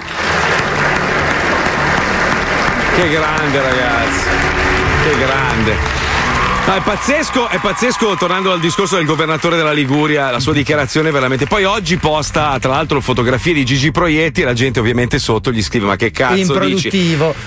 Che 2.97 3.10
grande, 3.10 3.62
ragazzi. 3.62 4.25
Che 5.03 5.17
grande. 5.19 6.07
Ma 6.67 6.75
è 6.75 6.82
pazzesco, 6.82 7.47
è 7.47 7.60
pazzesco, 7.60 8.15
tornando 8.17 8.51
al 8.51 8.60
discorso 8.60 8.97
del 8.97 9.06
governatore 9.06 9.56
della 9.56 9.71
Liguria, 9.71 10.30
la 10.32 10.41
sua 10.41 10.51
dichiarazione 10.51 11.12
veramente. 11.12 11.45
Poi 11.45 11.63
oggi 11.63 11.95
posta, 11.95 12.58
tra 12.60 12.71
l'altro, 12.71 12.99
fotografie 12.99 13.53
di 13.53 13.63
Gigi 13.63 13.89
Proietti 13.91 14.41
e 14.41 14.43
la 14.43 14.51
gente 14.51 14.82
ovviamente 14.82 15.17
sotto 15.17 15.49
gli 15.53 15.63
scrive: 15.63 15.86
Ma 15.86 15.95
che 15.95 16.12
cazzo 16.12 16.36
dici? 16.75 16.89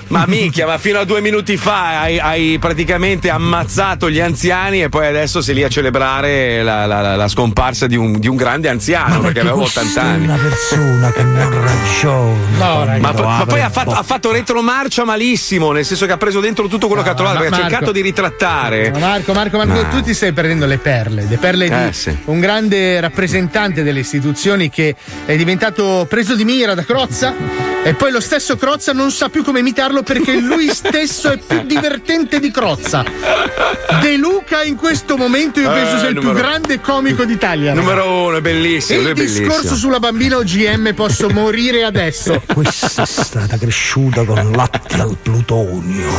Ma 0.07 0.23
minchia, 0.25 0.65
ma 0.65 0.79
fino 0.79 0.97
a 0.97 1.03
due 1.03 1.21
minuti 1.21 1.55
fa 1.55 1.99
hai, 2.01 2.17
hai 2.19 2.57
praticamente 2.59 3.29
ammazzato 3.29 4.09
gli 4.09 4.19
anziani 4.19 4.81
e 4.81 4.89
poi 4.89 5.05
adesso 5.05 5.39
sei 5.41 5.53
lì 5.53 5.63
a 5.63 5.69
celebrare 5.69 6.63
la, 6.63 6.87
la- 6.87 7.01
la- 7.01 7.15
la 7.15 7.27
scomparsa 7.27 7.85
di 7.85 7.95
un, 7.95 8.19
di 8.19 8.27
un 8.27 8.35
grande 8.35 8.69
anziano 8.69 9.19
perché 9.19 9.41
aveva 9.41 9.55
80 9.61 10.01
anni. 10.01 10.23
Una 10.23 10.37
persona 10.37 11.11
che 11.11 11.23
non 11.23 11.61
ragiona. 11.63 12.97
Ma, 12.99 13.13
po- 13.13 13.23
ma 13.27 13.45
poi 13.45 13.61
ha 13.61 13.69
fatto, 13.69 13.91
ha 13.91 14.03
fatto 14.03 14.31
retromarcia 14.31 15.03
malissimo, 15.05 15.71
nel 15.71 15.85
senso 15.85 16.07
che 16.07 16.11
ha 16.13 16.17
preso 16.17 16.39
dentro 16.39 16.65
tutto 16.67 16.87
quello 16.87 17.03
che 17.03 17.09
ha 17.09 17.13
trovato, 17.13 17.35
ma- 17.37 17.41
perché 17.43 17.55
ha 17.55 17.69
cercato 17.69 17.91
di 17.91 18.01
ritrattare. 18.01 18.91
Marco, 19.11 19.33
Marco, 19.33 19.57
Marco, 19.57 19.73
Ma- 19.73 19.87
tu 19.89 20.01
ti 20.01 20.13
stai 20.13 20.31
prendendo 20.31 20.65
le 20.65 20.77
perle, 20.77 21.25
le 21.27 21.35
perle 21.37 21.67
di 21.67 21.73
Eh, 21.89 21.91
sì. 21.91 22.15
un 22.25 22.39
grande 22.39 22.97
rappresentante 23.01 23.83
delle 23.83 23.99
istituzioni 23.99 24.69
che 24.69 24.95
è 25.25 25.35
diventato 25.35 26.05
preso 26.09 26.33
di 26.33 26.45
mira 26.45 26.73
da 26.75 26.85
Crozza 26.85 27.33
e 27.83 27.93
poi 27.93 28.09
lo 28.11 28.21
stesso 28.21 28.55
Crozza 28.55 28.93
non 28.93 29.11
sa 29.11 29.27
più 29.27 29.43
come 29.43 29.59
imitarlo 29.59 30.01
perché 30.01 30.39
lui 30.39 30.69
stesso 30.73 31.29
è 31.29 31.37
più 31.37 31.63
divertente 31.63 32.39
di 32.39 32.51
Crozza. 32.51 33.03
De 34.01 34.15
Luca 34.15 34.63
in 34.63 34.77
questo 34.77 35.17
momento 35.17 35.59
io 35.59 35.69
penso 35.69 35.95
Eh, 35.97 35.99
sia 35.99 36.07
il 36.07 36.13
più 36.17 36.27
numero- 36.29 36.47
grande 36.47 36.79
comico 36.79 37.25
d'Italia. 37.25 37.73
Numero 37.73 38.09
uno, 38.27 38.37
è 38.37 38.41
bellissimo. 38.41 38.99
E 38.99 39.01
il 39.03 39.07
è 39.09 39.13
bellissimo. 39.13 39.47
discorso 39.47 39.75
sulla 39.75 39.99
bambina 39.99 40.37
OGM 40.37 40.93
posso 40.93 41.27
morire 41.33 41.83
adesso. 41.83 42.41
Questa 42.53 43.03
è 43.03 43.05
stata 43.05 43.57
cresciuta 43.57 44.23
con 44.23 44.51
latte 44.55 44.95
al 45.01 45.17
plutonio. 45.21 46.09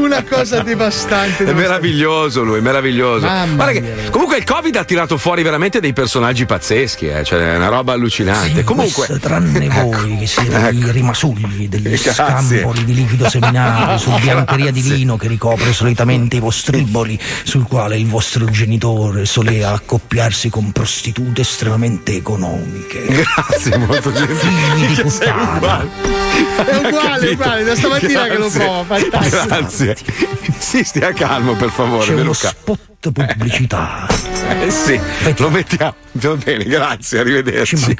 Una 0.00 0.24
cosa 0.24 0.60
devastante. 0.62 1.50
È 1.52 1.54
meraviglioso 1.54 2.42
lui, 2.42 2.60
meraviglioso. 2.62 3.26
Che, 3.26 4.08
comunque 4.10 4.38
il 4.38 4.44
Covid 4.44 4.74
ha 4.76 4.84
tirato 4.84 5.18
fuori 5.18 5.42
veramente 5.42 5.80
dei 5.80 5.92
personaggi 5.92 6.46
pazzeschi, 6.46 7.08
eh, 7.08 7.24
cioè 7.24 7.52
è 7.52 7.56
una 7.56 7.68
roba 7.68 7.92
allucinante. 7.92 8.64
comunque, 8.64 9.06
Questo 9.06 9.18
tranne 9.18 9.68
voi 9.68 10.16
che 10.18 10.26
siete 10.26 10.54
Ecco. 10.68 10.86
i 10.88 10.90
rimasugli 10.92 11.68
degli 11.68 11.88
Grazie. 11.88 12.12
scampoli 12.12 12.84
di 12.84 12.94
liquido 12.94 13.28
seminale 13.28 13.98
su 13.98 14.10
biancheria 14.18 14.70
di 14.70 14.80
vino 14.80 15.16
che 15.16 15.28
ricopre 15.28 15.72
solitamente 15.72 16.36
i 16.36 16.40
vostriboli, 16.40 17.18
sul 17.44 17.66
quale 17.66 17.98
il 17.98 18.06
vostro 18.06 18.46
genitore 18.46 19.26
solea 19.26 19.72
accoppiarsi 19.72 20.48
con 20.48 20.72
prostitute 20.72 21.42
estremamente 21.42 22.14
economiche. 22.16 23.04
Grazie, 23.06 23.76
molto 23.76 24.10
gentile. 24.12 24.36
Figli 24.86 25.00
puttana. 25.02 25.56
uguale. 25.56 25.88
È 26.56 27.30
uguale, 27.32 27.64
da 27.64 27.74
stamattina 27.76 28.22
che 28.24 28.36
lo 28.38 28.48
Grazie. 28.48 28.60
provo, 28.60 28.84
fantastico. 28.84 29.44
Grazie. 29.46 29.96
Sì, 30.58 30.84
stia 30.84 31.12
calmo, 31.12 31.41
per 31.56 31.70
favore, 31.70 32.06
C'è 32.06 32.20
uno 32.20 32.32
spot 32.32 33.10
pubblicità. 33.12 34.06
Eh 34.52 34.70
sì, 34.70 35.00
lo 35.38 35.48
mettiamo. 35.50 35.94
Va 36.12 36.34
bene, 36.34 36.64
grazie, 36.64 37.20
arrivederci. 37.20 37.96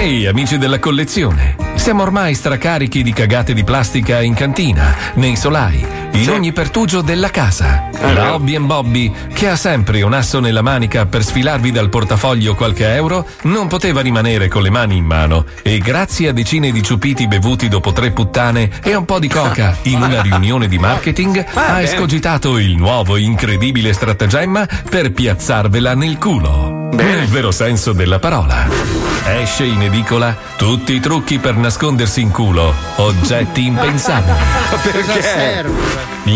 Ehi 0.00 0.26
amici 0.26 0.56
della 0.56 0.78
collezione, 0.78 1.56
siamo 1.74 2.00
ormai 2.00 2.34
stracarichi 2.34 3.02
di 3.02 3.12
cagate 3.12 3.52
di 3.52 3.64
plastica 3.64 4.22
in 4.22 4.32
cantina, 4.32 4.96
nei 5.16 5.36
solai, 5.36 5.86
in 6.12 6.30
ogni 6.30 6.54
pertugio 6.54 7.02
della 7.02 7.28
casa. 7.28 7.90
La 8.14 8.32
Hobby 8.32 8.58
Bobby, 8.60 9.12
che 9.34 9.50
ha 9.50 9.56
sempre 9.56 10.00
un 10.00 10.14
asso 10.14 10.40
nella 10.40 10.62
manica 10.62 11.04
per 11.04 11.22
sfilarvi 11.22 11.70
dal 11.70 11.90
portafoglio 11.90 12.54
qualche 12.54 12.94
euro, 12.94 13.26
non 13.42 13.68
poteva 13.68 14.00
rimanere 14.00 14.48
con 14.48 14.62
le 14.62 14.70
mani 14.70 14.96
in 14.96 15.04
mano 15.04 15.44
e 15.60 15.76
grazie 15.76 16.28
a 16.28 16.32
decine 16.32 16.72
di 16.72 16.82
ciupiti 16.82 17.28
bevuti 17.28 17.68
dopo 17.68 17.92
tre 17.92 18.10
puttane 18.10 18.70
e 18.82 18.94
un 18.94 19.04
po' 19.04 19.18
di 19.18 19.28
coca 19.28 19.76
in 19.82 20.00
una 20.00 20.22
riunione 20.24 20.66
di 20.66 20.78
marketing, 20.78 21.44
ha 21.52 21.72
bene. 21.72 21.82
escogitato 21.82 22.56
il 22.56 22.74
nuovo 22.74 23.18
incredibile 23.18 23.92
stratagemma 23.92 24.66
per 24.88 25.12
piazzarvela 25.12 25.94
nel 25.94 26.16
culo. 26.16 26.88
Nel 26.92 27.26
vero 27.26 27.50
senso 27.50 27.92
della 27.92 28.18
parola. 28.18 29.00
Esce 29.24 29.64
in 29.64 29.82
edicola 29.90 30.36
tutti 30.56 30.94
i 30.94 31.00
trucchi 31.00 31.40
per 31.40 31.56
nascondersi 31.56 32.20
in 32.20 32.30
culo, 32.30 32.72
oggetti 32.96 33.66
impensabili. 33.66 34.38
Serve? 35.20 35.78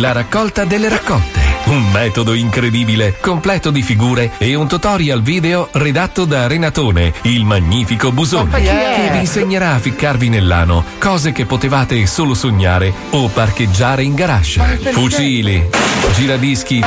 La 0.00 0.10
raccolta 0.10 0.64
delle 0.64 0.88
raccolte. 0.88 1.40
Un 1.66 1.90
metodo 1.92 2.34
incredibile, 2.34 3.16
completo 3.20 3.70
di 3.70 3.80
figure 3.82 4.32
e 4.38 4.54
un 4.56 4.66
tutorial 4.66 5.22
video 5.22 5.68
redatto 5.72 6.24
da 6.24 6.48
Renatone, 6.48 7.14
il 7.22 7.44
magnifico 7.44 8.10
busone, 8.10 8.60
che 8.60 9.08
vi 9.12 9.18
insegnerà 9.18 9.74
a 9.74 9.78
ficcarvi 9.78 10.28
nell'ano 10.28 10.84
cose 10.98 11.30
che 11.30 11.46
potevate 11.46 12.04
solo 12.06 12.34
sognare 12.34 12.92
o 13.10 13.28
parcheggiare 13.28 14.02
in 14.02 14.14
garage. 14.14 14.60
perché? 14.60 14.90
Fucili, 14.90 15.70
giradischi, 16.16 16.84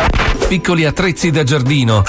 piccoli 0.50 0.84
attrezzi 0.84 1.32
da 1.32 1.44
giardino, 1.44 2.04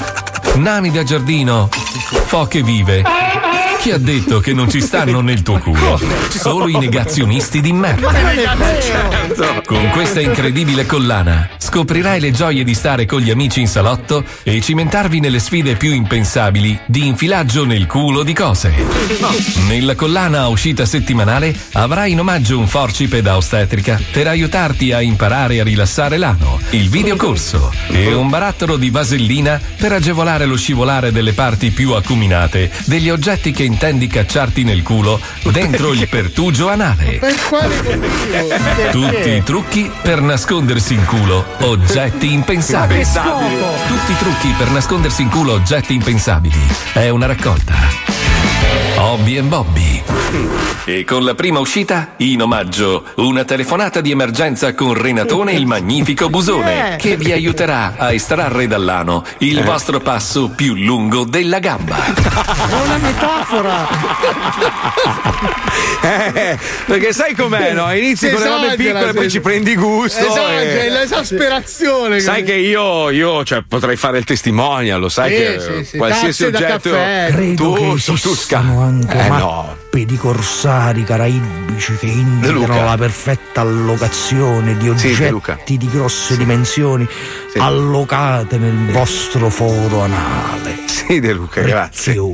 nani 0.56 0.90
da 0.90 1.04
giardino, 1.04 1.68
foche 1.70 2.62
vive. 2.62 3.37
Chi 3.78 3.92
ha 3.92 3.98
detto 3.98 4.40
che 4.40 4.52
non 4.52 4.68
ci 4.68 4.80
stanno 4.80 5.20
nel 5.20 5.42
tuo 5.42 5.58
culo? 5.58 6.00
Solo 6.30 6.66
i 6.66 6.76
negazionisti 6.76 7.60
di 7.60 7.72
merda. 7.72 8.12
Con 9.64 9.88
questa 9.90 10.20
incredibile 10.20 10.84
collana 10.84 11.48
scoprirai 11.56 12.18
le 12.18 12.32
gioie 12.32 12.64
di 12.64 12.74
stare 12.74 13.06
con 13.06 13.20
gli 13.20 13.30
amici 13.30 13.60
in 13.60 13.68
salotto 13.68 14.24
e 14.42 14.60
cimentarvi 14.60 15.20
nelle 15.20 15.38
sfide 15.38 15.76
più 15.76 15.92
impensabili 15.92 16.78
di 16.86 17.06
infilaggio 17.06 17.64
nel 17.64 17.86
culo 17.86 18.24
di 18.24 18.32
cose. 18.32 18.72
Nella 19.68 19.94
collana 19.94 20.40
a 20.40 20.48
uscita 20.48 20.84
settimanale 20.84 21.54
avrai 21.74 22.12
in 22.12 22.20
omaggio 22.20 22.58
un 22.58 22.66
forcipe 22.66 23.22
da 23.22 23.36
ostetrica 23.36 24.00
per 24.10 24.26
aiutarti 24.26 24.92
a 24.92 25.00
imparare 25.00 25.60
a 25.60 25.64
rilassare 25.64 26.16
l'ano, 26.16 26.58
il 26.70 26.88
videocorso 26.88 27.72
e 27.90 28.12
un 28.12 28.28
barattolo 28.28 28.76
di 28.76 28.90
vasellina 28.90 29.60
per 29.76 29.92
agevolare 29.92 30.46
lo 30.46 30.56
scivolare 30.56 31.12
delle 31.12 31.32
parti 31.32 31.70
più 31.70 31.92
acuminate 31.92 32.70
degli 32.86 33.08
oggetti 33.08 33.52
che 33.52 33.67
intendi 33.68 34.08
cacciarti 34.08 34.64
nel 34.64 34.82
culo 34.82 35.20
dentro 35.52 35.92
il 35.92 36.06
pertugio 36.10 36.68
anale. 36.68 37.18
Per 37.18 37.34
quale 37.48 37.96
motivo? 37.96 38.90
Tutti 38.90 39.30
i 39.30 39.42
trucchi 39.44 39.90
per 40.02 40.20
nascondersi 40.20 40.94
in 40.94 41.04
culo 41.04 41.44
oggetti 41.60 42.32
impensabili. 42.32 43.00
Impensabili. 43.00 43.56
Tutti 43.86 44.12
i 44.12 44.16
trucchi 44.16 44.54
per 44.58 44.70
nascondersi 44.70 45.22
in 45.22 45.30
culo 45.30 45.52
oggetti 45.52 45.94
impensabili. 45.94 46.58
È 46.92 47.08
una 47.08 47.26
raccolta. 47.26 48.27
Hobby 49.00 49.38
and 49.38 49.48
Bobby. 49.48 50.02
E 50.84 51.04
con 51.04 51.22
la 51.24 51.34
prima 51.34 51.58
uscita, 51.58 52.14
in 52.18 52.42
omaggio, 52.42 53.04
una 53.16 53.44
telefonata 53.44 54.00
di 54.00 54.10
emergenza 54.10 54.74
con 54.74 54.94
Renatone 54.94 55.52
il 55.52 55.66
magnifico 55.66 56.28
busone, 56.28 56.96
che 56.98 57.16
vi 57.16 57.32
aiuterà 57.32 57.94
a 57.96 58.12
estrarre 58.12 58.66
dall'ano 58.66 59.24
il 59.38 59.62
vostro 59.62 60.00
passo 60.00 60.50
più 60.54 60.74
lungo 60.74 61.24
della 61.24 61.58
gamba. 61.58 61.96
È 62.04 62.82
una 62.84 62.96
metafora. 62.98 63.86
Eh, 66.00 66.58
perché 66.86 67.12
sai 67.12 67.34
com'è, 67.34 67.72
no? 67.72 67.92
Inizi 67.92 68.30
con 68.30 68.40
le 68.40 68.48
robe 68.48 68.74
piccole, 68.76 69.12
poi 69.12 69.30
ci 69.30 69.40
prendi 69.40 69.74
gusto. 69.76 70.18
Esagera, 70.26 70.60
e- 70.60 70.86
è 70.86 70.90
l'esasperazione. 70.90 72.20
Sai 72.20 72.42
che 72.44 72.54
io, 72.54 73.10
io 73.10 73.44
cioè, 73.44 73.62
potrei 73.66 73.96
fare 73.96 74.18
il 74.18 74.24
testimonial, 74.24 75.00
lo 75.00 75.08
sai 75.08 75.30
Sì, 75.30 75.36
che 75.36 75.60
sì, 75.60 75.84
sì, 75.84 75.96
qualsiasi 75.96 76.44
tazze 76.44 76.50
da 76.50 76.58
oggetto. 76.58 76.90
caffè. 76.90 77.28
Credo 77.32 77.72
che 77.72 77.80
tu, 77.80 77.96
tu, 77.96 77.96
tu 77.96 78.12
esistano 78.12 78.82
anche 78.88 79.24
Eh, 79.24 79.28
mappe 79.28 79.98
no. 80.00 80.04
di 80.04 80.16
corsari 80.16 81.04
caraibici 81.04 81.94
che 81.96 82.06
indicano 82.06 82.84
la 82.84 82.96
perfetta 82.96 83.60
allocazione 83.60 84.76
di 84.76 84.84
Sì, 84.96 85.08
oggetti 85.08 85.28
Luca. 85.30 85.58
di 85.64 85.88
grosse 85.90 86.36
dimensioni 86.36 87.06
allocate 87.58 88.58
nel 88.58 88.90
vostro 88.90 89.48
foro 89.50 90.02
anale. 90.02 90.76
Sì, 90.86 91.20
De 91.20 91.32
Luca, 91.32 91.60
grazie. 91.62 92.16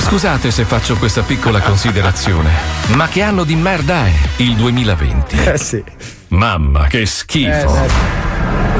Scusate 0.00 0.50
se 0.50 0.64
faccio 0.64 0.96
questa 0.96 1.22
piccola 1.22 1.60
considerazione, 1.60 2.50
ma 2.94 3.08
che 3.08 3.22
anno 3.22 3.44
di 3.44 3.54
merda 3.56 4.06
è 4.06 4.12
il 4.36 4.54
2020? 4.56 5.36
Eh 5.36 5.58
sì. 5.58 5.82
Mamma, 6.28 6.86
che 6.86 7.04
schifo! 7.06 7.76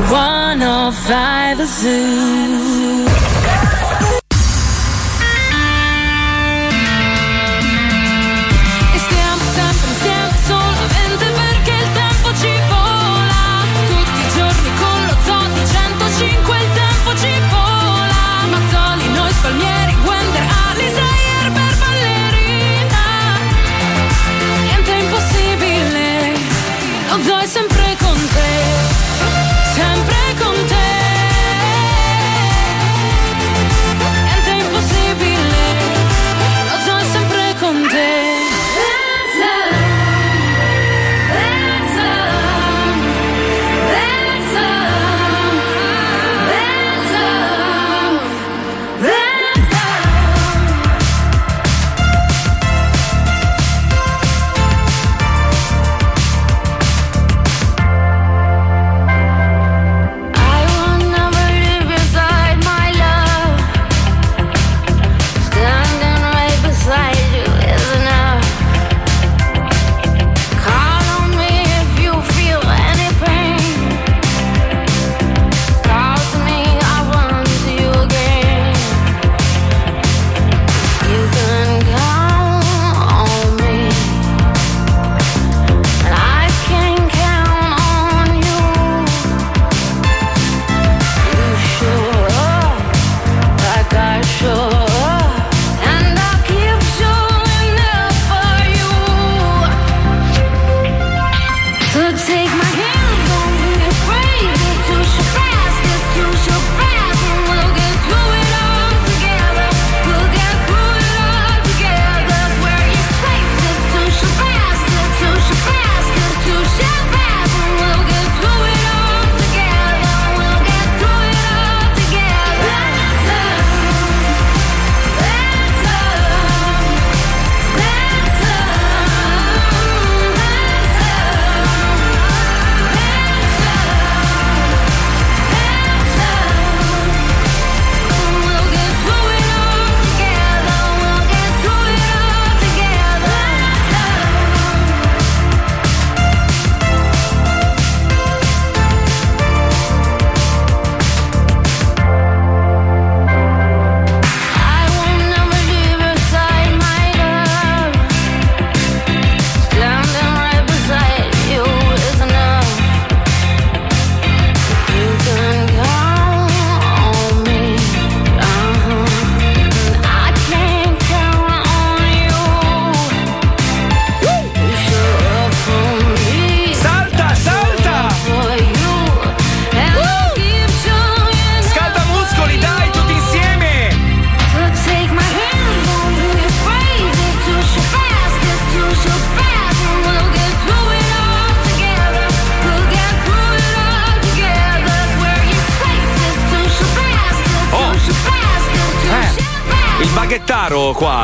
105 0.09 1.67
Zoo. 1.67 3.62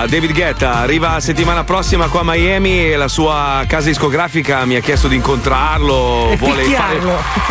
David 0.08 0.32
Guetta, 0.32 0.76
arriva 0.76 1.20
settimana 1.20 1.64
prossima 1.64 2.06
qua 2.06 2.20
a 2.20 2.24
Miami 2.24 2.92
e 2.92 2.96
la 2.96 3.08
sua 3.08 3.62
casa 3.66 3.88
discografica 3.88 4.64
mi 4.64 4.74
ha 4.76 4.80
chiesto 4.80 5.06
di 5.06 5.16
incontrarlo. 5.16 6.34
Vuole 6.38 6.64
fare, 6.64 6.98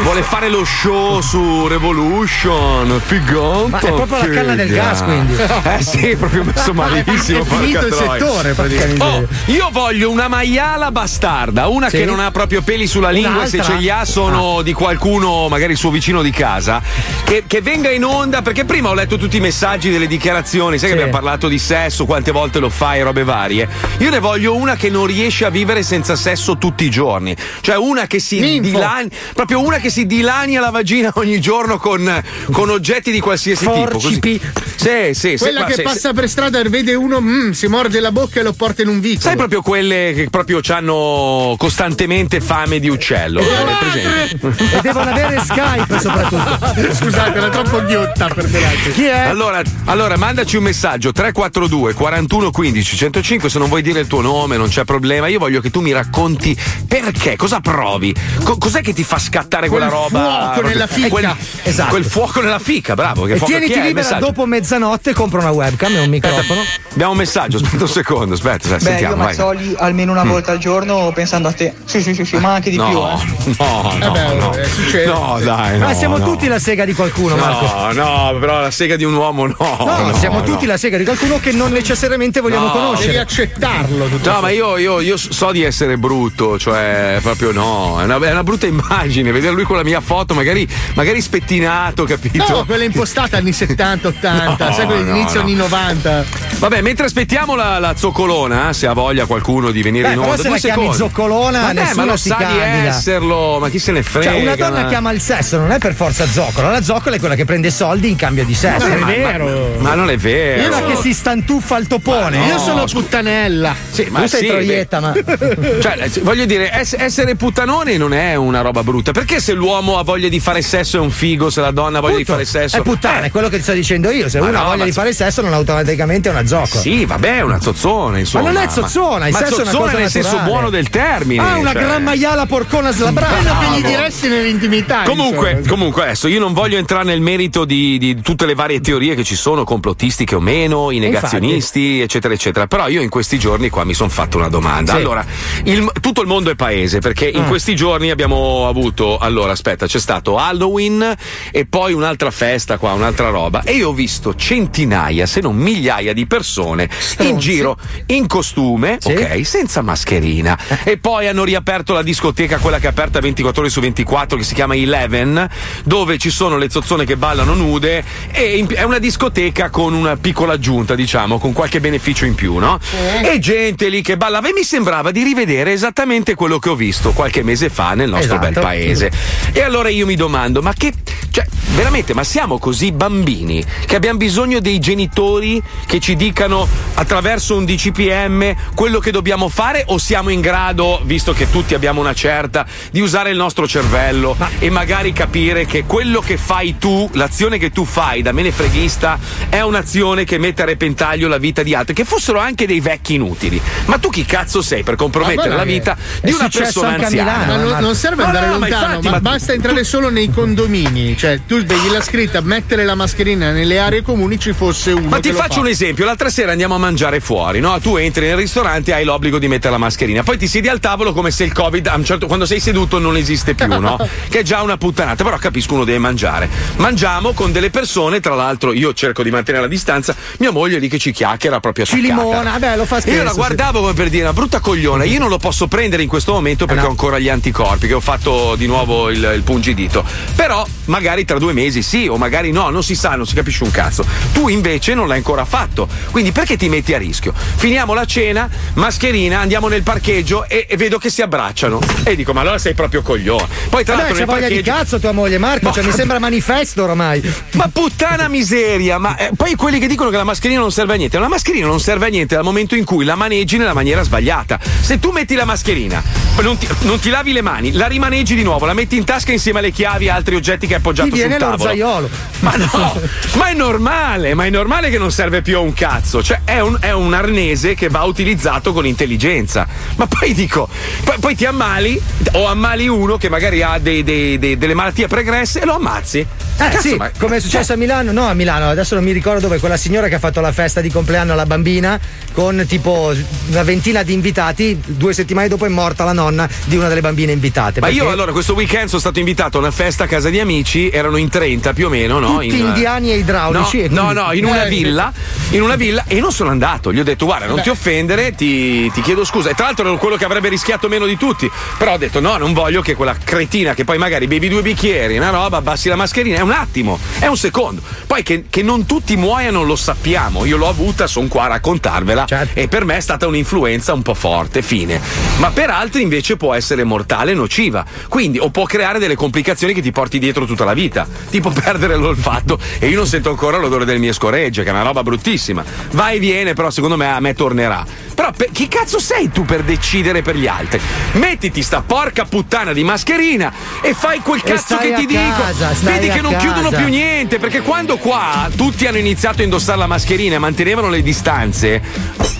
vuole 0.01 0.21
fare 0.23 0.49
lo 0.49 0.65
show 0.65 1.21
su 1.21 1.67
Revolution. 1.67 2.99
Figotto. 3.05 3.67
Ma 3.67 3.77
è 3.79 3.91
proprio 3.93 4.17
la 4.17 4.27
canna 4.33 4.55
del 4.55 4.67
figa. 4.69 4.81
gas, 4.83 5.03
quindi. 5.03 5.35
Eh 5.77 5.83
sì, 5.83 6.15
proprio 6.15 6.43
messo 6.45 6.73
malissimo. 6.73 7.41
È 7.41 7.45
finito 7.45 7.85
il 7.85 7.93
troia. 7.93 8.11
settore, 8.25 8.53
praticamente. 8.53 9.03
Oh, 9.03 9.27
io 9.51 9.69
voglio 9.71 10.09
una 10.09 10.27
maiala 10.27 10.89
bastarda, 10.89 11.67
una 11.67 11.89
Sì. 11.89 11.97
che 11.97 12.05
non 12.05 12.19
ha 12.19 12.31
proprio 12.31 12.63
peli 12.63 12.87
sulla 12.87 13.11
lingua 13.11 13.43
e 13.43 13.47
se 13.47 13.61
ce 13.61 13.73
li 13.75 13.87
ha 13.89 14.03
sono 14.03 14.63
di 14.63 14.73
qualcuno, 14.73 15.47
magari 15.47 15.73
il 15.73 15.77
suo 15.77 15.91
vicino 15.91 16.23
di 16.23 16.31
casa, 16.31 16.81
che, 17.27 17.43
che 17.45 17.59
venga 17.61 17.89
in 17.91 18.05
onda, 18.05 18.41
perché 18.41 18.63
prima 18.63 18.87
ho 18.87 18.93
letto 18.93 19.17
tutti 19.17 19.35
i 19.35 19.39
messaggi 19.41 19.89
delle 19.89 20.07
dichiarazioni, 20.07 20.77
sai 20.77 20.87
che 20.91 20.95
Sì. 20.95 21.01
abbiamo 21.01 21.11
parlato 21.19 21.49
di 21.49 21.59
sesso, 21.59 22.05
quante 22.05 22.31
volte 22.31 22.59
lo 22.59 22.69
fai, 22.69 23.01
robe 23.01 23.25
varie. 23.25 23.67
Io 23.97 24.09
ne 24.09 24.19
voglio 24.19 24.55
una 24.55 24.75
che 24.77 24.89
non 24.89 25.05
riesce 25.05 25.43
a 25.43 25.49
vivere 25.49 25.83
senza 25.83 26.15
sesso 26.15 26.57
tutti 26.57 26.85
i 26.85 26.89
giorni. 26.89 27.35
Cioè 27.59 27.75
una 27.75 28.07
che 28.07 28.19
si 28.19 28.39
Ninfo. 28.39 28.69
dilani, 28.69 29.09
proprio 29.33 29.61
una 29.61 29.75
che 29.79 29.89
si 29.89 30.05
dilania 30.05 30.61
la 30.61 30.69
vagina 30.69 31.11
ogni 31.15 31.41
giorno 31.41 31.77
con, 31.77 32.23
con 32.53 32.69
oggetti 32.69 33.11
di 33.11 33.19
qualsiasi 33.19 33.65
tipo. 33.65 33.89
Così. 33.99 34.41
Sì, 34.87 35.13
sì. 35.13 35.37
Quella 35.37 35.65
che 35.65 35.81
passa 35.81 36.13
per 36.13 36.29
strada 36.29 36.59
e 36.59 36.69
vede 36.69 36.93
uno, 36.93 37.19
mm, 37.19 37.51
si 37.51 37.67
morde 37.67 37.99
la 37.99 38.11
bocca 38.11 38.39
e 38.39 38.43
lo 38.43 38.53
porta 38.53 38.81
in 38.83 38.87
un 38.87 38.99
vicolo. 38.99 39.21
Sai 39.27 39.35
proprio 39.35 39.61
quelle 39.61 40.13
che 40.15 40.27
proprio 40.29 40.61
hanno 40.69 41.55
costantemente 41.57 42.39
fame 42.39 42.79
di 42.79 42.87
uccello. 42.89 43.41
Presente? 43.79 44.55
E 44.77 44.81
devono 44.81 45.09
avere 45.09 45.39
Skype 45.41 45.99
soprattutto. 45.99 46.93
Scusate, 46.93 47.37
era 47.37 47.49
troppo 47.49 47.83
ghiotta 47.83 48.27
per 48.27 48.47
Benazzi. 48.47 48.91
Chi 48.91 49.05
è? 49.05 49.19
Allora, 49.27 49.61
allora, 49.85 50.15
mandaci 50.17 50.57
un 50.57 50.63
messaggio 50.63 51.11
342 51.11 51.93
41 51.93 52.51
15 52.51 52.95
105 52.95 53.49
se 53.49 53.59
non 53.59 53.67
vuoi 53.67 53.81
dire 53.81 53.99
il 53.99 54.07
tuo 54.07 54.21
nome 54.21 54.57
non 54.57 54.69
c'è 54.69 54.83
problema 54.83 55.27
io 55.27 55.39
voglio 55.39 55.59
che 55.61 55.69
tu 55.69 55.81
mi 55.81 55.91
racconti 55.91 56.55
perché 56.87 57.35
cosa 57.35 57.59
provi 57.59 58.13
Co- 58.43 58.57
cos'è 58.57 58.81
che 58.81 58.93
ti 58.93 59.03
fa 59.03 59.17
scattare 59.19 59.67
Quel 59.67 59.81
quella 59.81 59.87
roba 59.95 60.51
fuoco 60.53 60.67
nella 60.67 60.87
fica. 60.87 61.07
quel, 61.09 61.35
Esatto. 61.63 61.89
quel 61.89 62.05
fuoco 62.05 62.41
nella 62.41 62.59
fica 62.59 62.93
bravo 62.95 63.25
che 63.25 63.33
E 63.33 63.37
fuoco- 63.37 63.51
tieniti 63.51 63.81
libera 63.81 64.13
dopo 64.19 64.45
mezzanotte 64.45 64.76
compra 65.13 65.39
una 65.39 65.51
webcam 65.51 65.95
e 65.95 65.99
un 65.99 66.09
microfono. 66.09 66.61
abbiamo 66.91 67.11
un 67.11 67.17
messaggio 67.17 67.57
aspetta 67.57 67.83
un 67.83 67.89
secondo 67.89 68.33
aspetta 68.35 68.69
Beh, 68.69 68.79
sentiamo 68.79 69.15
io 69.15 69.17
vai. 69.17 69.25
mazzoli 69.27 69.75
almeno 69.77 70.11
una 70.11 70.23
volta 70.23 70.51
al 70.51 70.57
giorno 70.57 71.11
pensando 71.13 71.47
a 71.47 71.53
te. 71.53 71.73
Sì, 71.85 72.01
sì, 72.01 72.13
sì, 72.13 72.25
sì, 72.25 72.37
ma 72.37 72.53
anche 72.53 72.69
di 72.69 72.77
no, 72.77 72.89
più, 72.89 72.97
eh. 72.99 73.55
no, 73.57 73.93
no, 73.99 74.11
beh, 74.11 74.33
no. 74.35 74.53
eh, 74.55 74.65
succede. 74.65 75.05
no, 75.05 75.39
dai, 75.43 75.77
Ma 75.79 75.87
no, 75.91 75.93
siamo 75.95 76.17
no. 76.17 76.25
tutti 76.25 76.47
la 76.47 76.59
sega 76.59 76.85
di 76.85 76.93
qualcuno, 76.93 77.35
Marco. 77.35 77.65
No, 77.93 78.31
no, 78.31 78.39
però 78.39 78.61
la 78.61 78.71
sega 78.71 78.95
di 78.95 79.03
un 79.03 79.13
uomo 79.15 79.47
no. 79.47 79.55
No, 79.57 80.13
siamo 80.17 80.43
tutti 80.43 80.65
la 80.65 80.77
sega 80.77 80.97
di 80.97 81.05
qualcuno 81.05 81.39
che 81.39 81.51
non 81.51 81.71
necessariamente 81.71 82.39
vogliamo 82.41 82.65
No. 82.67 82.71
conoscere. 82.71 83.07
Devi 83.07 83.17
accettarlo. 83.19 84.07
No, 84.23 84.41
ma 84.41 84.49
io, 84.49 84.77
io- 84.77 84.99
io 84.99 85.17
so 85.17 85.51
di 85.51 85.63
essere 85.63 85.97
brutto, 85.97 86.57
cioè 86.59 87.19
proprio 87.21 87.51
no. 87.51 87.99
È 87.99 88.03
una, 88.03 88.17
è 88.19 88.31
una 88.31 88.43
brutta 88.43 88.65
immagine, 88.65 89.31
vedere 89.31 89.53
lui 89.53 89.63
con 89.63 89.75
la 89.77 89.83
mia 89.83 90.01
foto, 90.01 90.33
magari, 90.33 90.67
magari 90.95 91.21
spettinato, 91.21 92.03
capito? 92.03 92.45
No, 92.49 92.65
quella 92.65 92.83
impostata 92.83 93.37
anni 93.37 93.51
70, 93.53 94.07
80, 94.09 94.56
No, 94.65 94.73
sai 94.73 94.85
quelle 94.85 95.01
no, 95.03 95.13
d'inizio 95.13 95.35
no. 95.39 95.45
anni 95.45 95.53
90. 95.55 96.25
Vabbè, 96.59 96.81
mentre 96.81 97.05
aspettiamo 97.05 97.55
la, 97.55 97.77
la 97.79 97.95
zoccolona, 97.95 98.69
eh, 98.69 98.73
se 98.73 98.87
ha 98.87 98.93
voglia 98.93 99.25
qualcuno 99.25 99.69
di 99.71 99.81
venire 99.83 100.07
Beh, 100.07 100.13
in 100.13 100.19
onda. 100.19 100.35
se 100.37 100.41
due 100.43 100.49
la 100.51 100.57
chiami 100.57 100.81
secondi. 100.81 100.97
zoccolona, 100.97 101.59
Vabbè, 101.61 101.73
nessuno 101.73 102.05
ma 102.05 102.11
lo 102.11 102.17
si 102.17 102.27
sa 102.29 102.35
di 102.37 102.43
candida. 102.43 102.87
esserlo, 102.87 103.57
ma 103.59 103.69
chi 103.69 103.79
se 103.79 103.91
ne 103.91 104.03
frega? 104.03 104.31
Cioè, 104.31 104.41
una 104.41 104.55
donna 104.55 104.81
ma- 104.83 104.87
chiama 104.87 105.11
il 105.11 105.21
sesso, 105.21 105.57
non 105.57 105.71
è 105.71 105.77
per 105.77 105.93
forza 105.93 106.25
zoccola. 106.27 106.71
La 106.71 106.81
zoccola 106.81 107.15
è 107.15 107.19
quella 107.19 107.35
che 107.35 107.45
prende 107.45 107.69
soldi 107.69 108.09
in 108.09 108.15
cambio 108.15 108.43
di 108.45 108.53
sesso. 108.55 108.87
Ma- 108.87 108.95
ma- 108.95 109.75
Ma, 109.79 109.93
non 109.93 110.09
è 110.09 110.17
vero. 110.17 110.67
Quella 110.67 110.83
che 110.93 110.95
si 111.01 111.13
stantuffa 111.13 111.75
al 111.75 111.85
topone. 111.87 112.37
Ma 112.39 112.45
no, 112.45 112.51
Io 112.53 112.57
sono 112.59 112.85
puttanella. 112.85 113.75
Sì, 113.91 114.07
ma 114.09 114.21
tu 114.21 114.27
sei 114.27 114.39
sì, 114.41 114.47
troietta, 114.47 114.99
ma. 114.99 115.13
Cioè, 115.13 115.97
eh, 115.99 116.19
voglio 116.21 116.45
dire, 116.45 116.71
ess- 116.71 116.95
essere 116.97 117.35
puttanone 117.35 117.97
non 117.97 118.13
è 118.13 118.35
una 118.35 118.61
roba 118.61 118.83
brutta. 118.83 119.11
Perché 119.11 119.39
se 119.39 119.53
l'uomo 119.53 119.97
ha 119.99 120.03
voglia 120.03 120.27
di 120.27 120.39
fare 120.39 120.61
sesso 120.61 120.97
è 120.97 120.99
un 120.99 121.11
figo, 121.11 121.49
se 121.49 121.61
la 121.61 121.71
donna 121.71 121.99
ha 121.99 122.01
voglia 122.01 122.17
di 122.17 122.25
fare 122.25 122.45
sesso. 122.45 122.77
È 122.77 122.81
puttana, 122.81 123.25
è 123.25 123.31
quello 123.31 123.49
che 123.49 123.57
ti 123.57 123.63
sto 123.63 123.73
dicendo 123.73 124.09
io. 124.09 124.27
Se 124.29 124.39
Ma 124.39 124.46
uno 124.49 124.57
ha 124.57 124.61
no, 124.61 124.67
voglia 124.69 124.83
di 124.85 124.91
fare 124.91 125.13
sesso, 125.13 125.41
non 125.41 125.53
automaticamente 125.53 126.29
è 126.29 126.31
una 126.31 126.45
zoccola. 126.45 126.81
Sì, 126.81 127.05
vabbè, 127.05 127.37
è 127.37 127.41
una 127.41 127.59
zozzona, 127.59 128.19
insomma. 128.19 128.45
Ma 128.45 128.51
non 128.51 128.61
è 128.63 128.67
zozzona, 128.69 129.27
il 129.27 129.33
ma 129.33 129.39
sesso 129.39 129.59
è 129.59 129.61
una 129.61 129.71
cosa 129.71 129.97
nel 129.97 130.09
senso 130.09 130.39
buono 130.39 130.69
del 130.69 130.89
termine. 130.89 131.41
Ah, 131.41 131.57
una 131.57 131.71
cioè. 131.71 131.81
gran 131.81 132.03
maiala 132.03 132.45
porcona 132.45 132.91
slabrata. 132.91 133.35
Quello 133.35 133.57
che 133.59 133.79
gli 133.79 133.85
diresti 133.85 134.27
nell'intimità. 134.27 135.03
Comunque, 135.03 135.51
insomma. 135.51 135.67
comunque, 135.69 136.03
adesso 136.03 136.27
io 136.27 136.39
non 136.39 136.53
voglio 136.53 136.77
entrare 136.77 137.05
nel 137.05 137.21
merito 137.21 137.65
di, 137.65 137.97
di 137.97 138.21
tutte 138.21 138.45
le 138.45 138.55
varie 138.55 138.79
teorie 138.81 139.15
che 139.15 139.23
ci 139.23 139.35
sono, 139.35 139.63
complottistiche 139.63 140.35
o 140.35 140.39
meno, 140.39 140.91
i 140.91 140.99
negazionisti, 140.99 141.99
eccetera, 142.01 142.33
eccetera. 142.33 142.67
Però 142.67 142.87
io 142.87 143.01
in 143.01 143.09
questi 143.09 143.37
giorni 143.39 143.69
qua 143.69 143.83
mi 143.83 143.93
sono 143.93 144.09
fatto 144.09 144.37
una 144.37 144.49
domanda. 144.49 144.93
Sì. 144.93 144.97
Allora, 144.97 145.25
il- 145.63 145.91
tutto 146.01 146.21
il 146.21 146.27
mondo 146.27 146.49
è 146.49 146.55
paese, 146.55 146.99
perché 146.99 147.27
in 147.27 147.41
Ah. 147.43 147.47
questi 147.47 147.75
giorni 147.75 148.09
abbiamo 148.09 148.67
avuto, 148.67 149.17
allora, 149.17 149.51
aspetta, 149.51 149.85
c'è 149.87 149.99
stato 149.99 150.37
Halloween 150.37 151.15
e 151.51 151.65
poi 151.65 151.93
un'altra 151.93 152.31
festa 152.31 152.77
qua, 152.77 152.93
un'altra 152.93 153.29
roba. 153.29 153.61
E 153.63 153.73
io 153.73 153.89
ho 153.89 153.93
visto 153.93 154.33
centinaia, 154.37 155.25
se 155.25 155.41
non 155.41 155.55
migliaia 155.55 156.13
di 156.13 156.25
persone 156.25 156.89
in 157.19 157.37
giro 157.37 157.77
in 158.07 158.27
costume, 158.27 158.97
ok, 159.03 159.45
senza 159.45 159.81
mascherina. 159.81 160.57
E 160.87 160.97
poi 160.97 161.27
hanno 161.27 161.43
riaperto 161.43 161.91
la 161.93 162.01
discoteca, 162.01 162.59
quella 162.59 162.79
che 162.79 162.85
è 162.85 162.89
aperta 162.89 163.19
24 163.19 163.61
ore 163.61 163.69
su 163.69 163.81
24, 163.81 164.37
che 164.37 164.43
si 164.43 164.53
chiama 164.53 164.75
Eleven, 164.75 165.49
dove 165.83 166.17
ci 166.17 166.29
sono 166.29 166.57
le 166.57 166.69
zozzone 166.69 167.03
che 167.03 167.17
ballano 167.17 167.55
nude. 167.55 168.03
E 168.31 168.57
in- 168.57 168.67
è 168.73 168.83
una 168.83 168.99
discoteca 168.99 169.69
con 169.69 169.93
una 169.93 170.15
piccola 170.15 170.53
aggiunta, 170.53 170.95
diciamo, 170.95 171.39
con 171.39 171.51
qualche 171.51 171.79
beneficio 171.81 172.25
in 172.25 172.35
più, 172.35 172.55
no? 172.57 172.79
E 173.23 173.39
gente 173.39 173.89
lì 173.89 174.01
che 174.01 174.15
ballava 174.17 174.47
e 174.49 174.53
mi 174.53 174.63
sembrava 174.63 175.11
di 175.11 175.23
rivedere 175.23 175.73
esattamente 175.73 176.35
quello 176.35 176.59
che 176.59 176.69
ho 176.69 176.75
visto 176.75 177.11
qualche 177.11 177.43
mese 177.43 177.69
fa 177.69 177.93
nel 177.93 178.09
nostro 178.09 178.35
Esatto. 178.35 178.51
bel 178.51 178.61
paese. 178.63 179.11
E 179.51 179.61
allora 179.61 179.89
io 179.89 180.05
mi 180.05 180.15
domando, 180.15 180.61
ma 180.61 180.73
che. 180.73 180.93
Cioè, 181.29 181.45
veramente, 181.75 182.13
ma 182.13 182.23
siamo 182.23 182.57
così 182.59 182.91
bambini 182.91 183.63
che 183.85 183.95
abbiamo 183.95 184.17
bisogno 184.17 184.26
dei 184.59 184.79
genitori 184.79 185.61
che 185.85 185.99
ci 185.99 186.17
dicano 186.17 186.67
attraverso 186.95 187.55
un 187.55 187.63
DCPM 187.63 188.55
quello 188.75 188.99
che 188.99 189.11
dobbiamo 189.11 189.47
fare 189.47 189.83
o 189.87 189.97
siamo 189.97 190.29
in 190.29 190.41
grado, 190.41 190.99
visto 191.05 191.31
che 191.31 191.49
tutti 191.49 191.73
abbiamo 191.73 192.01
una 192.01 192.13
certa, 192.13 192.65
di 192.91 192.99
usare 192.99 193.29
il 193.29 193.37
nostro 193.37 193.67
cervello 193.67 194.35
e 194.59 194.69
magari 194.69 195.13
capire 195.13 195.65
che 195.65 195.85
quello 195.85 196.19
che 196.19 196.35
fai 196.35 196.77
tu, 196.77 197.09
l'azione 197.13 197.57
che 197.57 197.71
tu 197.71 197.85
fai 197.85 198.21
da 198.21 198.33
menefreghista, 198.33 199.17
è 199.47 199.61
un'azione 199.61 200.25
che 200.25 200.37
mette 200.37 200.63
a 200.63 200.65
repentaglio 200.65 201.29
la 201.29 201.37
vita 201.37 201.63
di 201.63 201.73
altri, 201.73 201.93
che 201.93 202.03
fossero 202.03 202.39
anche 202.39 202.67
dei 202.67 202.81
vecchi 202.81 203.13
inutili. 203.13 203.61
Ma 203.85 203.97
tu 203.97 204.09
chi 204.09 204.25
cazzo 204.25 204.61
sei 204.61 204.83
per 204.83 204.95
compromettere 204.95 205.49
Ma 205.49 205.55
la 205.55 205.63
vita 205.63 205.95
di 206.21 206.31
una 206.31 206.49
persona 206.49 206.95
anziana? 206.95 207.37
Milano, 207.37 207.45
Ma 207.45 207.71
non, 207.71 207.81
non 207.81 207.95
serve 207.95 208.21
No, 208.21 208.27
andare 208.27 208.47
no, 208.47 208.53
no, 208.53 208.59
ma 208.59 208.67
lontano, 208.67 208.85
infatti, 208.87 209.07
ma, 209.07 209.11
ma- 209.13 209.19
basta 209.21 209.53
entrare 209.53 209.83
solo 209.83 210.09
nei 210.09 210.29
condomini. 210.29 211.15
Cioè, 211.15 211.41
tu 211.47 211.63
vedi 211.63 211.89
la 211.89 212.01
scritta 212.01 212.41
mettere 212.41 212.83
la 212.83 212.95
mascherina 212.95 213.51
nelle 213.51 213.79
aree 213.79 214.01
comuni 214.01 214.16
ci 214.37 214.53
fosse 214.53 214.91
uno. 214.91 215.07
Ma 215.09 215.19
ti 215.19 215.31
faccio 215.31 215.55
fa. 215.55 215.59
un 215.61 215.67
esempio, 215.67 216.05
l'altra 216.05 216.29
sera 216.29 216.51
andiamo 216.51 216.75
a 216.75 216.77
mangiare 216.77 217.19
fuori, 217.19 217.59
no? 217.59 217.79
Tu 217.79 217.97
entri 217.97 218.25
nel 218.27 218.35
ristorante 218.35 218.91
e 218.91 218.93
hai 218.95 219.03
l'obbligo 219.03 219.39
di 219.39 219.47
mettere 219.47 219.71
la 219.71 219.77
mascherina, 219.77 220.23
poi 220.23 220.37
ti 220.37 220.47
siedi 220.47 220.67
al 220.67 220.79
tavolo 220.79 221.13
come 221.13 221.31
se 221.31 221.43
il 221.43 221.53
Covid, 221.53 221.87
a 221.87 221.95
un 221.95 222.03
certo, 222.03 222.27
quando 222.27 222.45
sei 222.45 222.59
seduto, 222.59 222.99
non 222.99 223.17
esiste 223.17 223.53
più, 223.53 223.67
no? 223.67 223.97
che 224.29 224.39
è 224.39 224.43
già 224.43 224.61
una 224.61 224.77
puttanata, 224.77 225.23
però 225.23 225.37
capisco 225.37 225.73
uno 225.75 225.83
deve 225.83 225.99
mangiare. 225.99 226.49
Mangiamo 226.77 227.33
con 227.33 227.51
delle 227.51 227.69
persone, 227.69 228.19
tra 228.19 228.35
l'altro 228.35 228.73
io 228.73 228.93
cerco 228.93 229.23
di 229.23 229.31
mantenere 229.31 229.63
la 229.63 229.69
distanza, 229.69 230.15
mia 230.39 230.51
moglie 230.51 230.79
lì 230.79 230.87
che 230.87 230.97
ci 230.97 231.11
chiacchiera 231.11 231.59
proprio 231.59 231.85
Ci 231.85 231.95
attaccata. 231.95 232.21
limona, 232.21 232.59
beh, 232.59 232.75
lo 232.75 232.85
fa 232.85 232.99
spesso. 232.99 233.15
Io 233.15 233.23
la 233.23 233.33
guardavo 233.33 233.79
come 233.81 233.93
per 233.93 234.09
dire 234.09 234.23
una 234.23 234.33
brutta 234.33 234.59
cogliona, 234.59 235.03
io 235.03 235.19
non 235.19 235.29
lo 235.29 235.37
posso 235.37 235.67
prendere 235.67 236.03
in 236.03 236.09
questo 236.09 236.33
momento 236.33 236.65
perché 236.65 236.85
ho 236.85 236.89
ancora 236.89 237.19
gli 237.19 237.29
anticorpi, 237.29 237.87
che 237.87 237.93
ho 237.93 237.99
fatto 237.99 238.55
di 238.55 238.67
nuovo 238.67 239.09
il, 239.09 239.31
il 239.35 239.41
pungidito. 239.43 240.03
Però 240.35 240.65
magari 240.85 241.25
tra 241.25 241.37
due 241.37 241.53
mesi 241.53 241.81
sì, 241.81 242.07
o 242.07 242.17
magari 242.17 242.51
no, 242.51 242.69
non 242.69 242.83
si 242.83 242.95
sa, 242.95 243.15
non 243.15 243.25
si 243.25 243.35
capisce 243.35 243.63
un 243.63 243.71
cazzo. 243.71 244.05
Tu 244.33 244.47
invece 244.49 244.93
non 244.93 245.07
l'hai 245.07 245.17
ancora 245.17 245.45
fatto. 245.45 245.87
Quindi 246.11 246.31
perché 246.31 246.57
ti 246.57 246.69
metti 246.69 246.93
a 246.93 246.97
rischio? 246.97 247.33
Finiamo 247.35 247.93
la 247.93 248.05
cena, 248.05 248.49
mascherina, 248.73 249.39
andiamo 249.39 249.67
nel 249.67 249.83
parcheggio 249.83 250.47
e, 250.47 250.65
e 250.69 250.77
vedo 250.77 250.97
che 250.97 251.09
si 251.09 251.21
abbracciano. 251.21 251.79
E 252.03 252.15
dico, 252.15 252.33
ma 252.33 252.41
allora 252.41 252.57
sei 252.57 252.73
proprio 252.73 253.01
coglione. 253.01 253.47
Poi 253.69 253.83
tra 253.83 253.95
Vabbè, 253.95 254.07
l'altro 254.07 254.13
c'ha 254.13 254.19
nel 254.19 254.25
voglia 254.25 254.47
di 254.47 254.61
parcheggio. 254.61 254.77
cazzo 254.77 254.99
tua 254.99 255.11
moglie, 255.11 255.37
Marco. 255.37 255.67
Ma- 255.67 255.71
Cioè, 255.71 255.83
mi 255.83 255.91
sembra 255.91 256.19
manifesto 256.19 256.83
ormai. 256.83 257.21
Ma 257.53 257.69
puttana 257.71 258.27
miseria! 258.27 258.97
Ma 258.97 259.15
eh, 259.17 259.31
poi 259.35 259.55
quelli 259.55 259.79
che 259.79 259.87
dicono 259.87 260.09
che 260.09 260.17
la 260.17 260.23
mascherina 260.23 260.59
non 260.59 260.71
serve 260.71 260.93
a 260.93 260.97
niente. 260.97 261.17
La 261.19 261.27
mascherina 261.27 261.67
non 261.67 261.79
serve 261.79 262.05
a 262.05 262.09
niente 262.09 262.35
dal 262.35 262.43
momento 262.43 262.75
in 262.75 262.85
cui 262.85 263.05
la 263.05 263.15
maneggi 263.15 263.57
nella 263.57 263.73
maniera 263.73 264.03
sbagliata. 264.03 264.59
Se 264.81 264.99
tu 264.99 265.11
metti 265.11 265.35
la 265.35 265.45
mascherina, 265.45 266.01
non 266.41 266.57
ti, 266.57 266.67
non 266.81 266.99
ti 266.99 267.09
lavi 267.09 267.31
le 267.33 267.41
mani, 267.41 267.71
la 267.73 267.87
rimaneggi 267.87 268.35
di 268.35 268.43
nuovo, 268.43 268.65
la 268.65 268.73
metti 268.73 268.95
in 268.97 269.03
tasca 269.03 269.31
insieme 269.31 269.59
alle 269.59 269.71
chiavi 269.71 270.05
e 270.05 270.09
altri 270.09 270.35
oggetti 270.35 270.67
che 270.67 270.73
hai 270.73 270.79
appoggiato 270.79 271.09
Ti 271.09 271.15
viene 271.15 271.37
sul 271.37 271.39
tavolo. 271.39 272.09
Ma 272.39 272.55
no, 272.55 273.01
ma 273.35 273.47
è 273.49 273.53
normale, 273.53 273.96
ma 273.97 274.45
è 274.45 274.49
normale 274.51 274.89
che 274.91 274.99
non 274.99 275.11
serve 275.11 275.41
più 275.41 275.57
a 275.57 275.59
un 275.59 275.73
cazzo. 275.73 276.21
Cioè, 276.21 276.41
è 276.43 276.59
un, 276.59 276.77
è 276.79 276.91
un 276.91 277.13
arnese 277.13 277.73
che 277.73 277.89
va 277.89 278.03
utilizzato 278.03 278.71
con 278.71 278.85
intelligenza. 278.85 279.65
Ma 279.95 280.05
poi 280.05 280.33
dico, 280.33 280.69
poi, 281.03 281.17
poi 281.19 281.35
ti 281.35 281.45
ammali 281.45 281.99
o 282.33 282.45
ammali 282.45 282.87
uno 282.87 283.17
che 283.17 283.27
magari 283.29 283.63
ha 283.63 283.79
dei- 283.79 284.03
dei- 284.03 284.37
dei- 284.37 284.57
delle 284.57 284.73
malattie 284.75 285.07
pregresse 285.07 285.61
e 285.61 285.65
lo 285.65 285.73
ammazzi. 285.73 286.25
Eh 286.59 286.79
sì, 286.79 286.95
ma- 286.95 287.11
come 287.19 287.37
è 287.37 287.39
successo 287.39 287.73
a 287.73 287.75
Milano, 287.75 288.11
no 288.11 288.27
a 288.27 288.33
Milano, 288.33 288.67
adesso 288.69 288.95
non 288.95 289.03
mi 289.03 289.11
ricordo 289.11 289.41
dove, 289.41 289.59
quella 289.59 289.77
signora 289.77 290.07
che 290.07 290.15
ha 290.15 290.19
fatto 290.19 290.41
la 290.41 290.51
festa 290.51 290.81
di 290.81 290.89
compleanno 290.89 291.33
alla 291.33 291.45
bambina 291.45 291.99
con 292.31 292.65
tipo 292.67 293.13
una 293.49 293.63
ventina 293.63 294.01
di 294.03 294.13
invitati, 294.13 294.79
due 294.85 295.13
settimane 295.13 295.47
dopo 295.47 295.65
è 295.65 295.69
morta 295.69 296.03
la 296.03 296.13
nonna 296.13 296.47
di 296.65 296.75
una 296.75 296.87
delle 296.87 297.01
bambine 297.01 297.31
invitate. 297.31 297.79
Ma 297.79 297.87
perché 297.87 298.01
io 298.01 298.09
allora 298.09 298.31
questo 298.31 298.53
weekend 298.53 298.87
sono 298.87 298.99
stato 298.99 299.19
invitato 299.19 299.57
a 299.57 299.61
una 299.61 299.71
festa 299.71 300.05
a 300.05 300.07
casa 300.07 300.29
di 300.29 300.39
amici, 300.39 300.89
erano 300.89 301.17
in 301.17 301.29
30 301.29 301.73
più 301.73 301.87
o 301.87 301.89
meno, 301.89 302.19
no? 302.19 302.33
Tutti 302.33 302.47
In- 302.59 302.65
indiani 302.67 303.11
e 303.11 303.17
idraulici. 303.17 303.77
No, 303.77 303.83
e 303.83 303.89
no, 303.89 304.01
quindi- 304.05 304.13
no, 304.21 304.31
in 304.33 304.45
una 304.45 304.65
Eh, 304.65 304.69
villa, 304.69 305.13
in 305.51 305.61
una 305.61 305.75
villa 305.75 306.03
e 306.07 306.19
non 306.19 306.31
sono 306.31 306.49
andato. 306.49 306.91
Gli 306.91 306.99
ho 306.99 307.03
detto, 307.03 307.25
guarda, 307.25 307.45
non 307.45 307.55
Beh. 307.57 307.61
ti 307.63 307.69
offendere, 307.69 308.33
ti, 308.35 308.89
ti 308.91 309.01
chiedo 309.01 309.23
scusa. 309.25 309.49
E 309.49 309.53
tra 309.53 309.65
l'altro 309.65 309.85
ero 309.85 309.97
quello 309.97 310.15
che 310.15 310.25
avrebbe 310.25 310.49
rischiato 310.49 310.87
meno 310.87 311.05
di 311.05 311.17
tutti. 311.17 311.49
Però 311.77 311.93
ho 311.93 311.97
detto, 311.97 312.19
no, 312.19 312.37
non 312.37 312.53
voglio 312.53 312.81
che 312.81 312.95
quella 312.95 313.15
cretina 313.23 313.73
che 313.73 313.83
poi 313.83 313.97
magari 313.99 314.25
bevi 314.27 314.47
due 314.49 314.61
bicchieri, 314.63 315.17
una 315.17 315.29
roba, 315.29 315.57
abbassi 315.57 315.87
la 315.89 315.95
mascherina. 315.95 316.45
Un 316.47 316.53
attimo, 316.53 316.97
è 317.19 317.27
un 317.27 317.35
secondo. 317.35 317.81
Poi 318.07 318.23
che, 318.23 318.45
che 318.49 318.63
non 318.63 318.85
tutti 318.85 319.17
muoiano 319.17 319.63
lo 319.63 319.75
sappiamo. 319.75 320.45
Io 320.45 320.55
l'ho 320.55 320.69
avuta, 320.69 321.05
sono 321.05 321.27
qua 321.27 321.43
a 321.43 321.47
raccontarvela. 321.47 322.25
E 322.53 322.69
per 322.69 322.85
me 322.85 322.95
è 322.95 322.99
stata 323.01 323.27
un'influenza 323.27 323.91
un 323.91 324.01
po' 324.01 324.13
forte, 324.13 324.61
fine. 324.61 325.01
Ma 325.39 325.49
per 325.51 325.69
altri 325.71 326.03
invece 326.03 326.37
può 326.37 326.53
essere 326.53 326.85
mortale 326.85 327.31
e 327.31 327.33
nociva. 327.33 327.83
Quindi, 328.07 328.39
o 328.39 328.49
può 328.49 328.63
creare 328.63 328.97
delle 328.97 329.15
complicazioni 329.15 329.73
che 329.73 329.81
ti 329.81 329.91
porti 329.91 330.19
dietro 330.19 330.45
tutta 330.45 330.63
la 330.63 330.73
vita. 330.73 331.05
Tipo 331.29 331.49
perdere 331.67 331.97
l'olfatto. 331.97 332.57
E 332.79 332.87
io 332.87 332.95
non 332.95 333.07
sento 333.07 333.29
ancora 333.29 333.57
l'odore 333.57 333.83
del 333.83 333.99
mio 333.99 334.13
scoregge, 334.13 334.63
che 334.63 334.69
è 334.69 334.71
una 334.71 334.83
roba 334.83 335.03
bruttissima. 335.03 335.65
Va 335.91 336.11
e 336.11 336.19
viene, 336.19 336.53
però 336.53 336.69
secondo 336.69 336.95
me 336.95 337.11
a 337.11 337.19
me 337.19 337.33
tornerà. 337.33 337.85
Però 338.15 338.31
per- 338.31 338.51
chi 338.53 338.69
cazzo 338.69 338.99
sei 338.99 339.29
tu 339.31 339.43
per 339.43 339.63
decidere 339.63 340.21
per 340.21 340.37
gli 340.37 340.47
altri? 340.47 340.79
Mettiti 341.11 341.61
sta 341.61 341.81
porca 341.81 342.23
puttana 342.23 342.71
di 342.71 342.85
mascherina 342.85 343.51
e 343.81 343.93
fai 343.93 344.19
quel 344.21 344.39
E 344.43 344.53
cazzo 344.53 344.77
che 344.77 344.93
ti 344.93 345.05
casa, 345.05 345.71
dico. 345.73 345.91
Vedi 345.91 346.07
che 346.07 346.21
non 346.21 346.36
chiudono 346.37 346.69
più 346.69 346.87
niente, 346.87 347.39
perché 347.39 347.61
quando 347.61 347.97
qua 347.97 348.49
tutti 348.55 348.85
hanno 348.87 348.97
iniziato 348.97 349.41
a 349.41 349.43
indossare 349.43 349.77
la 349.77 349.87
mascherina 349.87 350.35
e 350.35 350.39
mantenevano 350.39 350.89
le 350.89 351.01
distanze, 351.01 351.81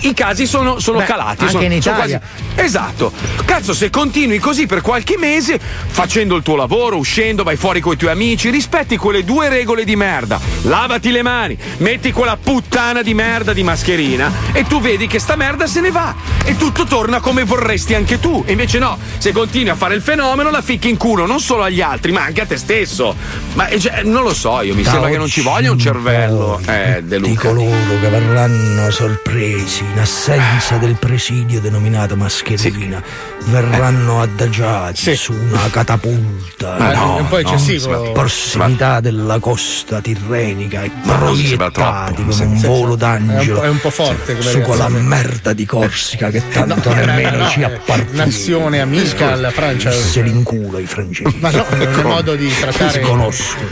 i 0.00 0.14
casi 0.14 0.46
sono, 0.46 0.78
sono 0.78 0.98
Beh, 0.98 1.04
calati. 1.04 1.40
anche 1.40 1.52
sono, 1.52 1.64
in 1.64 1.72
Italia. 1.72 2.18
quasi- 2.18 2.46
Esatto. 2.54 3.12
Cazzo, 3.44 3.72
se 3.72 3.90
continui 3.90 4.38
così 4.38 4.66
per 4.66 4.80
qualche 4.80 5.16
mese, 5.16 5.58
facendo 5.58 6.36
il 6.36 6.42
tuo 6.42 6.56
lavoro, 6.56 6.96
uscendo, 6.96 7.42
vai 7.42 7.56
fuori 7.56 7.80
con 7.80 7.92
i 7.92 7.96
tuoi 7.96 8.10
amici, 8.10 8.50
rispetti 8.50 8.96
quelle 8.96 9.24
due 9.24 9.48
regole 9.48 9.84
di 9.84 9.96
merda. 9.96 10.40
Lavati 10.62 11.10
le 11.10 11.22
mani, 11.22 11.56
metti 11.78 12.12
quella 12.12 12.36
puttana 12.36 13.02
di 13.02 13.14
merda 13.14 13.52
di 13.52 13.62
mascherina 13.62 14.30
e 14.52 14.64
tu 14.64 14.80
vedi 14.80 15.06
che 15.06 15.18
sta 15.18 15.36
merda 15.36 15.66
se 15.66 15.80
ne 15.80 15.90
va. 15.90 16.14
E 16.44 16.56
tutto 16.56 16.84
torna 16.84 17.20
come 17.20 17.44
vorresti 17.44 17.94
anche 17.94 18.18
tu. 18.20 18.42
E 18.46 18.52
invece 18.52 18.78
no, 18.78 18.98
se 19.18 19.32
continui 19.32 19.70
a 19.70 19.74
fare 19.76 19.94
il 19.94 20.02
fenomeno, 20.02 20.50
la 20.50 20.62
ficchi 20.62 20.88
in 20.88 20.96
culo 20.96 21.26
non 21.26 21.40
solo 21.40 21.62
agli 21.62 21.80
altri, 21.80 22.12
ma 22.12 22.22
anche 22.22 22.40
a 22.40 22.46
te 22.46 22.56
stesso. 22.56 23.14
Ma 23.54 23.68
eh, 23.68 23.80
cioè, 23.90 24.02
non 24.04 24.22
lo 24.22 24.34
so, 24.34 24.60
io 24.62 24.74
mi 24.74 24.82
Da 24.82 24.90
sembra 24.90 25.10
che 25.10 25.16
non 25.18 25.26
ci 25.28 25.40
voglia 25.42 25.70
un 25.70 25.78
cervello. 25.78 26.60
Eh, 26.66 27.02
De 27.02 27.20
di 27.20 27.28
Luca. 27.28 27.48
coloro 27.48 28.00
che 28.00 28.08
verranno 28.08 28.90
sorpresi 28.90 29.84
in 29.92 29.98
assenza 29.98 30.76
del 30.76 30.96
presidio 30.98 31.60
denominato 31.60 32.16
mascherina 32.16 33.02
verranno 33.50 34.20
adagiati 34.20 35.16
su 35.16 35.32
una 35.32 35.68
catapulta 35.70 36.76
Ma 36.78 36.92
no, 36.92 37.16
è 37.18 37.20
un 37.20 37.28
po' 37.28 37.40
no, 37.40 37.40
eccessivo. 37.40 38.06
in 38.06 38.12
prossimità 38.12 39.00
della 39.00 39.38
costa 39.38 40.00
tirrenica 40.00 40.82
e 40.82 40.90
Ma 41.04 41.12
no, 41.14 41.18
proiettati 41.18 42.24
come 42.24 42.44
un 42.44 42.54
Sì, 42.54 42.58
sì. 42.60 42.66
volo 42.66 42.94
È 42.94 42.96
d'angelo 42.96 43.58
un 43.60 43.64
è 43.64 43.68
un 43.68 43.80
po' 43.80 43.90
forte 43.90 44.36
come 44.36 44.50
su 44.50 44.60
quella 44.60 44.88
merda 44.88 45.52
di 45.52 45.64
Corsica 45.66 46.30
che 46.30 46.42
tanto 46.48 46.88
No, 46.88 46.94
nemmeno 46.94 47.36
no, 47.38 47.48
ci 47.48 47.60
è 47.60 47.64
appartiene 47.64 48.24
Nazione 48.24 48.80
amica 48.80 49.32
alla 49.32 49.50
Francia. 49.50 49.90
se 49.92 50.22
l'inculo 50.22 50.78
i 50.78 50.86
francesi 50.86 51.36
Ma 51.40 51.50
no, 51.50 51.64
non 51.70 51.80
è 51.82 52.02
modo 52.02 52.34
di 52.34 52.52
trattare. 52.58 52.90
si 52.90 53.00
conoscono 53.00 53.66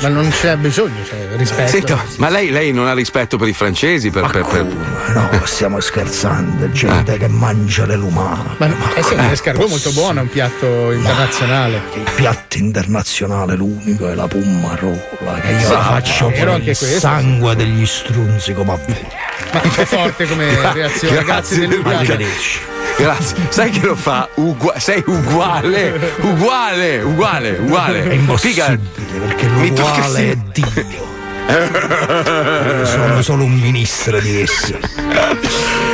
Ma 0.00 0.08
non 0.08 0.28
c'è 0.30 0.56
bisogno, 0.56 1.04
cioè, 1.08 1.26
rispetto. 1.36 1.70
Senta, 1.70 1.98
ma 2.18 2.28
lei, 2.28 2.50
lei 2.50 2.72
non 2.72 2.86
ha 2.86 2.92
rispetto 2.94 3.36
per 3.36 3.48
i 3.48 3.52
francesi? 3.52 4.10
Per, 4.10 4.26
per, 4.30 4.44
per- 4.46 4.64
no 5.14 5.28
stiamo 5.44 5.80
scherzando 5.80 6.70
gente 6.70 7.16
che 7.18 7.26
mangia 7.28 7.84
le 7.86 7.96
lumache 7.96 8.48
Ma, 8.58 8.66
eh 8.94 9.02
sì, 9.02 9.14
un 9.24 9.30
escargot 9.30 9.68
molto 9.68 9.90
buono, 9.92 10.20
è 10.20 10.22
un 10.22 10.28
piatto 10.28 10.90
internazionale. 10.92 11.80
il 11.94 12.10
piatto 12.14 12.56
internazionale 12.58 13.54
l'unico 13.56 14.08
è 14.08 14.14
la 14.14 14.26
pummarola 14.26 15.40
che 15.40 15.52
io 15.52 15.58
Sì, 15.60 15.72
la 15.72 15.82
faccio 15.82 16.28
vero 16.28 16.52
anche 16.52 16.70
il 16.70 16.76
questo, 16.76 16.98
sangue 16.98 17.56
degli 17.56 17.86
strunzi 17.86 18.52
come 18.54 18.72
a 18.72 18.76
voi 18.84 19.06
Ma 19.52 19.60
un 19.62 19.70
po' 19.70 19.84
forte 19.84 20.26
come 20.26 20.46
reazione. 20.72 21.24
Grazie. 21.24 21.64
Arrivederci. 21.84 22.58
Grazie. 22.96 23.36
Sai 23.48 23.70
che 23.70 23.86
lo 23.86 23.94
fa? 23.94 24.28
Ugua- 24.34 24.78
sei 24.78 25.02
uguale, 25.06 26.12
uguale, 26.20 27.00
uguale, 27.02 27.50
uguale. 27.60 28.08
è 28.08 28.12
impossibile 28.14 28.78
perché 29.26 29.46
Mi 29.48 29.72
tocca 29.72 29.90
l'uguale 30.06 30.30
è 30.30 30.36
Dio 30.52 31.16
sono 32.84 33.22
solo 33.22 33.44
un 33.44 33.54
ministro 33.54 34.20
di 34.20 34.40
esso 34.42 34.78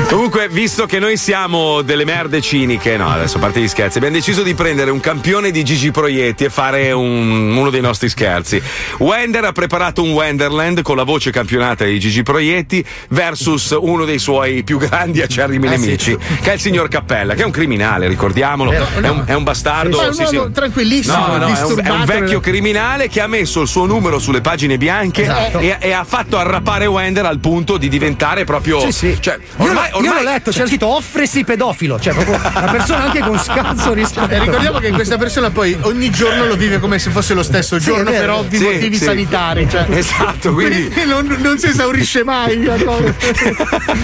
Comunque, 0.08 0.48
visto 0.48 0.86
che 0.86 0.98
noi 0.98 1.16
siamo 1.16 1.80
delle 1.82 2.04
merde 2.04 2.40
ciniche, 2.40 2.96
no, 2.96 3.08
adesso 3.10 3.38
a 3.38 3.40
parte 3.40 3.60
gli 3.60 3.68
scherzi, 3.68 3.96
abbiamo 3.98 4.16
deciso 4.16 4.42
di 4.42 4.54
prendere 4.54 4.90
un 4.90 5.00
campione 5.00 5.50
di 5.50 5.64
Gigi 5.64 5.90
Proietti 5.90 6.44
e 6.44 6.50
fare 6.50 6.92
un- 6.92 7.56
uno 7.56 7.70
dei 7.70 7.80
nostri 7.80 8.08
scherzi. 8.08 8.60
Wender 8.98 9.44
ha 9.44 9.52
preparato 9.52 10.02
un 10.02 10.10
Wenderland 10.12 10.82
con 10.82 10.96
la 10.96 11.04
voce 11.04 11.30
campionata 11.30 11.84
di 11.84 11.98
Gigi 11.98 12.22
Proietti 12.22 12.84
versus 13.08 13.76
uno 13.80 14.04
dei 14.04 14.18
suoi 14.18 14.62
più 14.62 14.78
grandi 14.78 15.22
acerrimi 15.22 15.66
Eh, 15.68 15.78
sì. 15.78 15.80
nemici, 15.84 16.18
che 16.42 16.50
è 16.50 16.54
il 16.54 16.60
signor 16.60 16.88
Cappella, 16.88 17.34
che 17.34 17.42
è 17.42 17.46
un 17.46 17.50
criminale, 17.52 18.06
ricordiamolo. 18.06 18.70
Vero, 18.70 18.86
È, 19.00 19.08
un, 19.08 19.22
è 19.26 19.34
un 19.34 19.42
bastardo. 19.42 20.12
Sì, 20.12 20.26
sì. 20.26 20.40
tranquillissimo, 20.52 21.16
No, 21.16 21.36
no, 21.38 21.46
è 21.46 21.62
un, 21.62 21.80
è 21.82 21.90
un 21.90 22.04
vecchio 22.04 22.40
criminale 22.40 23.08
che 23.08 23.20
ha 23.20 23.26
messo 23.26 23.62
il 23.62 23.68
suo 23.68 23.86
numero 23.86 24.18
sulle 24.18 24.40
pagine 24.42 24.76
bianche 24.76 25.22
Esatto. 25.22 25.43
E, 25.52 25.76
e 25.80 25.92
ha 25.92 26.04
fatto 26.04 26.38
arrapare 26.38 26.86
Wender 26.86 27.24
al 27.26 27.38
punto 27.38 27.76
di 27.76 27.88
diventare 27.88 28.44
proprio. 28.44 28.80
Sì, 28.80 28.92
sì. 28.92 29.16
Cioè, 29.20 29.34
Io, 29.58 29.64
ormai, 29.64 29.90
l'ho- 29.90 30.00
io 30.00 30.08
ormai- 30.08 30.24
l'ho 30.24 30.30
letto, 30.30 30.50
c'era 30.50 30.66
scritto 30.66 30.86
offresi 30.88 31.44
pedofilo, 31.44 31.98
cioè 32.00 32.12
proprio 32.14 32.36
una 32.36 32.70
persona 32.70 33.04
anche 33.04 33.20
con 33.20 33.38
scarso 33.38 33.92
rispetto. 33.92 34.32
E 34.34 34.38
ricordiamo 34.40 34.78
che 34.78 34.90
questa 34.90 35.16
persona 35.18 35.50
poi 35.50 35.76
ogni 35.82 36.10
giorno 36.10 36.46
lo 36.46 36.56
vive 36.56 36.78
come 36.78 36.98
se 36.98 37.10
fosse 37.10 37.34
lo 37.34 37.42
stesso 37.42 37.78
Sì, 37.78 37.86
giorno 37.86 38.10
per 38.10 38.30
ovvi 38.30 38.56
Sì, 38.58 38.64
motivi 38.64 38.96
sì. 38.96 39.04
sanitari. 39.04 39.68
Cioè. 39.68 39.86
Esatto, 39.90 40.52
quindi- 40.52 40.90
non, 41.06 41.26
non 41.40 41.58
si 41.58 41.66
esaurisce 41.68 42.24
mai. 42.24 42.62
la 42.64 42.76
cosa. 42.82 43.14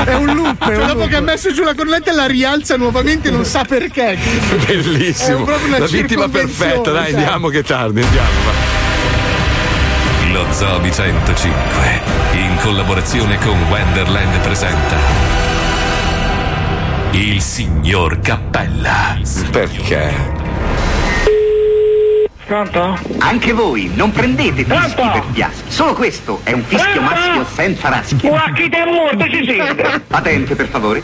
È 0.04 0.14
un 0.14 0.34
loop, 0.34 0.62
è 0.62 0.66
Cioè, 0.66 0.76
un 0.76 0.86
dopo 0.86 0.98
loop. 1.00 1.08
che 1.10 1.16
ha 1.16 1.20
messo 1.20 1.52
giù 1.52 1.62
la 1.62 1.74
cornetta 1.74 2.12
la 2.12 2.26
rialza 2.26 2.76
nuovamente, 2.76 3.30
non 3.30 3.44
sa 3.44 3.64
perché. 3.64 4.12
È 4.12 4.18
Bellissimo. 4.66 5.44
proprio 5.44 5.66
una 5.68 5.78
La 5.78 5.86
vittima 5.86 6.28
perfetta, 6.28 6.90
dai, 6.90 7.10
cioè. 7.10 7.18
andiamo 7.20 7.48
che 7.48 7.58
è 7.60 7.62
tardi, 7.64 8.00
andiamo. 8.02 8.28
va. 8.44 8.79
Lo 10.40 10.50
Zoo 10.52 10.78
di 10.78 10.90
105, 10.90 11.52
in 12.32 12.56
collaborazione 12.62 13.36
con 13.40 13.60
Wenderland 13.68 14.38
presenta 14.38 14.96
Il 17.10 17.42
signor 17.42 18.20
Cappella. 18.20 19.18
Perché? 19.50 20.14
Pronto? 22.46 22.98
Anche 23.18 23.52
voi, 23.52 23.90
non 23.94 24.12
prendete 24.12 24.64
fischi 24.64 25.02
per 25.02 25.24
fiaschi. 25.30 25.70
Solo 25.70 25.92
questo 25.92 26.40
è 26.44 26.52
un 26.52 26.64
fischio 26.64 27.02
maschio 27.02 27.44
senza 27.44 27.90
raschi. 27.90 28.26
Quacchi 28.26 28.70
te 28.70 28.84
morto 28.86 29.28
ci 29.28 29.44
sente. 29.44 30.00
Patente, 30.06 30.54
per 30.54 30.68
favore. 30.68 31.02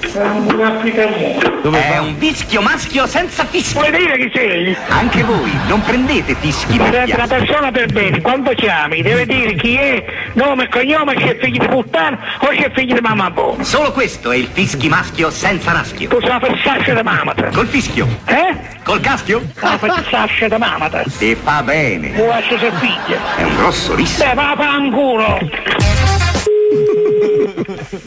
È 0.00 1.98
un 1.98 2.16
fischio 2.18 2.62
maschio 2.62 3.06
senza 3.06 3.44
fischi. 3.44 3.74
Puoi 3.74 3.90
dire 3.90 4.18
chi 4.18 4.30
sei? 4.34 4.76
Anche 4.88 5.22
voi, 5.22 5.52
non 5.68 5.82
prendete 5.82 6.34
fischi 6.36 6.78
Senti, 6.78 7.12
una 7.12 7.26
persona 7.26 7.70
per 7.70 7.92
bene, 7.92 8.20
quando 8.20 8.50
chiami, 8.52 9.02
deve 9.02 9.26
dire 9.26 9.54
chi 9.54 9.76
è, 9.76 10.04
nome 10.32 10.64
e 10.64 10.68
cognome, 10.68 11.14
se 11.18 11.36
è 11.36 11.38
figlio 11.38 11.60
di 11.60 11.68
puttana 11.68 12.18
o 12.38 12.46
se 12.46 12.64
è 12.64 12.70
figlio 12.72 12.94
di 12.94 13.00
mamma 13.00 13.30
buona. 13.30 13.62
Solo 13.62 13.92
questo 13.92 14.32
è 14.32 14.36
il 14.36 14.48
fischi 14.50 14.88
maschio 14.88 15.30
senza 15.30 15.72
raschio. 15.72 16.08
Tu 16.08 16.20
sei 16.20 16.30
una 16.30 16.40
fessaccia 16.40 16.94
di 16.94 17.02
mamata. 17.02 17.48
Col 17.50 17.66
fischio. 17.66 18.08
Eh? 18.24 18.56
Col 18.82 19.00
caschio? 19.00 19.42
Una 19.60 19.78
fessaccia 19.78 20.48
di 20.48 20.56
mamata. 20.56 21.04
E 21.18 21.36
fa 21.40 21.62
bene. 21.62 22.08
Può 22.08 22.32
essere 22.32 22.58
se 22.58 22.72
figlia. 22.78 23.18
È 23.36 23.42
un 23.42 23.56
grosso 23.56 23.94
rischio. 23.94 24.24
Beh, 24.24 24.34
va 24.34 24.50
a 24.52 24.56
fanculo. 24.56 25.38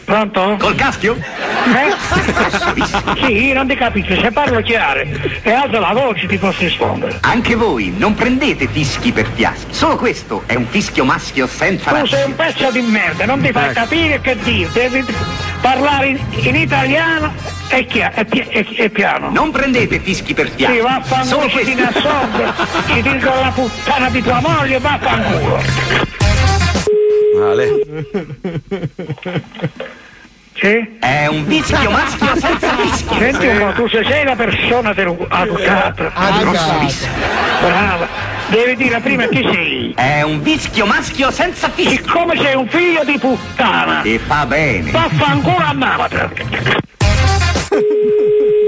Pronto? 0.06 0.58
Col 0.60 0.76
caschio? 0.76 1.16
Eh? 1.16 1.92
Sì, 3.26 3.54
non 3.54 3.68
ti 3.68 3.76
capisco, 3.76 4.20
se 4.20 4.32
parlo 4.32 4.62
chiaro 4.62 5.02
e 5.02 5.52
alzo 5.52 5.80
la 5.80 5.94
voce 5.94 6.28
ti 6.28 6.38
posso 6.38 6.60
rispondere. 6.60 7.18
Anche 7.22 7.56
voi, 7.56 7.94
non 7.98 8.14
prendete 8.16 8.68
fischi 8.68 9.12
per 9.12 9.28
fiaschi. 9.34 9.74
Solo 9.74 9.96
questo 9.96 10.44
è 10.46 10.56
un 10.56 10.66
fischio 10.68 11.06
maschio 11.06 11.48
senza 11.48 11.92
Tu 11.92 12.06
sei 12.08 12.26
un 12.26 12.36
pezzo 12.36 12.70
di 12.72 12.82
merda, 12.82 13.26
non 13.26 13.40
ti 13.42 13.52
fai 13.52 13.66
Ecco. 13.70 13.74
capire 13.74 14.20
che 14.22 14.38
dire, 14.44 14.70
devi 14.74 15.06
parlare 15.62 16.08
in, 16.08 16.20
in 16.32 16.56
italiano 16.56 17.34
e, 17.70 17.86
chia- 17.86 18.14
e 18.14 18.26
pi- 18.26 18.46
e- 18.50 18.68
e 18.76 18.90
piano. 18.90 19.30
Non 19.30 19.52
prendete 19.52 20.00
fischi 20.00 20.34
per 20.34 20.50
Sì, 20.50 20.56
fiaschi. 20.58 20.80
vaffanculo, 20.80 21.26
Solo 21.26 21.50
ci 21.50 21.64
ti 21.66 21.74
questo. 21.76 22.02
nasconde, 22.02 22.54
ci 22.88 23.02
dico 23.02 23.30
la 23.30 23.52
puttana 23.54 24.10
di 24.10 24.22
tua 24.22 24.40
moglie, 24.42 24.80
vaffanculo. 24.80 25.62
Vale. 27.34 27.68
Sì? 30.56 30.98
È 31.00 31.26
un 31.26 31.46
vischio 31.46 31.90
maschio 31.90 32.40
senza 32.40 32.76
fischio. 32.76 33.18
Senti 33.18 33.48
un 33.48 33.58
po', 33.58 33.72
tu 33.74 33.90
se 33.90 34.04
sei 34.06 34.22
una 34.22 34.36
persona 34.36 34.96
educata. 34.96 36.12
Grosso 36.40 36.76
Brava. 37.60 38.08
Devi 38.48 38.76
dire 38.76 39.00
prima 39.00 39.26
chi 39.28 39.42
sei. 39.52 39.94
È 39.96 40.22
un 40.22 40.42
vischio 40.42 40.86
maschio 40.86 41.32
senza 41.32 41.70
fischio. 41.70 41.98
Siccome 41.98 42.38
sei 42.38 42.56
un 42.56 42.68
figlio 42.68 43.04
di 43.04 43.18
puttana. 43.18 44.04
E 44.04 44.20
fa 44.20 44.46
bene. 44.46 44.92
Vaffanculo 44.92 45.66
a 45.66 45.74
mamata. 45.74 46.32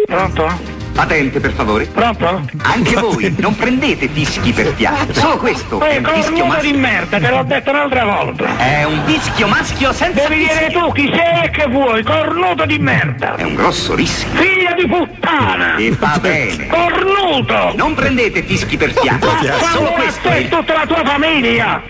Pronto? 0.07 0.74
Patente, 0.95 1.41
per 1.41 1.51
favore. 1.51 1.85
Pronto? 1.87 2.41
Anche 2.61 2.95
voi, 2.95 3.35
non 3.39 3.53
prendete 3.53 4.07
fischi 4.07 4.53
per 4.53 4.73
fiato. 4.75 5.13
Solo 5.13 5.35
questo 5.37 5.81
è 5.81 5.95
Eh, 5.95 5.97
un 5.97 6.05
fischio 6.05 6.21
cornuto 6.23 6.45
maschio. 6.45 6.71
di 6.71 6.77
merda, 6.77 7.19
te 7.19 7.29
l'ho 7.29 7.43
detto 7.43 7.69
un'altra 7.71 8.05
volta. 8.05 8.57
È 8.57 8.83
un 8.85 9.03
vischio 9.05 9.47
maschio 9.47 9.91
senza 9.91 10.21
Devi 10.29 10.37
dire 10.43 10.53
fischio. 10.53 10.79
tu 10.79 10.91
chi 10.93 11.11
sei 11.13 11.43
e 11.43 11.49
che 11.49 11.67
vuoi, 11.67 12.01
cornuto 12.01 12.65
di 12.65 12.79
merda. 12.79 13.35
È 13.35 13.43
un 13.43 13.55
grosso 13.55 13.93
rischio. 13.93 14.39
Figlia 14.41 14.71
di 14.71 14.87
puttana. 14.87 15.75
E 15.75 15.91
fa 15.91 16.17
bene. 16.21 16.67
Cornuto. 16.67 17.73
Non 17.75 17.93
prendete 17.93 18.41
fischi 18.43 18.77
per 18.77 18.93
fiato. 18.93 19.29
Solo 19.73 19.91
questo 19.91 20.29
è 20.29 20.35
e 20.35 20.39
il... 20.39 20.47
tutta 20.49 20.73
la 20.75 20.85
tua 20.87 21.03
famiglia. 21.03 21.81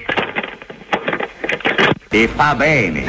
E 2.10 2.30
fa 2.34 2.56
bene. 2.56 3.04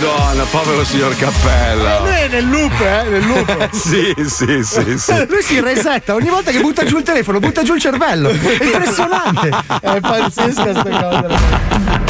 Madonna, 0.00 0.44
povero 0.44 0.82
signor 0.82 1.14
Cappella. 1.14 2.00
Lui 2.00 2.14
è 2.14 2.28
nel 2.28 2.48
loop, 2.48 2.80
eh? 2.80 3.02
Nel 3.10 3.26
loop. 3.26 3.68
sì, 3.76 4.14
sì, 4.26 4.64
sì, 4.64 4.98
sì. 4.98 5.26
Lui 5.28 5.42
si 5.42 5.60
resetta 5.60 6.14
ogni 6.14 6.30
volta 6.30 6.50
che 6.50 6.60
butta 6.60 6.86
giù 6.86 6.96
il 6.96 7.02
telefono, 7.02 7.38
butta 7.38 7.62
giù 7.62 7.74
il 7.74 7.82
cervello. 7.82 8.30
È 8.30 8.64
impressionante. 8.64 9.50
È 9.78 10.00
pazzesca 10.00 10.72
sta 10.72 10.88
cosa. 10.88 12.09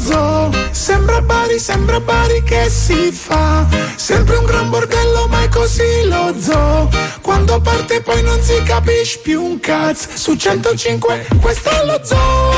Zoo, 0.00 0.50
sembra 0.70 1.20
Bari, 1.20 1.58
sembra 1.58 2.00
Bari 2.00 2.42
che 2.42 2.70
si 2.70 3.12
fa. 3.12 3.66
Sempre 3.96 4.36
un 4.36 4.44
gran 4.44 4.70
bordello, 4.70 5.26
ma 5.28 5.42
è 5.42 5.48
così 5.48 6.04
lo 6.04 6.32
zoo. 6.38 6.88
Quando 7.20 7.60
parte 7.60 8.00
poi 8.00 8.22
non 8.22 8.40
si 8.40 8.62
capisce 8.62 9.18
più 9.18 9.42
un 9.42 9.60
cazzo. 9.60 10.08
Su 10.14 10.36
105, 10.36 11.26
questo 11.40 11.68
è 11.70 11.84
lo 11.84 12.00
zoo. 12.02 12.54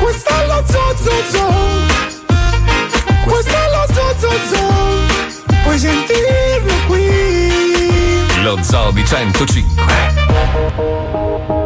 Questo 0.00 0.30
è 0.30 0.46
lo 0.46 0.64
zoo, 0.66 0.96
zoo, 0.96 1.22
zoo. 1.30 1.54
Questo 3.24 3.54
è 3.54 3.70
lo 3.70 3.86
zoo, 3.94 4.16
zoo, 4.18 4.38
zoo. 4.50 4.72
Puoi 5.62 5.78
sentirlo 5.78 6.74
qui. 6.86 8.26
Lo 8.42 8.58
Zoo 8.62 8.90
di 8.90 9.04
105. 9.04 11.57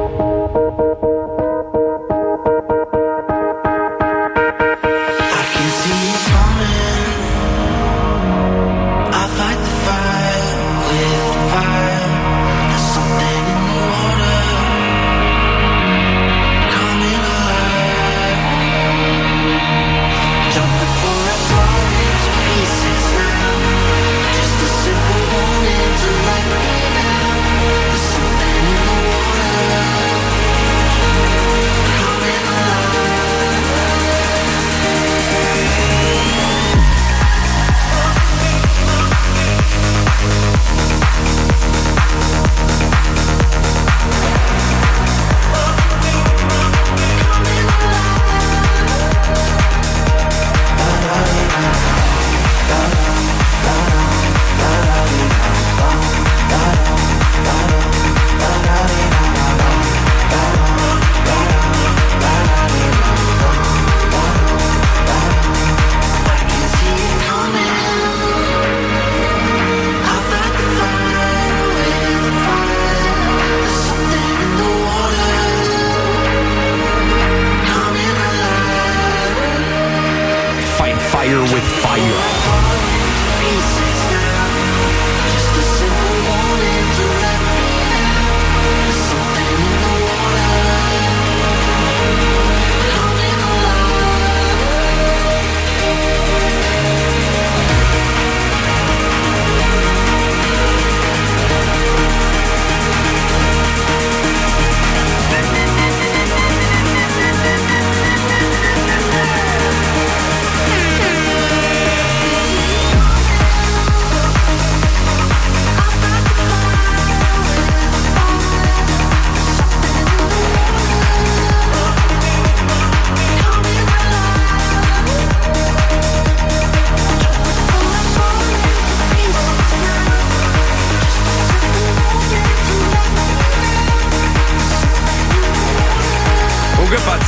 Fire. 81.94 82.31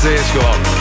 Comunque 0.05 0.21
è 0.21 0.23
pazzesco. 0.23 0.74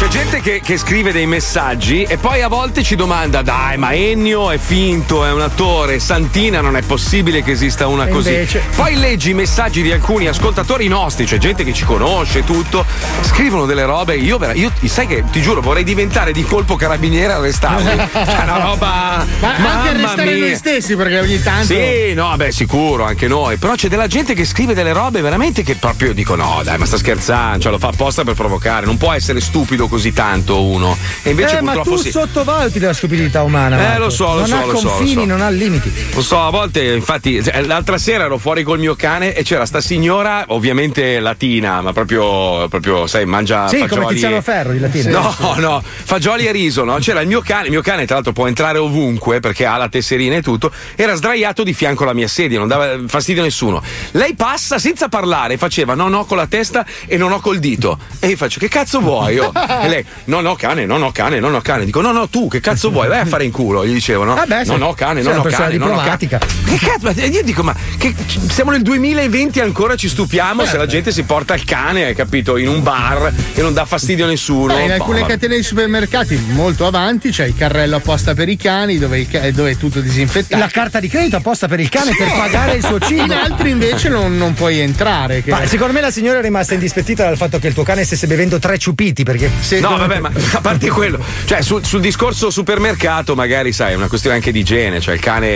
C'è 0.00 0.08
gente 0.08 0.40
che, 0.40 0.62
che 0.64 0.78
scrive 0.78 1.12
dei 1.12 1.26
messaggi 1.26 2.04
e 2.04 2.16
poi 2.16 2.40
a 2.40 2.48
volte 2.48 2.82
ci 2.82 2.96
domanda: 2.96 3.42
dai, 3.42 3.76
ma 3.76 3.92
Ennio 3.92 4.50
è 4.50 4.56
finto, 4.56 5.26
è 5.26 5.30
un 5.30 5.42
attore, 5.42 6.00
Santina 6.00 6.62
non 6.62 6.74
è 6.74 6.80
possibile 6.80 7.42
che 7.42 7.50
esista 7.50 7.86
una 7.86 8.06
E 8.06 8.08
così. 8.08 8.30
invece? 8.30 8.62
Poi 8.74 8.96
leggi 8.96 9.30
i 9.30 9.34
messaggi 9.34 9.82
di 9.82 9.92
alcuni 9.92 10.26
ascoltatori 10.26 10.88
nostri, 10.88 11.26
cioè 11.26 11.38
gente 11.38 11.64
che 11.64 11.74
ci 11.74 11.84
conosce 11.84 12.44
tutto, 12.44 12.86
scrivono 13.20 13.66
delle 13.66 13.84
robe. 13.84 14.16
Io, 14.16 14.40
io 14.54 14.72
sai 14.84 15.06
che 15.06 15.22
ti 15.30 15.42
giuro, 15.42 15.60
vorrei 15.60 15.84
diventare 15.84 16.32
di 16.32 16.44
colpo 16.44 16.76
carabiniere 16.76 17.34
e 17.34 17.36
arrestarli. 17.36 18.08
Cioè, 18.30 18.42
una 18.42 18.58
roba. 18.58 19.26
Ma 19.40 19.54
anche 19.56 19.88
arrestare 19.90 20.32
mia. 20.32 20.46
noi 20.46 20.56
stessi, 20.56 20.96
perché 20.96 21.18
ogni 21.18 21.42
tanto. 21.42 21.74
Sì, 21.74 22.14
no, 22.14 22.32
beh, 22.36 22.52
sicuro, 22.52 23.04
anche 23.04 23.28
noi. 23.28 23.58
Però 23.58 23.74
c'è 23.74 23.88
della 23.88 24.06
gente 24.06 24.32
che 24.32 24.46
scrive 24.46 24.72
delle 24.72 24.94
robe 24.94 25.20
veramente 25.20 25.62
che 25.62 25.74
proprio 25.74 26.14
dico: 26.14 26.36
no, 26.36 26.62
dai, 26.64 26.78
ma 26.78 26.86
sta 26.86 26.96
scherzando, 26.96 27.58
cioè 27.58 27.70
lo 27.72 27.78
fa 27.78 27.88
apposta 27.88 28.24
per 28.24 28.32
provocare. 28.34 28.86
Non 28.86 28.96
può 28.96 29.12
essere 29.12 29.40
stupido 29.40 29.88
così 29.90 30.12
tanto 30.12 30.62
uno. 30.62 30.96
E 31.22 31.30
invece 31.30 31.58
eh, 31.58 31.60
ma 31.60 31.72
purtroppo 31.72 31.96
tu 31.98 32.02
sì. 32.04 32.10
sottovaluti 32.12 32.78
la 32.78 32.94
stupidità 32.94 33.42
umana. 33.42 33.76
Eh, 33.78 33.82
Marco. 33.82 33.98
lo 34.04 34.10
so, 34.10 34.24
lo 34.26 34.34
non 34.38 34.46
so, 34.46 34.54
ha 34.54 34.64
lo 34.64 34.76
so, 34.76 34.84
lo 34.84 34.90
confini, 34.92 35.22
so. 35.22 35.24
non 35.26 35.40
ha 35.42 35.50
limiti. 35.50 35.92
Lo 36.14 36.22
so, 36.22 36.40
a 36.40 36.50
volte, 36.50 36.84
infatti, 36.94 37.42
cioè, 37.42 37.60
l'altra 37.62 37.98
sera 37.98 38.24
ero 38.24 38.38
fuori 38.38 38.62
col 38.62 38.78
mio 38.78 38.94
cane 38.94 39.34
e 39.34 39.42
c'era 39.42 39.66
sta 39.66 39.80
signora, 39.80 40.44
ovviamente 40.48 41.18
latina, 41.18 41.80
ma 41.80 41.92
proprio, 41.92 42.68
proprio 42.68 43.06
sai, 43.08 43.26
mangia 43.26 43.66
Sì, 43.68 43.78
fagioli. 43.78 44.00
come 44.00 44.12
Tiziano 44.14 44.40
Ferro 44.40 44.72
di 44.72 44.78
Latina. 44.78 45.10
No, 45.10 45.54
no, 45.58 45.82
fagioli 45.84 46.46
e 46.46 46.52
riso, 46.52 46.84
no? 46.84 46.96
C'era 46.98 47.20
il 47.20 47.26
mio 47.26 47.40
cane, 47.40 47.64
il 47.64 47.70
mio 47.72 47.82
cane 47.82 48.06
tra 48.06 48.14
l'altro 48.14 48.32
può 48.32 48.46
entrare 48.46 48.78
ovunque 48.78 49.40
perché 49.40 49.66
ha 49.66 49.76
la 49.76 49.88
tesserina 49.88 50.36
e 50.36 50.42
tutto, 50.42 50.70
era 50.94 51.14
sdraiato 51.14 51.64
di 51.64 51.74
fianco 51.74 52.04
alla 52.04 52.14
mia 52.14 52.28
sedia, 52.28 52.58
non 52.58 52.68
dava 52.68 52.96
fastidio 53.06 53.42
a 53.42 53.44
nessuno. 53.44 53.82
Lei 54.12 54.34
passa 54.34 54.78
senza 54.78 55.08
parlare, 55.08 55.56
faceva 55.56 55.94
no 55.94 56.08
no 56.08 56.24
con 56.24 56.36
la 56.36 56.46
testa 56.46 56.86
e 57.06 57.16
non 57.16 57.32
ho 57.32 57.40
col 57.40 57.58
dito. 57.58 57.98
E 58.20 58.28
io 58.28 58.36
faccio 58.36 58.60
che 58.60 58.68
cazzo 58.68 59.00
vuoi? 59.00 59.38
io? 59.40 59.52
E 59.84 59.88
lei 59.88 60.04
no 60.24 60.40
no 60.40 60.54
cane, 60.54 60.86
no 60.86 60.96
no 60.96 61.10
cane, 61.12 61.40
no 61.40 61.48
no 61.48 61.60
cane. 61.60 61.84
Dico 61.84 62.00
no 62.00 62.12
no 62.12 62.28
tu 62.28 62.48
che 62.48 62.60
cazzo 62.60 62.90
vuoi? 62.90 63.08
Vai 63.08 63.20
a 63.20 63.26
fare 63.26 63.44
in 63.44 63.50
culo, 63.50 63.86
gli 63.86 63.92
dicevo 63.92 64.24
no? 64.24 64.34
Ah, 64.34 64.46
beh, 64.46 64.64
sì. 64.64 64.70
no 64.70 64.76
no 64.76 64.92
cane, 64.92 65.22
no 65.22 65.32
no 65.32 65.42
cane, 65.42 65.76
no 65.76 65.86
no 65.86 65.96
cane. 65.96 66.16
Che 66.16 66.38
cazzo? 66.78 66.98
ma 67.00 67.12
Io 67.12 67.42
dico, 67.42 67.62
ma 67.62 67.74
che, 67.98 68.14
siamo 68.48 68.70
nel 68.70 68.82
2020 68.82 69.58
e 69.58 69.62
ancora 69.62 69.96
ci 69.96 70.08
stupiamo 70.08 70.64
se 70.64 70.76
la 70.76 70.86
gente 70.86 71.12
si 71.12 71.22
porta 71.22 71.54
il 71.54 71.64
cane, 71.64 72.04
hai 72.04 72.14
capito, 72.14 72.56
in 72.56 72.68
un 72.68 72.82
bar 72.82 73.32
e 73.54 73.60
non 73.62 73.72
dà 73.72 73.84
fastidio 73.84 74.24
a 74.24 74.28
nessuno. 74.28 74.74
Beh, 74.74 74.82
in 74.82 74.92
alcune 74.92 75.20
vabbè. 75.20 75.32
catene 75.32 75.56
di 75.56 75.62
supermercati 75.62 76.36
molto 76.50 76.86
avanti 76.86 77.30
c'è 77.30 77.46
il 77.46 77.54
carrello 77.54 77.96
apposta 77.96 78.34
per 78.34 78.48
i 78.48 78.56
cani 78.56 78.98
dove, 78.98 79.20
il 79.20 79.28
ca- 79.28 79.50
dove 79.50 79.72
è 79.72 79.76
tutto 79.76 80.00
disinfettato. 80.00 80.60
La 80.60 80.68
carta 80.68 81.00
di 81.00 81.08
credito 81.08 81.36
apposta 81.36 81.68
per 81.68 81.80
il 81.80 81.88
cane 81.88 82.14
per 82.16 82.32
pagare 82.32 82.74
il 82.74 82.84
suo 82.84 82.98
cibo. 82.98 83.22
In 83.24 83.32
altri 83.32 83.70
invece 83.70 84.08
non, 84.08 84.36
non 84.36 84.54
puoi 84.54 84.78
entrare. 84.78 85.42
Che... 85.42 85.50
Ma 85.50 85.66
secondo 85.66 85.92
me 85.92 86.00
la 86.00 86.10
signora 86.10 86.38
è 86.38 86.42
rimasta 86.42 86.74
indispettita 86.74 87.24
dal 87.24 87.36
fatto 87.36 87.58
che 87.58 87.68
il 87.68 87.74
tuo 87.74 87.82
cane 87.82 88.04
stesse 88.04 88.26
bevendo 88.26 88.58
tre 88.58 88.78
ciupiti 88.78 89.22
perché 89.22 89.50
No, 89.78 89.96
vabbè, 89.96 90.18
ma 90.18 90.30
a 90.54 90.60
parte 90.60 90.88
quello, 90.88 91.18
cioè 91.44 91.62
sul, 91.62 91.84
sul 91.84 92.00
discorso 92.00 92.50
supermercato, 92.50 93.34
magari 93.36 93.72
sai, 93.72 93.92
è 93.92 93.94
una 93.96 94.08
questione 94.08 94.36
anche 94.36 94.50
di 94.50 94.60
igiene, 94.60 95.00
cioè 95.00 95.14
il 95.14 95.20
cane 95.20 95.48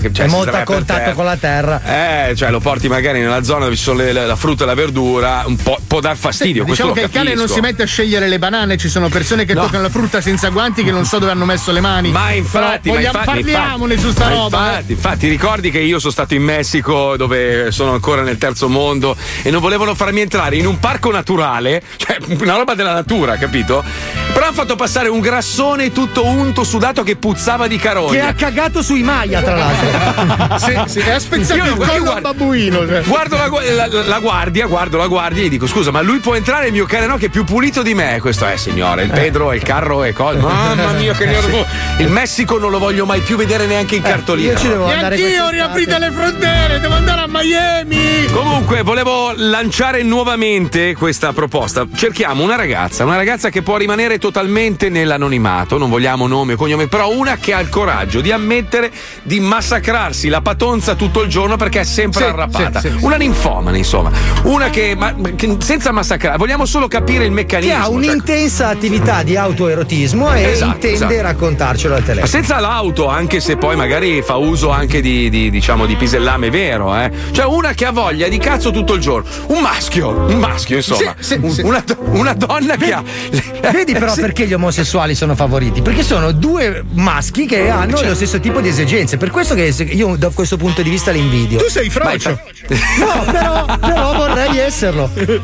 che 0.00 0.10
cioè, 0.12 0.26
è 0.26 0.28
molto 0.28 0.54
a 0.56 0.62
contatto 0.62 1.00
terra. 1.00 1.12
con 1.14 1.24
la 1.24 1.36
terra. 1.36 2.28
Eh, 2.28 2.36
cioè 2.36 2.50
lo 2.50 2.60
porti 2.60 2.88
magari 2.88 3.20
nella 3.20 3.42
zona 3.42 3.64
dove 3.64 3.76
ci 3.76 3.82
sono 3.82 3.98
le- 4.02 4.12
la 4.12 4.36
frutta 4.36 4.64
e 4.64 4.66
la 4.66 4.74
verdura, 4.74 5.42
un 5.46 5.56
po' 5.56 5.78
può 5.86 6.00
dar 6.00 6.16
fastidio. 6.16 6.64
questo 6.64 6.84
Diciamo 6.88 6.92
che 7.00 7.06
il 7.12 7.24
cane 7.24 7.34
non 7.34 7.48
si 7.48 7.60
mette 7.60 7.82
a 7.82 7.86
scegliere 7.86 8.28
le 8.28 8.38
banane, 8.38 8.76
ci 8.76 8.88
sono 8.88 9.08
persone 9.08 9.44
che 9.44 9.54
No. 9.54 9.62
toccano 9.62 9.82
la 9.84 9.88
frutta 9.90 10.20
senza 10.20 10.48
guanti 10.50 10.84
che 10.84 10.90
non 10.92 11.04
so 11.04 11.18
dove 11.18 11.32
hanno 11.32 11.44
messo 11.46 11.72
le 11.72 11.80
mani. 11.80 12.10
Ma 12.10 12.32
infatti, 12.32 12.90
Però 12.90 13.00
ma 13.00 13.06
infatti, 13.06 13.24
parliamone 13.26 13.94
infatti, 13.94 14.08
su 14.12 14.14
sta 14.14 14.28
roba. 14.28 14.58
eh. 14.58 14.68
Infatti, 14.76 14.92
infatti, 14.92 15.28
ricordi 15.28 15.70
che 15.70 15.78
io 15.80 15.98
sono 15.98 16.12
stato 16.12 16.34
in 16.34 16.42
Messico 16.42 17.16
dove 17.16 17.70
sono 17.72 17.92
ancora 17.92 18.22
nel 18.22 18.38
terzo 18.38 18.68
mondo 18.68 19.16
e 19.42 19.50
non 19.50 19.60
volevano 19.60 19.94
farmi 19.94 20.20
entrare 20.20 20.56
in 20.56 20.66
un 20.66 20.78
parco 20.78 21.10
naturale, 21.10 21.82
cioè 21.96 22.18
una 22.40 22.56
roba 22.56 22.74
della 22.74 22.92
natura, 22.92 23.36
capito? 23.38 23.84
Però 24.32 24.44
hanno 24.46 24.54
fatto 24.54 24.76
passare 24.76 25.08
un 25.08 25.20
grassone 25.20 25.90
tutto 25.92 26.24
unto, 26.24 26.64
sudato 26.64 27.02
che 27.02 27.16
puzzava 27.16 27.66
di 27.66 27.76
carogna. 27.76 28.10
Che 28.10 28.20
ha 28.20 28.32
cagato 28.34 28.82
sui 28.82 29.02
Maya, 29.02 29.40
tra 29.42 29.56
l'altro. 29.56 30.56
Sì, 30.68 30.78
sì, 30.86 30.98
e 30.98 31.10
ha 31.10 31.18
spezzato 31.18 31.56
Io 31.58 31.64
il 31.64 31.70
lo 31.70 31.76
guardo- 31.76 31.98
collo 32.04 32.10
a 32.12 32.20
babbuino. 32.20 32.86
cioè. 32.86 33.02
Guardo 33.02 33.36
la, 33.36 33.86
la- 33.86 34.02
la 34.04 34.18
guardia, 34.18 34.66
guardo 34.66 34.96
la 34.98 35.06
guardia 35.06 35.42
e 35.42 35.46
gli 35.46 35.50
dico: 35.50 35.66
Scusa, 35.66 35.90
ma 35.90 36.00
lui 36.00 36.18
può 36.18 36.34
entrare 36.34 36.66
il 36.66 36.72
mio 36.72 36.84
cane 36.86 37.06
no, 37.06 37.16
che 37.16 37.26
è 37.26 37.28
più 37.28 37.44
pulito 37.44 37.82
di 37.82 37.94
me. 37.94 38.18
Questo 38.20 38.46
è, 38.46 38.56
signore, 38.56 39.04
il 39.04 39.10
Pedro, 39.10 39.52
il 39.52 39.62
carro 39.62 40.04
e 40.04 40.12
cose. 40.12 40.38
Mamma 40.38 40.92
mia, 40.92 41.14
che 41.14 41.26
nervoso. 41.26 41.66
Il 41.98 42.08
Messico 42.10 42.58
non 42.58 42.70
lo 42.70 42.78
voglio 42.78 43.06
mai 43.06 43.20
più 43.20 43.36
vedere 43.36 43.66
neanche 43.66 43.96
in 43.96 44.02
cartolina. 44.02 44.52
io 44.52 44.58
ci 44.58 44.68
devo 44.68 44.88
E 44.88 44.92
andare 44.92 45.14
anch'io 45.14 45.26
quest'estate. 45.28 45.54
riaprite 45.54 45.98
le 45.98 46.10
frontiere, 46.10 46.80
devo 46.80 46.94
andare 46.94 47.20
a 47.22 47.26
Miami. 47.28 48.24
Comunque, 48.32 48.82
volevo 48.82 49.32
lanciare 49.36 50.02
nuovamente 50.02 50.94
questa 50.94 51.32
proposta. 51.32 51.86
Cerchiamo 51.94 52.42
una 52.42 52.56
ragazza, 52.56 53.04
una 53.04 53.16
ragazza 53.16 53.27
che 53.28 53.60
può 53.62 53.76
rimanere 53.76 54.16
totalmente 54.18 54.88
nell'anonimato, 54.88 55.76
non 55.76 55.90
vogliamo 55.90 56.26
nome 56.26 56.54
o 56.54 56.56
cognome, 56.56 56.86
però 56.88 57.12
una 57.12 57.36
che 57.36 57.52
ha 57.52 57.60
il 57.60 57.68
coraggio 57.68 58.22
di 58.22 58.32
ammettere 58.32 58.90
di 59.22 59.38
massacrarsi 59.38 60.28
la 60.28 60.40
patonza 60.40 60.94
tutto 60.94 61.20
il 61.22 61.28
giorno 61.28 61.56
perché 61.56 61.80
è 61.80 61.84
sempre 61.84 62.22
Sì, 62.24 62.28
arrappata. 62.30 62.80
sì, 62.80 62.88
sì, 62.88 62.96
una 63.04 63.16
ninfomane, 63.16 63.76
insomma. 63.76 64.10
Una 64.44 64.70
che, 64.70 64.94
ma- 64.96 65.14
che 65.36 65.56
senza 65.60 65.92
massacrare, 65.92 66.38
vogliamo 66.38 66.64
solo 66.64 66.88
capire 66.88 67.24
il 67.24 67.28
Che 67.28 67.34
meccanismo. 67.34 67.74
ha 67.76 67.82
cioè- 67.84 67.94
un'intensa 67.94 68.68
attività 68.68 69.22
di 69.22 69.36
autoerotismo 69.36 70.32
e 70.32 70.44
Esatto, 70.44 70.72
intende 70.72 70.94
esatto. 70.94 71.20
raccontarcelo 71.22 71.94
al 71.94 72.00
Ma 72.00 72.06
telefono. 72.06 72.32
senza 72.32 72.60
l'auto, 72.60 73.08
anche 73.08 73.40
se 73.40 73.56
poi 73.58 73.76
magari 73.76 74.22
fa 74.22 74.36
uso 74.36 74.70
anche 74.70 75.02
di, 75.02 75.28
di, 75.28 75.50
diciamo 75.50 75.84
di 75.84 75.96
pisellame 75.96 76.48
vero, 76.48 76.96
eh. 76.96 77.10
Cioè 77.32 77.44
una 77.44 77.74
che 77.74 77.84
ha 77.84 77.92
voglia 77.92 78.26
di 78.28 78.38
cazzo 78.38 78.70
tutto 78.70 78.94
il 78.94 79.00
giorno. 79.02 79.28
Un 79.48 79.60
maschio, 79.60 80.08
un 80.08 80.38
maschio, 80.38 80.76
insomma. 80.76 81.14
Una, 81.62 81.84
una 82.12 82.32
donna 82.32 82.76
che 82.76 82.92
ha. 82.92 83.02
Vedi 83.72 83.92
però 83.92 84.12
Sì. 84.14 84.20
perché 84.20 84.46
gli 84.46 84.52
omosessuali 84.54 85.14
sono 85.14 85.34
favoriti? 85.34 85.82
Perché 85.82 86.02
sono 86.02 86.32
due 86.32 86.82
maschi 86.92 87.46
che 87.46 87.68
hanno 87.68 87.96
Certo. 87.96 88.08
lo 88.08 88.14
stesso 88.14 88.40
tipo 88.40 88.60
di 88.60 88.68
esigenze. 88.68 89.16
Per 89.16 89.30
questo 89.30 89.54
che 89.54 89.64
io 89.64 90.16
da 90.16 90.30
questo 90.30 90.56
punto 90.56 90.82
di 90.82 90.90
vista 90.90 91.10
li 91.10 91.18
invidio. 91.18 91.58
Tu 91.58 91.68
sei 91.68 91.90
frocio. 91.90 92.40
No, 92.98 93.24
però, 93.32 93.64
però 93.80 94.14
vorrei 94.14 94.58
esserlo. 94.58 95.10
No, 95.14 95.24
cioè, 95.24 95.38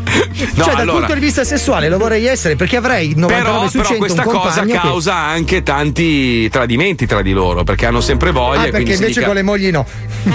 dal 0.54 0.78
allora- 0.80 0.98
punto 0.98 1.14
di 1.14 1.20
vista 1.20 1.42
sessuale 1.44 1.88
lo 1.88 1.96
vorrei 1.98 2.26
essere 2.26 2.54
perché 2.56 2.76
avrei 2.76 3.14
99 3.16 3.42
Però, 3.42 3.64
su 3.68 3.76
però 3.78 3.84
100 3.88 3.98
questa 3.98 4.22
un 4.22 4.26
cosa 4.34 4.40
compagno 4.60 4.72
che- 4.72 4.78
causa 4.88 5.14
anche 5.14 5.62
tanti 5.62 6.48
tradimenti 6.50 7.06
tra 7.06 7.22
di 7.22 7.32
loro, 7.32 7.64
perché 7.64 7.86
hanno 7.86 8.00
sempre 8.02 8.30
voglia. 8.30 8.62
Ah, 8.62 8.64
perché 8.70 8.92
invece 8.92 9.06
dica- 9.06 9.26
con 9.26 9.34
le 9.36 9.42
mogli 9.42 9.70
no. 9.70 9.86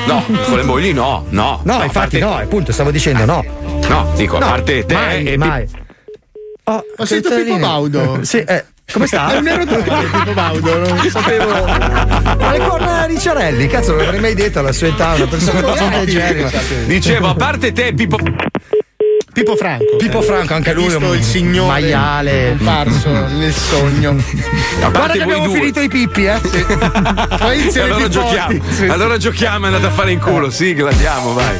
No, 0.08 0.26
con 0.48 0.58
le 0.58 0.64
mogli 0.64 0.94
no, 0.94 1.26
no. 1.30 1.60
No, 1.64 1.74
a 1.80 1.84
infatti 1.84 2.18
parte- 2.18 2.20
no, 2.20 2.36
appunto, 2.38 2.72
stavo 2.72 2.90
dicendo 2.92 3.26
no. 3.26 3.44
No, 3.88 4.12
dico, 4.16 4.38
a 4.38 4.40
No, 4.40 4.46
parte 4.48 4.86
te 4.86 4.94
mai, 4.94 5.24
e 5.26 5.38
mai. 5.38 5.68
Oh, 6.70 6.84
Ho 6.98 7.06
sentito. 7.06 7.36
Pippo 7.36 7.58
Baudo. 7.58 8.20
Sì, 8.22 8.38
eh, 8.38 8.66
come 8.94 9.08
sta? 9.08 9.34
È 9.34 9.38
un 9.38 9.66
Pippo 10.12 10.34
Baudo, 10.34 10.78
non 10.78 11.10
sapevo. 11.10 11.66
Ma 11.66 12.52
le 12.52 12.60
corna 12.60 13.08
di 13.08 13.18
Ciarelli, 13.18 13.66
cazzo, 13.66 13.94
non 13.94 14.02
l'avrei 14.04 14.20
mai 14.20 14.36
detto 14.36 14.60
alla 14.60 14.72
sua 14.72 14.88
età, 14.88 15.16
una 15.16 15.26
persona 15.26 15.62
così 15.62 15.90
leggerrima. 15.90 16.52
Dicevo, 16.86 17.30
a 17.30 17.34
parte 17.34 17.72
te, 17.72 17.92
Pippo. 17.94 18.18
Pippo 19.34 19.56
Franco. 19.56 19.96
Pippo 19.98 20.22
Franco, 20.22 20.54
anche 20.54 20.74
lui. 20.74 20.84
visto 20.86 21.06
un 21.08 21.16
il 21.16 21.24
signore 21.24 21.68
maiale. 21.68 22.56
comparso 22.58 23.10
nel 23.10 23.54
sogno. 23.54 24.16
Guarda 24.80 25.14
che 25.14 25.22
abbiamo 25.24 25.46
due. 25.46 25.58
finito 25.58 25.80
i 25.80 25.88
pippi, 25.88 26.26
eh? 26.26 26.40
I 27.56 27.80
allora 27.80 28.08
giochiamo. 28.10 28.62
Sì. 28.70 28.86
Allora 28.86 29.18
giochiamo, 29.18 29.66
è 29.66 29.68
andata 29.70 29.88
a 29.88 29.92
fare 29.92 30.12
in 30.12 30.20
culo. 30.20 30.52
Sigla, 30.52 30.90
andiamo, 30.90 31.34
vai. 31.34 31.60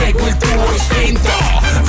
segui 0.00 0.28
il 0.28 0.36
tuo 0.36 0.72
istinto 0.74 1.30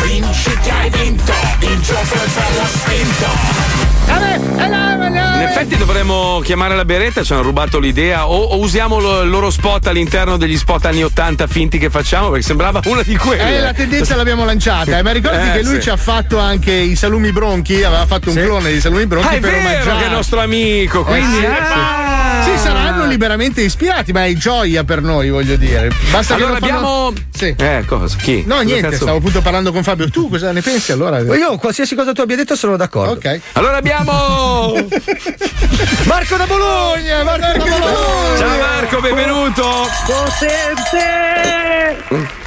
Vinci 0.03 0.57
che 0.61 0.71
hai 0.71 0.89
vinto, 0.89 1.33
il 1.59 1.79
gioco 1.81 2.13
è 2.13 2.27
bello 2.27 2.65
spinto 2.65 3.79
In 4.13 5.47
effetti 5.47 5.77
dovremmo 5.77 6.39
chiamare 6.43 6.75
la 6.75 6.85
beretta, 6.85 7.23
ci 7.23 7.33
hanno 7.33 7.41
rubato 7.43 7.79
l'idea 7.79 8.27
o, 8.27 8.35
o 8.41 8.59
usiamo 8.59 8.99
lo- 8.99 9.21
il 9.21 9.29
loro 9.29 9.49
spot 9.49 9.87
all'interno 9.87 10.37
degli 10.37 10.57
spot 10.57 10.85
anni 10.85 11.03
80 11.03 11.47
finti 11.47 11.77
che 11.77 11.89
facciamo 11.89 12.29
perché 12.29 12.45
sembrava 12.45 12.81
una 12.85 13.01
di 13.03 13.15
quelle. 13.15 13.57
Eh, 13.57 13.59
la 13.61 13.73
tendenza 13.73 14.15
l'abbiamo 14.15 14.45
lanciata, 14.45 14.97
eh, 14.97 15.01
ma 15.03 15.11
ricordati 15.11 15.49
Eh, 15.49 15.51
che 15.53 15.63
lui 15.63 15.75
sì. 15.75 15.81
ci 15.83 15.89
ha 15.89 15.97
fatto 15.97 16.37
anche 16.39 16.71
i 16.71 16.95
salumi 16.95 17.31
bronchi, 17.31 17.83
aveva 17.83 18.05
fatto 18.05 18.29
un 18.29 18.35
clone 18.35 18.71
di 18.71 18.79
salumi 18.81 19.05
bronchi 19.07 19.27
Ah, 19.27 19.37
è 19.37 19.39
per 19.39 19.51
vero 19.51 19.61
omaggiare. 19.69 19.97
che 19.99 20.05
è 20.05 20.09
nostro 20.09 20.39
amico, 20.41 21.03
quindi 21.03 21.37
Eh, 21.37 21.39
sì, 21.41 21.45
Ah! 21.45 22.43
sì. 22.43 22.51
Sì, 22.51 22.57
saranno 22.57 23.05
liberamente 23.05 23.61
ispirati, 23.61 24.11
ma 24.11 24.25
è 24.25 24.33
gioia 24.33 24.83
per 24.83 25.01
noi, 25.01 25.29
voglio 25.29 25.55
dire. 25.57 25.89
Basta 26.09 26.33
Allora 26.35 26.55
che 26.55 26.59
lo 26.59 26.65
fanno- 26.67 26.77
abbiamo 27.07 27.13
Sì. 27.31 27.55
Eh, 27.57 27.83
cosa? 28.01 28.17
Chi? 28.17 28.43
No, 28.45 28.55
Cosa 28.55 28.65
niente, 28.65 28.89
cazzo- 28.89 29.01
stavo 29.03 29.17
appunto 29.17 29.41
parlando 29.41 29.71
con 29.71 29.83
Fabio. 29.83 30.09
Tu 30.09 30.29
cosa 30.29 30.51
ne 30.51 30.61
pensi 30.61 30.91
allora? 30.91 31.19
Io 31.19 31.57
qualsiasi 31.57 31.95
cosa 31.95 32.11
tu 32.13 32.21
abbia 32.21 32.35
detto 32.35 32.55
sono 32.55 32.75
d'accordo. 32.77 33.13
Ok. 33.13 33.39
Allora 33.53 33.77
abbiamo 33.77 34.73
Marco 36.05 36.35
da 36.35 36.45
Bologna, 36.45 37.23
Marco 37.23 37.45
da 37.45 37.53
Bologna. 37.57 38.37
Ciao 38.37 38.57
Marco, 38.57 38.99
benvenuto. 39.01 39.87
Potente! 40.05 41.49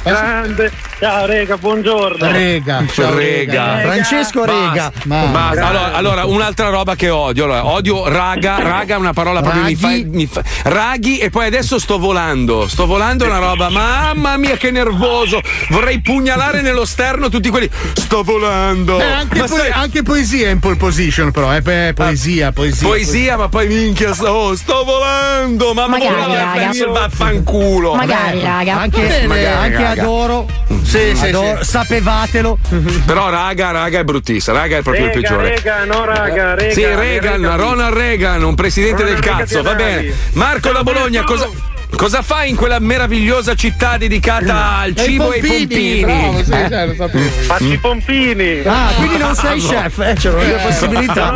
Grande! 0.09 0.71
Ciao 0.99 1.25
Rega, 1.25 1.57
buongiorno. 1.57 2.31
Rega, 2.31 2.83
ciao 2.93 3.15
Rega. 3.15 3.79
Francesco 3.81 4.45
Rega. 4.45 4.91
Basta. 5.03 5.29
Basta. 5.31 5.67
Allora, 5.67 5.93
allora, 5.93 6.25
un'altra 6.25 6.69
roba 6.69 6.95
che 6.95 7.09
odio. 7.09 7.45
Allora, 7.45 7.65
odio 7.65 8.07
raga, 8.07 8.57
raga 8.61 8.95
è 8.95 8.97
una 8.99 9.13
parola 9.13 9.41
proprio 9.41 9.63
mi 9.63 9.75
fa, 9.75 9.87
Raghi. 9.87 10.03
mi 10.05 10.27
fa- 10.27 10.43
Raghi 10.63 11.17
e 11.17 11.29
poi 11.31 11.47
adesso 11.47 11.79
sto 11.79 11.97
volando. 11.97 12.67
Sto 12.67 12.85
volando 12.85 13.25
è 13.25 13.27
una 13.27 13.39
roba. 13.39 13.69
Mamma 13.69 14.37
mia 14.37 14.55
che 14.57 14.69
nervoso. 14.69 15.41
Vorrei 15.69 15.99
pugnalare 16.01 16.61
nello 16.61 16.85
sterno 16.85 17.27
tutti 17.29 17.49
quelli. 17.49 17.69
Sto 17.93 18.21
volando. 18.23 18.99
Eh, 18.99 19.03
anche, 19.03 19.39
Ma 19.39 19.47
po- 19.47 19.55
sai- 19.55 19.71
anche 19.71 20.03
poesia 20.03 20.47
è 20.47 20.51
in 20.51 20.59
pole 20.59 20.75
position, 20.75 21.31
però. 21.31 21.53
Eh, 21.53 21.61
beh, 21.61 21.93
poesia, 21.95 22.51
poesia. 22.51 22.87
Poesia, 22.87 23.37
ma 23.37 23.49
poi 23.49 23.67
minchia, 23.67 24.13
sto, 24.13 24.27
oh, 24.27 24.55
sto 24.55 24.83
volando. 24.83 25.73
Mamma 25.73 25.97
Magari, 25.97 26.67
mia, 26.77 26.87
vaffanculo. 26.87 27.95
Magari, 27.95 28.39
raga. 28.41 28.77
Anche, 28.79 29.25
Magari, 29.27 29.45
anche 29.45 29.83
raga. 29.83 29.94
Adoro. 30.01 30.47
Sì, 30.83 31.15
sì, 31.15 31.27
Adoro- 31.27 31.63
sì. 31.63 31.69
Sapevatelo. 31.69 32.57
Però 33.05 33.29
raga, 33.29 33.71
raga 33.71 33.99
è 33.99 34.03
bruttissima, 34.03 34.57
raga 34.59 34.77
è 34.77 34.81
proprio 34.81 35.05
il 35.05 35.11
peggiore. 35.11 35.49
Rega, 35.49 35.83
no 35.85 36.05
raga, 36.05 36.55
Rega. 36.55 36.73
Sì, 36.73 36.85
Reagan, 36.85 37.41
Rega. 37.41 37.55
Ronald 37.55 37.93
Reagan, 37.95 38.43
un 38.43 38.55
presidente 38.55 39.03
Ronald 39.03 39.15
del 39.15 39.23
Reagan 39.23 39.45
cazzo, 39.45 39.61
va 39.61 39.75
bene. 39.75 40.13
Marco 40.33 40.71
da 40.71 40.83
Bologna, 40.83 41.23
cosa, 41.23 41.49
cosa 41.95 42.21
fai 42.21 42.49
in 42.49 42.55
quella 42.55 42.79
meravigliosa 42.79 43.55
città 43.55 43.97
dedicata 43.97 44.77
al 44.77 44.93
E 44.95 45.01
i 45.01 45.05
cibo 45.05 45.31
e 45.31 45.39
ai 45.39 45.41
pompini, 45.41 46.01
bravo, 46.01 46.43
sì, 46.43 46.51
Eh? 46.51 46.69
cioè, 46.69 46.85
lo 46.87 46.95
sapevo. 46.95 47.29
Faccio 47.29 47.63
i 47.63 47.77
pompini. 47.77 48.61
Ah, 48.65 48.91
quindi 48.97 49.17
non 49.17 49.35
sei 49.35 49.59
chef, 49.59 49.99
eh, 49.99 50.13
c'erano 50.13 50.43
due 50.43 50.59
possibilità. 50.61 51.35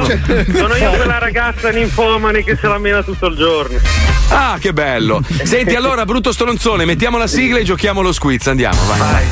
Sono 0.54 0.76
io 0.76 0.92
quella 0.92 1.18
ragazza 1.20 1.70
ninfomani 1.70 2.44
che 2.44 2.58
se 2.60 2.68
la 2.68 2.78
mena 2.78 3.04
tutto 3.04 3.28
il 3.28 3.36
giorno. 3.36 3.78
Ah, 4.30 4.58
che 4.60 4.74
bello. 4.74 5.22
Senti, 5.44 5.76
allora, 5.76 6.06
brutto 6.06 6.32
stronzone, 6.32 6.86
mettiamo 6.86 7.18
la 7.18 7.28
sigla 7.28 7.60
e 7.60 7.64
giochiamo 7.64 8.02
lo 8.02 8.12
squiz. 8.12 8.48
Andiamo, 8.48 8.80
vai. 8.86 9.26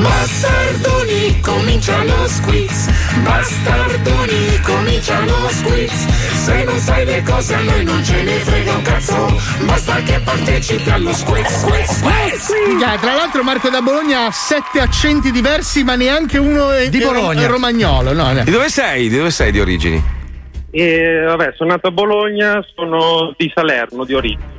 Bastardoni, 0.00 1.40
comincia 1.40 2.02
lo 2.04 2.28
squiz. 2.28 2.86
Bastardoni, 3.22 4.60
comincia 4.62 5.18
lo 5.20 5.48
squiz. 5.50 5.92
Se 6.44 6.62
non 6.62 6.78
sai 6.78 7.04
le 7.04 7.22
cose 7.22 7.54
a 7.54 7.60
noi 7.60 7.82
non 7.82 8.04
ce 8.04 8.22
ne 8.22 8.38
frega 8.38 8.72
un 8.76 8.82
cazzo. 8.82 9.40
Basta 9.60 9.96
che 10.02 10.20
partecipi 10.26 10.90
allo 10.90 11.12
squiz, 11.12 11.46
squiz, 11.46 11.90
squiz. 12.00 12.50
Minchia, 12.66 12.98
tra 12.98 13.14
l'altro 13.14 13.44
Marco 13.44 13.68
da 13.70 13.80
Bologna 13.80 14.26
ha 14.26 14.30
sette 14.32 14.80
accenti 14.80 15.30
diversi, 15.30 15.84
ma 15.84 15.94
neanche 15.94 16.36
uno 16.36 16.72
è 16.72 16.88
Di 16.88 16.98
Bologna. 16.98 17.42
è 17.42 17.46
romagnolo. 17.46 18.12
No, 18.12 18.32
no. 18.32 18.42
Di 18.42 18.50
dove 18.50 18.68
sei? 18.68 19.08
Di 19.08 19.16
dove 19.16 19.30
sei 19.30 19.52
di 19.52 19.60
origini? 19.60 20.02
E 20.72 21.22
vabbè, 21.24 21.54
sono 21.56 21.70
nato 21.70 21.86
a 21.86 21.90
Bologna, 21.92 22.60
sono 22.74 23.32
di 23.36 23.50
Salerno, 23.54 24.04
di 24.04 24.14
origine. 24.14 24.54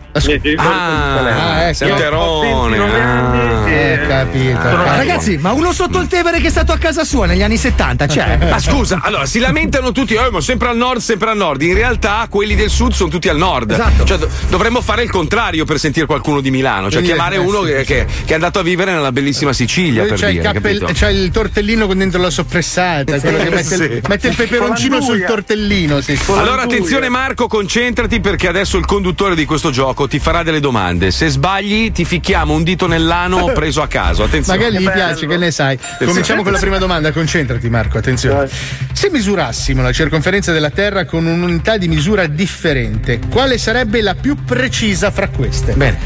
Ah, 0.58 1.68
Io 1.68 1.74
sei 1.74 1.92
ho 1.92 1.96
Terone. 1.96 2.78
29 2.78 3.00
anni 3.02 3.72
e- 3.72 3.76
Eh, 3.78 4.08
capito. 4.08 4.58
Nato- 4.58 4.96
Ragazzi, 4.98 5.38
ma 5.38 5.52
uno 5.52 5.72
sotto 5.72 6.00
il 6.00 6.08
Tevere 6.08 6.40
che 6.40 6.48
è 6.48 6.50
stato 6.50 6.72
a 6.72 6.78
casa 6.78 7.04
sua 7.04 7.26
negli 7.26 7.44
anni 7.44 7.58
70 7.58 8.06
c'è? 8.08 8.38
Ma 8.50 8.60
scusa, 8.60 9.00
allora 9.04 9.26
si 9.26 9.40
lamentano 9.40 9.92
tutti, 9.92 10.16
eh, 10.16 10.30
ma 10.32 10.42
sempre 10.42 10.70
al 10.70 10.78
nord, 10.78 11.00
sempre 11.00 11.30
al 11.30 11.38
nord. 11.38 11.62
In 11.62 11.74
realtà 11.74 12.26
quelli 12.30 12.56
del 12.56 12.70
sud 12.70 12.94
sono 12.94 13.10
tutti 13.10 13.30
al 13.30 13.38
nord. 13.38 13.72
Esatto. 13.72 14.06
Cioè, 14.06 14.18
do- 14.18 14.30
dovremmo 14.50 14.82
fare 14.82 15.04
il 15.04 15.10
contrario 15.12 15.66
per 15.66 15.78
sentire 15.80 16.06
qualcuno 16.06 16.42
di 16.42 16.50
Milano, 16.52 16.90
cioè 16.90 17.02
chiamare 17.04 17.36
eh, 17.36 17.40
uno 17.40 17.62
che, 17.62 17.84
che- 17.84 18.06
che 18.26 18.32
è 18.32 18.34
andato 18.34 18.60
a 18.60 18.64
vivere 18.64 18.92
nella 18.94 19.12
bellissima 19.12 19.54
Sicilia. 19.54 20.04
Per 20.04 20.14
c'è, 20.18 20.28
il 20.28 20.32
dire, 20.40 20.44
cappell- 20.54 20.80
capito? 20.80 20.98
c'è 21.00 21.10
il 21.10 21.30
tortellino 21.32 21.86
con 21.88 21.98
dentro 21.98 22.20
la 22.22 22.30
soppressata, 22.30 23.20
quello 23.20 23.38
che 23.38 23.50
mette, 23.52 23.76
il, 23.76 24.02
mette 24.08 24.28
il 24.30 24.36
peperoncino 24.36 25.02
sul 25.02 25.24
tortellino. 25.24 26.02
Sì. 26.02 26.18
Allora 26.28 26.64
attenzione 26.64 27.10
Marco, 27.10 27.48
concentrati 27.48 28.20
perché 28.20 28.48
adesso 28.48 28.78
il 28.78 28.86
conduttore 28.86 29.36
di 29.36 29.46
questo 29.46 29.70
gioco 29.70 30.07
ti 30.08 30.20
farà 30.20 30.44
delle 30.44 30.60
domande. 30.60 31.12
Se 31.12 31.28
sbagli 31.28 31.92
ti 31.92 32.06
ficchiamo 32.06 32.54
un 32.54 32.64
dito 32.64 32.88
nell'ano 32.88 33.52
preso 33.54 33.82
a 33.82 33.88
caso. 33.88 34.24
Attenzione. 34.24 34.60
Magari 34.60 34.84
gli 34.84 34.90
piace, 34.90 35.28
che 35.28 35.38
ne 35.38 35.52
sai. 35.52 35.78
Cominciamo 36.00 36.44
con 36.44 36.52
la 36.52 36.60
prima 36.60 36.78
domanda, 36.78 37.12
concentrati 37.12 37.70
Marco, 37.70 37.98
attenzione. 37.98 38.50
Se 38.94 39.10
misurassimo 39.10 39.82
la 39.82 39.92
circonferenza 39.92 40.52
della 40.52 40.70
Terra 40.70 41.06
con 41.06 41.26
un'unità 41.26 41.78
di 41.78 41.88
misura 41.88 42.28
differente, 42.28 43.20
quale 43.30 43.58
sarebbe 43.58 44.02
la 44.02 44.16
più 44.16 44.36
precisa 44.44 45.12
fra 45.12 45.30
queste? 45.30 45.74
Bene. 45.74 46.00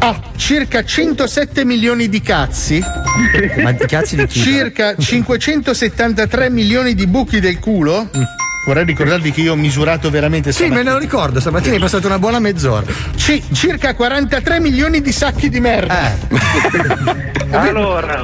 A. 0.00 0.20
Circa 0.36 0.84
107 0.84 1.64
milioni 1.64 2.08
di 2.08 2.20
cazzi. 2.20 2.82
Ma 3.62 3.72
di 3.72 3.86
cazzi 3.86 4.16
di 4.16 4.26
chi? 4.26 4.40
Circa 4.40 4.94
573 4.96 6.50
milioni 6.50 6.94
di 6.94 7.06
buchi 7.06 7.40
del 7.40 7.58
culo. 7.58 8.10
Vorrei 8.64 8.84
ricordarvi 8.84 9.30
che 9.30 9.42
io 9.42 9.52
ho 9.52 9.56
misurato 9.56 10.08
veramente 10.10 10.50
Sì, 10.52 10.68
me 10.68 10.82
ne 10.82 10.90
lo 10.92 10.98
ricordo, 10.98 11.38
stamattina 11.38 11.74
hai 11.74 11.80
passato 11.80 12.06
una 12.06 12.18
buona 12.18 12.38
mezz'ora. 12.38 12.84
Ci- 13.14 13.42
circa 13.52 13.94
43 13.94 14.58
milioni 14.60 15.00
di 15.02 15.12
sacchi 15.12 15.48
di 15.50 15.60
merda. 15.60 16.12
Allora, 17.54 18.20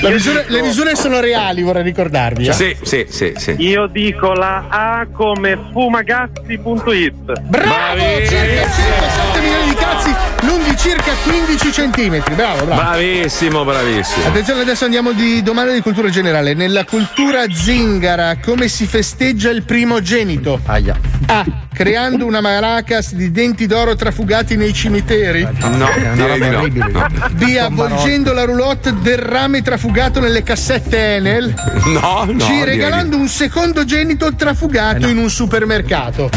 La 0.00 0.08
misura- 0.10 0.42
le 0.48 0.62
misure 0.62 0.96
sono 0.96 1.20
reali, 1.20 1.62
vorrei 1.62 1.84
ricordarvi. 1.84 2.48
eh. 2.48 2.52
Sì, 2.52 2.76
sì, 2.82 3.06
sì, 3.08 3.32
sì. 3.36 3.54
io 3.58 3.86
dico 3.86 4.32
la 4.32 4.64
A 4.68 5.06
come 5.12 5.56
fumagazzi.it. 5.72 7.40
Bravo! 7.42 8.00
Circa 8.26 8.68
107 8.68 9.40
milioni 9.40 9.68
di 9.68 9.74
cazzi, 9.76 10.14
lunghi 10.50 10.76
circa 10.76 11.12
15 11.24 11.72
centimetri. 11.72 12.34
Bravo, 12.34 12.64
bravo. 12.64 12.80
Bravissimo, 12.80 13.64
bravissimo. 13.64 14.26
Attenzione, 14.26 14.62
adesso 14.62 14.84
andiamo 14.84 15.12
di 15.12 15.42
domande 15.42 15.74
di 15.74 15.80
cultura 15.80 16.08
generale. 16.08 16.54
Nella 16.54 16.84
cultura 16.84 17.44
zingara, 17.50 18.38
come 18.42 18.66
si 18.68 18.86
festeggia 18.86 19.50
il 19.50 19.62
primogenito? 19.62 20.60
Aia. 20.66 20.98
A. 21.26 21.44
Creando 21.72 22.26
una 22.26 22.40
maracas 22.40 23.14
di 23.14 23.30
denti 23.30 23.66
d'oro 23.66 23.94
trafugati 23.94 24.56
nei 24.56 24.74
cimiteri. 24.74 25.46
No, 25.60 25.88
direi 26.14 26.70
di 26.70 26.78
no. 26.78 26.88
no. 26.88 27.06
B. 27.30 27.56
Avvolgendo 27.58 28.32
la 28.32 28.44
roulotte 28.44 28.92
del 29.00 29.16
rame 29.18 29.62
trafugato 29.62 30.20
nelle 30.20 30.42
cassette 30.42 31.14
Enel. 31.16 31.54
No, 31.86 32.24
no. 32.26 32.44
C. 32.44 32.64
Regalando 32.64 33.16
un 33.16 33.28
secondo 33.28 33.84
genito 33.84 34.34
trafugato 34.34 35.06
in 35.06 35.16
un 35.16 35.30
supermercato. 35.30 36.28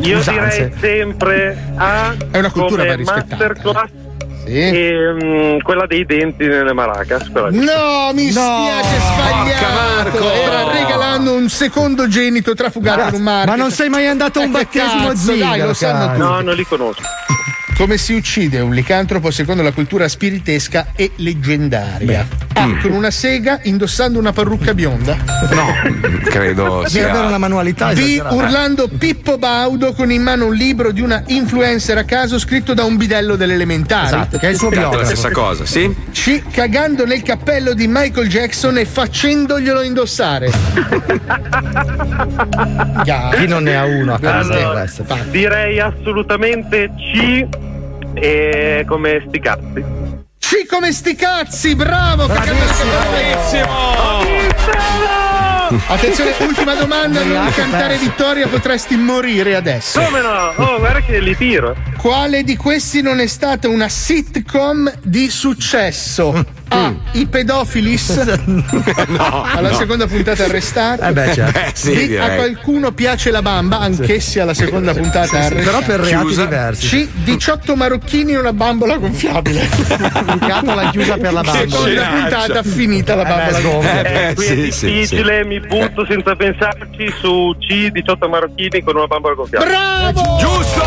Io 0.00 0.18
Usanze. 0.18 0.72
direi 0.74 0.98
sempre 0.98 1.72
A 1.76 2.14
È 2.30 2.38
una 2.38 2.50
cultura 2.50 2.82
come 2.82 2.88
da 2.88 2.94
rispettare. 2.94 3.27
Masterclass 3.28 3.90
Sì. 4.44 4.52
e 4.58 5.14
mm, 5.22 5.58
quella 5.60 5.86
dei 5.86 6.04
denti 6.06 6.46
nelle 6.46 6.72
maracas. 6.72 7.26
No, 7.28 8.10
mi 8.14 8.30
spiace, 8.30 8.96
sbagliato. 8.98 10.32
Era 10.32 10.72
regalando 10.72 11.34
un 11.34 11.48
secondo 11.48 12.08
genito 12.08 12.54
trafugato 12.54 13.08
in 13.08 13.14
un 13.14 13.22
market. 13.22 13.48
Ma 13.48 13.56
non 13.56 13.70
sei 13.70 13.88
mai 13.88 14.06
andato 14.06 14.38
a 14.38 14.42
un 14.42 14.48
Eh, 14.48 14.52
battesimo 14.52 15.14
zingaro, 15.14 15.66
lo 15.66 15.74
sanno 15.74 15.98
cazzo. 15.98 16.12
tutti. 16.18 16.18
No, 16.30 16.40
non 16.40 16.54
li 16.54 16.64
conosco. 16.64 17.02
Come 17.76 17.96
si 17.96 18.14
uccide 18.14 18.58
un 18.60 18.72
licantropo 18.72 19.30
secondo 19.30 19.62
la 19.62 19.70
cultura 19.72 20.08
spiritesca 20.08 20.88
e 20.96 21.12
leggendaria? 21.16 22.26
Con 22.82 22.92
una 22.92 23.10
sega 23.10 23.60
indossando 23.62 24.18
una 24.18 24.32
parrucca 24.32 24.74
bionda. 24.74 25.16
No, 25.50 25.74
credo 26.24 26.78
Deve 26.86 26.88
sia. 26.88 27.10
avere 27.10 27.26
una 27.26 27.38
manualità 27.38 27.92
B. 27.92 28.22
Urlando 28.30 28.88
Pippo 28.88 29.38
Baudo 29.38 29.92
con 29.92 30.10
in 30.10 30.22
mano 30.22 30.46
un 30.46 30.54
libro 30.54 30.90
di 30.92 31.00
una 31.00 31.22
influencer 31.26 31.96
a 31.98 32.04
caso 32.04 32.38
scritto 32.38 32.74
da 32.74 32.84
un 32.84 32.96
bidello 32.96 33.36
dell'elementare. 33.36 34.06
Esatto, 34.06 34.38
che 34.38 34.48
è 34.48 34.50
il 34.50 34.56
suo 34.56 34.70
la 34.70 34.76
biografo. 34.78 35.04
stessa 35.04 35.30
cosa, 35.30 35.64
sì? 35.64 35.94
C. 36.12 36.42
Cagando 36.50 37.04
nel 37.06 37.22
cappello 37.22 37.74
di 37.74 37.86
Michael 37.88 38.28
Jackson 38.28 38.78
e 38.78 38.84
facendoglielo 38.84 39.82
indossare. 39.82 40.50
Chi 43.34 43.46
non 43.46 43.62
ne 43.62 43.76
ha 43.76 43.84
uno 43.84 44.14
a 44.14 44.18
casa 44.18 44.52
Allora, 44.54 44.84
direi 45.30 45.78
assolutamente 45.80 46.90
C 46.96 47.46
e 48.14 48.84
come 48.86 49.24
sti 49.28 49.40
cazzi. 49.40 50.17
C 50.48 50.64
come 50.64 50.92
sti 50.92 51.14
cazzi, 51.14 51.74
bravo! 51.74 52.26
nel 52.26 52.38
cappello. 52.38 53.68
Attenzione, 55.88 56.34
ultima 56.38 56.74
domanda, 56.74 57.22
non 57.22 57.52
cantare 57.52 57.98
vittoria, 57.98 58.48
potresti 58.48 58.96
morire 58.96 59.54
adesso. 59.54 60.00
Come 60.00 60.22
no? 60.22 60.54
Oh, 60.56 60.78
guarda 60.78 61.02
che 61.02 61.20
li 61.20 61.36
tiro. 61.36 61.76
Quale 61.98 62.44
di 62.44 62.56
questi 62.56 63.02
non 63.02 63.20
è 63.20 63.26
stata 63.26 63.68
una 63.68 63.90
sitcom 63.90 64.90
di 65.02 65.28
successo? 65.28 66.42
A. 66.68 66.92
I 67.12 67.26
pedofilis? 67.26 68.06
No. 69.08 69.42
Alla 69.54 69.70
no. 69.70 69.76
seconda 69.76 70.06
puntata 70.06 70.44
arrestati. 70.44 71.02
Eh 71.02 71.12
beh, 71.12 71.32
certo. 71.34 71.58
Eh, 71.58 71.70
sì, 71.74 72.06
B. 72.08 72.18
A 72.20 72.30
qualcuno 72.34 72.92
piace 72.92 73.30
la 73.30 73.42
bamba, 73.42 73.78
anch'essi 73.80 74.38
alla 74.40 74.54
seconda 74.54 74.92
puntata 74.92 75.38
arrestati. 75.38 75.62
Però 75.64 75.80
per 75.82 76.00
reati 76.00 76.26
Chiusa. 76.26 76.44
diversi. 76.44 77.06
C. 77.06 77.08
18 77.24 77.76
marocchini 77.76 78.32
e 78.32 78.38
una 78.38 78.52
bambola 78.52 78.96
gonfiabile. 78.98 79.66
Scatola 79.68 80.90
chiusa 80.90 81.16
per 81.16 81.32
la 81.32 81.40
bambola. 81.42 81.68
Seconda 81.68 82.02
puntata 82.06 82.62
finita 82.62 83.14
la 83.14 83.22
Eh, 83.22 83.26
bambola 83.28 83.58
beh, 83.58 83.62
gonfia. 83.62 84.02
Eh, 84.28 84.34
Qui 84.34 84.44
è 84.44 84.48
sì, 84.48 84.70
sì, 84.72 84.86
difficile, 84.86 85.44
mi 85.44 85.60
butto 85.60 86.04
senza 86.06 86.34
pensarci 86.36 87.14
su 87.20 87.54
C 87.58 87.90
18 87.90 88.28
marocchini 88.28 88.82
con 88.82 88.96
una 88.96 89.06
bambola 89.06 89.34
gonfiabile. 89.34 89.70
Bravo! 89.70 90.36
Giusto! 90.38 90.82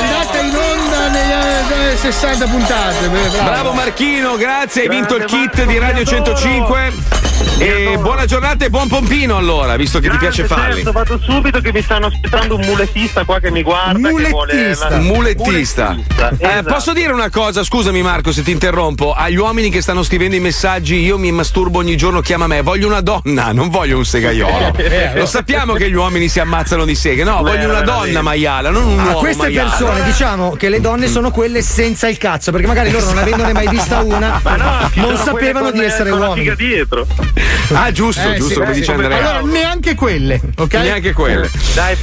Andata 0.00 0.19
in 0.40 0.56
onda 0.56 0.98
anni 1.04 1.96
60 1.96 2.46
puntate. 2.46 3.08
Bravo. 3.08 3.42
Bravo 3.42 3.72
Marchino, 3.72 4.36
grazie, 4.36 4.82
hai 4.82 4.88
vinto 4.88 5.16
il 5.16 5.24
kit 5.24 5.54
Marco, 5.54 5.70
di 5.70 5.78
Radio 5.78 6.02
vi 6.02 6.14
adoro. 6.14 6.36
105. 6.36 7.19
E 7.58 7.98
buona 8.00 8.24
giornata 8.24 8.64
e 8.64 8.70
buon 8.70 8.88
pompino 8.88 9.36
allora, 9.36 9.76
visto 9.76 9.98
che 10.00 10.08
ti 10.08 10.16
piace 10.16 10.44
farli. 10.44 10.76
Certo, 10.76 10.92
vado 10.92 11.18
subito 11.22 11.60
che 11.60 11.72
mi 11.72 11.82
stanno 11.82 12.06
aspettando 12.06 12.54
un 12.56 12.62
mulettista 12.64 13.24
qua 13.24 13.38
che 13.38 13.50
mi 13.50 13.62
guarda. 13.62 14.08
Che 14.08 14.28
vuole 14.30 14.76
Un 14.90 15.02
mulettista. 15.04 15.94
Eh, 15.94 16.34
esatto. 16.38 16.72
posso 16.72 16.92
dire 16.94 17.12
una 17.12 17.28
cosa? 17.28 17.62
Scusami 17.62 18.00
Marco 18.02 18.32
se 18.32 18.42
ti 18.42 18.50
interrompo. 18.50 19.12
Agli 19.12 19.36
uomini 19.36 19.68
che 19.68 19.82
stanno 19.82 20.02
scrivendo 20.02 20.36
i 20.36 20.40
messaggi, 20.40 20.96
io 21.02 21.18
mi 21.18 21.30
masturbo 21.32 21.78
ogni 21.80 21.96
giorno, 21.96 22.20
chiama 22.20 22.46
me. 22.46 22.62
Voglio 22.62 22.86
una 22.86 23.02
donna, 23.02 23.52
non 23.52 23.68
voglio 23.68 23.98
un 23.98 24.04
segaiolo. 24.06 24.74
Lo 25.14 25.26
sappiamo 25.26 25.74
che 25.74 25.90
gli 25.90 25.94
uomini 25.94 26.28
si 26.28 26.40
ammazzano 26.40 26.86
di 26.86 26.94
seghe. 26.94 27.24
No, 27.24 27.42
voglio 27.42 27.68
una 27.68 27.82
donna 27.82 28.22
maiala, 28.22 28.70
non 28.70 28.84
un 28.84 28.98
A 29.00 29.04
uomo 29.04 29.18
queste 29.18 29.42
maiale. 29.42 29.68
persone 29.68 30.02
diciamo 30.04 30.50
che 30.52 30.68
le 30.70 30.80
donne 30.80 31.08
sono 31.08 31.30
quelle 31.30 31.60
senza 31.60 32.08
il 32.08 32.16
cazzo, 32.16 32.52
perché 32.52 32.66
magari 32.66 32.90
loro 32.90 33.04
non 33.06 33.18
avendone 33.18 33.52
mai 33.52 33.68
vista 33.68 34.00
una, 34.00 34.40
Ma 34.42 34.56
no, 34.56 34.90
non 34.94 35.16
sapevano 35.18 35.70
di 35.70 35.84
essere 35.84 36.10
uomini. 36.10 36.40
figa 36.40 36.54
dietro. 36.54 37.06
Ah, 37.72 37.92
giusto, 37.92 38.20
Eh, 38.28 38.34
giusto, 38.34 38.48
sì, 38.48 38.54
come 38.58 38.70
eh, 38.70 38.72
dice 38.72 38.84
sì. 38.84 38.90
Andrea. 38.90 39.16
Allora, 39.18 39.40
neanche 39.52 39.94
quelle, 39.94 40.40
ok? 40.56 40.74
Neanche 40.74 41.12
quelle. 41.12 41.48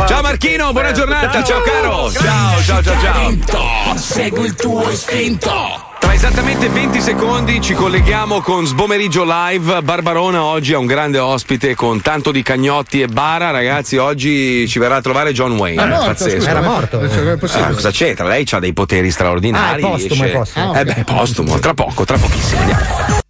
ciao 0.07 0.21
Marchino, 0.21 0.71
buona 0.71 0.91
giornata, 0.93 1.43
ciao, 1.43 1.61
caro. 1.61 2.09
Ciao, 2.11 2.61
ciao, 2.63 2.81
ciao, 2.81 3.37
ciao. 3.45 3.97
Segui 3.97 4.45
il 4.45 4.55
tuo 4.55 4.89
istinto. 4.89 5.85
Tra 5.99 6.13
esattamente 6.13 6.69
20 6.69 7.01
secondi 7.01 7.59
ci 7.59 7.73
colleghiamo 7.73 8.39
con 8.39 8.65
Sbomeriggio 8.65 9.25
Live. 9.25 9.81
Barbarona 9.81 10.43
oggi 10.43 10.73
ha 10.73 10.77
un 10.77 10.85
grande 10.85 11.17
ospite 11.19 11.75
con 11.75 12.01
tanto 12.01 12.31
di 12.31 12.41
cagnotti 12.43 13.01
e 13.01 13.07
bara. 13.07 13.51
Ragazzi, 13.51 13.97
oggi 13.97 14.67
ci 14.69 14.79
verrà 14.79 14.97
a 14.97 15.01
trovare 15.01 15.33
John 15.33 15.57
Wayne. 15.57 15.85
Morto, 15.85 16.05
pazzesco. 16.05 16.35
scusa, 16.37 16.49
Era 16.49 16.61
morto. 16.61 17.09
Cioè, 17.09 17.33
è 17.33 17.37
possibile? 17.37 17.67
Ah, 17.67 17.73
cosa 17.73 17.91
c'entra? 17.91 18.27
Lei 18.27 18.47
ha 18.49 18.59
dei 18.59 18.73
poteri 18.73 19.11
straordinari. 19.11 19.81
Ah, 19.83 19.87
è 19.87 19.89
postumo, 19.89 20.23
riesce- 20.23 20.31
è 20.31 20.37
postumo. 20.37 20.75
Eh 20.75 20.85
beh, 20.85 21.03
postumo, 21.03 21.59
tra 21.59 21.73
poco, 21.73 22.05
tra 22.05 22.17
pochissimo. 22.17 22.59
Andiamo. 22.61 23.25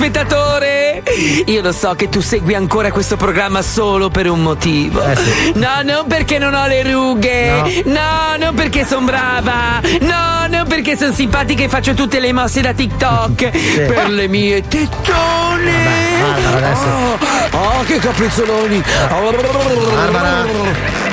Guarda, 0.00 0.24
telespettatore! 0.24 1.02
Io 1.46 1.60
lo 1.60 1.72
so 1.72 1.94
che 1.94 2.08
tu 2.08 2.20
segui 2.20 2.54
ancora 2.54 2.90
questo 2.90 3.16
programma 3.16 3.62
solo 3.62 4.08
per 4.08 4.28
un 4.28 4.42
motivo. 4.42 5.02
No, 5.54 5.82
non 5.82 6.06
perché 6.06 6.38
non 6.38 6.54
ho 6.54 6.66
le 6.66 6.82
rughe. 6.82 7.82
No, 7.84 8.36
non 8.38 8.54
perché 8.54 8.86
sono 8.86 9.04
brava. 9.04 9.80
No, 10.00 10.46
non 10.48 10.66
perché 10.66 10.96
sono 10.96 11.12
simpatica 11.12 11.64
e 11.64 11.68
faccio 11.68 11.94
tutte 11.94 12.20
le 12.20 12.32
mosse 12.32 12.60
da 12.60 12.72
TikTok. 12.72 13.50
Per 13.50 14.08
le 14.08 14.28
mie 14.28 14.62
tettone. 14.66 15.98
Oh, 17.52 17.58
oh, 17.58 17.82
che 17.84 17.98
capezzoloni. 17.98 18.82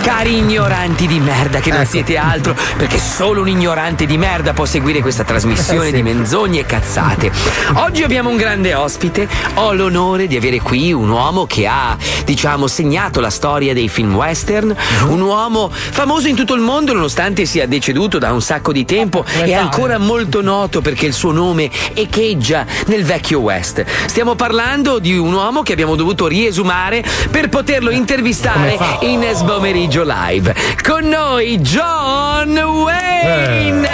Cari 0.07 0.37
ignoranti 0.37 1.05
di 1.05 1.19
merda 1.19 1.59
che 1.59 1.69
non 1.69 1.85
siete 1.85 2.15
altro, 2.15 2.55
perché 2.77 2.97
solo 2.97 3.41
un 3.41 3.49
ignorante 3.49 4.05
di 4.05 4.17
merda 4.17 4.53
può 4.53 4.63
seguire 4.63 5.01
questa 5.01 5.25
trasmissione 5.25 5.87
Eh, 5.87 5.89
sì. 5.89 5.95
di 5.95 6.01
menzogne 6.01 6.61
e 6.61 6.65
cazzate. 6.65 7.29
Oggi 7.73 8.03
abbiamo 8.03 8.29
un 8.29 8.37
grande 8.37 8.73
ospite. 8.73 9.27
Ho 9.55 9.73
l'onore 9.73 10.27
di 10.27 10.37
avere 10.37 10.61
qui 10.61 10.93
un 10.93 11.09
uomo 11.09 11.45
che 11.45 11.67
ha, 11.67 11.97
diciamo, 12.23 12.67
segnato 12.67 13.19
la 13.19 13.29
storia 13.29 13.73
dei 13.73 13.89
film 13.89 14.15
western. 14.15 14.73
Un 15.09 15.19
uomo 15.19 15.69
famoso 15.69 16.29
in 16.29 16.37
tutto 16.37 16.53
il 16.53 16.61
mondo, 16.61 16.93
nonostante 16.93 17.45
sia 17.45 17.67
deceduto 17.67 18.17
da 18.17 18.31
un 18.31 18.41
sacco 18.41 18.71
di 18.71 18.85
tempo, 18.85 19.25
è 19.25 19.51
ancora 19.51 19.97
molto 19.97 20.41
noto 20.41 20.79
perché 20.79 21.05
il 21.05 21.13
suo 21.13 21.33
nome 21.33 21.69
echeggia 21.93 22.65
nel 22.85 23.03
vecchio 23.03 23.39
West. 23.39 23.83
Stiamo 24.05 24.35
parlando 24.35 24.99
di 24.99 25.17
un 25.17 25.33
uomo 25.33 25.63
che 25.63 25.73
abbiamo 25.73 25.97
dovuto 25.97 26.27
riesumare 26.27 27.03
per 27.29 27.49
poterlo 27.49 27.89
intervistare 27.89 28.77
in 29.01 29.27
Sbomeriggio 29.33 29.95
Live. 30.03 30.53
Con 30.83 31.07
noi 31.07 31.59
John 31.61 32.57
Wayne! 32.57 33.89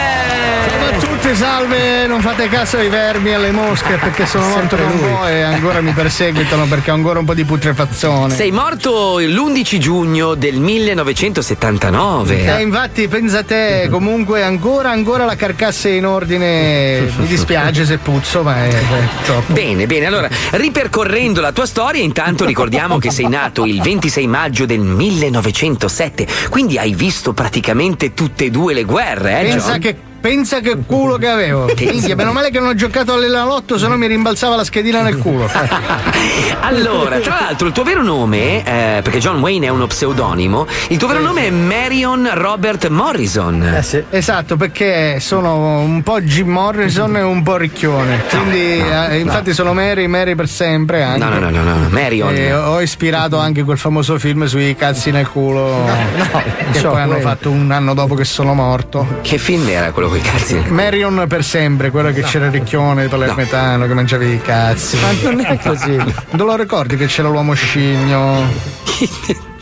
Ciao 1.00 1.13
a 1.24 1.26
tutti, 1.26 1.36
salve, 1.36 2.06
non 2.08 2.22
fate 2.22 2.50
caso 2.50 2.78
ai 2.78 2.90
vermi 2.90 3.30
e 3.30 3.34
alle 3.36 3.52
mosche 3.52 3.96
perché 3.96 4.26
sono 4.26 4.48
morto 4.50 4.76
da 4.76 4.84
un 4.84 5.00
po' 5.00 5.28
e 5.28 5.42
ancora 5.42 5.80
mi 5.80 5.92
perseguitano 5.92 6.66
perché 6.66 6.92
ho 6.92 6.96
ancora 6.96 7.20
un 7.20 7.26
po' 7.26 7.34
di 7.34 7.46
putrefazione. 7.46 8.34
Sei 8.34 8.52
morto 8.52 9.20
l'11 9.20 9.78
giugno 9.78 10.36
del 10.36 10.60
1979. 10.60 12.58
Eh, 12.58 12.62
infatti, 12.62 13.08
pensa 13.08 13.44
te, 13.44 13.88
comunque 13.90 14.44
ancora, 14.44 14.90
ancora 14.92 15.24
la 15.24 15.36
carcassa 15.36 15.88
è 15.88 15.94
in 15.94 16.06
ordine. 16.06 17.10
Mi 17.18 17.28
dispiace 17.28 17.86
se 17.86 17.98
puzzo, 17.98 18.44
ma 18.44 18.66
è, 18.66 18.68
è 18.68 19.08
troppo. 19.24 19.54
Bene, 19.54 19.86
bene, 19.86 20.06
allora 20.06 20.28
ripercorrendo 20.52 21.40
la 21.40 21.54
tua 21.54 21.66
storia, 21.66 22.02
intanto 22.02 22.44
ricordiamo 22.46 22.98
che 22.98 23.12
sei 23.12 23.30
nato 23.30 23.66
il 23.66 23.82
26 23.82 24.28
maggio 24.28 24.66
del 24.66 24.82
1907, 24.82 26.28
quindi 26.50 26.78
hai 26.78 26.94
visto 26.94 27.34
praticamente 27.34 28.14
tutte 28.14 28.46
e 28.46 28.52
due 28.52 28.74
le 28.74 28.84
guerre, 28.84 29.40
eh? 29.40 29.44
Pensa 29.44 29.72
John? 29.72 29.80
che, 29.80 29.96
pensa 30.24 30.62
che 30.62 30.78
culo 30.86 31.18
che 31.18 31.28
avevo. 31.28 31.66
Minchia, 31.78 32.16
meno 32.16 32.32
male 32.32 32.50
che 32.50 32.58
non 32.58 32.70
ho 32.70 32.76
giocato 32.76 33.12
all'Elalotto, 33.12 33.78
se 33.78 33.90
no 33.90 33.98
mi 33.98 34.08
rimbalzava 34.08 34.56
la 34.56 34.64
schedina 34.64 35.02
nel 35.02 35.18
culo. 35.18 35.50
Allora, 36.62 37.20
tra 37.20 37.40
l'altro, 37.42 37.68
il 37.68 37.74
tuo 37.74 37.84
vero 37.84 38.02
nome, 38.02 38.60
eh, 38.60 39.02
perché 39.02 39.20
John 39.20 39.40
Wayne 39.42 39.66
è 39.66 39.70
uno 39.70 39.86
pseudonimo, 39.86 40.66
il 40.90 40.98
tuo 40.98 41.10
vero 41.10 41.20
nome 41.20 41.48
è 41.48 41.50
Marion 41.50 42.30
Robert 42.34 42.88
Morrison. 42.88 43.82
Esatto, 44.10 44.56
perché 44.56 45.20
sono 45.20 45.80
un 45.80 46.02
po' 46.04 46.22
Jim 46.22 46.48
Morrison 46.48 47.18
e 47.18 47.22
un 47.22 47.44
po' 47.44 47.58
ricchione. 47.58 48.24
Quindi, 48.30 48.80
eh, 48.80 49.20
infatti, 49.20 49.54
sono 49.54 49.74
Mary, 49.74 50.08
Mary 50.08 50.36
per 50.36 50.48
sempre. 50.48 51.04
Anche. 51.04 51.20
No, 51.24 51.38
no, 51.38 51.50
no, 51.50 51.64
no, 51.64 51.78
no, 51.78 51.90
Marion. 51.90 52.34
E 52.34 52.54
ho 52.54 52.80
ispirato 52.82 53.38
anche 53.38 53.64
quel 53.64 53.78
famoso 53.78 54.18
film 54.18 54.46
sui 54.46 54.74
cazzi 54.76 55.12
nel 55.12 55.28
culo. 55.28 55.86
che 56.72 56.80
so, 56.80 56.92
poi 56.92 57.02
hanno 57.02 57.16
quello. 57.16 57.28
fatto 57.28 57.52
un 57.52 57.72
anno 57.72 57.94
dopo 57.94 58.16
che 58.16 58.24
sono 58.24 58.54
morto. 58.54 59.20
Che 59.22 59.38
film 59.38 59.68
era 59.68 59.92
quello 59.92 60.10
con 60.14 60.18
i 60.18 60.22
cazzi? 60.22 60.56
Marion 60.70 61.26
per 61.28 61.44
sempre, 61.44 61.90
quello 61.90 62.12
che 62.12 62.22
c'era 62.22 62.46
il 62.46 62.52
ricchione 62.52 63.08
palermetano 63.08 63.88
che 63.88 63.94
mangiavi 63.94 64.34
i 64.34 64.42
cazzi. 64.42 64.98
Ma 65.00 65.12
non 65.30 65.40
è 65.40 65.58
così. 65.58 65.96
Non 65.96 66.48
lo 66.48 66.56
ricordi 66.56 66.98
che 66.98 67.08
c'era 67.08 67.30
l'uomo 67.30 67.54
scigno? 67.54 68.48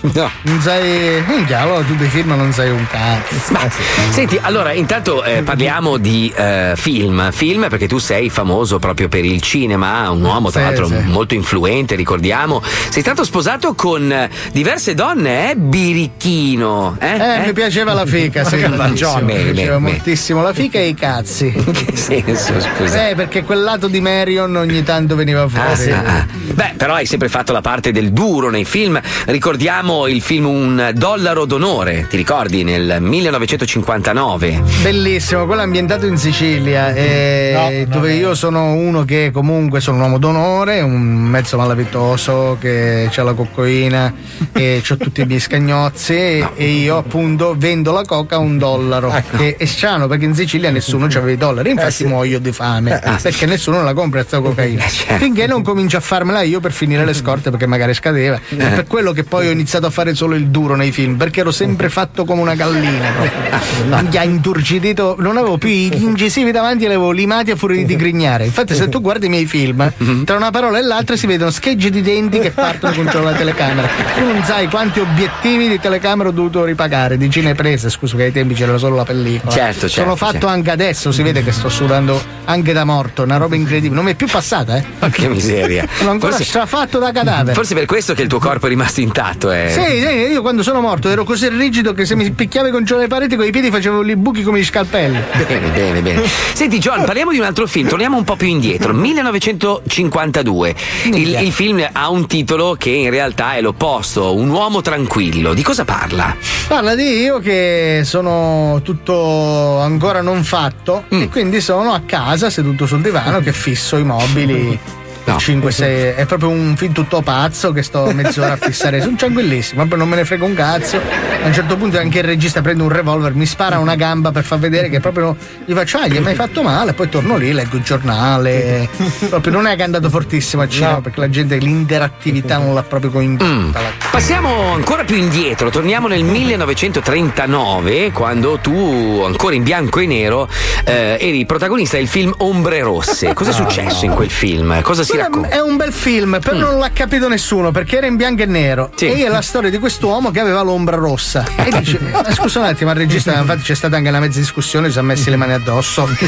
No. 0.01 0.29
Non 0.43 0.61
sai. 0.61 1.23
Minchia, 1.27 1.61
allora 1.61 1.83
tu 1.83 1.95
dei 1.95 2.07
film 2.09 2.29
non 2.35 2.51
sai 2.51 2.69
un 2.71 2.85
cazzo. 2.89 3.35
Ma, 3.51 3.69
senti, 4.09 4.37
allora, 4.41 4.71
intanto 4.73 5.23
eh, 5.23 5.43
parliamo 5.43 5.97
di 5.97 6.31
eh, 6.35 6.73
film. 6.75 7.31
Film 7.31 7.67
perché 7.69 7.87
tu 7.87 7.99
sei 7.99 8.29
famoso 8.29 8.79
proprio 8.79 9.07
per 9.07 9.23
il 9.25 9.41
cinema, 9.41 10.09
un 10.09 10.23
uomo 10.23 10.49
tra 10.49 10.61
Sì, 10.61 10.65
l'altro 10.65 10.87
sì. 10.87 10.95
molto 11.05 11.35
influente, 11.35 11.95
ricordiamo. 11.95 12.61
Sei 12.89 13.01
stato 13.01 13.23
sposato 13.23 13.73
con 13.75 14.11
eh, 14.11 14.29
diverse 14.51 14.95
donne, 14.95 15.51
eh? 15.51 15.55
Birichino. 15.55 16.97
Eh, 16.99 17.15
Eh, 17.15 17.45
mi 17.45 17.53
piaceva 17.53 17.93
la 17.93 18.05
fica, 18.05 18.43
sì. 18.43 18.55
John, 18.93 19.23
mi 19.25 19.33
piaceva 19.35 19.77
bene. 19.77 19.79
moltissimo 19.79 20.41
la 20.41 20.53
fica 20.53 20.79
e 20.79 20.87
i 20.87 20.93
cazzi. 20.95 21.51
che 21.71 21.95
senso, 21.95 22.53
scusa? 22.59 23.09
Eh, 23.09 23.15
perché 23.15 23.43
quel 23.43 23.61
lato 23.61 23.87
di 23.87 24.01
Marion 24.01 24.55
ogni 24.55 24.81
tanto 24.83 25.15
veniva 25.15 25.47
fuori. 25.47 25.67
Ah, 25.71 25.75
sì, 25.75 25.91
ah. 25.91 26.25
Beh, 26.53 26.73
però 26.75 26.95
hai 26.95 27.05
sempre 27.05 27.29
fatto 27.29 27.53
la 27.53 27.61
parte 27.61 27.91
del 27.91 28.11
duro 28.11 28.49
nei 28.49 28.65
film. 28.65 28.99
Ricordiamo 29.25 29.89
il 30.07 30.21
film 30.21 30.45
Un 30.45 30.91
dollaro 30.93 31.45
d'onore, 31.45 32.07
ti 32.09 32.15
ricordi? 32.15 32.63
Nel 32.63 32.97
1959. 33.01 34.63
Bellissimo, 34.81 35.45
quello 35.45 35.61
ambientato 35.61 36.05
in 36.05 36.17
Sicilia, 36.17 36.93
eh, 36.93 37.85
dove 37.89 38.13
io 38.13 38.33
sono 38.33 38.73
uno 38.73 39.03
che 39.03 39.31
comunque 39.33 39.81
sono 39.81 39.97
un 39.97 40.03
uomo 40.03 40.17
d'onore, 40.17 40.79
un 40.79 41.01
mezzo 41.01 41.57
malavitoso 41.57 42.57
che 42.59 43.09
ha 43.13 43.23
la 43.23 43.33
coccoina 43.33 44.13
e 44.53 44.81
ho 44.87 44.95
tutti 44.97 45.21
i 45.21 45.25
miei 45.25 45.41
scagnozzi 45.41 46.13
e, 46.13 46.47
e 46.55 46.67
io 46.69 46.97
appunto 46.97 47.53
vendo 47.57 47.91
la 47.91 48.03
coca 48.03 48.35
a 48.35 48.39
un 48.39 48.57
dollaro. 48.57 49.13
Che 49.35 49.57
è 49.57 49.65
strano 49.65 50.07
perché 50.07 50.25
in 50.25 50.35
Sicilia 50.35 50.71
nessuno 50.71 51.05
aveva 51.05 51.31
i 51.31 51.37
dollari, 51.37 51.71
infatti 51.71 52.05
muoio 52.05 52.39
di 52.39 52.51
fame 52.53 52.99
perché 53.21 53.45
nessuno 53.45 53.83
la 53.83 53.93
compra 53.93 54.21
questa 54.21 54.39
cocaina. 54.39 54.83
Finché 54.83 55.47
non 55.47 55.63
comincio 55.63 55.97
a 55.97 56.01
farmela 56.01 56.41
io 56.43 56.61
per 56.61 56.71
finire 56.71 57.03
le 57.03 57.13
scorte 57.13 57.49
perché 57.49 57.67
magari 57.67 57.93
scadeva. 57.93 58.39
È 58.47 58.55
per 58.55 58.87
quello 58.87 59.11
che 59.11 59.23
poi 59.23 59.47
ho 59.47 59.51
iniziato 59.51 59.80
a 59.87 59.89
fare 59.89 60.13
solo 60.15 60.35
il 60.35 60.47
duro 60.47 60.75
nei 60.75 60.91
film 60.91 61.15
perché 61.15 61.41
ero 61.41 61.51
sempre 61.51 61.89
fatto 61.89 62.25
come 62.25 62.41
una 62.41 62.55
gallina. 62.55 63.09
proprio. 63.15 64.09
Mi 64.09 64.17
ha 64.17 64.23
inturgidito, 64.23 65.15
non 65.19 65.37
avevo 65.37 65.57
più 65.57 65.69
gli 65.69 65.89
incisivi 66.03 66.51
davanti, 66.51 66.79
li 66.79 66.85
avevo 66.87 67.11
limati 67.11 67.51
a 67.51 67.55
furia 67.55 67.77
di 67.77 67.85
digrignare. 67.85 68.45
Infatti, 68.45 68.75
se 68.75 68.89
tu 68.89 69.01
guardi 69.01 69.27
i 69.27 69.29
miei 69.29 69.45
film, 69.45 69.91
tra 70.25 70.35
una 70.35 70.51
parola 70.51 70.77
e 70.77 70.81
l'altra 70.81 71.15
si 71.15 71.27
vedono 71.27 71.51
scheggi 71.51 71.89
di 71.89 72.01
denti 72.01 72.39
che 72.39 72.51
partono 72.51 72.93
contro 72.95 73.21
la 73.21 73.33
telecamera. 73.33 73.87
Tu 74.17 74.23
non 74.25 74.43
sai 74.43 74.67
quanti 74.67 74.99
obiettivi 74.99 75.67
di 75.67 75.79
telecamera 75.79 76.29
ho 76.29 76.31
dovuto 76.31 76.63
ripagare, 76.63 77.17
di 77.17 77.29
cineprese, 77.29 77.89
scusa 77.89 78.15
che 78.17 78.23
ai 78.23 78.31
tempi 78.31 78.53
c'era 78.53 78.77
solo 78.77 78.95
la 78.95 79.03
pellicola. 79.03 79.51
Certo, 79.51 79.87
certo, 79.87 80.01
Sono 80.01 80.15
fatto 80.15 80.31
certo. 80.33 80.47
anche 80.47 80.71
adesso, 80.71 81.11
si 81.11 81.21
vede 81.23 81.43
che 81.43 81.51
sto 81.51 81.69
sudando 81.69 82.21
anche 82.45 82.73
da 82.73 82.83
morto, 82.83 83.23
una 83.23 83.37
roba 83.37 83.55
incredibile. 83.55 83.95
Non 83.95 84.05
mi 84.05 84.11
è 84.11 84.15
più 84.15 84.27
passata, 84.27 84.77
eh. 84.77 85.09
Che 85.11 85.27
miseria. 85.27 85.85
Sono 85.97 86.11
ancora 86.11 86.31
Forse- 86.33 86.47
strafatto 86.49 86.99
da 86.99 87.11
cadavere. 87.11 87.53
Forse 87.53 87.73
per 87.73 87.85
questo 87.85 88.13
che 88.13 88.23
il 88.23 88.27
tuo 88.27 88.39
corpo 88.39 88.65
è 88.65 88.69
rimasto 88.69 89.01
intatto, 89.01 89.51
eh. 89.51 89.70
Sì, 89.71 89.81
sì, 90.01 90.07
io 90.31 90.41
quando 90.41 90.63
sono 90.63 90.81
morto 90.81 91.09
ero 91.09 91.23
così 91.23 91.49
rigido 91.49 91.93
che 91.93 92.05
se 92.05 92.15
mi 92.15 92.29
picchiavi 92.31 92.69
contro 92.71 92.97
le 92.97 93.07
pareti 93.07 93.35
con 93.35 93.45
i 93.45 93.51
piedi 93.51 93.69
facevo 93.71 94.03
i 94.03 94.15
buchi 94.15 94.43
come 94.43 94.59
gli 94.59 94.65
scalpelli. 94.65 95.19
Bene, 95.47 95.69
bene, 95.69 96.01
bene. 96.01 96.21
Senti, 96.53 96.77
John, 96.79 97.03
parliamo 97.05 97.31
di 97.31 97.37
un 97.39 97.45
altro 97.45 97.65
film, 97.67 97.87
torniamo 97.87 98.17
un 98.17 98.23
po' 98.23 98.35
più 98.35 98.47
indietro. 98.47 98.93
1952. 98.93 100.75
Il, 101.05 101.39
il 101.41 101.51
film 101.51 101.85
ha 101.91 102.09
un 102.09 102.27
titolo 102.27 102.75
che 102.77 102.89
in 102.89 103.09
realtà 103.09 103.53
è 103.55 103.61
l'opposto: 103.61 104.35
Un 104.35 104.49
uomo 104.49 104.81
tranquillo. 104.81 105.53
Di 105.53 105.63
cosa 105.63 105.85
parla? 105.85 106.35
Parla 106.67 106.95
di 106.95 107.21
io 107.21 107.39
che 107.39 108.01
sono 108.03 108.79
tutto 108.83 109.79
ancora 109.79 110.21
non 110.21 110.43
fatto 110.43 111.03
Mm. 111.13 111.21
e 111.21 111.29
quindi 111.29 111.61
sono 111.61 111.93
a 111.93 112.01
casa 112.05 112.49
seduto 112.49 112.85
sul 112.85 113.01
divano 113.01 113.39
che 113.39 113.51
fisso 113.53 113.97
i 113.97 114.03
mobili. 114.03 114.79
5, 115.37 115.71
6, 115.71 116.13
è 116.15 116.25
proprio 116.25 116.49
un 116.49 116.75
film 116.75 116.93
tutto 116.93 117.21
pazzo 117.21 117.71
che 117.71 117.83
sto 117.83 118.11
mezz'ora 118.13 118.53
a 118.53 118.57
fissare. 118.57 119.01
Sono 119.01 119.15
tranquillissimo, 119.15 119.81
proprio 119.81 119.97
non 119.97 120.09
me 120.09 120.15
ne 120.17 120.25
frega 120.25 120.45
un 120.45 120.53
cazzo. 120.53 120.97
A 120.97 121.45
un 121.45 121.53
certo 121.53 121.75
punto 121.77 121.97
anche 121.97 122.19
il 122.19 122.23
regista 122.23 122.61
prende 122.61 122.83
un 122.83 122.89
revolver, 122.89 123.33
mi 123.33 123.45
spara 123.45 123.79
una 123.79 123.95
gamba 123.95 124.31
per 124.31 124.43
far 124.43 124.59
vedere 124.59 124.89
che 124.89 124.99
proprio 124.99 125.35
gli 125.65 125.73
faccio, 125.73 125.97
ah, 125.97 126.07
gli 126.07 126.15
hai 126.15 126.21
mai 126.21 126.35
fatto 126.35 126.61
male? 126.61 126.93
Poi 126.93 127.09
torno 127.09 127.37
lì, 127.37 127.51
leggo 127.51 127.77
il 127.77 127.83
giornale. 127.83 128.87
proprio 129.29 129.53
non 129.53 129.67
è 129.67 129.75
che 129.75 129.81
è 129.81 129.85
andato 129.85 130.09
fortissimo 130.09 130.61
a 130.61 130.67
cinema 130.67 131.01
perché 131.01 131.19
la 131.19 131.29
gente 131.29 131.57
l'interattività 131.57 132.57
non 132.57 132.73
l'ha 132.73 132.83
proprio 132.83 133.11
coinvolta. 133.11 133.79
Passiamo 134.11 134.73
ancora 134.73 135.03
più 135.03 135.15
indietro, 135.15 135.69
torniamo 135.69 136.07
nel 136.07 136.23
1939, 136.23 138.11
quando 138.11 138.59
tu, 138.61 139.23
ancora 139.25 139.55
in 139.55 139.63
bianco 139.63 139.99
e 139.99 140.05
nero, 140.05 140.47
eh, 140.85 141.17
eri 141.19 141.45
protagonista 141.45 141.97
del 141.97 142.07
film 142.07 142.33
Ombre 142.37 142.81
Rosse. 142.81 143.33
Cosa 143.33 143.51
è 143.51 143.53
successo 143.53 144.05
in 144.05 144.13
quel 144.13 144.29
film? 144.29 144.81
Cosa 144.81 145.03
si 145.03 145.17
Racconta? 145.21 145.49
È 145.49 145.61
un 145.61 145.77
bel 145.77 145.91
film, 145.93 146.39
però 146.41 146.57
non 146.57 146.79
l'ha 146.79 146.91
capito 146.91 147.27
nessuno 147.27 147.71
perché 147.71 147.97
era 147.97 148.07
in 148.07 148.15
bianco 148.15 148.41
e 148.43 148.45
nero. 148.45 148.91
E 148.99 149.25
è 149.25 149.27
la 149.27 149.41
storia 149.41 149.69
di 149.69 149.77
quest'uomo 149.79 150.31
che 150.31 150.39
aveva 150.39 150.61
l'ombra 150.61 150.95
rossa. 150.95 151.45
E 151.55 151.71
dice: 151.77 151.99
"Ma 152.11 152.31
Scusa 152.31 152.59
un 152.59 152.65
attimo, 152.65 152.89
al 152.89 152.95
regista, 152.95 153.37
infatti 153.37 153.61
c'è 153.61 153.75
stata 153.75 153.95
anche 153.97 154.09
una 154.09 154.19
mezza 154.19 154.39
discussione, 154.39 154.87
ci 154.87 154.93
siamo 154.93 155.07
messi 155.09 155.29
le 155.29 155.35
mani 155.35 155.53
addosso. 155.53 156.07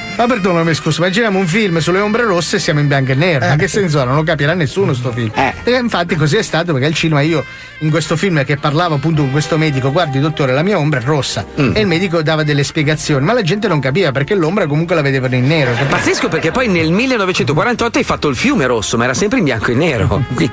"Ma- 0.20 0.26
Ma 0.26 0.34
perdonami, 0.34 0.74
scusa, 0.74 0.98
immaginiamo 1.00 1.38
un 1.38 1.46
film 1.46 1.78
sulle 1.78 1.98
ombre 2.00 2.24
rosse 2.24 2.56
e 2.56 2.58
siamo 2.58 2.80
in 2.80 2.88
bianco 2.88 3.12
e 3.12 3.14
nero. 3.14 3.46
Ma 3.46 3.56
che 3.56 3.68
senso 3.68 4.00
ha? 4.00 4.04
Non 4.04 4.16
lo 4.16 4.22
capirà 4.22 4.52
nessuno 4.54 4.92
sto 4.92 5.10
film. 5.12 5.30
E 5.64 5.70
infatti 5.72 6.14
così 6.14 6.36
è 6.36 6.42
stato 6.42 6.72
perché 6.72 6.86
al 6.86 6.94
cinema 6.94 7.20
io 7.22 7.42
in 7.78 7.88
questo 7.90 8.16
film 8.16 8.44
che 8.44 8.56
parlavo 8.58 8.96
appunto 8.96 9.22
con 9.22 9.30
questo 9.30 9.56
medico, 9.56 9.90
guardi 9.90 10.20
dottore, 10.20 10.52
la 10.52 10.62
mia 10.62 10.76
ombra 10.78 11.00
è 11.00 11.02
rossa. 11.02 11.44
E 11.74 11.80
il 11.80 11.86
medico 11.86 12.22
dava 12.22 12.42
delle 12.42 12.64
spiegazioni, 12.64 13.24
ma 13.24 13.32
la 13.32 13.40
gente 13.42 13.66
non 13.68 13.80
capiva 13.80 14.12
perché 14.12 14.34
l'ombra 14.34 14.66
comunque 14.66 14.94
la 14.94 15.00
vedevano 15.00 15.34
in 15.36 15.46
nero. 15.46 15.72
Pazzesco 15.88 16.28
perché 16.28 16.50
poi 16.50 16.68
nel 16.68 16.90
1948 16.92 17.98
hai 17.98 18.04
fatto 18.04 18.28
il 18.28 18.36
fiume 18.36 18.66
rosso, 18.66 18.96
ma 18.98 19.04
era 19.04 19.14
sempre 19.14 19.38
in 19.38 19.44
bianco 19.44 19.70
e 19.70 19.74
nero. 19.74 20.06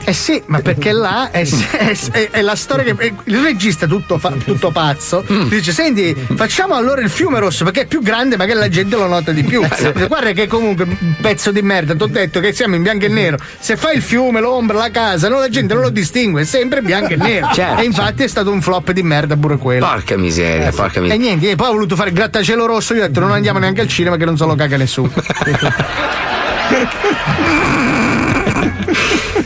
Eh 0.06 0.14
sì, 0.14 0.42
ma 0.46 0.60
perché 0.60 0.94
là 0.94 1.30
è, 1.32 1.46
è- 1.78 1.98
è- 2.12 2.30
è 2.32 2.42
la 2.42 2.56
storia 2.56 2.84
che 2.86 2.96
è- 3.08 3.14
il 3.26 3.42
regista 3.44 3.86
tutto, 3.86 4.18
fa- 4.18 4.32
tutto 4.44 4.72
pazzo 4.72 5.26
dice 5.50 5.72
senti 5.74 6.16
facciamo 6.36 6.76
allora 6.76 7.02
il 7.02 7.10
fiume 7.10 7.40
rosso 7.40 7.64
perché 7.66 7.82
è 7.82 7.86
più 7.86 8.02
grande 8.02 8.38
magari 8.38 8.60
la 8.60 8.70
gente 8.70 8.96
lo 8.96 9.08
nota 9.08 9.32
di 9.32 9.44
più 9.44 9.57
Dice, 9.62 9.94
guarda 10.08 10.32
che 10.32 10.48
comunque 10.48 10.86
un 10.86 11.16
pezzo 11.22 11.52
di 11.52 11.62
merda 11.62 11.96
ti 11.96 12.04
ho 12.04 12.08
detto 12.08 12.40
che 12.40 12.54
siamo 12.54 12.76
in 12.76 12.84
bianco 12.84 13.06
e 13.06 13.10
nero 13.10 13.38
se 13.60 13.76
fai 13.78 13.96
il 13.98 14.02
fiume 14.02 14.40
l'ombra 14.40 14.78
la 14.78 14.92
casa 14.92 15.30
no, 15.30 15.40
la 15.40 15.50
gente 15.50 15.74
non 15.74 15.84
lo 15.84 15.90
distingue 15.90 16.42
è 16.42 16.46
sempre 16.46 16.82
bianco 16.82 17.14
e 17.14 17.16
nero 17.16 17.50
Certo, 17.54 17.82
e 17.82 17.86
infatti 17.86 18.24
è 18.24 18.28
stato 18.28 18.52
un 18.52 18.62
flop 18.62 18.92
di 18.92 19.04
merda 19.04 19.36
pure 19.36 19.58
quello 19.58 19.86
Porca 19.88 20.18
miseria, 20.18 20.72
porca 20.72 21.00
e 21.00 21.02
miseria. 21.02 21.24
niente, 21.24 21.50
e 21.52 21.56
poi 21.56 21.70
ho 21.70 21.72
voluto 21.72 21.96
fare 21.96 22.10
il 22.10 22.16
grattacielo 22.16 22.66
rosso. 22.66 22.94
Io 22.94 23.04
ho 23.04 23.08
detto: 23.08 23.20
non 23.20 23.32
andiamo 23.32 23.60
neanche 23.60 23.82
al 23.82 23.88
cinema 23.88 24.18
che 24.18 24.26
non 24.26 24.38
se 24.38 24.46
lo 24.46 24.56
caga 24.56 24.78
nessuno. 24.78 25.12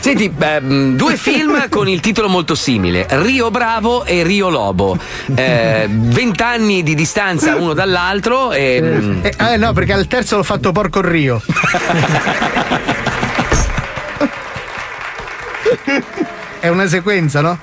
Senti, 0.01 0.29
beh, 0.29 0.59
mh, 0.61 0.95
due 0.95 1.15
film 1.15 1.69
con 1.69 1.87
il 1.87 1.99
titolo 1.99 2.27
molto 2.27 2.55
simile: 2.55 3.05
Rio 3.09 3.51
Bravo 3.51 4.03
e 4.03 4.23
Rio 4.23 4.49
Lobo. 4.49 4.97
Eh, 5.33 5.87
Vent'anni 5.89 6.81
di 6.83 6.95
distanza 6.95 7.55
uno 7.55 7.73
dall'altro 7.73 8.51
e. 8.51 8.81
mh, 8.81 9.19
Eh, 9.23 9.35
eh, 9.53 9.57
no, 9.57 9.71
perché 9.73 9.93
al 9.93 10.07
terzo 10.07 10.37
l'ho 10.37 10.43
fatto 10.43 10.71
Porco 10.71 11.01
Rio. 11.01 11.41
È 16.59 16.67
una 16.67 16.87
sequenza, 16.87 17.41
no? 17.41 17.59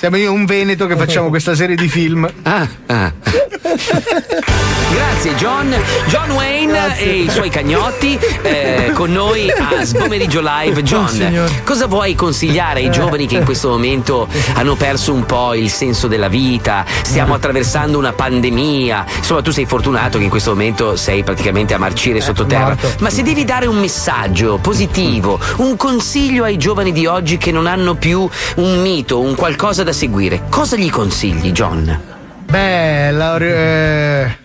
Siamo 0.00 0.16
io 0.16 0.32
un 0.32 0.46
Veneto 0.46 0.86
che 0.86 0.96
facciamo 0.96 1.28
questa 1.28 1.54
serie 1.54 1.76
di 1.76 1.86
film. 1.86 2.26
Ah, 2.44 2.66
ah. 2.86 3.12
Grazie 4.90 5.34
John, 5.36 5.74
John 6.08 6.30
Wayne 6.30 6.98
e 6.98 7.22
i 7.22 7.30
suoi 7.30 7.48
cagnotti 7.48 8.18
eh, 8.42 8.90
con 8.94 9.12
noi 9.12 9.50
a 9.50 9.84
Sbomeriggio 9.84 10.40
Live. 10.42 10.82
John, 10.82 11.48
cosa 11.62 11.86
vuoi 11.86 12.14
consigliare 12.14 12.80
ai 12.80 12.90
giovani 12.90 13.26
che 13.26 13.36
in 13.36 13.44
questo 13.44 13.68
momento 13.68 14.26
hanno 14.54 14.74
perso 14.74 15.12
un 15.12 15.24
po' 15.26 15.54
il 15.54 15.70
senso 15.70 16.08
della 16.08 16.28
vita? 16.28 16.84
Stiamo 17.02 17.34
attraversando 17.34 17.98
una 17.98 18.12
pandemia. 18.12 19.04
Insomma, 19.18 19.42
tu 19.42 19.52
sei 19.52 19.66
fortunato 19.66 20.18
che 20.18 20.24
in 20.24 20.30
questo 20.30 20.50
momento 20.50 20.96
sei 20.96 21.22
praticamente 21.22 21.74
a 21.74 21.78
marcire 21.78 22.20
sottoterra. 22.20 22.76
Ma 23.00 23.10
se 23.10 23.22
devi 23.22 23.44
dare 23.44 23.66
un 23.66 23.76
messaggio 23.76 24.58
positivo, 24.60 25.38
un 25.58 25.76
consiglio 25.76 26.44
ai 26.44 26.56
giovani 26.56 26.92
di 26.92 27.06
oggi 27.06 27.36
che 27.36 27.52
non 27.52 27.66
hanno 27.66 27.94
più 27.94 28.28
un 28.56 28.80
mito, 28.80 29.20
un 29.20 29.34
qualcosa 29.34 29.84
da 29.84 29.89
seguire, 29.92 30.42
cosa 30.48 30.76
gli 30.76 30.90
consigli, 30.90 31.52
John? 31.52 32.00
Beh, 32.44 33.10
la, 33.12 33.36
eh, 33.38 34.36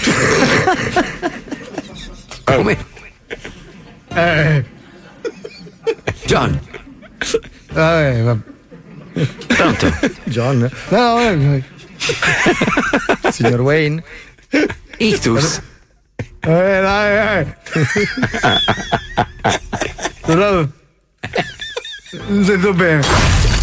Come? 2.44 2.76
eh, 4.14 4.64
John. 6.24 6.58
vabbè, 7.72 8.22
vabbè. 8.22 8.40
Pronto? 9.46 9.92
John. 10.24 10.68
No, 10.88 11.20
eh, 11.20 11.62
Signor 13.30 13.60
Wayne. 13.60 14.02
Ictus. 14.98 15.60
eh, 16.40 16.80
dai, 16.80 17.40
eh. 17.40 17.46
Non 22.12 22.44
sento 22.44 22.72
bene. 22.74 23.02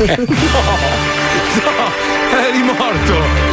Eri 2.31 2.63
morto! 2.63 3.46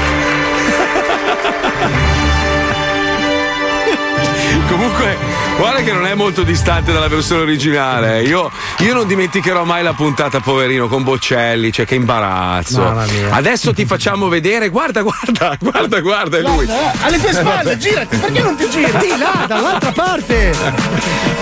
Comunque, 4.74 5.16
guarda 5.56 5.82
che 5.82 5.92
non 5.92 6.04
è 6.04 6.14
molto 6.14 6.42
distante 6.42 6.92
dalla 6.92 7.06
versione 7.06 7.42
originale. 7.42 8.24
Io, 8.24 8.50
io 8.78 8.92
non 8.92 9.06
dimenticherò 9.06 9.62
mai 9.62 9.84
la 9.84 9.92
puntata, 9.92 10.40
poverino, 10.40 10.88
con 10.88 11.04
Boccelli, 11.04 11.70
cioè 11.72 11.86
che 11.86 11.94
imbarazzo. 11.94 12.82
Adesso 13.30 13.72
ti 13.72 13.86
facciamo 13.86 14.26
vedere, 14.26 14.70
guarda, 14.70 15.02
guarda, 15.02 15.56
guarda, 15.60 16.00
guarda, 16.00 16.38
è 16.38 16.40
lui. 16.40 16.66
Eh, 16.66 16.90
alle 17.04 17.20
tue 17.20 17.32
spalle, 17.32 17.78
girati, 17.78 18.16
perché 18.16 18.40
non 18.42 18.56
ti 18.56 18.68
giri? 18.68 18.90
Di 18.98 19.16
là, 19.16 19.44
dall'altra 19.46 19.92
parte. 19.92 20.52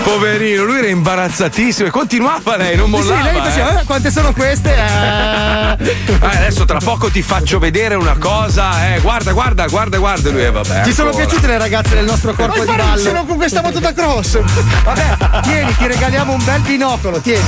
Poverino, 0.03 0.63
lui 0.65 0.77
era 0.77 0.87
imbarazzatissimo 0.87 1.87
e 1.87 1.91
continuava 1.91 2.55
lei, 2.55 2.75
non 2.75 2.85
Sì, 2.93 3.01
sì, 3.01 3.07
mollava. 3.07 3.31
lei 3.31 3.41
faceva, 3.41 3.77
eh. 3.79 3.81
"Eh, 3.81 3.85
quante 3.85 4.11
sono 4.11 4.31
queste? 4.33 4.75
Eh. 4.75 5.91
Eh, 6.13 6.17
adesso 6.21 6.65
tra 6.65 6.77
poco 6.77 7.09
ti 7.09 7.23
faccio 7.23 7.57
vedere 7.57 7.95
una 7.95 8.15
cosa, 8.19 8.93
eh. 8.93 8.99
Guarda, 8.99 9.31
guarda, 9.31 9.65
guarda, 9.67 9.97
guarda 9.97 10.29
lui, 10.29 10.43
eh, 10.43 10.51
vabbè. 10.51 10.81
Ti 10.83 10.93
sono 10.93 11.07
ancora. 11.09 11.25
piaciute 11.25 11.47
le 11.47 11.57
ragazze 11.57 11.95
del 11.95 12.05
nostro 12.05 12.33
corpo 12.33 12.53
Vuoi 12.63 12.67
di 12.67 12.75
ballo? 12.75 13.01
Insieme 13.23 13.25
con 13.25 13.37
questa 13.37 13.61
moto 13.61 13.79
da 13.79 13.93
cross? 13.93 14.39
Vabbè, 14.83 15.41
tieni, 15.41 15.75
ti 15.75 15.87
regaliamo 15.87 16.33
un 16.33 16.43
bel 16.43 16.61
binocolo, 16.61 17.19
tieni. 17.19 17.41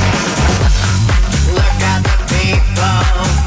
Temperatures 1.45 2.26
rise 2.30 3.44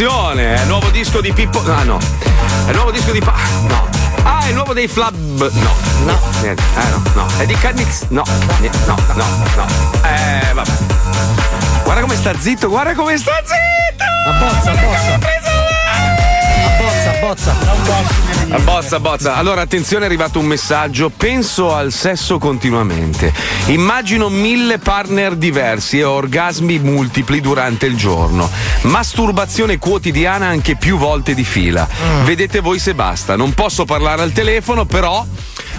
collaborazione. 0.00 0.54
È 0.54 0.60
il 0.60 0.66
nuovo 0.68 0.90
disco 0.90 1.20
di 1.20 1.32
Pippo. 1.32 1.62
Ah 1.66 1.82
no. 1.84 1.98
È 2.66 2.70
il 2.70 2.74
nuovo 2.74 2.90
disco 2.90 3.12
di 3.12 3.20
Pa. 3.20 3.34
No. 3.68 3.88
Ah, 4.22 4.44
è 4.44 4.48
il 4.48 4.54
nuovo 4.54 4.72
dei 4.72 4.88
Flab. 4.88 5.14
No. 5.16 5.74
No. 6.04 6.18
Niente. 6.40 6.62
Eh 6.76 6.88
no, 6.90 7.02
no. 7.14 7.26
È 7.38 7.46
di 7.46 7.54
Cannix. 7.54 8.06
No. 8.08 8.22
Niente. 8.60 8.78
No, 8.86 8.96
no, 9.14 9.24
no. 9.56 9.66
Eh, 10.02 10.52
vabbè. 10.52 10.70
Guarda 11.84 12.02
come 12.02 12.16
sta 12.16 12.38
zitto, 12.38 12.68
guarda 12.68 12.94
come 12.94 13.18
sta 13.18 13.42
zitto! 13.42 14.04
Abbozza, 14.30 14.70
abbozza. 14.70 15.14
Abbozza, 15.14 15.39
abbozza. 17.20 17.54
Bozza, 18.64 18.98
bozza. 18.98 19.36
Allora, 19.36 19.60
attenzione, 19.60 20.04
è 20.04 20.06
arrivato 20.06 20.38
un 20.38 20.46
messaggio. 20.46 21.10
Penso 21.10 21.74
al 21.74 21.92
sesso 21.92 22.38
continuamente. 22.38 23.32
Immagino 23.66 24.28
mille 24.30 24.78
partner 24.78 25.36
diversi 25.36 25.98
e 25.98 26.04
orgasmi 26.04 26.78
multipli 26.78 27.40
durante 27.40 27.86
il 27.86 27.96
giorno. 27.96 28.50
Masturbazione 28.82 29.78
quotidiana 29.78 30.46
anche 30.46 30.76
più 30.76 30.96
volte 30.96 31.34
di 31.34 31.44
fila. 31.44 31.86
Vedete 32.24 32.60
voi 32.60 32.78
se 32.78 32.94
basta. 32.94 33.36
Non 33.36 33.52
posso 33.52 33.84
parlare 33.84 34.22
al 34.22 34.32
telefono, 34.32 34.86
però. 34.86 35.24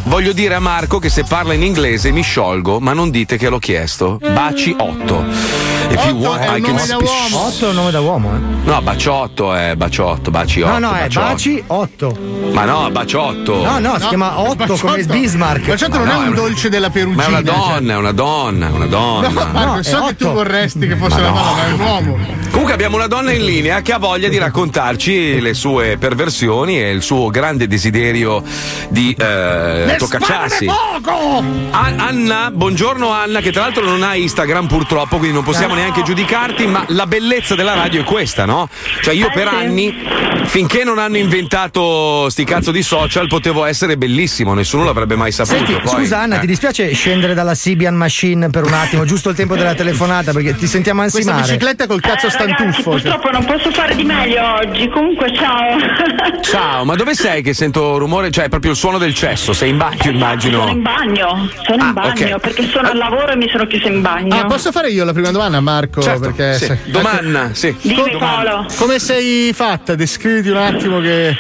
Voglio 0.04 0.32
dire 0.32 0.56
a 0.56 0.60
Marco 0.60 1.00
che 1.00 1.10
se 1.10 1.24
parla 1.24 1.54
in 1.54 1.64
inglese 1.64 2.12
mi 2.12 2.22
sciolgo, 2.24 2.80
ma 2.80 2.94
non 2.94 3.10
dite 3.10 3.38
che 3.38 3.50
l'ho 3.50 3.60
chiesto. 3.60 4.20
Baci 4.20 4.76
8. 4.78 5.71
If 5.92 6.06
you 6.06 6.16
want, 6.16 6.44
I 6.46 6.62
can 6.62 6.78
speak. 6.80 7.02
8 7.04 7.66
è 7.66 7.70
un 7.70 7.76
nome 7.76 7.92
da 7.92 8.00
uomo, 8.00 8.34
eh. 8.34 8.40
No, 8.64 8.82
baciotto 8.82 9.54
è 9.54 9.76
baciotto, 9.76 10.32
baci 10.32 10.62
8. 10.62 10.80
No, 10.80 10.88
no, 10.88 10.96
è 10.96 11.08
Baci 11.10 11.64
8. 11.68 12.18
Ma 12.54 12.64
no, 12.64 12.90
baciotto. 12.92 13.62
No, 13.62 13.80
no, 13.80 14.00
si 14.00 14.08
chiama 14.08 14.40
8 14.40 14.78
come 14.78 15.04
Bismarck. 15.04 15.68
Baciotto 15.68 15.98
non 15.98 16.10
è 16.10 16.16
un 16.16 16.34
dolce 16.34 16.70
della 16.70 16.90
perugina. 16.90 17.28
Ma 17.28 17.28
è 17.28 17.40
una 17.40 17.44
cioè. 17.44 17.56
donna, 17.56 17.94
è 17.94 17.98
una 17.98 18.12
donna, 18.12 18.68
è 18.68 18.72
una 18.72 18.86
donna. 18.86 19.30
No, 19.30 19.50
Marco, 19.52 19.84
so 19.84 20.06
che 20.06 20.16
tu 20.16 20.32
vorresti 20.32 20.88
che 20.88 20.96
fosse 20.96 21.20
Ma 21.20 21.30
una 21.30 21.40
donna, 21.40 21.52
ma 21.52 21.68
è 21.68 21.72
un 21.72 21.80
uomo. 21.80 22.18
Comunque 22.52 22.74
abbiamo 22.74 22.96
una 22.98 23.08
donna 23.08 23.32
in 23.32 23.44
linea 23.44 23.82
che 23.82 23.94
ha 23.94 23.98
voglia 23.98 24.30
di 24.30 24.38
raccontarci 24.38 25.42
le 25.42 25.54
sue 25.54 25.98
perversioni 25.98 26.82
e 26.82 26.92
il 26.92 27.02
suo 27.02 27.30
grande 27.30 27.68
desiderio 27.68 28.44
di 28.90 29.16
eh, 29.18 29.96
toccacciarsi. 29.98 30.68
A- 31.04 31.94
Anna, 31.98 32.52
buongiorno 32.52 33.10
Anna, 33.10 33.40
che 33.40 33.52
tra 33.52 33.62
l'altro 33.64 33.84
non 33.86 34.04
ha 34.04 34.16
Instagram 34.16 34.68
purtroppo, 34.68 35.18
quindi 35.18 35.34
non 35.34 35.44
possiamo 35.44 35.74
neanche 35.74 36.04
giudicarti, 36.04 36.68
ma 36.68 36.86
la 36.90 37.08
bellezza 37.08 37.56
della 37.56 37.74
radio 37.74 38.02
è 38.02 38.04
questa, 38.04 38.46
no? 38.46 38.70
Cioè 39.02 39.14
io 39.16 39.30
per 39.34 39.48
anni, 39.48 39.96
finché 40.44 40.84
non 40.84 41.00
hanno 41.00 41.18
inventato 41.18 42.30
sti 42.30 42.44
cazzo 42.44 42.72
di 42.72 42.84
social, 42.84 43.28
potevo 43.28 43.66
essere 43.66 43.98
bellissimo, 43.98 44.54
nessuno 44.54 44.84
l'avrebbe 44.84 45.16
mai 45.16 45.32
saputo. 45.32 45.56
Senti, 45.56 45.74
Poi, 45.74 45.88
scusa 46.04 46.20
Anna, 46.20 46.36
eh. 46.38 46.40
ti 46.42 46.48
dispiace 46.48 46.94
scendere 46.94 47.34
dalla 47.34 47.56
Sibian 47.56 47.96
Machine 47.96 48.50
per 48.52 48.66
un 48.66 48.74
attimo, 48.74 49.04
giusto 49.06 49.30
il 49.30 49.36
tempo 49.36 49.56
della 49.56 49.74
telefonata, 49.74 50.32
perché 50.34 50.56
ti 50.56 50.68
sentiamo 50.68 51.02
Questa 51.02 51.18
ansimare. 51.20 51.42
bicicletta 51.48 51.88
col 51.88 52.00
cazzo 52.02 52.28
Eh, 52.28 52.32
ragazzi, 52.38 52.54
stantuffo. 52.54 52.92
cioè. 53.00 53.02
purtroppo 53.18 53.32
non 53.32 53.46
posso 53.46 53.72
fare 53.72 53.96
di 53.96 54.04
meglio 54.04 54.54
oggi. 54.56 54.88
Comunque, 54.90 55.34
ciao. 55.36 56.40
Ciao, 56.42 56.86
ma 56.86 56.94
dove 56.96 57.16
sei 57.16 57.42
che 57.42 57.54
sento 57.56 57.98
rumore? 57.98 58.30
Cioè, 58.30 58.50
proprio 58.50 58.72
il 58.72 58.78
suono 58.78 58.98
del 59.00 59.14
cesso, 59.16 59.54
sei 59.54 59.70
in 59.72 59.78
bagno, 59.78 60.10
immagino. 60.12 60.60
Sono 60.60 60.72
in 60.72 60.82
bagno, 60.82 60.91
sono 60.96 61.76
in 61.76 61.82
Ah, 61.82 61.94
bagno 61.94 62.36
ok. 62.36 62.42
perché 62.42 62.64
sono 62.68 62.90
al 62.90 62.98
lavoro 62.98 63.30
e 63.32 63.36
mi 63.36 63.48
sono 63.50 63.66
chiusa 63.66 63.88
in 63.88 64.02
bagno. 64.02 64.36
Ah, 64.40 64.46
posso 64.46 64.72
fare 64.72 64.90
io 64.90 65.04
la 65.06 65.14
prima 65.14 65.32
domanda, 65.32 65.60
Marco? 65.60 66.02
Certo, 66.02 66.20
perché 66.32 66.54
sì. 66.56 66.66
se- 66.66 66.80
Domanda, 66.86 67.50
sì. 67.54 67.76
Dimmi 67.82 68.18
Paolo. 68.18 68.66
Come 68.78 69.00
sei 69.00 69.54
fatta? 69.54 69.96
Descriviti 69.96 70.50
un 70.50 70.58
attimo 70.58 71.00
che. 71.00 71.36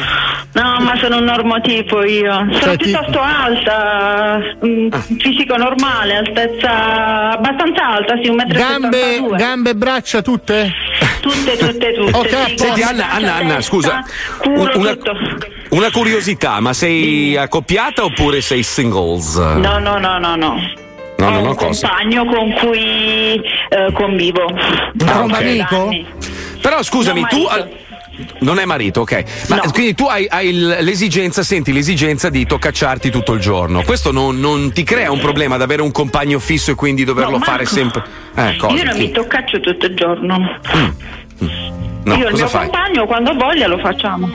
No, 0.53 0.79
ma 0.81 0.97
sono 0.97 1.17
un 1.17 1.23
normotipo 1.23 2.03
io. 2.03 2.31
Sono 2.33 2.59
Cioè, 2.59 2.77
ti- 2.77 2.83
piuttosto 2.91 3.19
alta, 3.21 4.37
mm, 4.65 4.87
Ah. 4.91 4.99
fisico 5.19 5.55
normale, 5.55 6.15
altezza 6.17 7.31
abbastanza 7.31 7.87
alta, 7.87 8.15
sì, 8.21 8.27
un 8.29 8.35
metro 8.35 8.55
e 8.57 8.61
Gambe, 8.61 8.97
settantadue. 8.97 9.37
gambe 9.37 9.69
e 9.69 9.75
braccia 9.75 10.21
tutte? 10.21 10.71
Tutte, 11.21 11.57
tutte, 11.57 11.93
tutte. 11.93 12.17
Ok, 12.17 12.49
sì, 12.49 12.57
Senti, 12.57 12.81
Anna, 12.81 13.11
Anna, 13.11 13.35
Anna, 13.35 13.61
scusa. 13.61 14.03
Culo, 14.39 14.71
Una, 14.77 14.91
tutto. 14.95 15.17
Una 15.71 15.89
curiosità, 15.91 16.59
ma 16.59 16.73
sei 16.73 17.35
accoppiata 17.37 18.03
oppure 18.03 18.41
sei 18.41 18.63
singles? 18.63 19.35
No, 19.37 19.79
no, 19.79 19.97
no, 19.97 20.17
no, 20.19 20.35
no. 20.35 20.55
No, 21.17 21.27
Ho 21.27 21.29
non 21.29 21.45
ho 21.45 21.49
un 21.49 21.55
cosa. 21.55 21.87
compagno 21.89 22.25
con 22.25 22.51
cui 22.53 23.35
eh, 23.69 23.91
convivo. 23.93 24.43
Ah, 24.45 24.91
Da 24.93 25.23
ok. 25.23 25.33
amico? 25.33 25.89
Però 26.61 26.81
scusami, 26.81 27.21
No, 27.21 27.27
tu. 27.27 27.43
marito. 27.43 27.79
Non 28.39 28.59
è 28.59 28.65
marito, 28.65 29.01
ok. 29.01 29.23
Ma 29.49 29.59
quindi 29.71 29.95
tu 29.95 30.05
hai, 30.05 30.27
hai 30.29 30.49
il- 30.49 30.77
l'esigenza, 30.81 31.41
senti 31.43 31.71
l'esigenza 31.71 32.29
di 32.29 32.45
toccacciarti 32.45 33.09
tutto 33.09 33.33
il 33.33 33.39
giorno. 33.39 33.81
Questo 33.83 34.11
non, 34.11 34.39
non 34.39 34.71
ti 34.73 34.83
crea 34.83 35.11
un 35.11 35.19
problema 35.19 35.55
ad 35.55 35.61
avere 35.61 35.81
un 35.81 35.91
compagno 35.91 36.37
fisso 36.39 36.71
e 36.71 36.75
quindi 36.75 37.03
doverlo 37.03 37.37
No, 37.37 37.43
fare 37.43 37.65
sempre. 37.65 38.03
Eh, 38.35 38.55
cosa? 38.57 38.75
Io 38.75 38.83
non 38.83 38.93
Chi? 38.93 38.99
mi 39.01 39.11
toccaccio 39.11 39.59
tutto 39.59 39.85
il 39.85 39.95
giorno. 39.95 40.59
No, 42.03 42.15
io 42.15 42.29
il 42.29 42.33
mio 42.33 42.47
fai? 42.47 42.67
compagno 42.67 43.05
quando 43.05 43.33
voglia 43.35 43.67
lo 43.67 43.77
facciamo. 43.77 44.29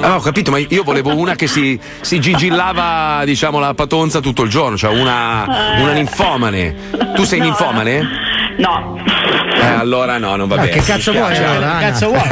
Ah, 0.00 0.16
ho 0.16 0.20
capito, 0.20 0.50
ma 0.50 0.58
io 0.58 0.82
volevo 0.82 1.16
una 1.16 1.34
che 1.34 1.46
si, 1.46 1.78
si 2.00 2.20
gigillava, 2.20 3.22
diciamo, 3.24 3.58
la 3.58 3.72
patonza 3.74 4.20
tutto 4.20 4.42
il 4.42 4.50
giorno, 4.50 4.76
cioè 4.76 4.90
una, 4.92 5.76
Eh. 5.76 5.82
una 5.82 5.92
ninfomane. 5.92 6.74
Tu 7.14 7.24
sei 7.24 7.38
No, 7.38 7.46
ninfomane? 7.46 8.26
No. 8.58 9.00
Eh, 9.60 9.66
allora 9.66 10.18
no, 10.18 10.34
non 10.36 10.48
va 10.48 10.56
Ma 10.56 10.62
bene. 10.62 10.74
che 10.74 10.82
cazzo 10.82 11.12
vuoi 11.12 11.36
allora? 11.36 11.78
Cazzo 11.78 12.08
vuoi? 12.08 12.28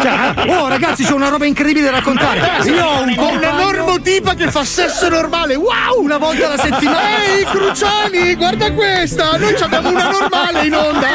Cioè, 0.00 0.56
oh 0.58 0.68
ragazzi, 0.68 1.04
c'ho 1.04 1.14
una 1.14 1.28
roba 1.28 1.44
incredibile 1.44 1.84
da 1.86 1.90
raccontare. 1.92 2.38
Io 2.64 2.84
ho 2.84 3.02
un 3.02 3.14
Ho 3.16 3.28
una 3.28 3.38
compagno 3.48 3.64
normotipa 3.64 4.34
che 4.34 4.50
fa 4.50 4.64
sesso 4.64 5.08
normale. 5.08 5.54
Wow! 5.56 6.02
una 6.02 6.16
volta 6.18 6.46
alla 6.46 6.56
settimana. 6.58 6.98
Ehi, 7.26 7.44
Cruciani, 7.44 8.34
guarda 8.36 8.72
questa! 8.72 9.36
Noi 9.36 9.54
abbiamo 9.54 9.88
una 9.90 10.10
normale 10.10 10.66
in 10.66 10.74
onda! 10.74 11.06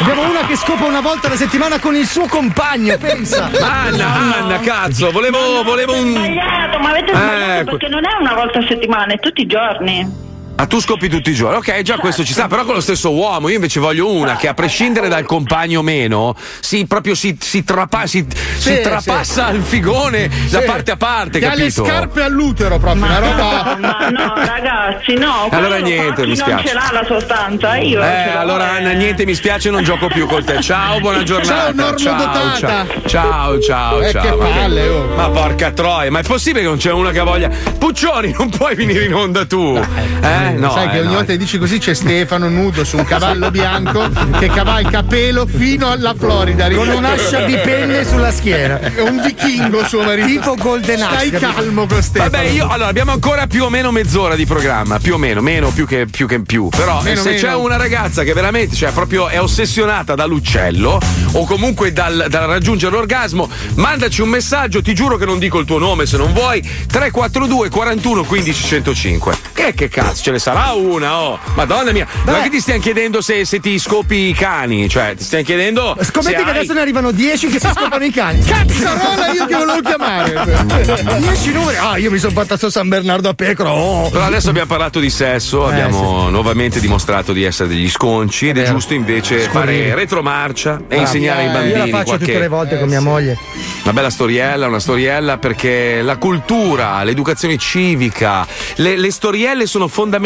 Abbiamo 0.00 0.22
una 0.28 0.40
che 0.46 0.56
scopa 0.56 0.84
una 0.84 1.00
volta 1.00 1.28
alla 1.28 1.36
settimana 1.36 1.78
con 1.78 1.94
il 1.94 2.06
suo 2.06 2.26
compagno, 2.26 2.96
pensa. 2.98 3.50
Anna, 3.60 4.36
Anna, 4.40 4.58
cazzo, 4.60 5.10
volevo, 5.12 5.62
volevo 5.62 5.92
un. 5.94 6.10
Sbagliato, 6.10 6.78
ma 6.80 6.90
avete 6.90 7.12
sbagliato 7.14 7.60
Eh, 7.60 7.64
perché 7.64 7.88
non 7.88 8.04
è 8.04 8.20
una 8.20 8.34
volta 8.34 8.58
a 8.58 8.64
settimana, 8.66 9.12
è 9.12 9.18
tutti 9.20 9.42
i 9.42 9.46
giorni. 9.46 10.30
Ah, 10.62 10.66
tu 10.66 10.80
scopi 10.80 11.08
tutti 11.08 11.30
i 11.30 11.34
giorni. 11.34 11.56
Ok, 11.56 11.82
già 11.82 11.96
questo 11.98 12.24
ci 12.24 12.32
sta, 12.32 12.46
però 12.46 12.64
con 12.64 12.74
lo 12.74 12.80
stesso 12.80 13.10
uomo. 13.10 13.48
Io 13.48 13.56
invece 13.56 13.80
voglio 13.80 14.08
una 14.12 14.36
che, 14.36 14.46
a 14.46 14.54
prescindere 14.54 15.08
dal 15.08 15.24
compagno 15.24 15.80
o 15.80 15.82
meno, 15.82 16.36
si 16.60 16.86
proprio 16.86 17.16
si, 17.16 17.36
si, 17.40 17.64
trapa- 17.64 18.06
si- 18.06 18.24
si 18.58 18.74
Sì, 18.76 18.80
trapassa 18.80 19.50
il 19.50 19.60
figone 19.62 20.28
da 20.50 20.60
Sì. 20.60 20.64
parte 20.66 20.92
a 20.92 20.96
parte, 20.96 21.40
Che 21.40 21.46
ha 21.46 21.54
le 21.54 21.62
capito? 21.64 21.84
scarpe 21.84 22.22
all'utero 22.22 22.78
proprio, 22.78 23.02
una 23.02 23.18
roba. 23.18 23.76
Ma 23.80 24.08
no, 24.10 24.34
ragazzi, 24.36 25.14
no. 25.14 25.48
Allora 25.50 25.78
niente, 25.78 26.20
mi 26.22 26.28
non 26.28 26.36
spiace. 26.36 26.68
ce 26.68 26.74
l'ha 26.74 26.90
la 26.92 27.04
sostanza, 27.08 27.76
io. 27.78 28.00
Eh, 28.00 28.06
ce 28.28 28.32
l'ho, 28.32 28.38
allora 28.38 28.64
eh. 28.74 28.78
Anna, 28.78 28.92
niente, 28.92 29.26
mi 29.26 29.34
spiace, 29.34 29.68
non 29.68 29.82
gioco 29.82 30.06
più 30.06 30.28
con 30.28 30.44
te. 30.44 30.60
Ciao, 30.62 31.00
buona 31.00 31.24
giornata. 31.24 31.72
Ciao, 31.74 32.14
normodotata. 32.14 32.86
ciao, 33.04 33.08
ciao, 33.08 33.60
ciao. 33.60 34.00
Eh, 34.00 34.12
ciao, 34.12 34.22
che 34.22 34.36
palle, 34.48 34.88
oh. 34.88 35.06
Ma 35.16 35.28
porca 35.28 35.72
troia, 35.72 36.08
ma 36.12 36.20
è 36.20 36.22
possibile 36.22 36.60
che 36.62 36.68
non 36.68 36.78
c'è 36.78 36.92
una 36.92 37.10
che 37.10 37.20
voglia? 37.20 37.50
Puccioni, 37.80 38.32
non 38.38 38.48
puoi 38.48 38.76
venire 38.76 39.06
in 39.06 39.14
onda 39.14 39.44
tu. 39.44 39.76
Eh, 40.22 40.50
no. 40.58 40.72
Sai 40.72 40.88
che 40.88 40.96
eh, 40.96 41.00
ogni 41.00 41.08
no. 41.08 41.14
volta 41.14 41.32
che 41.32 41.38
dici 41.38 41.58
così 41.58 41.78
c'è 41.78 41.94
Stefano 41.94 42.48
nudo 42.48 42.84
su 42.84 42.96
un 42.96 43.04
cavallo 43.04 43.50
bianco 43.50 44.08
che 44.38 44.48
cavalca 44.48 44.98
a 44.98 45.02
pelo 45.02 45.46
fino 45.46 45.90
alla 45.90 46.14
Florida. 46.16 46.70
Con 46.70 46.88
un'ascia 46.88 47.40
di 47.44 47.56
penne 47.56 48.04
sulla 48.04 48.32
schiera. 48.32 48.78
È 48.80 49.00
un 49.02 49.20
vichingo 49.22 49.84
suo 49.86 50.02
marito. 50.02 50.26
Tipo 50.26 50.54
Golden 50.54 50.98
Stai 50.98 51.28
Axe. 51.28 51.38
calmo 51.38 51.86
con 51.86 52.02
Stefano. 52.02 52.30
Vabbè, 52.30 52.44
io 52.46 52.68
allora 52.68 52.88
abbiamo 52.88 53.12
ancora 53.12 53.46
più 53.46 53.64
o 53.64 53.70
meno 53.70 53.90
mezz'ora 53.90 54.34
di 54.34 54.46
programma, 54.46 54.98
più 54.98 55.14
o 55.14 55.18
meno, 55.18 55.40
meno 55.40 55.70
più 55.70 55.86
che 55.86 56.06
più. 56.06 56.26
Che 56.26 56.40
più. 56.40 56.68
Però 56.68 57.00
eh, 57.00 57.04
Meno, 57.04 57.20
se 57.20 57.30
meno. 57.30 57.40
c'è 57.40 57.54
una 57.54 57.76
ragazza 57.76 58.22
che 58.22 58.32
veramente 58.32 58.74
cioè, 58.76 58.92
proprio 58.92 59.28
è 59.28 59.40
ossessionata 59.40 60.14
dall'uccello 60.14 61.00
o 61.32 61.44
comunque 61.44 61.92
dal, 61.92 62.26
dal 62.28 62.46
raggiungere 62.46 62.94
l'orgasmo, 62.94 63.48
mandaci 63.74 64.22
un 64.22 64.28
messaggio, 64.28 64.82
ti 64.82 64.94
giuro 64.94 65.16
che 65.16 65.24
non 65.24 65.38
dico 65.38 65.58
il 65.58 65.66
tuo 65.66 65.78
nome 65.78 66.06
se 66.06 66.16
non 66.16 66.32
vuoi. 66.32 66.60
342 66.62 67.68
41 67.68 68.24
15 68.24 68.64
105. 68.64 69.36
Che, 69.52 69.74
che 69.74 69.88
cazzo, 69.88 70.22
ce 70.32 70.50
ne 70.50 70.56
sarà 70.56 70.72
una, 70.72 71.20
oh! 71.20 71.38
Madonna 71.54 71.92
mia, 71.92 72.06
non 72.24 72.36
è 72.36 72.42
che 72.42 72.50
ti 72.50 72.60
stiamo 72.60 72.80
chiedendo 72.80 73.20
se, 73.20 73.44
se 73.44 73.60
ti 73.60 73.78
scopi 73.78 74.28
i 74.28 74.32
cani, 74.32 74.88
cioè 74.88 75.14
ti 75.16 75.24
stiamo 75.24 75.44
chiedendo. 75.44 75.96
Scommetti 76.00 76.36
se 76.36 76.42
che 76.44 76.50
hai- 76.50 76.56
adesso 76.56 76.72
ne 76.72 76.80
arrivano 76.80 77.10
10 77.10 77.46
che 77.48 77.60
si 77.60 77.68
scopano 77.74 78.04
i 78.04 78.10
cani. 78.10 78.40
Cazzarola 78.42 79.32
io 79.32 79.46
che 79.46 79.54
volevo 79.54 79.80
chiamare. 79.80 80.32
10 81.18 81.52
numeri. 81.52 81.76
Ah, 81.76 81.98
io 81.98 82.10
mi 82.10 82.18
sono 82.18 82.32
fatta 82.32 82.56
sto 82.56 82.70
San 82.70 82.88
Bernardo 82.88 83.28
a 83.28 83.34
Pecora. 83.34 83.72
Oh. 83.72 84.08
Però 84.10 84.24
adesso 84.24 84.48
abbiamo 84.48 84.68
parlato 84.68 84.98
di 85.00 85.10
sesso, 85.10 85.68
Eh, 85.68 85.72
abbiamo 85.72 86.30
nuovamente 86.30 86.80
dimostrato 86.80 87.32
di 87.32 87.42
essere 87.44 87.68
degli 87.68 87.88
sconci 87.90 88.48
ed 88.48 88.58
è 88.58 88.64
giusto 88.64 88.94
invece 88.94 89.40
fare 89.50 89.94
retromarcia 89.94 90.82
e 90.88 90.96
insegnare 90.98 91.40
ai 91.40 91.46
Io 91.46 91.52
bambini 91.52 91.78
la 91.78 91.86
faccio 91.86 92.04
qualche- 92.04 92.24
tutte 92.26 92.38
le 92.38 92.48
volte 92.48 92.78
con 92.78 92.88
mia 92.88 93.00
moglie. 93.00 93.36
una 93.82 93.92
bella 93.92 94.10
storiella, 94.10 94.66
una 94.66 94.78
storiella 94.80 95.38
perché 95.38 96.00
la 96.02 96.16
cultura, 96.16 97.02
l'educazione 97.02 97.56
civica, 97.58 98.46
le, 98.76 98.96
le 98.96 99.10
storielle 99.10 99.66
sono 99.66 99.88
fondamentali 99.88 100.20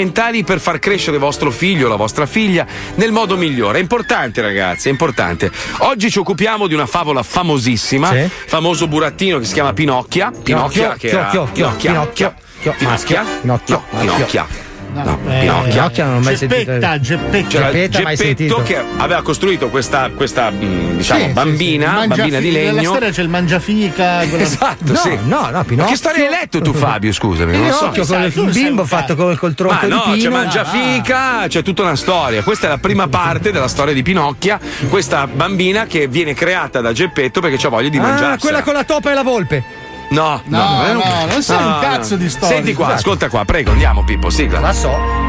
per 0.45 0.61
far 0.61 0.79
crescere 0.79 1.19
vostro 1.19 1.51
figlio, 1.51 1.89
la 1.89 1.97
vostra 1.97 2.27
figlia 2.27 2.67
nel 2.97 3.13
modo 3.13 3.37
migliore. 3.37 3.79
È 3.79 3.81
importante 3.81 4.41
ragazzi, 4.41 4.89
è 4.89 4.91
importante. 4.91 5.51
Oggi 5.79 6.11
ci 6.11 6.19
occupiamo 6.19 6.67
di 6.67 6.75
una 6.75 6.87
favola 6.87 7.23
famosissima, 7.23 8.11
Sì. 8.13 8.29
famoso 8.47 8.87
burattino 8.89 9.39
che 9.39 9.45
si 9.45 9.55
chiama 9.55 9.73
Pinocchia. 9.73 10.31
Pinocchia 10.43 10.89
Chio, 10.89 10.97
che 10.99 11.09
chio, 11.09 11.19
era 11.19 11.29
Pinocchia, 11.29 11.91
Pinocchio, 11.91 12.35
chio, 12.61 12.75
Pinocchia, 12.77 12.89
maschio, 12.89 13.41
Pinocchio, 13.41 13.75
no, 13.75 13.85
maschio. 13.91 14.15
Pinocchia. 14.15 14.66
No. 15.03 15.19
Eh, 15.29 15.39
Pinocchia. 15.41 15.73
Pinocchia 15.73 16.05
non 16.05 16.15
ho 16.17 16.21
mai 16.21 16.37
sentito. 16.37 16.61
Geppetta, 16.73 17.01
Geppetta. 17.01 17.49
C'era 17.49 17.67
Geppetta, 17.71 18.03
mai 18.03 18.17
Geppetto 18.17 18.55
sentito. 18.57 18.63
che 18.63 18.85
aveva 18.97 19.23
costruito 19.23 19.69
questa, 19.69 20.11
questa 20.15 20.51
mh, 20.51 20.97
diciamo, 20.97 21.21
Sì, 21.21 21.27
sì, 21.27 21.33
bambina, 21.33 21.97
sì, 21.97 22.03
il 22.03 22.09
bambina 22.09 22.25
di 22.27 22.31
mangiafi- 22.31 22.51
Nella 22.53 22.73
legno. 22.73 22.89
storia 22.91 23.11
c'è 23.11 23.23
il 23.23 23.29
mangiafica. 23.29 24.19
quello- 24.29 24.45
Esatto, 24.45 24.93
No, 24.93 24.97
sì. 24.97 25.19
no, 25.25 25.41
no, 25.41 25.51
Ma 25.51 25.65
Pinocchio. 25.65 25.93
che 25.93 25.97
storia 25.99 26.25
hai 26.25 26.31
letto 26.31 26.61
tu, 26.61 26.73
Fabio? 26.73 27.13
Scusami, 27.13 27.53
non 27.53 27.67
lo 27.67 27.73
so. 27.73 27.79
Pinocchio 27.91 28.07
con 28.07 28.23
il 28.47 28.51
bimbo 28.53 28.85
fatto 28.85 29.15
col, 29.17 29.39
col 29.39 29.51
Ma 29.51 29.55
tronco 29.79 29.87
no, 29.87 30.03
di 30.15 30.21
c'è 30.21 30.29
pino. 30.29 30.37
Mangiafica, 30.37 31.47
c'è 31.49 31.63
tutta 31.63 31.83
una 31.83 31.97
storia. 31.97 32.43
Questa 32.43 32.67
è 32.67 32.71
la 32.71 32.79
prima 32.79 33.09
parte 33.09 33.53
della 33.53 33.69
storia 33.69 33.95
di 33.95 34.03
Pinocchia. 34.03 34.59
Questa 34.89 35.27
bambina 35.27 35.87
che 35.87 36.07
viene 36.09 36.35
creata 36.35 36.81
da 36.81 36.93
Geppetto 36.93 37.41
perché 37.41 37.57
c'ha 37.59 37.69
voglia 37.69 37.89
di 37.89 37.99
Ah, 37.99 38.03
mangiare. 38.03 38.39
quella 38.39 38.63
con 38.63 38.75
la 38.75 38.85
topa 38.85 39.11
e 39.11 39.15
la 39.15 39.23
volpe. 39.23 39.85
No, 40.09 40.41
No, 40.45 40.85
no, 40.87 40.93
no, 40.93 41.27
non 41.29 41.43
sai 41.43 41.65
un 41.65 41.79
cazzo 41.81 42.17
di 42.17 42.29
storia. 42.29 42.57
Senti 42.57 42.75
qua, 42.75 42.95
ascolta 42.95 43.29
qua, 43.29 43.45
prego, 43.45 43.73
andiamo 43.73 44.05
Pippo, 44.05 44.31
sigla. 44.31 44.61
La 44.61 44.73
so. 44.73 45.27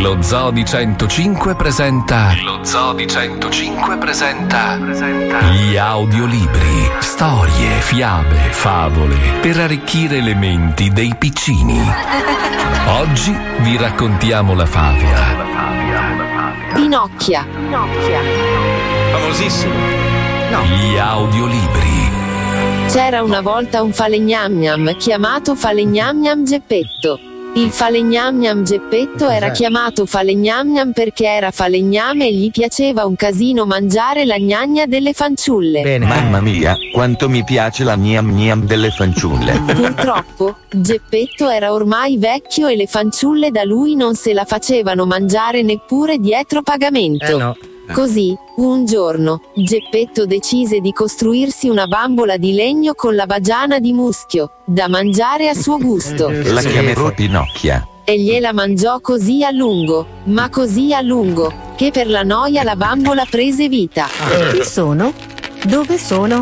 Lo 0.00 0.20
Zoo 0.22 0.50
di 0.50 0.64
105 0.64 1.54
presenta. 1.54 2.34
Lo 2.42 2.64
Zoo 2.64 2.94
di 2.94 3.06
105 3.06 3.96
presenta. 3.98 4.76
Gli 4.76 5.76
audiolibri. 5.76 6.90
Storie, 7.00 7.80
fiabe, 7.80 8.36
favole. 8.50 9.16
Per 9.40 9.58
arricchire 9.58 10.20
le 10.20 10.34
menti 10.34 10.90
dei 10.90 11.14
piccini. 11.16 11.80
Oggi 12.86 13.36
vi 13.58 13.76
raccontiamo 13.76 14.54
la 14.54 14.66
favola. 14.66 15.52
Pinocchia. 16.74 17.46
Famosissimo. 19.12 19.74
Gli 20.64 20.96
audiolibri. 20.96 22.23
C'era 22.88 23.22
una 23.22 23.40
volta 23.40 23.82
un 23.82 23.92
falegnamgnam 23.92 24.96
chiamato 24.96 25.54
falegnamgnam 25.54 26.44
Geppetto. 26.44 27.18
Il 27.56 27.70
falegnamgnam 27.70 28.64
Geppetto 28.64 29.28
era 29.28 29.50
chiamato 29.50 30.06
falegnamgnam 30.06 30.92
perché 30.92 31.26
era 31.26 31.52
falegname 31.52 32.26
e 32.26 32.34
gli 32.34 32.50
piaceva 32.50 33.04
un 33.04 33.14
casino 33.14 33.64
mangiare 33.64 34.24
la 34.24 34.38
gnagna 34.38 34.86
delle 34.86 35.12
fanciulle. 35.12 35.98
Mamma 35.98 36.40
mia, 36.40 36.76
quanto 36.92 37.28
mi 37.28 37.44
piace 37.44 37.84
la 37.84 37.96
gnam 37.96 38.32
gnam 38.32 38.64
delle 38.64 38.90
fanciulle. 38.90 39.60
Purtroppo, 39.72 40.56
Geppetto 40.68 41.48
era 41.48 41.72
ormai 41.72 42.18
vecchio 42.18 42.66
e 42.66 42.74
le 42.74 42.86
fanciulle 42.86 43.52
da 43.52 43.62
lui 43.62 43.94
non 43.94 44.16
se 44.16 44.32
la 44.32 44.44
facevano 44.44 45.06
mangiare 45.06 45.62
neppure 45.62 46.18
dietro 46.18 46.62
pagamento. 46.62 47.24
Eh 47.24 47.36
no. 47.36 47.56
Così, 47.92 48.36
un 48.56 48.86
giorno, 48.86 49.42
Geppetto 49.54 50.24
decise 50.26 50.80
di 50.80 50.92
costruirsi 50.92 51.68
una 51.68 51.86
bambola 51.86 52.36
di 52.36 52.54
legno 52.54 52.94
con 52.94 53.14
la 53.14 53.26
bagiana 53.26 53.78
di 53.78 53.92
muschio, 53.92 54.50
da 54.64 54.88
mangiare 54.88 55.48
a 55.48 55.54
suo 55.54 55.78
gusto. 55.78 56.30
La 56.30 56.62
chiamerò 56.62 57.12
Pinocchia. 57.12 57.86
E 58.04 58.18
gliela 58.18 58.52
mangiò 58.52 59.00
così 59.00 59.44
a 59.44 59.50
lungo, 59.50 60.06
ma 60.24 60.48
così 60.48 60.94
a 60.94 61.00
lungo, 61.00 61.52
che 61.76 61.90
per 61.90 62.08
la 62.08 62.22
noia 62.22 62.62
la 62.62 62.76
bambola 62.76 63.24
prese 63.28 63.68
vita. 63.68 64.06
Chi 64.52 64.64
sono? 64.64 65.12
Dove 65.64 65.98
sono? 65.98 66.40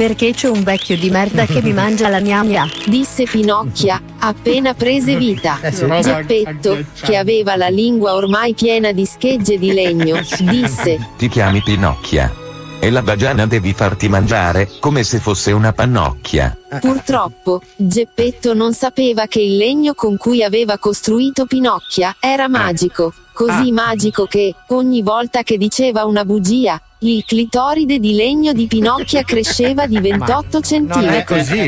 Perché 0.00 0.32
c'è 0.32 0.48
un 0.48 0.62
vecchio 0.62 0.96
di 0.96 1.10
merda 1.10 1.44
che 1.44 1.60
mi 1.60 1.74
mangia 1.74 2.08
la 2.08 2.20
mia 2.20 2.42
mia. 2.42 2.66
Disse 2.86 3.24
Pinocchia, 3.24 4.00
appena 4.20 4.72
prese 4.72 5.14
vita. 5.14 5.58
Eh. 5.60 6.00
Geppetto, 6.00 6.82
che 7.02 7.18
aveva 7.18 7.54
la 7.54 7.68
lingua 7.68 8.14
ormai 8.14 8.54
piena 8.54 8.92
di 8.92 9.04
schegge 9.04 9.58
di 9.58 9.74
legno, 9.74 10.18
disse: 10.40 11.06
Ti 11.18 11.28
chiami 11.28 11.60
Pinocchia. 11.60 12.49
E 12.82 12.90
la 12.90 13.02
bagiana 13.02 13.46
devi 13.46 13.74
farti 13.74 14.08
mangiare, 14.08 14.68
come 14.80 15.02
se 15.02 15.18
fosse 15.18 15.52
una 15.52 15.72
pannocchia. 15.74 16.56
Purtroppo, 16.80 17.60
Geppetto 17.76 18.54
non 18.54 18.72
sapeva 18.72 19.26
che 19.26 19.40
il 19.40 19.56
legno 19.58 19.92
con 19.92 20.16
cui 20.16 20.42
aveva 20.42 20.78
costruito 20.78 21.44
Pinocchia 21.44 22.16
era 22.18 22.48
magico, 22.48 23.12
così 23.34 23.70
magico 23.70 24.24
che, 24.24 24.54
ogni 24.68 25.02
volta 25.02 25.42
che 25.42 25.58
diceva 25.58 26.04
una 26.06 26.24
bugia, 26.24 26.80
il 27.00 27.22
clitoride 27.26 27.98
di 27.98 28.14
legno 28.14 28.54
di 28.54 28.66
Pinocchia 28.66 29.24
cresceva 29.24 29.86
di 29.86 29.98
28 30.00 30.60
centimetri. 30.60 31.24
così. 31.36 31.64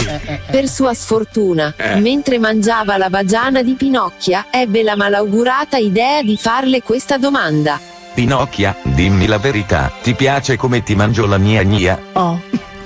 Per 0.51 0.67
sua 0.67 0.95
sfortuna, 0.95 1.75
Eh. 1.77 1.97
mentre 2.01 2.39
mangiava 2.39 2.97
la 2.97 3.11
bagiana 3.11 3.63
di 3.63 3.75
Pinocchia, 3.75 4.47
ebbe 4.51 4.83
la 4.83 4.97
malaugurata 4.97 5.77
idea 5.77 6.23
di 6.23 6.39
farle 6.39 6.83
questa 6.83 7.19
domanda. 7.19 7.79
Pinocchia, 8.15 8.77
dimmi 8.83 9.27
la 9.27 9.39
verità, 9.39 9.91
ti 10.03 10.15
piace 10.15 10.57
come 10.57 10.83
ti 10.83 10.95
mangio 10.95 11.27
la 11.27 11.39
mia 11.39 11.63
gnia? 11.63 11.99
Oh. 12.13 12.41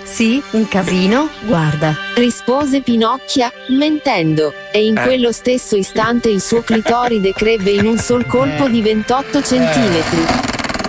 Sì, 0.05 0.41
un 0.53 0.69
casino, 0.69 1.29
guarda. 1.43 1.95
Rispose 2.15 2.81
Pinocchia, 2.81 3.51
mentendo, 3.71 4.53
e 4.73 4.87
in 4.87 4.97
Eh. 4.97 5.03
quello 5.03 5.33
stesso 5.33 5.75
istante 5.75 6.29
il 6.29 6.41
suo 6.41 6.63
clitoride 6.63 7.33
crebbe 7.33 7.73
in 7.73 7.87
un 7.87 7.99
sol 7.99 8.25
colpo 8.25 8.69
di 8.69 8.81
28 8.81 9.43
centimetri. 9.43 10.25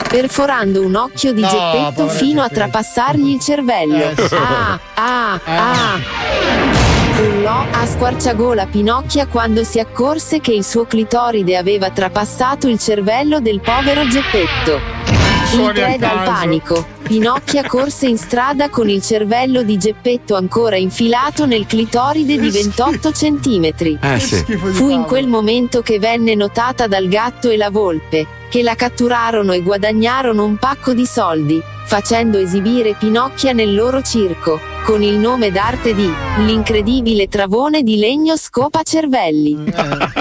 Perforando 0.07 0.85
un 0.85 0.95
occhio 0.95 1.33
di 1.33 1.41
No, 1.41 1.49
Geppetto 1.49 2.07
fino 2.07 2.43
a 2.43 2.47
trapassargli 2.47 3.31
il 3.33 3.39
cervello. 3.41 4.11
Eh, 4.11 4.27
sì. 4.27 4.35
Ah, 4.35 4.79
ah, 4.93 5.39
ah. 5.45 6.86
Urlò 7.19 7.65
a 7.71 7.83
squarciagola 7.87 8.67
Pinocchia 8.67 9.25
quando 9.25 9.63
si 9.63 9.79
accorse 9.79 10.39
che 10.39 10.53
il 10.53 10.63
suo 10.63 10.85
clitoride 10.85 11.57
aveva 11.57 11.89
trapassato 11.89 12.67
il 12.67 12.77
cervello 12.77 13.39
del 13.39 13.59
povero 13.59 14.07
Geppetto. 14.07 15.16
In 15.47 15.53
Suoni 15.53 15.79
a 15.79 15.85
preda 15.85 16.11
al 16.11 16.17
caso. 16.17 16.31
panico, 16.31 16.85
Pinocchia 17.03 17.63
corse 17.65 18.05
in 18.05 18.17
strada 18.17 18.69
con 18.69 18.89
il 18.89 19.01
cervello 19.01 19.63
di 19.63 19.77
Geppetto 19.77 20.35
ancora 20.35 20.75
infilato 20.75 21.45
nel 21.45 21.65
clitoride 21.65 22.37
di 22.37 22.49
28 22.49 23.11
centimetri. 23.13 23.97
Eh, 24.01 24.19
sì. 24.19 24.43
Fu 24.43 24.89
in 24.89 25.03
quel 25.03 25.27
momento 25.27 25.81
che 25.81 25.99
venne 25.99 26.35
notata 26.35 26.87
dal 26.87 27.07
gatto 27.07 27.49
e 27.49 27.55
la 27.55 27.69
volpe, 27.69 28.27
che 28.49 28.61
la 28.61 28.75
catturarono 28.75 29.53
e 29.53 29.61
guadagnarono 29.61 30.43
un 30.43 30.57
pacco 30.57 30.93
di 30.93 31.05
soldi, 31.05 31.61
facendo 31.85 32.37
esibire 32.37 32.95
Pinocchia 32.99 33.53
nel 33.53 33.73
loro 33.73 34.01
circo, 34.01 34.59
con 34.83 35.01
il 35.01 35.15
nome 35.15 35.49
d'arte 35.49 35.95
di 35.95 36.11
L'incredibile 36.39 37.29
travone 37.29 37.83
di 37.83 37.97
legno 37.97 38.35
scopa 38.35 38.83
cervelli. 38.83 39.57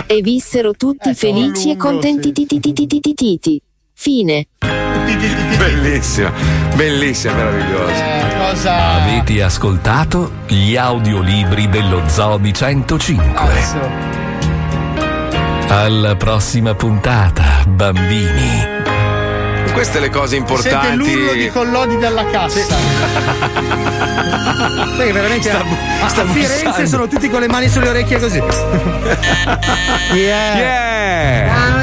E 0.06 0.20
vissero 0.20 0.72
tutti 0.74 1.12
felici 1.14 1.72
e 1.72 1.76
contentititititititi. 1.76 3.60
Fine. 3.92 4.46
Bellissima, 5.56 6.32
bellissima, 6.74 7.34
meravigliosa. 7.34 9.02
Avete 9.02 9.42
ascoltato 9.42 10.32
gli 10.46 10.76
audiolibri 10.76 11.68
dello 11.68 12.02
Zoo 12.06 12.38
di 12.38 12.52
105. 12.52 13.94
Alla 15.68 16.16
prossima 16.16 16.74
puntata, 16.74 17.62
bambini. 17.66 18.74
Queste 19.72 20.00
le 20.00 20.08
cose 20.10 20.36
importanti. 20.36 20.86
Sente 20.86 20.94
l'urlo 20.96 21.32
di 21.34 21.50
Collodi 21.50 21.98
dalla 21.98 22.24
cassa. 22.26 22.60
Sai 24.96 25.06
che 25.06 25.12
veramente 25.12 25.48
Sta- 25.50 25.64
a, 26.02 26.08
sta 26.08 26.22
a 26.22 26.26
Firenze 26.26 26.64
bussando. 26.64 26.86
sono 26.88 27.06
tutti 27.08 27.28
con 27.28 27.40
le 27.40 27.48
mani 27.48 27.68
sulle 27.68 27.90
orecchie 27.90 28.18
così. 28.18 28.42
yeah. 30.14 30.56
Yeah. 30.56 31.54
Ciao. 31.54 31.76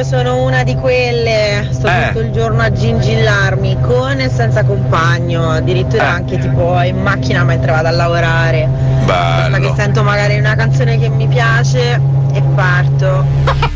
Io 0.00 0.06
sono 0.06 0.42
una 0.44 0.62
di 0.62 0.74
quelle, 0.76 1.68
sto 1.72 1.86
Eh. 1.86 2.06
tutto 2.06 2.20
il 2.20 2.30
giorno 2.32 2.62
a 2.62 2.72
gingillarmi 2.72 3.76
con 3.82 4.18
e 4.18 4.30
senza 4.30 4.64
compagno, 4.64 5.50
addirittura 5.50 6.04
Eh. 6.04 6.06
anche 6.06 6.38
tipo 6.38 6.80
in 6.80 7.02
macchina 7.02 7.44
mentre 7.44 7.70
vado 7.70 7.88
a 7.88 7.90
lavorare. 7.90 8.66
Ma 9.04 9.44
che 9.52 9.58
Bello. 9.58 9.74
sento 9.76 10.02
magari 10.02 10.38
una 10.38 10.54
canzone 10.54 10.98
che 10.98 11.10
mi 11.10 11.26
piace 11.28 12.00
e 12.32 12.42
parto. 12.54 13.26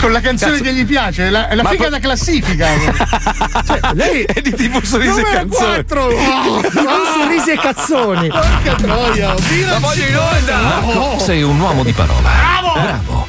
Con 0.00 0.10
la 0.12 0.20
canzone 0.20 0.52
Cazzo. 0.52 0.64
che 0.64 0.72
gli 0.72 0.84
piace, 0.86 1.30
la, 1.30 1.46
è 1.48 1.54
la 1.54 1.62
figa 1.62 1.82
poi- 1.82 1.90
da 1.90 1.98
classifica. 2.00 2.66
Cioè, 3.66 3.80
lei 3.92 4.22
è 4.22 4.40
di 4.40 4.52
tipo 4.52 4.84
sorrisi 4.84 5.20
e 5.20 5.22
canzoni. 5.22 5.72
quattro. 5.84 6.08
Di 6.10 6.80
sorrisi 7.20 7.50
e 7.52 7.58
cazzoni. 7.60 8.28
Porca 8.28 8.74
troia, 8.74 9.28
La 9.68 9.78
voglio 9.78 10.04
in 10.08 10.16
onda. 10.16 10.56
Marco, 10.62 11.18
sei 11.20 11.42
un 11.44 11.60
uomo 11.60 11.84
di 11.84 11.92
parola. 11.92 12.28
Bravo! 12.72 13.19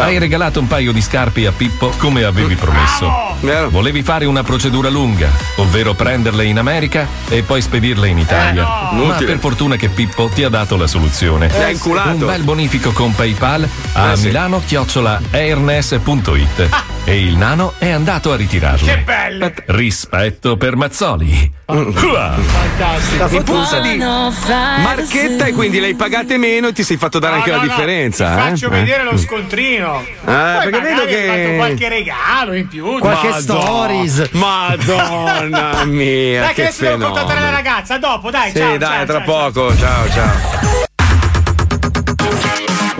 Hai 0.00 0.18
regalato 0.18 0.60
un 0.60 0.66
paio 0.66 0.92
di 0.92 1.02
scarpe 1.02 1.46
a 1.46 1.52
Pippo 1.52 1.92
come 1.98 2.22
avevi 2.22 2.54
promesso. 2.54 3.27
Volevi 3.40 4.02
fare 4.02 4.24
una 4.24 4.42
procedura 4.42 4.88
lunga, 4.88 5.28
ovvero 5.56 5.94
prenderle 5.94 6.44
in 6.44 6.58
America 6.58 7.06
e 7.28 7.42
poi 7.42 7.60
spedirle 7.62 8.08
in 8.08 8.18
Italia. 8.18 8.62
Ma 8.64 8.90
Inutile. 8.92 9.26
per 9.26 9.38
fortuna 9.38 9.76
che 9.76 9.88
Pippo 9.88 10.28
ti 10.34 10.42
ha 10.42 10.48
dato 10.48 10.76
la 10.76 10.88
soluzione. 10.88 11.48
Inculato. 11.70 12.08
Un 12.10 12.26
bel 12.26 12.42
bonifico 12.42 12.90
con 12.90 13.14
PayPal 13.14 13.68
a 13.92 14.12
Eh, 14.12 14.16
sì. 14.16 14.26
Milano 14.26 14.60
chiocciola 14.64 15.20
airness.it 15.30 16.68
e 17.04 17.20
il 17.24 17.36
nano 17.36 17.74
è 17.78 17.90
andato 17.90 18.32
a 18.32 18.36
ritirarle. 18.36 18.94
Che 18.94 19.00
bello. 19.02 19.52
Rispetto 19.66 20.56
per 20.56 20.74
Mazzoli. 20.76 21.52
Uah. 21.66 22.34
Fantastico. 22.34 23.28
Mi 23.28 23.42
puzza 23.42 23.78
di 23.80 23.96
marchetta 23.98 25.44
e 25.46 25.52
quindi 25.52 25.78
l'hai 25.80 25.94
pagate 25.94 26.38
meno 26.38 26.68
e 26.68 26.72
ti 26.72 26.82
sei 26.82 26.96
fatto 26.96 27.18
dare 27.18 27.36
anche 27.36 27.50
No, 27.50 27.56
la 27.56 27.62
no, 27.62 27.68
no, 27.68 27.74
differenza. 27.76 28.26
ti 28.26 28.32
eh? 28.32 28.42
faccio 28.50 28.66
Eh. 28.66 28.70
vedere 28.70 29.04
lo 29.04 29.16
scontrino. 29.16 30.02
Poi 30.24 30.34
perché 30.70 30.80
vedo 30.80 31.04
che- 31.04 31.28
hai 31.30 31.44
fatto 31.44 31.56
qualche 31.56 31.88
regalo 31.88 32.54
in 32.54 32.68
più. 32.68 32.98
Qualche 32.98 33.27
Madonna. 33.30 33.60
stories. 33.60 34.28
Madonna 34.32 35.84
mia, 35.86 36.40
Dai, 36.40 36.48
che 36.48 36.54
che 36.54 36.62
adesso 36.62 36.82
devo 36.84 37.04
contattare 37.06 37.40
la 37.40 37.50
ragazza. 37.50 37.98
Dopo, 37.98 38.30
dai, 38.30 38.50
Sì, 38.50 38.58
ciao. 38.58 38.76
dai, 38.76 38.96
ciao, 38.96 39.04
tra 39.06 39.16
ciao, 39.18 39.24
poco. 39.24 39.76
Ciao, 39.76 40.08
ciao. 40.10 40.86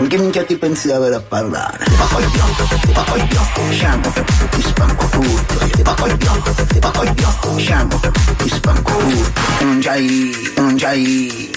che 0.07 0.17
minchia 0.17 0.43
ti 0.43 0.55
pensi 0.57 0.87
di 0.87 0.93
avere 0.93 1.15
a 1.15 1.21
parlare? 1.21 1.77
Ti 1.85 1.95
va 1.95 2.05
coglione, 2.05 2.53
ti 2.81 2.91
va 2.93 3.03
coglione, 3.03 3.71
scemo, 3.71 4.13
ti 4.49 4.61
spanco 4.61 5.05
tutto. 5.09 5.67
Ti 5.69 5.81
va 5.83 5.93
coglione, 5.93 6.55
ti 6.67 6.79
va 6.79 6.89
coglione, 6.91 7.59
scemo, 7.61 7.99
ti 8.37 8.49
spanco 8.49 8.91
tutto. 8.97 9.41
Non 9.65 9.79
c'hai, 9.79 10.51
non 10.55 10.75
c'hai 10.77 11.01
i, 11.03 11.51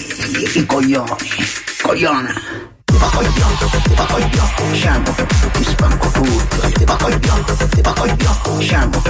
i 0.59 0.65
coglioni, 0.67 1.15
coglione. 1.81 2.72
Ti 2.93 2.99
va 2.99 3.09
coglione, 3.09 3.57
ti 3.81 3.93
va 3.95 4.05
coglione, 4.05 4.75
scemo, 4.75 5.15
ti 5.51 5.63
spanco 5.63 6.09
tutto. 6.09 6.67
Ti 6.73 6.83
va 6.85 6.95
coglione, 6.95 7.43
ti 7.71 7.81
va 7.81 7.93
scemo. 8.59 9.01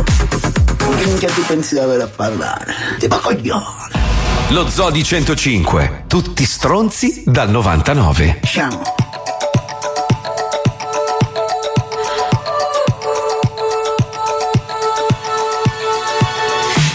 Con 0.78 0.96
che 0.96 1.06
minchia 1.06 1.30
ti 1.30 1.42
pensi 1.42 1.74
di 1.74 1.82
avere 1.82 2.04
a 2.04 2.08
parlare? 2.08 2.74
Ti 2.98 3.08
va 3.08 3.18
coglione. 3.18 3.66
Lo 4.52 4.70
Zodi 4.70 5.04
105. 5.04 6.06
Tutti 6.08 6.46
stronzi 6.46 7.24
dal 7.26 7.50
99. 7.50 8.40
Scemo. 8.42 8.82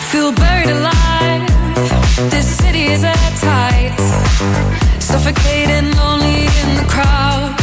Feel 0.08 0.32
buried 0.32 0.70
alive. 0.70 2.30
This 2.30 2.56
city 2.56 2.92
is 2.92 3.04
at 3.04 3.38
tight. 3.40 4.87
Suffocating, 5.08 5.96
lonely 5.96 6.44
in 6.60 6.76
the 6.76 6.84
crowd. 6.86 7.54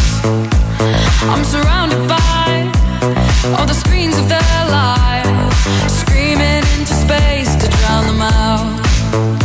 I'm 1.30 1.44
surrounded 1.44 2.08
by 2.10 2.72
all 3.56 3.68
the 3.68 3.74
screens 3.76 4.18
of 4.18 4.28
their 4.28 4.66
lives, 4.68 5.94
screaming 5.94 6.64
into 6.76 6.96
space 6.96 7.56
to 7.58 7.68
drown 7.70 8.08
them 8.08 8.22
out. 8.22 9.45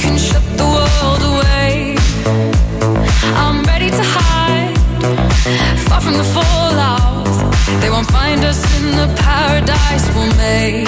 from 6.11 6.17
the 6.17 6.33
fallout. 6.33 7.25
They 7.81 7.89
won't 7.89 8.09
find 8.11 8.43
us 8.43 8.61
in 8.79 8.91
the 8.91 9.07
paradise 9.17 10.07
we'll 10.15 10.35
make. 10.37 10.87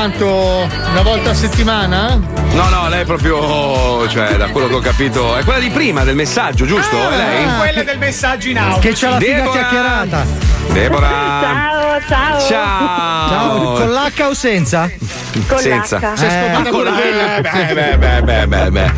Quanto? 0.00 0.66
Una 0.92 1.02
volta 1.02 1.30
a 1.30 1.34
settimana? 1.34 2.18
No, 2.52 2.68
no, 2.70 2.88
lei 2.88 3.02
è 3.02 3.04
proprio, 3.04 4.08
cioè, 4.08 4.36
da 4.36 4.48
quello 4.48 4.66
che 4.68 4.74
ho 4.76 4.80
capito, 4.80 5.36
è 5.36 5.44
quella 5.44 5.58
di 5.58 5.68
prima 5.68 6.04
del 6.04 6.14
messaggio, 6.14 6.64
giusto? 6.64 6.96
Ah, 6.96 7.12
È 7.12 7.16
lei? 7.16 7.56
Quella 7.58 7.82
del 7.82 7.98
messaggio 7.98 8.48
in 8.48 8.58
auto. 8.58 8.78
Che 8.80 8.92
c'ha 8.94 9.10
la 9.10 9.18
figa 9.18 9.34
Deborah! 9.34 9.50
chiacchierata. 9.50 10.26
Deborah! 10.68 11.40
Ciao, 11.42 12.00
ciao. 12.08 12.40
Ciao! 12.48 13.28
Ciao, 13.28 13.72
con 13.74 13.90
l'H 13.92 14.22
o 14.22 14.34
senza? 14.34 14.90
Con 15.46 15.58
senza. 15.58 15.98
l'H. 15.98 16.22
Eh, 16.22 16.30
scopata 16.30 16.70
con 16.70 16.82
quella. 16.82 17.36
Eh, 17.36 17.40
beh, 17.74 17.96
beh, 17.98 18.22
beh, 18.22 18.46
beh, 18.46 18.70
beh. 18.70 18.92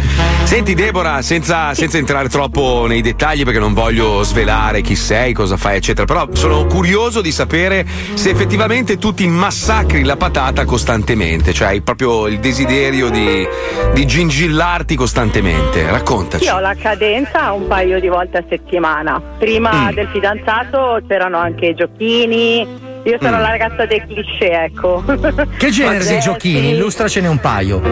Senti, 0.53 0.75
Deborah, 0.75 1.23
senza, 1.23 1.73
senza 1.73 1.97
entrare 1.97 2.29
troppo 2.29 2.85
nei 2.87 3.01
dettagli 3.01 3.43
perché 3.43 3.59
non 3.59 3.73
voglio 3.73 4.23
svelare 4.23 4.83
chi 4.83 4.95
sei, 4.97 5.33
cosa 5.33 5.57
fai, 5.57 5.77
eccetera. 5.77 6.05
Però 6.05 6.29
sono 6.35 6.67
curioso 6.67 7.23
di 7.23 7.33
sapere 7.33 7.87
se 8.13 8.29
effettivamente 8.29 8.99
tu 8.99 9.15
ti 9.15 9.27
massacri 9.29 10.05
la 10.05 10.19
patata 10.19 10.67
costantemente, 10.67 11.55
cioè 11.55 11.69
hai 11.69 11.81
proprio 11.81 12.27
il 12.27 12.39
desiderio 12.39 13.09
di, 13.09 13.49
di 13.95 14.07
gingillarti 14.07 14.95
costantemente. 14.95 15.91
Raccontaci. 15.91 16.45
Io 16.45 16.57
ho 16.57 16.61
la 16.61 16.75
cadenza 16.75 17.51
un 17.53 17.67
paio 17.67 17.99
di 17.99 18.09
volte 18.09 18.37
a 18.37 18.45
settimana. 18.47 19.23
Prima 19.39 19.91
Mm. 19.91 19.95
del 19.95 20.09
fidanzato 20.13 21.01
c'erano 21.09 21.39
anche 21.39 21.73
giochini. 21.75 22.92
Io 23.05 23.19
sono 23.21 23.37
Mm. 23.37 23.41
la 23.41 23.49
ragazza 23.49 23.85
dei 23.87 24.01
cliché, 24.07 24.51
ecco. 24.65 25.03
Che 25.59 25.71
genere 25.71 26.05
di 26.05 26.15
Eh, 26.15 26.19
giochini? 26.21 26.61
sì. 26.61 26.69
Illustracene 26.75 27.27
un 27.29 27.39
paio. 27.39 27.83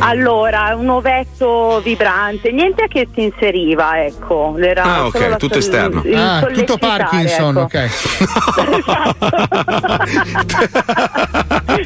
Allora, 0.00 0.74
un 0.78 0.88
ovetto 0.90 1.80
vibrante, 1.82 2.52
niente 2.52 2.86
che 2.88 3.08
si 3.14 3.22
inseriva, 3.24 4.04
ecco. 4.04 4.54
Era 4.58 4.82
Ah, 4.82 5.06
ok, 5.06 5.36
tutto 5.36 5.60
sol- 5.60 5.72
esterno. 5.72 6.02
il 6.04 6.14
Ah, 6.16 6.46
tutto 6.52 6.76
Parkinson, 6.76 7.56
ecco. 7.56 7.78
ok. 7.78 7.88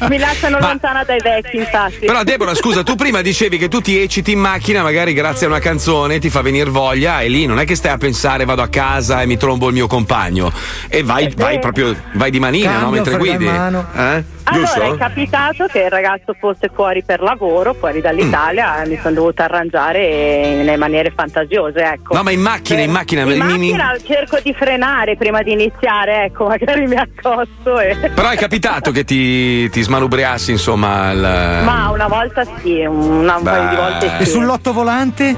Mi 0.09 0.17
lasciano 0.17 0.57
Ma- 0.59 0.67
lontana 0.67 1.03
dai 1.03 1.19
vecchi, 1.21 1.57
infatti. 1.57 2.05
Però 2.05 2.23
Deborah, 2.23 2.55
scusa, 2.55 2.83
tu 2.83 2.95
prima 2.95 3.21
dicevi 3.21 3.57
che 3.57 3.67
tu 3.67 3.79
ti 3.81 3.99
ecciti 4.01 4.31
in 4.33 4.39
macchina, 4.39 4.81
magari 4.83 5.13
grazie 5.13 5.45
a 5.45 5.49
una 5.49 5.59
canzone 5.59 6.19
ti 6.19 6.29
fa 6.29 6.41
venire 6.41 6.69
voglia 6.69 7.21
e 7.21 7.29
lì 7.29 7.45
non 7.45 7.59
è 7.59 7.65
che 7.65 7.75
stai 7.75 7.91
a 7.93 7.97
pensare 7.97 8.45
vado 8.45 8.61
a 8.61 8.67
casa 8.67 9.21
e 9.21 9.25
mi 9.25 9.37
trombo 9.37 9.67
il 9.67 9.73
mio 9.73 9.87
compagno 9.87 10.51
e 10.89 11.03
vai, 11.03 11.31
vai 11.35 11.59
proprio 11.59 11.95
vai 12.13 12.31
di 12.31 12.39
manina, 12.39 12.72
no, 12.73 12.79
Cambio, 12.79 13.01
mentre 13.01 13.17
guidi. 13.17 13.45
mano. 13.45 13.85
Eh? 13.95 14.23
Allora 14.45 14.65
Giusto? 14.65 14.81
è 14.93 14.97
capitato 14.97 15.65
che 15.67 15.79
il 15.83 15.89
ragazzo 15.89 16.35
fosse 16.37 16.69
fuori 16.73 17.01
per 17.03 17.21
lavoro, 17.21 17.73
fuori 17.73 18.01
dall'Italia, 18.01 18.83
Mm. 18.83 18.89
mi 18.89 18.99
sono 19.01 19.13
dovuta 19.15 19.45
arrangiare 19.45 20.55
nelle 20.55 20.75
maniere 20.75 21.13
fantasiose, 21.15 21.79
ecco. 21.81 22.13
No, 22.13 22.23
ma 22.23 22.31
in 22.31 22.41
macchina, 22.41 22.81
in 22.81 22.91
macchina, 22.91 23.21
In 23.21 23.27
mi- 23.29 23.33
mi- 23.37 23.71
macchina 23.71 23.95
cerco 24.05 24.39
di 24.43 24.53
frenare 24.53 25.15
prima 25.15 25.41
di 25.43 25.53
iniziare, 25.53 26.25
ecco, 26.25 26.47
magari 26.49 26.87
mi 26.87 26.95
accosto 26.97 27.79
e... 27.79 27.95
Però 28.13 28.29
è 28.29 28.35
capitato 28.35 28.91
che 28.91 29.03
ti, 29.05 29.69
ti 29.69 29.81
smanubriassi, 29.81 30.51
insomma. 30.51 31.11
il- 31.11 31.19
Ma 31.63 31.89
una 31.89 32.07
volta 32.07 32.43
sì, 32.61 32.81
una 32.85 33.37
un 33.37 33.43
paio 33.43 33.69
di 33.69 33.75
volte 33.75 34.11
sì. 34.17 34.21
E 34.23 34.25
sull'ottovolante? 34.25 35.35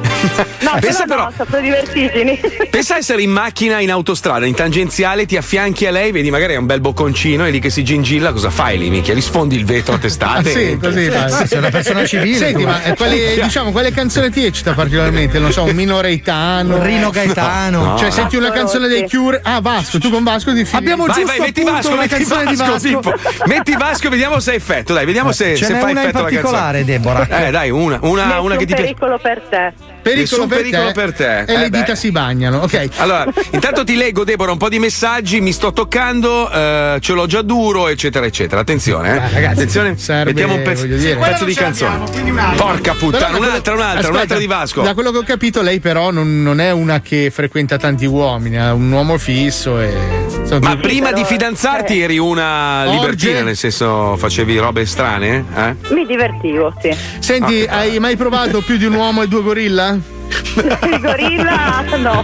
No, 0.65 0.71
Pensa 0.79 1.05
però 1.05 1.25
no, 1.25 1.31
saprò 1.35 1.59
divertirmi. 1.59 2.39
Pensa 2.71 2.97
essere 2.97 3.21
in 3.21 3.29
macchina 3.29 3.79
in 3.81 3.91
autostrada, 3.91 4.45
in 4.47 4.55
tangenziale, 4.55 5.25
ti 5.27 5.37
affianchi 5.37 5.85
a 5.85 5.91
lei, 5.91 6.11
vedi 6.11 6.31
magari 6.31 6.53
è 6.53 6.57
un 6.57 6.65
bel 6.65 6.81
bocconcino 6.81 7.24
e 7.34 7.49
lì 7.49 7.60
che 7.60 7.69
si 7.69 7.84
gingilla, 7.84 8.31
cosa 8.31 8.49
fai 8.49 8.77
lì, 8.77 8.89
minchia? 8.89 9.14
Gli 9.14 9.22
sfondi 9.22 9.56
il 9.56 9.65
vetro 9.65 9.95
a 9.95 9.97
testate. 9.97 10.49
Ah, 10.49 10.53
sì, 10.53 10.77
così 10.81 11.10
fai. 11.10 11.31
Sì, 11.31 11.47
sei 11.47 11.57
una 11.57 11.69
persona 11.69 12.06
civile. 12.07 12.38
Senti, 12.38 12.61
tu. 12.61 12.68
ma 12.68 12.84
eh, 12.84 12.95
quali, 12.95 13.19
diciamo, 13.41 13.72
quale 13.72 13.91
canzone 13.91 14.30
ti 14.30 14.45
eccita 14.45 14.73
particolarmente? 14.73 15.39
Non 15.39 15.52
so, 15.52 15.64
un 15.64 15.73
minoreitano. 15.76 16.76
Un 16.76 16.84
Rino 16.84 17.10
Gaetano. 17.10 17.84
No. 17.84 17.97
Cioè, 17.97 18.07
No. 18.07 18.11
senti 18.14 18.35
una 18.35 18.52
canzone 18.52 18.88
dei 18.88 19.10
Cure. 19.10 19.39
Ah, 19.43 19.60
Vasco, 19.61 19.97
tu 19.97 20.10
con 20.11 20.23
Vasco 20.23 20.52
di 20.52 20.64
fili. 20.65 20.77
Abbiamo 20.77 21.06
Vai, 21.06 21.15
giusto 21.15 21.27
vai, 21.38 21.39
metti 21.39 21.64
Vasco, 21.64 21.88
una 21.91 22.02
metti 22.02 22.15
canzone 22.15 22.45
di 22.45 22.56
Vasco, 22.56 22.72
Vasco. 22.72 22.99
Pippo. 22.99 23.45
Metti 23.47 23.76
Vasco 23.76 24.07
e 24.07 24.10
vediamo 24.10 24.39
se 24.39 24.52
ha 24.52 24.53
effetto, 24.53 24.93
dai, 24.93 25.06
vediamo 25.06 25.31
se, 25.31 25.56
Ce 25.56 25.65
se 25.65 25.73
n'è 25.73 25.80
fa 25.80 25.85
una 25.85 25.91
in 25.91 25.97
effetto 25.97 26.18
la 26.18 26.23
particolare, 26.23 26.77
canzone. 26.85 26.99
Deborah. 26.99 27.45
Eh, 27.47 27.52
dai, 27.52 27.69
una, 27.72 27.99
una, 28.02 28.39
una 28.39 28.56
che 28.56 28.65
ti 28.65 28.73
piace. 28.73 28.81
pericolo 28.84 29.18
per 29.18 29.41
te. 29.49 29.94
Pericolo, 30.06 30.45
per, 30.45 30.57
pericolo 30.60 30.86
te, 30.88 30.91
per 30.94 31.14
te. 31.14 31.40
E 31.40 31.53
Eh, 31.53 31.57
le 31.57 31.69
dita 31.72 31.86
beh. 31.94 31.95
si 31.95 32.11
bagnano, 32.11 32.60
ok. 32.60 32.90
Allora, 32.98 33.26
intanto 33.52 33.84
ti 33.84 33.95
leggo, 33.95 34.23
Deborah, 34.23 34.52
un 34.52 34.57
po' 34.60 34.69
di 34.69 34.77
messaggi, 34.77 35.41
mi 35.41 35.52
sto 35.52 35.73
toccando, 35.73 36.49
eh, 36.52 36.98
ce 37.02 37.14
l'ho 37.14 37.26
già 37.26 37.41
duro, 37.41 37.88
eccetera, 37.88 38.26
eccetera. 38.27 38.61
Attenzione, 38.61 39.10
eh. 39.15 39.19
ragazzi, 39.34 39.53
Attenzione, 39.53 39.98
serve, 39.98 40.26
mettiamo 40.32 40.53
un 40.53 40.61
pezzo, 40.61 40.86
dire. 40.86 41.14
un 41.14 41.22
pezzo 41.23 41.45
di 41.45 41.53
canzone. 41.56 42.03
un'altra. 42.22 42.64
Porca 42.65 42.94
puttana, 42.94 43.26
quello- 43.38 43.48
un'altra, 43.52 43.73
un'altra, 43.73 43.94
Aspetta, 43.99 44.10
un'altra 44.14 44.38
di 44.38 44.45
Vasco. 44.48 44.82
Da 44.84 44.94
quello 44.94 45.11
che 45.11 45.18
ho 45.18 45.23
capito, 45.23 45.61
lei 45.64 45.80
però 45.80 46.11
non, 46.11 46.44
non 46.44 46.60
è 46.60 46.69
una 46.72 47.02
che 47.02 47.32
frequenta 47.34 47.77
tanti 47.77 48.06
uomini, 48.06 48.57
è 48.57 48.72
un 48.72 48.91
uomo 48.91 49.18
fisso 49.18 49.80
e. 49.80 50.23
sono 50.45 50.59
Ma 50.59 50.77
prima 50.77 51.11
di 51.11 51.23
fidanzarti 51.23 51.99
eri 51.99 52.17
una 52.17 52.85
libertina, 52.85 53.41
nel 53.41 53.57
senso 53.57 54.15
facevi 54.15 54.57
robe 54.57 54.85
strane? 54.85 55.45
Eh? 55.55 55.76
Mi 55.93 56.05
divertivo, 56.05 56.73
sì. 56.80 56.95
Senti, 57.19 57.65
hai 57.67 57.99
mai 57.99 58.15
provato 58.15 58.61
più 58.61 58.77
di 58.77 58.85
un 58.85 58.93
uomo 58.93 59.23
e 59.23 59.27
due 59.27 59.41
gorilla? 59.41 60.14
Il 60.55 60.99
gorilla 61.01 61.83
no. 61.97 62.23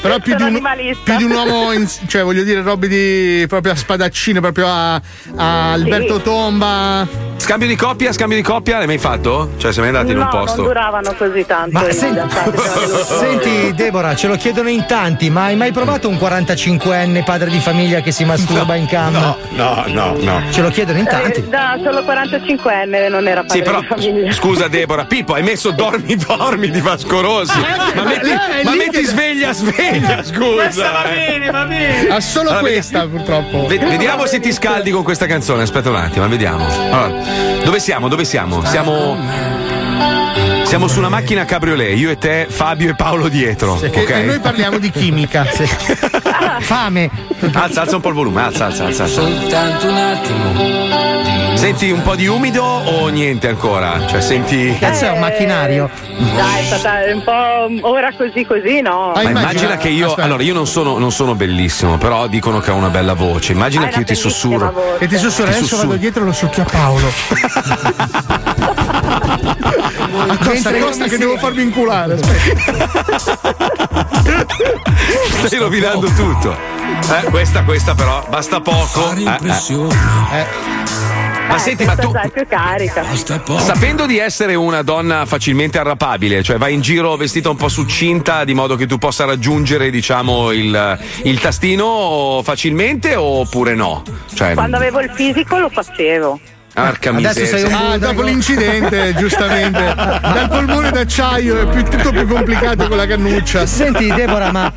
Però 0.00 0.18
più 0.18 0.34
di, 0.34 0.42
un, 0.42 0.48
animalista. 0.48 1.02
più 1.04 1.16
di 1.16 1.24
un 1.24 1.30
uomo, 1.32 1.72
in- 1.72 1.88
cioè 2.06 2.22
voglio 2.22 2.42
dire, 2.42 2.62
robe 2.62 2.88
di 2.88 3.44
proprio 3.48 3.72
a 3.72 3.76
spadaccino, 3.76 4.40
proprio 4.40 4.66
a, 4.68 4.94
a 5.36 5.72
Alberto 5.72 6.16
Sì. 6.16 6.22
Tomba. 6.22 7.06
Scambio 7.36 7.66
di 7.68 7.76
coppia, 7.76 8.12
scambio 8.12 8.36
di 8.38 8.42
coppia, 8.42 8.78
l'hai 8.78 8.86
mai 8.86 8.96
fatto? 8.98 9.50
Cioè, 9.58 9.70
sei 9.72 9.80
mai 9.82 9.94
andato 9.94 10.12
in 10.12 10.18
no, 10.18 10.24
un 10.24 10.30
posto? 10.30 10.56
non 10.62 10.66
duravano 10.66 11.12
così 11.14 11.44
tanto. 11.44 11.78
Ma 11.78 11.86
i 11.88 11.92
senti, 13.04 13.74
Deborah, 13.74 14.14
ce 14.14 14.28
lo 14.28 14.36
chiedono 14.36 14.68
in 14.70 14.84
tanti, 14.86 15.28
ma 15.30 15.44
hai 15.44 15.56
mai 15.56 15.72
provato 15.72 16.08
un 16.08 16.14
45enne 16.14 17.22
padre 17.24 17.50
di 17.50 17.58
famiglia 17.58 18.00
che 18.00 18.12
si 18.12 18.24
masturba 18.24 18.74
in 18.76 18.86
cam? 18.86 19.12
No, 19.12 19.36
no, 19.50 19.84
no, 19.88 20.16
no. 20.20 20.42
Ce 20.50 20.62
lo 20.62 20.70
chiedono 20.70 20.98
in 20.98 21.04
tanti. 21.04 21.40
Eh, 21.40 21.48
da 21.48 21.78
solo 21.82 22.00
45enne 22.00 23.08
non 23.10 23.26
era 23.28 23.42
padre 23.42 23.56
Sì, 23.58 23.62
però 23.62 23.80
di 23.80 23.86
famiglia. 23.86 24.32
scusa 24.32 24.68
Deborah, 24.68 25.04
Pippo, 25.04 25.34
hai 25.34 25.42
messo 25.42 25.70
dormi 25.72 26.16
dormi 26.16 26.70
di 26.70 26.80
Vasco 26.80 27.20
Rossi. 27.46 27.94
Ma 27.94 28.02
metti, 28.04 28.28
Eh, 28.30 28.64
ma 28.64 28.70
metti 28.74 28.90
che- 29.00 29.04
sveglia, 29.06 29.52
sveglia, 29.52 30.22
scusa. 30.24 30.90
va 30.90 31.04
eh. 31.10 31.14
bene, 31.14 31.50
va 31.50 31.64
bene. 31.64 32.08
Ha 32.08 32.20
solo 32.20 32.48
Allora, 32.50 32.64
questa, 32.64 33.06
purtroppo. 33.06 33.66
Ve- 33.66 33.78
vediamo 33.78 34.26
se 34.26 34.40
ti 34.40 34.52
scaldi 34.52 34.90
con 34.90 35.02
questa 35.02 35.26
canzone. 35.26 35.62
Aspetta 35.62 35.90
un 35.90 35.96
attimo, 35.96 36.26
vediamo. 36.28 36.66
Allora, 36.66 37.22
dove 37.64 37.78
siamo? 37.80 38.08
Dove 38.08 38.24
siamo? 38.24 38.64
Siamo. 38.64 39.16
Siamo 40.64 40.88
su 40.88 40.98
una 40.98 41.08
macchina 41.08 41.44
cabriolet, 41.44 41.96
io 41.96 42.10
e 42.10 42.18
te, 42.18 42.46
Fabio 42.48 42.90
e 42.90 42.94
Paolo 42.96 43.28
dietro. 43.28 43.76
Che- 43.78 43.86
ok? 43.88 44.10
E 44.10 44.22
noi 44.22 44.40
parliamo 44.40 44.78
di 44.78 44.90
chimica. 44.90 45.46
Fame. 46.60 47.10
Alza, 47.52 47.82
alza 47.82 47.96
un 47.96 48.02
po' 48.02 48.08
il 48.08 48.14
volume, 48.14 48.42
alza, 48.42 48.66
alza, 48.66 48.84
alza. 48.86 49.04
alza. 49.04 49.20
Soltanto 49.20 49.86
un 49.88 49.96
attimo. 49.96 51.12
Senti 51.56 51.90
un 51.90 52.02
po' 52.02 52.14
di 52.14 52.26
umido 52.26 52.62
o 52.62 53.08
niente 53.08 53.48
ancora? 53.48 54.06
Cioè, 54.06 54.20
senti. 54.20 54.76
Cazzo 54.78 55.06
è 55.06 55.10
un 55.10 55.20
macchinario? 55.20 55.88
Dai, 56.34 56.60
è 56.60 56.64
stata 56.64 56.98
un 57.12 57.22
po' 57.24 57.88
ora 57.88 58.12
così 58.14 58.44
così, 58.44 58.80
no? 58.82 59.12
Ma 59.14 59.22
immagina 59.22 59.76
che 59.76 59.88
io, 59.88 60.14
allora 60.14 60.42
io 60.42 60.52
non 60.52 60.66
sono, 60.66 60.98
non 60.98 61.10
sono 61.12 61.34
bellissimo, 61.34 61.96
però 61.96 62.26
dicono 62.26 62.58
che 62.60 62.70
ho 62.70 62.74
una 62.74 62.90
bella 62.90 63.14
voce. 63.14 63.52
Immagina 63.52 63.84
Hai 63.86 63.92
che 63.92 63.98
io 64.00 64.04
ti 64.04 64.14
sussurro. 64.14 64.72
voce. 64.72 65.04
E 65.04 65.08
ti 65.08 65.16
sussurra, 65.16 65.44
Ti 65.50 65.56
adesso 65.56 65.66
sussurro. 65.68 65.88
vado 65.88 66.00
dietro 66.00 66.22
e 66.22 66.26
lo 66.26 66.32
succhio 66.32 66.62
a 66.62 66.66
Paolo. 66.70 67.12
Accosta, 70.32 70.70
Mentre 70.70 70.78
accosta 70.78 71.04
io 71.04 71.10
che 71.10 71.18
devo 71.18 71.36
farmi 71.38 71.62
inculare. 71.62 72.18
Stai 75.44 75.58
rovinando 75.58 76.06
tutto. 76.08 76.52
Eh, 76.54 77.30
questa, 77.30 77.62
questa 77.64 77.94
però, 77.94 78.24
basta 78.28 78.60
poco. 78.60 79.12
Eh, 79.12 79.22
eh. 79.22 80.46
Ma 81.46 81.56
Eh, 81.56 81.58
senti, 81.58 81.84
ma 81.84 81.94
tu, 81.94 82.10
sapendo 83.58 84.06
di 84.06 84.18
essere 84.18 84.54
una 84.54 84.82
donna 84.82 85.26
facilmente 85.26 85.78
arrapabile, 85.78 86.42
cioè 86.42 86.56
vai 86.56 86.72
in 86.72 86.80
giro 86.80 87.14
vestita 87.16 87.50
un 87.50 87.56
po' 87.56 87.68
succinta 87.68 88.44
di 88.44 88.54
modo 88.54 88.76
che 88.76 88.86
tu 88.86 88.96
possa 88.96 89.24
raggiungere, 89.26 89.90
diciamo, 89.90 90.52
il, 90.52 90.98
il 91.24 91.40
tastino 91.40 92.40
facilmente 92.42 93.14
oppure 93.14 93.74
no? 93.74 94.02
Cioè, 94.32 94.54
Quando 94.54 94.76
avevo 94.76 95.00
il 95.00 95.10
fisico 95.14 95.58
lo 95.58 95.68
facevo. 95.68 96.40
Arca 96.74 97.10
Adesso 97.10 97.40
miseria. 97.40 97.46
sei 97.58 97.62
un 97.64 97.72
Ah, 97.92 97.98
dopo 97.98 98.22
l'incidente, 98.22 99.14
giustamente. 99.18 99.80
Dal 99.94 100.48
polmone 100.48 100.90
d'acciaio 100.90 101.60
è 101.60 101.66
più- 101.72 101.84
tutto 101.84 102.10
più 102.10 102.26
complicato 102.26 102.88
con 102.88 102.96
la 102.96 103.06
cannuccia. 103.06 103.66
Senti, 103.66 104.06
Deborah, 104.12 104.50
ma 104.52 104.72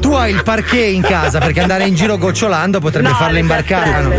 tu 0.00 0.12
hai 0.12 0.32
il 0.32 0.42
parquet 0.42 0.92
in 0.92 1.02
casa 1.02 1.38
perché 1.38 1.60
andare 1.60 1.86
in 1.86 1.94
giro 1.94 2.18
gocciolando 2.18 2.80
potrebbe 2.80 3.08
No, 3.08 3.14
farle 3.14 3.34
le 3.34 3.40
imbarcare. 3.40 4.16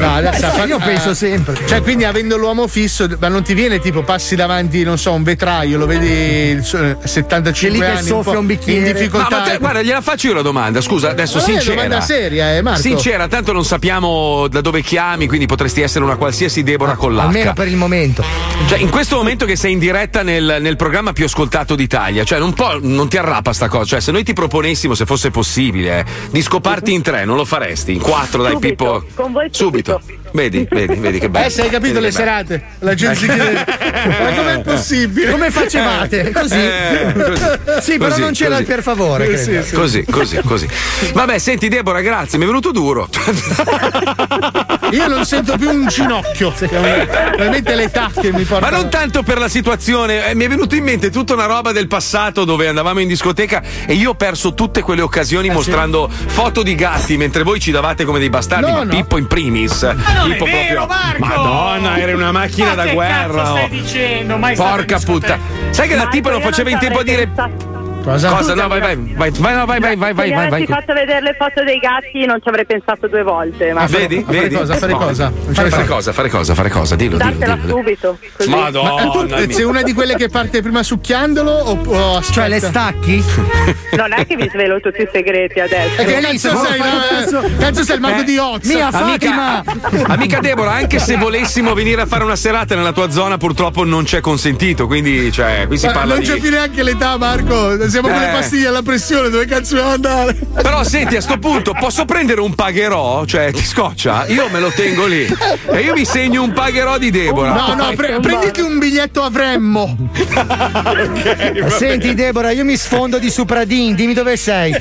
No, 0.00 0.14
adesso 0.14 0.46
Eh, 0.46 0.50
par- 0.56 0.68
io 0.68 0.78
penso 0.78 1.14
sempre. 1.14 1.56
Cioè, 1.66 1.82
quindi 1.82 2.04
avendo 2.04 2.36
l'uomo 2.36 2.66
fisso, 2.66 3.06
ma 3.18 3.28
non 3.28 3.42
ti 3.42 3.54
viene 3.54 3.78
tipo 3.80 4.02
passi 4.02 4.34
davanti, 4.36 4.82
non 4.82 4.98
so, 4.98 5.12
un 5.12 5.22
vetraio, 5.22 5.76
lo 5.78 5.86
vedi 5.86 6.08
il 6.08 6.64
suo- 6.64 6.78
eh, 6.82 6.96
75 7.04 7.52
C'è 7.52 7.68
lì 7.70 7.78
che 7.78 7.98
anni, 7.98 8.06
soffia 8.08 8.32
po' 8.32 8.38
un 8.38 8.46
bicchiere. 8.46 8.78
in 8.80 8.86
No, 8.86 8.92
difficoltà. 8.92 9.36
ma 9.38 9.42
te, 9.42 9.58
guarda, 9.58 9.82
gliela 9.82 10.00
faccio 10.00 10.28
io 10.28 10.34
la 10.34 10.42
domanda. 10.42 10.80
Scusa, 10.80 11.10
adesso 11.10 11.36
Ma 11.38 11.40
non 11.42 11.50
è 11.50 11.52
una 11.52 11.60
sincera. 11.62 11.82
domanda 11.84 12.04
seria, 12.04 12.54
eh, 12.56 12.62
Marco. 12.62 12.80
Sincera, 12.80 13.28
tanto 13.28 13.52
non 13.52 13.64
sappiamo 13.64 14.46
da 14.48 14.60
dove 14.60 14.82
chiami, 14.82 15.26
quindi 15.26 15.46
potresti 15.46 15.80
essere 15.80 15.88
una 15.98 16.16
qualsiasi 16.16 16.62
Deborah 16.62 16.94
con 16.94 17.14
l'H. 17.14 17.18
Almeno 17.20 17.52
per 17.52 17.68
il 17.68 17.76
momento. 17.76 18.22
Cioè, 18.68 18.78
in 18.78 18.90
questo 18.90 19.16
momento 19.16 19.46
che 19.46 19.56
sei 19.56 19.72
in 19.72 19.78
diretta 19.78 20.22
nel, 20.22 20.58
nel 20.60 20.76
programma 20.76 21.12
più 21.12 21.24
ascoltato 21.24 21.74
d'Italia, 21.74 22.24
cioè 22.24 22.38
un 22.40 22.52
po' 22.54 22.78
non 22.80 23.08
ti 23.08 23.16
arrapa 23.16 23.52
sta 23.52 23.68
cosa. 23.68 23.84
Cioè, 23.84 24.00
se 24.00 24.12
noi 24.12 24.22
ti 24.22 24.32
proponessimo, 24.32 24.94
se 24.94 25.04
fosse 25.06 25.30
possibile, 25.30 25.98
eh, 26.00 26.04
di 26.30 26.42
scoparti 26.42 26.92
in 26.92 27.02
tre, 27.02 27.24
non 27.24 27.36
lo 27.36 27.44
faresti? 27.44 27.92
In 27.92 28.00
quattro, 28.00 28.42
dai, 28.42 28.52
Subito, 28.52 29.04
Pippo. 29.06 29.22
con 29.22 29.32
voi 29.32 29.48
subito. 29.50 30.00
Vedi, 30.32 30.64
vedi, 30.70 30.94
vedi 30.94 31.18
che 31.18 31.28
bello. 31.28 31.46
Eh, 31.46 31.50
se 31.50 31.62
hai 31.62 31.68
capito 31.70 31.94
Vedi 31.94 32.04
le 32.06 32.10
serate? 32.12 32.62
La 32.80 32.94
gente 32.94 33.16
si 33.16 33.26
chiede: 33.26 33.64
Ma 33.64 34.32
com'è 34.36 34.60
possibile? 34.62 35.30
Come 35.32 35.50
facevate? 35.50 36.30
Così? 36.30 36.54
Eh, 36.54 37.12
così. 37.12 37.80
Sì, 37.80 37.98
però 37.98 38.10
Così, 38.10 38.20
non 38.20 38.32
c'era 38.32 38.50
così. 38.50 38.60
il 38.62 38.66
per 38.68 38.82
favore. 38.82 39.28
Eh, 39.32 39.36
sì, 39.38 39.60
sì. 39.62 39.74
Così, 39.74 40.04
così, 40.08 40.40
così. 40.44 40.68
Vabbè, 41.12 41.38
senti, 41.38 41.68
Deborah, 41.68 42.00
grazie, 42.00 42.38
mi 42.38 42.44
è 42.44 42.46
venuto 42.46 42.70
duro. 42.70 43.08
Io 44.90 45.06
non 45.08 45.24
sento 45.24 45.56
più 45.56 45.70
un 45.70 45.86
ginocchio. 45.88 46.52
Veramente 46.58 47.74
l'età 47.74 48.10
che 48.18 48.32
mi 48.32 48.44
porta. 48.44 48.68
Ma 48.70 48.76
non 48.76 48.88
tanto 48.90 49.22
per 49.22 49.38
la 49.38 49.48
situazione, 49.48 50.28
eh, 50.30 50.34
mi 50.34 50.44
è 50.44 50.48
venuto 50.48 50.74
in 50.74 50.84
mente 50.84 51.10
tutta 51.10 51.34
una 51.34 51.46
roba 51.46 51.72
del 51.72 51.86
passato 51.86 52.44
dove 52.44 52.68
andavamo 52.68 53.00
in 53.00 53.08
discoteca 53.08 53.62
e 53.86 53.94
io 53.94 54.10
ho 54.10 54.14
perso 54.14 54.54
tutte 54.54 54.82
quelle 54.82 55.02
occasioni 55.02 55.48
Eh, 55.48 55.52
mostrando 55.52 56.08
foto 56.08 56.62
di 56.62 56.74
gatti 56.74 57.16
mentre 57.16 57.42
voi 57.42 57.60
ci 57.60 57.70
davate 57.70 58.04
come 58.04 58.18
dei 58.18 58.30
bastardi, 58.30 58.70
No, 58.70 58.78
ma 58.78 58.84
no. 58.84 58.90
Pippo 58.90 59.16
in 59.18 59.26
primis. 59.26 59.82
Ma 59.82 60.12
non 60.14 60.30
Pippo 60.30 60.44
è 60.46 60.50
vero, 60.50 60.86
Marco! 60.86 61.24
Madonna, 61.24 61.98
era 61.98 62.14
una 62.14 62.32
macchina 62.32 62.68
Ma 62.68 62.74
da 62.74 62.84
che 62.84 62.92
guerra. 62.94 63.44
stai 63.46 63.64
oh. 63.64 63.68
dicendo? 63.68 64.36
Mai 64.36 64.56
Porca 64.56 64.98
puttana. 64.98 65.40
Sai 65.70 65.86
che 65.88 65.94
la 65.94 66.00
Marco, 66.02 66.14
tipa 66.16 66.30
non 66.30 66.40
faceva 66.42 66.70
in 66.70 66.78
tempo 66.78 66.98
a 66.98 67.02
dire 67.02 67.26
pensato- 67.28 67.69
Cosa? 68.02 68.28
cosa? 68.30 68.54
No, 68.54 68.68
vai, 68.68 68.80
vai, 68.80 68.96
vai, 68.96 69.30
vai, 69.30 69.54
no, 69.54 69.66
vai, 69.66 69.80
vai, 69.80 69.96
vai, 69.96 70.12
vai, 70.14 70.28
Se 70.28 70.34
vai, 70.34 70.48
vai. 70.48 70.62
avessi 70.62 70.66
fatto 70.72 70.92
vedere 70.94 71.20
le 71.22 71.34
foto 71.38 71.62
dei 71.64 71.78
gatti 71.78 72.24
non 72.26 72.40
ci 72.42 72.48
avrei 72.48 72.64
pensato 72.66 73.06
due 73.08 73.22
volte. 73.22 73.72
Ma 73.72 73.82
Ah, 73.82 73.86
vedi? 73.86 74.22
Fare 74.24 74.38
vedi? 74.40 74.54
cosa, 74.54 74.74
fare 74.74 74.92
No. 74.92 74.98
cosa? 74.98 75.28
Non 75.28 75.54
Fare, 75.54 75.68
fare 75.70 75.86
cosa, 75.86 76.12
fare 76.12 76.28
cosa, 76.28 76.54
fare 76.54 76.70
cosa, 76.70 76.96
dillo, 76.96 77.16
dillo, 77.18 77.30
Dartela 77.30 77.54
dillo. 77.56 77.76
subito. 77.76 78.18
Così. 78.36 78.48
Madonna. 78.48 78.94
Ma 79.04 79.10
tu 79.10 79.52
sei 79.52 79.64
una 79.64 79.82
di 79.82 79.92
quelle 79.92 80.14
che 80.16 80.28
parte 80.28 80.62
prima 80.62 80.82
succhiandolo 80.82 81.50
o, 81.50 81.78
o 81.86 82.16
aspetta? 82.16 82.32
Cioè, 82.32 82.48
le 82.48 82.60
stacchi? 82.60 83.24
Non 83.90 84.12
è 84.12 84.24
che 84.26 84.36
vi 84.36 84.48
svelo 84.48 84.80
tutti 84.80 85.02
i 85.02 85.08
segreti 85.12 85.58
adesso. 85.60 85.96
Che 85.96 86.04
Benissimo, 86.04 86.60
cazzo 86.60 86.70
sei? 86.72 86.78
no? 86.78 87.56
cazzo. 87.58 87.82
Sei 87.84 87.94
il 87.96 88.00
mago 88.00 88.20
Eh, 88.20 88.24
di 88.24 88.38
Oz? 88.38 88.64
Mia 88.66 88.88
Amica, 88.88 89.62
Fatima! 89.62 89.64
amica 90.06 90.38
Deborah, 90.40 90.72
anche 90.72 90.98
se 90.98 91.16
volessimo 91.16 91.74
venire 91.74 92.00
a 92.02 92.06
fare 92.06 92.22
una 92.24 92.36
serata 92.36 92.74
nella 92.76 92.92
tua 92.92 93.10
zona, 93.10 93.36
purtroppo 93.36 93.84
non 93.84 94.04
c'è 94.04 94.20
consentito. 94.20 94.86
Quindi, 94.86 95.30
cioè, 95.32 95.64
qui 95.66 95.76
si 95.76 95.86
Ma 95.86 95.92
parla 95.92 96.14
non 96.14 96.22
di. 96.22 96.28
c'è 96.30 96.38
più 96.38 96.50
neanche 96.50 96.82
l'età, 96.82 97.16
Marco. 97.18 97.76
Siamo 97.90 98.08
con 98.08 98.18
le 98.18 98.28
Eh. 98.28 98.32
pastiglie 98.32 98.66
alla 98.68 98.82
pressione, 98.82 99.28
dove 99.28 99.44
cazzo 99.46 99.74
dobbiamo 99.74 99.94
andare? 99.94 100.34
Però 100.62 100.82
senti, 100.84 101.16
a 101.16 101.20
sto 101.20 101.38
punto 101.38 101.74
posso 101.78 102.04
prendere 102.04 102.40
un 102.40 102.54
pagherò? 102.54 103.24
Cioè, 103.24 103.52
ti 103.52 103.64
scoccia? 103.64 104.26
Io 104.28 104.48
me 104.48 104.60
lo 104.60 104.70
tengo 104.70 105.06
lì. 105.06 105.26
E 105.70 105.80
io 105.80 105.92
mi 105.94 106.04
segno 106.04 106.42
un 106.42 106.52
pagherò 106.52 106.98
di 106.98 107.10
Deborah. 107.10 107.52
No, 107.52 107.74
no, 107.74 107.92
pre- 107.94 108.18
prenditi 108.20 108.60
un 108.60 108.78
biglietto 108.78 109.22
avremmo. 109.22 109.96
Senti 111.68 112.14
Deborah, 112.14 112.50
io 112.50 112.64
mi 112.64 112.76
sfondo 112.76 113.18
di 113.18 113.30
Supradin, 113.30 113.94
dimmi 113.94 114.14
dove 114.14 114.36
sei. 114.36 114.74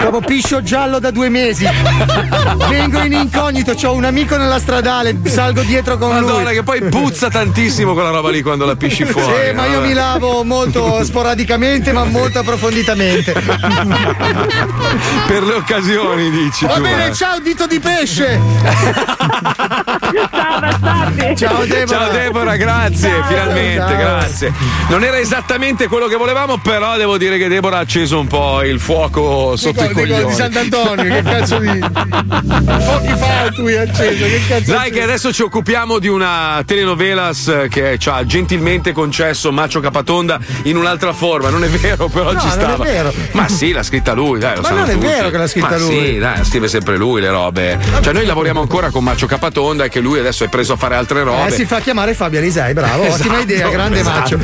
Dopo 0.00 0.20
piscio 0.20 0.62
giallo 0.62 0.98
da 0.98 1.10
due 1.10 1.28
mesi. 1.28 1.66
Vengo 2.68 3.00
in 3.02 3.12
incognito, 3.12 3.74
ho 3.86 3.92
un 3.94 4.04
amico 4.04 4.36
nella 4.36 4.58
stradale, 4.58 5.16
salgo 5.24 5.62
dietro 5.62 5.98
con 5.98 6.10
Madonna, 6.10 6.44
lui. 6.44 6.54
che 6.54 6.62
poi 6.62 6.80
puzza 6.88 7.28
tantissimo 7.28 7.92
quella 7.94 8.10
roba 8.10 8.30
lì 8.30 8.42
quando 8.42 8.64
la 8.64 8.76
pisci 8.76 9.04
fuori. 9.04 9.48
Sì, 9.48 9.52
ma 9.54 9.66
io 9.66 9.78
vabbè. 9.80 9.86
mi 9.86 9.92
lavo 9.92 10.44
molto 10.58 11.02
sporadicamente, 11.06 11.92
ma 11.92 12.04
molto 12.04 12.40
approfonditamente. 12.40 13.32
Per 13.32 13.42
le 15.42 15.54
occasioni, 15.54 16.30
dici 16.30 16.66
Va 16.66 16.74
tu. 16.74 16.82
bene, 16.82 17.06
eh. 17.08 17.14
ciao 17.14 17.38
dito 17.38 17.66
di 17.66 17.78
pesce. 17.78 18.40
Ciao 20.58 20.70
bastardi. 20.70 21.36
Ciao 21.36 21.64
Deborah. 21.64 21.86
Ciao 21.86 22.10
Deborah, 22.12 22.56
grazie, 22.56 23.08
Ciao. 23.10 23.24
finalmente, 23.24 23.76
Ciao. 23.78 23.96
grazie. 23.96 24.52
Non 24.88 25.04
era 25.04 25.18
esattamente 25.18 25.86
quello 25.88 26.06
che 26.06 26.16
volevamo, 26.16 26.58
però 26.58 26.96
devo 26.96 27.16
dire 27.18 27.38
che 27.38 27.48
Deborah 27.48 27.76
ha 27.78 27.80
acceso 27.80 28.18
un 28.18 28.26
po' 28.26 28.62
il 28.62 28.80
fuoco 28.80 29.56
sotto 29.56 29.84
i 29.84 29.88
Dico, 29.88 30.00
dico, 30.02 30.14
coglioni. 30.14 30.26
di 30.30 30.34
Sant'Antonio, 30.34 31.04
che 31.14 31.22
cazzo 31.22 31.58
di. 31.58 31.66
Pochi 32.88 33.14
fa 33.16 33.50
tu 33.54 33.62
hai 33.66 33.76
acceso, 33.76 34.24
che 34.24 34.40
cazzo 34.48 34.72
Dai, 34.72 34.90
che 34.90 35.02
adesso 35.02 35.32
ci 35.32 35.42
occupiamo 35.42 35.98
di 35.98 36.08
una 36.08 36.62
telenovelas 36.64 37.66
che 37.68 37.96
ci 37.98 38.08
ha 38.08 38.24
gentilmente 38.24 38.92
concesso 38.92 39.52
Macio 39.52 39.80
Capatonda 39.80 40.38
in 40.64 40.76
un'altra 40.76 41.12
forma. 41.12 41.48
Non 41.50 41.64
è 41.64 41.68
vero, 41.68 42.08
però 42.08 42.32
No, 42.32 42.40
ci 42.40 42.46
non 42.46 42.58
è 42.58 42.60
stava. 42.60 42.84
vero. 42.84 43.12
Ma 43.32 43.48
sì, 43.48 43.72
l'ha 43.72 43.82
scritta 43.82 44.12
lui, 44.12 44.38
dai, 44.38 44.56
lo 44.56 44.62
Ma 44.62 44.70
non 44.70 44.88
è 44.88 44.92
tutti. 44.92 45.06
vero 45.06 45.30
che 45.30 45.36
l'ha 45.38 45.46
scritta 45.46 45.68
Ma 45.70 45.76
lui. 45.78 45.94
Sì, 46.12 46.18
dai, 46.18 46.44
scrive 46.44 46.68
sempre 46.68 46.96
lui 46.96 47.20
le 47.20 47.30
robe. 47.30 47.78
Cioè, 48.00 48.12
noi 48.12 48.26
lavoriamo 48.26 48.60
ancora 48.60 48.90
con 48.90 49.04
Macio 49.04 49.26
Capatonda 49.26 49.84
e 49.84 49.88
che 49.88 50.00
lui 50.00 50.18
adesso 50.18 50.44
è 50.44 50.47
preso 50.48 50.72
a 50.74 50.76
fare 50.76 50.94
altre 50.96 51.22
robe. 51.22 51.46
Eh, 51.48 51.50
si 51.52 51.64
fa 51.64 51.80
chiamare 51.80 52.14
Fabio 52.14 52.38
Alisei, 52.38 52.72
bravo, 52.72 53.02
ottima 53.04 53.34
Esatto, 53.34 53.42
idea, 53.42 53.68
grande 53.68 54.00
esatto, 54.00 54.36
macio. 54.36 54.38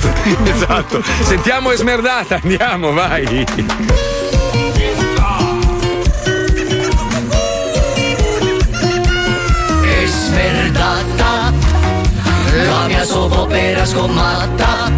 Esatto. 0.55 1.03
Sentiamo 1.23 1.71
Esmerdata, 1.73 2.41
andiamo, 2.43 2.93
vai. 2.93 3.45
è 9.83 10.07
smerdata 10.07 11.53
la 12.67 12.87
mia 12.87 13.05
sopopera 13.05 13.85
scomatta 13.85 14.93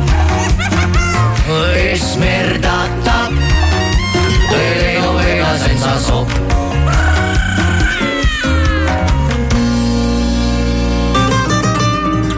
è 1.72 1.94
smerdata 1.94 3.30
telenovela 4.50 5.56
senza 5.58 5.98
so 5.98 6.65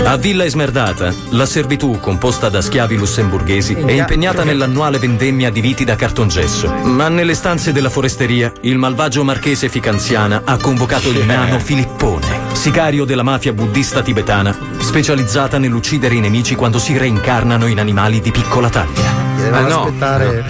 A 0.08 0.16
Villa 0.16 0.46
Esmerdata, 0.46 1.12
la 1.32 1.44
servitù, 1.44 2.00
composta 2.00 2.48
da 2.48 2.62
schiavi 2.62 2.96
lussemburghesi, 2.96 3.74
è 3.74 3.92
impegnata 3.92 4.42
nell'annuale 4.42 4.98
vendemmia 4.98 5.50
di 5.50 5.60
viti 5.60 5.84
da 5.84 5.96
cartongesso. 5.96 6.72
Ma 6.84 7.08
nelle 7.08 7.34
stanze 7.34 7.72
della 7.72 7.90
foresteria, 7.90 8.50
il 8.62 8.78
malvagio 8.78 9.22
marchese 9.22 9.68
Ficanziana 9.68 10.40
ha 10.46 10.56
convocato 10.56 11.10
il 11.10 11.26
nano 11.26 11.58
Filippone, 11.58 12.26
sicario 12.52 13.04
della 13.04 13.22
mafia 13.22 13.52
buddista 13.52 14.00
tibetana, 14.00 14.56
specializzata 14.78 15.58
nell'uccidere 15.58 16.14
i 16.14 16.20
nemici 16.20 16.54
quando 16.54 16.78
si 16.78 16.96
reincarnano 16.96 17.66
in 17.66 17.78
animali 17.78 18.22
di 18.22 18.30
piccola 18.30 18.70
taglia. 18.70 19.12
Dovevamo 19.36 19.68
no, 19.68 19.82
aspettare. 19.82 20.44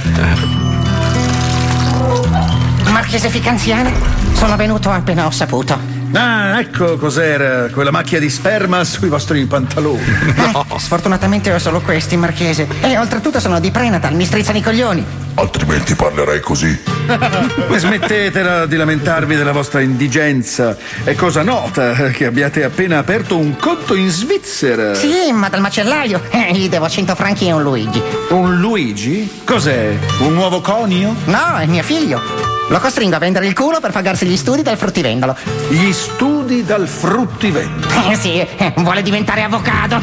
Marchese 2.84 3.28
Ficanziana, 3.28 3.90
sono 4.34 4.54
venuto 4.54 4.88
appena 4.88 5.26
ho 5.26 5.32
saputo. 5.32 5.97
Ah, 6.12 6.58
ecco 6.60 6.96
cos'era 6.96 7.68
quella 7.70 7.90
macchia 7.90 8.18
di 8.18 8.30
sperma 8.30 8.82
sui 8.84 9.08
vostri 9.08 9.44
pantaloni. 9.46 10.00
Eh, 10.00 10.78
sfortunatamente 10.78 11.52
ho 11.52 11.58
solo 11.58 11.80
questi, 11.80 12.16
Marchese. 12.16 12.66
E 12.80 12.96
oltretutto 12.98 13.40
sono 13.40 13.60
di 13.60 13.70
prenatal, 13.70 14.14
mi 14.14 14.24
strizzano 14.24 14.58
i 14.58 14.62
coglioni. 14.62 15.04
Altrimenti 15.34 15.94
parlerei 15.94 16.40
così. 16.40 16.76
Smettetela 17.76 18.66
di 18.66 18.76
lamentarvi 18.76 19.36
della 19.36 19.52
vostra 19.52 19.80
indigenza. 19.80 20.76
È 21.04 21.14
cosa 21.14 21.42
nota 21.42 21.92
che 22.10 22.24
abbiate 22.24 22.64
appena 22.64 22.98
aperto 22.98 23.36
un 23.36 23.56
conto 23.56 23.94
in 23.94 24.08
Svizzera. 24.10 24.94
Sì, 24.94 25.30
ma 25.32 25.48
dal 25.48 25.60
macellaio. 25.60 26.22
Eh, 26.30 26.52
gli 26.54 26.68
devo 26.68 26.88
100 26.88 27.14
franchi 27.14 27.46
e 27.46 27.52
un 27.52 27.62
Luigi. 27.62 28.02
Un 28.30 28.58
Luigi? 28.58 29.42
Cos'è? 29.44 29.96
Un 30.20 30.32
nuovo 30.34 30.60
conio? 30.60 31.14
No, 31.26 31.56
è 31.58 31.66
mio 31.66 31.82
figlio. 31.82 32.57
Lo 32.70 32.80
costringo 32.80 33.16
a 33.16 33.18
vendere 33.18 33.46
il 33.46 33.54
culo 33.54 33.80
per 33.80 33.92
pagarsi 33.92 34.26
gli 34.26 34.36
studi 34.36 34.60
dal 34.60 34.76
fruttivendolo. 34.76 35.34
Gli 35.70 35.90
studi 35.90 36.66
dal 36.66 36.86
fruttivendolo. 36.86 38.10
Eh 38.10 38.14
sì, 38.14 38.40
eh, 38.40 38.74
vuole 38.76 39.00
diventare 39.00 39.42
avvocato. 39.42 39.98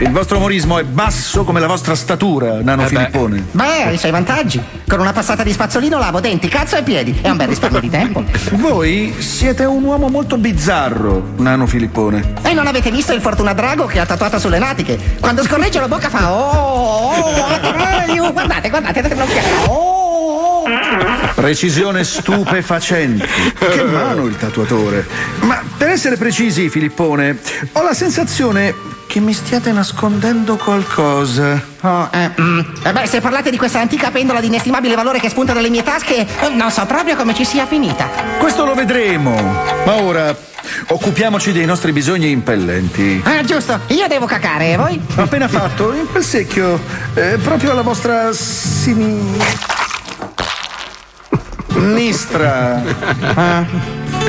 Il 0.00 0.10
vostro 0.10 0.36
umorismo 0.36 0.78
è 0.78 0.84
basso 0.84 1.44
come 1.44 1.60
la 1.60 1.66
vostra 1.66 1.94
statura, 1.94 2.60
nano 2.60 2.84
Filippone. 2.86 3.46
Beh, 3.52 3.84
ha 3.84 3.90
i 3.90 3.96
suoi 3.96 4.10
vantaggi. 4.10 4.62
Con 4.86 5.00
una 5.00 5.14
passata 5.14 5.42
di 5.42 5.50
spazzolino 5.50 5.98
lavo 5.98 6.20
denti, 6.20 6.48
cazzo 6.48 6.76
e 6.76 6.82
piedi. 6.82 7.18
È 7.22 7.30
un 7.30 7.38
bel 7.38 7.48
risparmio 7.48 7.80
di 7.80 7.88
tempo. 7.88 8.22
Voi 8.52 9.14
siete 9.18 9.64
un 9.64 9.82
uomo 9.82 10.08
molto 10.08 10.36
bizzarro, 10.36 11.32
nano 11.36 11.66
Filippone. 11.66 12.34
E 12.42 12.52
non 12.52 12.66
avete 12.66 12.90
visto 12.90 13.14
il 13.14 13.22
Fortuna 13.22 13.54
Drago 13.54 13.86
che 13.86 13.98
ha 13.98 14.04
tatuato 14.04 14.38
sulle 14.38 14.58
natiche? 14.58 14.98
Quando 15.20 15.42
scorreggia 15.42 15.80
la 15.80 15.88
bocca 15.88 16.10
fa 16.10 16.30
oh, 16.30 17.14
oh, 17.14 17.46
Atreyu. 17.46 18.30
Guardate, 18.30 18.68
guardate, 18.68 19.00
date 19.00 19.14
un'occhiata. 19.14 19.48
Oh, 19.66 19.72
oh. 19.72 19.99
Precisione 21.34 22.04
stupefacente. 22.04 23.26
Che 23.58 23.82
mano 23.84 24.26
il 24.26 24.36
tatuatore. 24.36 25.06
Ma 25.40 25.62
per 25.76 25.88
essere 25.88 26.16
precisi, 26.16 26.68
Filippone, 26.68 27.38
ho 27.72 27.82
la 27.82 27.94
sensazione 27.94 28.74
che 29.06 29.18
mi 29.18 29.32
stiate 29.32 29.72
nascondendo 29.72 30.56
qualcosa. 30.56 31.60
Oh, 31.80 32.08
eh, 32.12 32.30
mm. 32.40 32.60
Eh 32.84 32.92
beh, 32.92 33.06
se 33.08 33.20
parlate 33.20 33.50
di 33.50 33.56
questa 33.56 33.80
antica 33.80 34.12
pendola 34.12 34.40
di 34.40 34.46
inestimabile 34.46 34.94
valore 34.94 35.18
che 35.18 35.28
spunta 35.28 35.52
dalle 35.52 35.68
mie 35.68 35.82
tasche, 35.82 36.20
eh, 36.20 36.48
non 36.50 36.70
so 36.70 36.86
proprio 36.86 37.16
come 37.16 37.34
ci 37.34 37.44
sia 37.44 37.66
finita. 37.66 38.08
Questo 38.38 38.64
lo 38.64 38.74
vedremo. 38.74 39.34
Ma 39.84 39.96
ora 40.00 40.36
occupiamoci 40.88 41.50
dei 41.50 41.64
nostri 41.64 41.90
bisogni 41.90 42.30
impellenti. 42.30 43.20
Ah, 43.24 43.42
giusto, 43.42 43.80
io 43.88 44.06
devo 44.06 44.26
cacare, 44.26 44.72
e 44.72 44.76
voi? 44.76 45.00
Appena 45.16 45.48
fatto 45.48 45.92
in 45.92 46.06
quel 46.08 46.22
secchio, 46.22 46.80
eh, 47.14 47.36
proprio 47.42 47.72
alla 47.72 47.82
vostra 47.82 48.32
sinistra. 48.32 49.79
Nistra. 51.80 52.82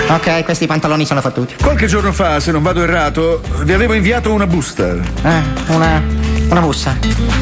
Ah, 0.07 0.15
ok, 0.15 0.44
questi 0.45 0.68
pantaloni 0.68 1.06
sono 1.06 1.19
fottuti. 1.22 1.56
Qualche 1.61 1.86
giorno 1.88 2.14
fa, 2.14 2.40
se 2.40 2.52
non 2.52 2.61
vado 2.61 2.82
errato, 2.82 3.41
vi 3.64 3.73
avevo 3.73 3.94
inviato 3.94 4.32
una 4.32 4.48
busta. 4.48 4.94
Eh, 4.94 5.41
una. 5.68 6.02
una 6.49 6.60
bussa. 6.61 6.98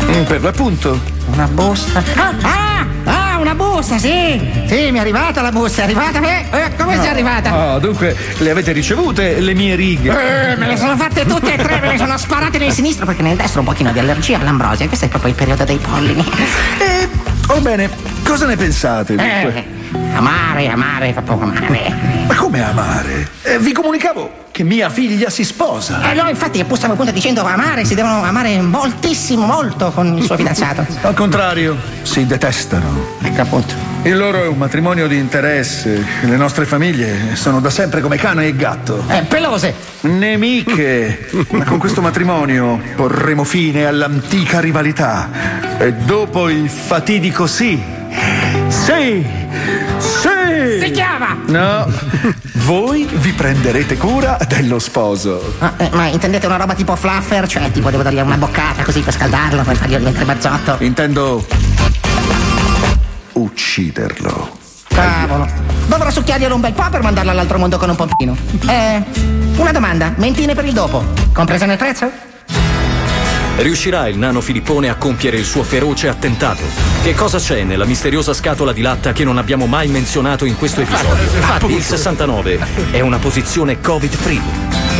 Mm, 0.05 0.23
Per 0.23 0.41
l'appunto. 0.41 0.99
Una 1.33 1.45
busta. 1.47 2.01
Ah, 2.15 2.33
ah, 2.41 2.85
ah, 3.03 3.37
una 3.37 3.53
busta, 3.53 3.97
sì! 3.99 4.39
Sì, 4.67 4.89
mi 4.89 4.97
è 4.97 4.99
arrivata 4.99 5.41
la 5.41 5.51
busta, 5.51 5.81
è 5.81 5.85
arrivata. 5.85 6.21
Eh, 6.21 6.45
eh, 6.51 6.75
come 6.75 6.95
sei 6.97 7.07
arrivata? 7.09 7.75
Oh, 7.75 7.79
dunque, 7.79 8.15
le 8.39 8.49
avete 8.49 8.71
ricevute 8.71 9.39
le 9.39 9.53
mie 9.53 9.75
righe? 9.75 10.09
Eh, 10.09 10.55
me 10.55 10.67
le 10.67 10.77
sono 10.77 10.95
fatte 10.95 11.25
tutte 11.25 11.53
e 11.53 11.57
tre, 11.57 11.79
me 11.81 11.89
le 11.89 11.97
sono 11.97 12.17
sparate 12.17 12.57
nel 12.57 12.71
sinistro 12.71 13.05
perché 13.05 13.21
nel 13.21 13.37
destro 13.37 13.59
un 13.59 13.65
pochino 13.67 13.91
di 13.91 13.99
allergia 13.99 14.39
all'ambrosia. 14.39 14.87
Questo 14.87 15.05
è 15.05 15.07
proprio 15.09 15.29
il 15.29 15.35
periodo 15.37 15.65
dei 15.65 15.77
pollini. 15.77 16.25
E, 16.79 17.07
oh 17.47 17.59
bene, 17.61 17.89
cosa 18.23 18.45
ne 18.47 18.55
pensate? 18.55 19.15
dunque? 19.15 19.53
Eh, 19.55 19.77
amare, 20.13 20.67
amare, 20.67 21.13
proprio 21.13 21.49
amare. 21.49 21.93
Ma 22.27 22.35
come 22.35 22.63
amare? 22.63 23.29
Eh, 23.43 23.59
vi 23.59 23.71
comunicavo 23.71 24.47
che 24.51 24.63
mia 24.63 24.89
figlia 24.89 25.29
si 25.29 25.43
sposa. 25.43 26.11
Eh 26.11 26.13
no, 26.13 26.27
infatti 26.27 26.63
stavo 26.73 26.93
appunto 26.93 27.11
dicendo 27.11 27.43
amare, 27.43 27.85
si 27.85 27.95
devono 27.95 28.23
amare 28.23 28.59
moltissimo, 28.61 29.45
molto 29.45 29.91
con 29.91 30.17
il 30.17 30.23
suo 30.23 30.35
fidanzato. 30.35 30.85
Al 31.01 31.13
contrario, 31.13 31.77
si 32.01 32.25
detestano. 32.25 33.17
Ecco 33.21 33.41
appunto. 33.41 33.73
Il 34.03 34.17
loro 34.17 34.43
è 34.43 34.47
un 34.47 34.57
matrimonio 34.57 35.07
di 35.07 35.17
interesse. 35.17 36.05
Le 36.21 36.35
nostre 36.35 36.65
famiglie 36.65 37.35
sono 37.35 37.59
da 37.59 37.69
sempre 37.69 38.01
come 38.01 38.17
cane 38.17 38.47
e 38.47 38.55
gatto. 38.55 39.03
Eh, 39.07 39.23
pelose. 39.23 39.73
Nemiche. 40.01 41.29
Ma 41.51 41.63
con 41.63 41.79
questo 41.79 42.01
matrimonio 42.01 42.81
porremo 42.95 43.43
fine 43.43 43.85
all'antica 43.85 44.59
rivalità. 44.59 45.29
E 45.77 45.93
dopo 45.93 46.49
il 46.49 46.69
fatidico 46.69 47.47
sì. 47.47 47.81
Sì! 48.89 49.23
Sì! 49.99 50.79
Si 50.83 50.91
chiama! 50.91 51.37
No, 51.45 51.87
voi 52.65 53.07
vi 53.11 53.33
prenderete 53.33 53.97
cura 53.97 54.35
dello 54.47 54.79
sposo. 54.79 55.53
Ah, 55.59 55.73
eh, 55.77 55.89
ma 55.93 56.07
intendete 56.07 56.47
una 56.47 56.57
roba 56.57 56.73
tipo 56.73 56.95
fluffer? 56.95 57.47
Cioè, 57.47 57.69
tipo 57.69 57.91
devo 57.91 58.01
dargli 58.01 58.19
una 58.19 58.37
boccata 58.37 58.81
così 58.81 59.01
per 59.01 59.13
scaldarlo, 59.13 59.61
per 59.61 59.75
fargli 59.75 59.95
diventare 59.95 60.25
bazzotto? 60.25 60.77
Intendo 60.79 61.45
ucciderlo. 63.33 64.57
Cavolo. 64.87 65.47
Dovrò 65.85 66.09
succhiarglielo 66.09 66.55
un 66.55 66.61
bel 66.61 66.73
po' 66.73 66.89
per 66.89 67.03
mandarlo 67.03 67.29
all'altro 67.29 67.59
mondo 67.59 67.77
con 67.77 67.89
un 67.89 67.95
pompino. 67.95 68.35
Eh, 68.67 69.03
una 69.57 69.71
domanda, 69.71 70.13
mentine 70.15 70.55
per 70.55 70.65
il 70.65 70.73
dopo. 70.73 71.03
Compresa 71.31 71.67
nel 71.67 71.77
prezzo? 71.77 72.28
Riuscirà 73.59 74.07
il 74.07 74.17
nano 74.17 74.39
Filippone 74.39 74.87
a 74.87 74.95
compiere 74.95 75.35
il 75.35 75.43
suo 75.43 75.63
feroce 75.63 76.07
attentato? 76.07 76.63
Che 77.03 77.13
cosa 77.13 77.39
c'è 77.39 77.63
nella 77.63 77.83
misteriosa 77.83 78.33
scatola 78.33 78.71
di 78.71 78.79
latta 78.79 79.11
che 79.11 79.25
non 79.25 79.37
abbiamo 79.37 79.65
mai 79.65 79.89
menzionato 79.89 80.45
in 80.45 80.57
questo 80.57 80.79
episodio? 80.79 81.67
Il 81.67 81.83
69 81.83 82.59
è 82.91 83.01
una 83.01 83.17
posizione 83.17 83.81
covid-free. 83.81 84.41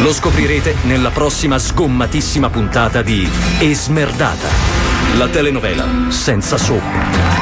Lo 0.02 0.11
scoprirete 0.11 0.76
nella 0.84 1.10
prossima 1.10 1.57
sgommatissima 1.57 2.49
puntata 2.49 3.02
di 3.02 3.30
Esmerdata. 3.60 4.78
La 5.18 5.27
telenovela 5.27 5.86
senza 6.10 6.57
soap. 6.57 6.81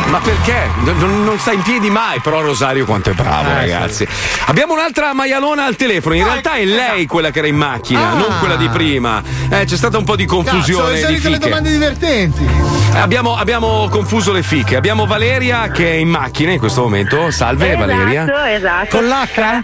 Ma 0.07 0.19
perché? 0.19 0.67
Non, 0.83 1.23
non 1.23 1.37
sta 1.37 1.51
in 1.51 1.61
piedi 1.61 1.89
mai, 1.89 2.19
però 2.21 2.41
Rosario 2.41 2.85
quanto 2.85 3.11
è 3.11 3.13
bravo, 3.13 3.49
Eh, 3.49 3.53
ragazzi. 3.53 4.07
Abbiamo 4.47 4.73
un'altra 4.73 5.13
maialona 5.13 5.65
al 5.65 5.75
telefono. 5.75 6.15
In 6.15 6.23
realtà 6.23 6.53
è 6.53 6.63
lei 6.65 7.05
quella 7.05 7.29
che 7.29 7.39
era 7.39 7.47
in 7.47 7.55
macchina, 7.57 8.11
Ah. 8.11 8.13
non 8.13 8.37
quella 8.39 8.55
di 8.55 8.67
prima. 8.69 9.21
Eh, 9.49 9.65
c'è 9.65 9.75
stata 9.75 9.97
un 9.97 10.05
po' 10.05 10.15
di 10.15 10.25
confusione. 10.25 10.93
Cazzo, 10.99 11.07
di 11.07 11.13
le 11.13 11.19
solite 11.19 11.27
le 11.29 11.33
fiche. 11.35 11.49
domande 11.49 11.69
divertenti. 11.71 12.45
Eh, 12.93 12.97
Abbiamo, 12.99 13.35
abbiamo 13.37 13.87
confuso 13.91 14.31
le 14.31 14.41
fiche. 14.43 14.75
Abbiamo 14.75 15.05
Valeria 15.05 15.69
che 15.69 15.91
è 15.91 15.95
in 15.95 16.09
macchina 16.09 16.51
in 16.53 16.59
questo 16.59 16.81
momento. 16.81 17.29
Salve 17.31 17.73
esatto, 17.73 17.85
Valeria. 17.85 18.49
Esatto. 18.55 18.97
Con 18.97 19.05
l'H? 19.07 19.63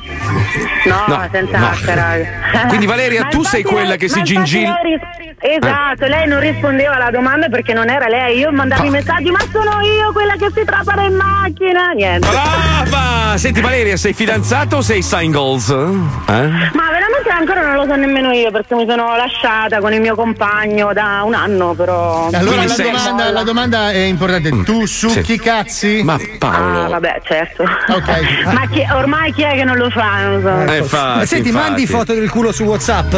No, 0.86 1.04
No, 1.08 1.28
senza 1.32 1.58
no. 1.58 1.70
H, 1.70 1.86
raga. 1.96 2.66
Quindi, 2.68 2.86
Valeria, 2.86 3.24
tu 3.26 3.44
sei 3.44 3.64
quella 3.64 3.90
lei- 3.90 3.98
che 3.98 4.08
si 4.10 4.16
ma 4.16 4.20
infatti 4.20 4.34
gingil- 4.44 4.64
lei 4.84 4.92
ris- 4.92 5.22
Esatto, 5.46 6.06
lei 6.06 6.26
non 6.26 6.40
rispondeva 6.40 6.96
alla 6.96 7.12
domanda 7.12 7.50
perché 7.50 7.74
non 7.74 7.90
era 7.94 8.08
lei. 8.08 8.40
Io 8.40 8.52
mandavi 8.52 8.88
i 8.88 8.90
messaggi, 8.90 9.30
ma 9.30 9.40
sono 9.52 9.82
io 9.82 10.12
quella 10.12 10.36
che 10.36 10.50
si 10.54 10.64
trapara 10.66 11.04
in 11.04 11.16
macchina. 11.16 11.92
Niente. 11.92 12.28
Brava! 12.28 13.38
Senti 13.38 13.62
Valeria, 13.62 13.98
sei 13.98 14.14
fidanzata 14.14 14.78
o 14.78 14.82
sei 14.82 15.02
singles? 15.02 15.70
Eh? 15.70 15.74
Ma 16.26 16.90
veramente 16.92 17.23
ancora 17.38 17.62
non 17.62 17.76
lo 17.76 17.86
so 17.86 17.96
nemmeno 17.96 18.32
io 18.32 18.52
perché 18.52 18.76
mi 18.76 18.86
sono 18.88 19.16
lasciata 19.16 19.80
con 19.80 19.94
il 19.94 20.02
mio 20.02 20.16
compagno 20.16 20.94
da 20.94 21.22
un 21.26 21.34
anno, 21.34 21.74
però. 21.74 22.30
Allora 22.32 22.64
la 22.66 22.76
domanda, 22.76 23.32
la 23.32 23.44
domanda 23.44 23.92
è 23.92 23.98
importante. 23.98 24.64
Tu 24.64 24.86
succhi 24.86 25.40
cazzi? 25.40 26.02
Ma 26.04 26.18
Ah, 26.40 26.88
vabbè, 26.90 27.22
certo. 27.24 27.64
Ok. 27.64 28.44
Ma 28.46 28.68
chi- 28.70 28.86
ormai 28.94 29.34
chi 29.34 29.44
è 29.44 29.54
che 29.56 29.64
non 29.64 29.78
lo 29.78 29.90
fa? 29.90 30.22
Non 30.24 30.42
lo 30.42 30.66
so. 30.66 30.72
Eh, 30.72 30.78
infatti, 30.78 31.18
Ma 31.20 31.26
senti, 31.26 31.48
infatti. 31.50 31.68
mandi 31.68 31.88
foto 31.88 32.14
del 32.14 32.30
culo 32.30 32.52
su 32.52 32.64
WhatsApp? 32.64 33.14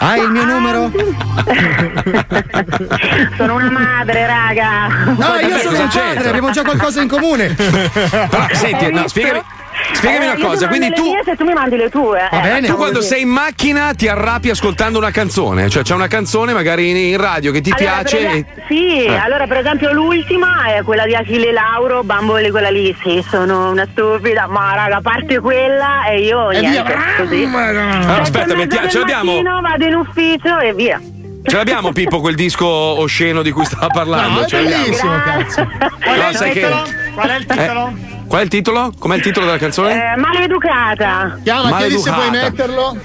Hai 0.00 0.20
il 0.22 0.30
mio 0.30 0.44
numero? 0.44 0.90
Sono 3.36 3.54
una 3.54 3.70
madre, 3.70 4.26
raga. 4.26 4.88
No, 5.16 5.34
io 5.46 5.58
sono 5.58 5.80
un 5.82 5.88
padre, 5.88 6.28
abbiamo 6.28 6.50
già 6.50 6.62
qualcosa 6.62 7.02
in 7.02 7.08
comune. 7.08 7.54
Però, 7.54 8.46
senti, 8.52 8.92
no, 8.92 9.06
spiegami, 9.08 9.42
spiegami 9.92 10.24
Eh, 10.26 10.30
una 10.30 10.46
cosa. 10.46 10.68
Quindi 10.68 10.90
tu, 10.92 11.02
mie 11.04 11.22
se 11.24 11.36
tu 11.36 11.44
mi 11.44 11.52
mandi 11.52 11.76
le 11.76 11.88
tue. 11.90 12.28
eh. 12.30 12.62
tu 12.66 12.74
quando 12.76 13.00
sei 13.00 13.22
in 13.22 13.28
macchina 13.28 13.92
ti 13.94 14.08
arrabbi 14.08 14.50
ascoltando 14.50 14.98
una 14.98 15.10
canzone, 15.10 15.68
cioè 15.68 15.82
c'è 15.82 15.94
una 15.94 16.06
canzone 16.08 16.52
magari 16.52 16.90
in, 16.90 16.96
in 16.96 17.16
radio 17.16 17.52
che 17.52 17.60
ti 17.60 17.70
Allora, 17.70 17.90
piace. 18.02 18.16
per 18.18 18.26
e- 18.34 18.46
Sì, 18.68 19.04
Eh. 19.04 19.16
allora 19.16 19.46
per 19.46 19.58
esempio 19.58 19.92
l'ultima 19.92 20.74
è 20.74 20.82
quella 20.82 21.04
di 21.06 21.14
Achille 21.14 21.52
Lauro, 21.52 22.02
Bambole 22.02 22.50
quella 22.50 22.70
lì, 22.70 22.94
sì, 23.02 23.24
sono 23.28 23.70
una 23.70 23.86
stupida, 23.90 24.46
ma 24.46 24.74
raga, 24.74 24.96
a 24.96 25.00
parte 25.00 25.38
quella 25.40 26.06
e 26.06 26.20
io 26.22 26.50
E 26.50 26.60
niente, 26.60 26.82
via. 26.94 27.04
così. 27.16 27.44
Allora, 27.44 28.00
Sette 28.02 28.20
aspetta, 28.20 28.54
mettiamo- 28.56 28.88
ce 28.88 28.98
l'abbiamo? 28.98 29.32
mattino, 29.32 29.60
vado 29.60 29.84
in 29.84 29.94
ufficio 29.94 30.58
e 30.58 30.72
via. 30.74 31.00
Ce 31.42 31.56
l'abbiamo 31.56 31.92
Pippo 31.92 32.20
quel 32.20 32.34
disco 32.34 32.66
osceno 32.66 33.40
di 33.42 33.50
cui 33.52 33.64
stava 33.64 33.86
parlando? 33.92 34.40
No, 34.40 34.46
Ce 34.46 34.60
l'abbiamo? 34.60 34.82
bellissimo, 34.82 35.12
cazzo. 35.24 35.68
Qual 36.02 36.18
è 36.18 36.28
il 36.28 36.36
sai 36.36 36.50
che- 36.50 36.60
titolo? 36.60 36.82
Qual 37.14 37.28
è 37.28 37.36
il 37.36 37.46
titolo? 37.46 37.92
Qual 38.28 38.40
è 38.40 38.44
il 38.44 38.50
titolo? 38.50 38.92
Com'è 38.98 39.16
il 39.16 39.22
titolo 39.22 39.46
della 39.46 39.58
canzone? 39.58 40.12
Eh, 40.12 40.16
maleducata. 40.16 41.38
Chiama, 41.42 41.76
chiedi 41.78 41.98
se 41.98 42.10
puoi 42.12 42.26
Maleducata. 42.30 42.50
metterlo. 42.50 42.96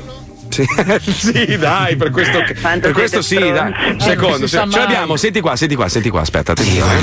Sì, 0.50 0.66
sì, 1.12 1.58
dai, 1.58 1.96
per 1.96 2.12
questo, 2.12 2.44
per 2.62 2.92
questo 2.92 3.22
sì, 3.22 3.36
stronzi. 3.36 3.54
dai. 3.54 3.92
Un 3.94 4.00
secondo, 4.00 4.46
Eh, 4.46 4.48
si 4.48 4.56
sa 4.56 4.68
ce 4.70 4.80
l'abbiamo, 4.80 5.16
senti 5.16 5.40
qua, 5.40 5.56
senti 5.56 5.76
qua, 5.76 5.88
senti 5.88 6.10
qua, 6.10 6.22
aspetta, 6.22 6.52
attenzione. 6.52 7.02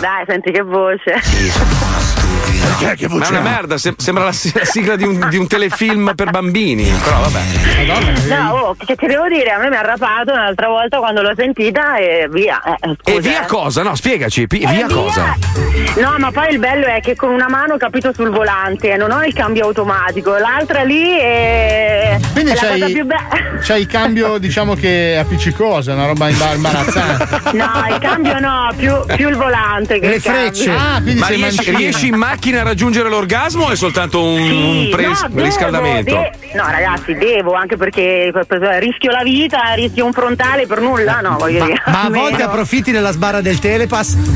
Dai, 0.00 0.24
senti 0.28 0.52
che 0.52 0.62
voce. 0.62 2.19
Perché? 2.60 3.06
Che 3.06 3.08
Ma 3.14 3.24
è 3.26 3.28
una 3.30 3.40
merda, 3.40 3.78
se- 3.78 3.94
sembra 3.96 4.24
la, 4.24 4.32
si- 4.32 4.52
la 4.54 4.64
sigla 4.64 4.96
di 4.96 5.04
un, 5.04 5.26
di 5.28 5.36
un 5.36 5.46
telefilm 5.46 6.12
per 6.14 6.30
bambini. 6.30 6.84
Però 7.02 7.20
vabbè. 7.20 7.40
No, 8.28 8.50
oh, 8.52 8.76
che 8.84 8.94
ti 8.96 9.06
devo 9.06 9.26
dire? 9.28 9.50
A 9.50 9.58
me 9.58 9.68
mi 9.68 9.76
ha 9.76 9.80
rapato 9.82 10.32
un'altra 10.32 10.68
volta 10.68 10.98
quando 10.98 11.22
l'ho 11.22 11.32
sentita 11.36 11.96
e 11.96 12.28
via. 12.30 12.60
Eh, 12.62 12.90
E 12.90 12.96
scusa, 13.14 13.20
via 13.28 13.42
eh. 13.42 13.46
cosa? 13.46 13.82
No, 13.82 13.94
spiegaci, 13.94 14.46
pi- 14.46 14.60
Eh, 14.60 14.66
via 14.72 14.86
cosa? 14.86 15.36
No, 15.96 16.14
ma 16.18 16.30
poi 16.30 16.50
il 16.52 16.58
bello 16.58 16.86
è 16.86 17.00
che 17.00 17.16
con 17.16 17.30
una 17.30 17.48
mano 17.48 17.76
capito 17.76 18.12
sul 18.12 18.30
volante, 18.30 18.96
non 18.96 19.10
ho 19.10 19.22
il 19.24 19.32
cambio 19.34 19.64
automatico, 19.66 20.36
l'altra 20.36 20.82
lì 20.82 21.16
è, 21.18 22.18
Quindi 22.32 22.52
è 22.52 22.54
la 22.54 22.60
cosa 22.60 22.78
c'hai, 22.78 22.92
più 22.92 23.04
bella. 23.04 23.28
c'hai 23.62 23.80
il 23.80 23.86
cambio, 23.86 24.38
diciamo 24.38 24.74
che 24.74 25.14
è 25.14 25.16
appiccicoso, 25.16 25.92
una 25.92 26.06
roba 26.06 26.28
imba- 26.28 26.52
imbarazzante. 26.54 27.40
No, 27.56 27.70
il 27.88 27.98
cambio 28.00 28.38
no, 28.38 28.72
più, 28.76 28.92
più 29.16 29.28
il 29.28 29.36
volante 29.36 29.98
che 29.98 30.06
Le 30.08 30.14
il 30.16 30.22
cambio. 30.22 30.42
frecce. 30.52 30.70
Ah, 30.70 31.00
quindi 31.02 31.20
Ma 31.20 31.26
sei 31.26 31.36
riesci, 31.36 31.70
mancino. 31.72 32.16
Macchina 32.20 32.60
a 32.60 32.64
raggiungere 32.64 33.08
l'orgasmo 33.08 33.64
o 33.64 33.70
è 33.70 33.76
soltanto 33.76 34.22
un, 34.22 34.38
un 34.40 34.88
pre- 34.90 35.06
no, 35.06 35.14
devo, 35.28 35.42
riscaldamento? 35.44 36.14
de- 36.14 36.32
no, 36.54 36.64
ragazzi, 36.66 37.14
devo, 37.14 37.54
anche 37.54 37.76
perché 37.76 38.30
rischio 38.78 39.10
la 39.10 39.22
vita, 39.22 39.72
rischio 39.74 40.04
un 40.04 40.12
frontale 40.12 40.66
per 40.66 40.80
nulla, 40.80 41.20
no, 41.20 41.36
voglio 41.38 41.64
dire. 41.64 41.82
Ma 41.86 42.02
a 42.02 42.10
volte 42.10 42.42
approfitti 42.42 42.90
della 42.92 43.10
sbarra 43.12 43.40
del 43.40 43.58
telepass? 43.58 44.16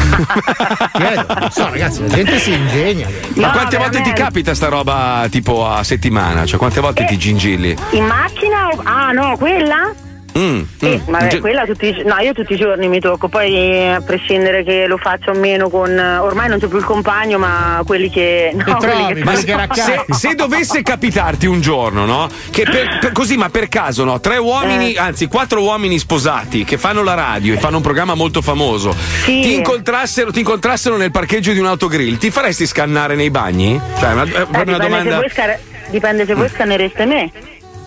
Non 1.45 1.51
so, 1.51 1.69
ragazzi, 1.71 2.01
la 2.03 2.09
gente 2.15 2.39
si 2.39 2.53
ingegna. 2.53 3.07
Ma 3.35 3.47
No, 3.47 3.53
quante 3.53 3.77
volte 3.77 3.99
ti 3.99 4.03
veramente. 4.03 4.23
capita 4.23 4.55
sta 4.55 4.69
roba 4.69 5.27
tipo 5.31 5.67
a 5.69 5.83
settimana? 5.83 6.47
Cioè 6.47 6.59
quante 6.59 6.81
volte 6.81 7.05
ti 7.05 7.17
gingilli? 7.19 7.77
In 7.91 8.05
macchina? 8.07 8.69
o- 8.69 8.81
Ah, 8.85 9.11
no, 9.13 9.37
quella? 9.37 9.93
Mm, 10.37 10.63
Sì, 10.79 11.01
mm. 11.09 11.29
Ge- 11.29 11.39
quella 11.41 11.65
tutti 11.65 12.03
no, 12.05 12.19
io 12.19 12.33
tutti 12.33 12.55
i 12.55 12.57
giorni 12.57 12.89
mi 12.89 12.99
tocco, 12.99 13.29
poi 13.29 13.55
eh, 13.55 13.87
a 13.93 14.01
prescindere 14.01 14.65
che 14.65 14.87
lo 14.89 14.97
faccia 14.97 15.31
o 15.31 15.35
meno 15.35 15.69
con 15.69 15.97
ormai 15.97 16.49
non 16.49 16.59
c'è 16.59 16.67
più 16.67 16.79
il 16.79 16.85
compagno, 16.85 17.39
ma 17.39 17.81
quelli 17.87 18.11
che 18.11 18.51
no, 18.67 18.77
quelli 18.79 19.15
che 19.15 19.23
Ma 19.23 19.35
se, 19.37 20.05
se 20.09 20.35
dovesse 20.35 20.83
capitarti 20.83 21.47
un 21.47 21.61
giorno, 21.61 22.05
no? 22.05 22.29
Che 22.51 22.65
per, 22.65 22.99
per- 23.01 23.13
così, 23.13 23.37
ma 23.37 23.49
per 23.49 23.69
caso, 23.69 24.03
no? 24.05 24.19
Tre 24.19 24.37
uomini, 24.39 24.95
Eh. 24.95 24.99
anzi, 24.99 25.27
quattro 25.29 25.63
uomini 25.63 25.99
sposati 25.99 26.65
che 26.65 26.79
fanno 26.79 27.03
la 27.05 27.15
radio 27.15 27.55
e 27.55 27.59
fanno 27.59 27.77
un 27.77 27.83
programma 27.83 28.15
molto 28.15 28.43
famoso, 28.43 28.95
ti, 29.25 29.55
incontrassero, 29.55 30.33
ti 30.33 30.41
incontrassero 30.41 30.97
nel 30.97 31.13
parcheggio 31.13 31.53
di 31.53 31.61
un 31.61 31.67
autogrill, 31.67 32.17
ti 32.19 32.31
faresti 32.33 32.67
scannare 32.67 33.15
nei 33.15 33.31
bagni? 33.31 33.81
Cioè, 33.99 34.09
è 34.09 34.13
una, 34.13 34.25
è 34.25 34.27
Eh, 34.27 34.43
una 34.43 34.43
dipende, 34.65 34.73
se 34.75 34.79
domanda. 34.89 35.17
voi 35.17 35.31
scar- 35.31 35.59
dipende 35.91 36.27
se 36.27 36.35
voi 36.35 36.49
scannereste 36.49 37.05
me. 37.07 37.31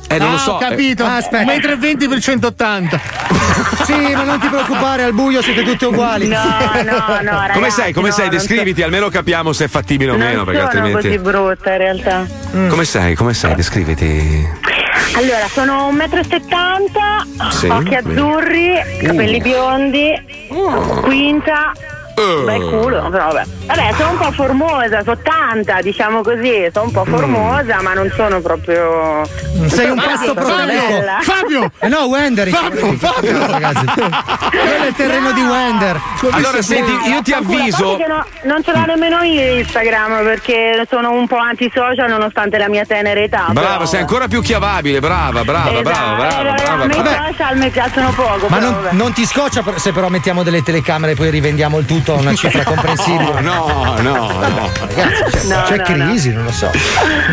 Eh, 0.09 0.17
non 0.17 0.29
lo 0.31 0.35
Ah, 0.35 0.39
so. 0.39 0.51
ho 0.53 0.57
capito. 0.57 1.03
eh. 1.03 1.07
Aspetta. 1.09 1.37
Un 1.39 1.45
metro 1.45 1.71
e 1.71 1.75
venti 1.77 2.07
per 2.07 2.19
180. 2.21 2.99
Sì, 3.87 3.93
ma 3.93 4.23
non 4.23 4.39
ti 4.39 4.47
preoccupare, 4.47 5.03
al 5.03 5.13
buio 5.13 5.41
siete 5.41 5.63
tutti 5.63 5.85
uguali. 5.85 6.27
No, 6.27 6.37
no, 6.37 6.81
no, 6.83 7.31
ragazzi. 7.31 7.53
come 7.53 7.69
sei? 7.69 7.93
Come 7.93 8.09
no, 8.09 8.13
sei? 8.13 8.27
non 8.27 8.35
Descriviti, 8.37 8.81
almeno 8.83 9.07
capiamo 9.09 9.53
se 9.53 9.65
è 9.65 9.67
fattibile 9.67 10.11
o 10.11 10.17
non 10.17 10.27
meno, 10.27 10.43
perché 10.43 10.59
sono 10.59 10.71
altrimenti. 10.71 11.07
così 11.07 11.17
brutta 11.19 11.71
in 11.71 11.77
realtà. 11.77 12.25
Come 12.67 12.83
sei? 12.85 13.15
Come 13.15 13.33
sei? 13.33 13.55
Descriviti. 13.55 14.47
Allora, 15.15 15.47
sono 15.49 15.89
1,70 15.91 17.45
m, 17.45 17.49
Sì, 17.49 17.67
occhi 17.67 17.95
azzurri, 17.95 18.73
capelli 19.01 19.37
Uh. 19.37 19.41
biondi, 19.41 20.13
quinta. 21.03 21.71
Uh. 22.17 22.45
Bel 22.45 22.61
culo, 22.63 23.09
però 23.09 23.27
vabbè. 23.31 23.43
Vabbè, 23.67 23.93
sono 23.95 24.09
un 24.11 24.17
po' 24.17 24.31
formosa, 24.31 25.03
sono 25.03 25.17
tanta, 25.21 25.81
diciamo 25.81 26.21
così, 26.21 26.67
sono 26.73 26.85
un 26.85 26.91
po' 26.91 27.05
Mm. 27.07 27.13
formosa, 27.13 27.81
ma 27.81 27.93
non 27.93 28.11
sono 28.15 28.41
proprio. 28.41 29.21
Sei 29.67 29.89
un 29.89 29.97
proteico. 29.99 30.33
bella. 30.65 31.17
Fabio! 31.21 31.71
Eh 31.79 31.87
no, 31.87 32.05
Wender. 32.05 32.47
Fabio, 32.49 32.93
Fabio! 32.93 33.45
Ragazzi. 33.45 33.85
Quello 33.85 34.83
è 34.83 34.87
il 34.87 34.95
terreno 34.95 35.31
di 35.31 35.41
Wender. 35.41 35.99
Allora, 36.31 36.61
senti, 36.61 36.91
io 37.09 37.21
ti 37.21 37.33
avviso. 37.33 37.97
no- 38.07 38.25
non 38.43 38.63
ce 38.63 38.71
l'ho 38.71 38.85
nemmeno 38.85 39.21
io 39.23 39.57
Instagram 39.59 40.23
perché 40.23 40.85
sono 40.89 41.11
un 41.11 41.27
po' 41.27 41.37
antisocial 41.37 42.09
nonostante 42.09 42.57
la 42.57 42.67
mia 42.69 42.85
tenera 42.85 43.19
età. 43.19 43.45
Brava, 43.49 43.69
però- 43.73 43.85
sei 43.85 43.99
ancora 44.01 44.27
più 44.27 44.41
chiavabile, 44.41 44.99
brava, 44.99 45.43
brava, 45.43 45.69
Esatto, 45.69 45.81
brava, 45.83 46.15
brava, 46.15 46.39
eh, 46.55 46.61
brava, 46.63 46.83
a 46.83 46.85
me 46.87 46.95
brava. 46.95 47.09
i 47.27 47.31
social 47.35 47.57
mi 47.57 47.69
piacciono 47.69 48.09
poco. 48.11 48.47
Ma 48.47 48.57
però 48.57 48.69
non, 48.71 48.87
non 48.91 49.13
ti 49.13 49.25
scoccia 49.25 49.63
se 49.75 49.91
però 49.91 50.07
mettiamo 50.09 50.41
delle 50.43 50.63
telecamere 50.63 51.11
e 51.11 51.15
poi 51.15 51.29
rivendiamo 51.29 51.77
il 51.79 51.85
tutto 51.85 52.06
a 52.13 52.19
una 52.19 52.33
cifra 52.35 52.63
comprensibile? 52.63 53.41
No, 53.41 53.95
no, 54.01 54.11
no. 54.31 54.71
Ragazzi, 54.79 55.23
c'è, 55.31 55.43
No, 55.47 55.61
c'è 55.63 55.77
no, 55.77 55.83
crisi, 55.83 56.31
non 56.31 56.43
lo 56.43 56.51
so. 56.51 56.69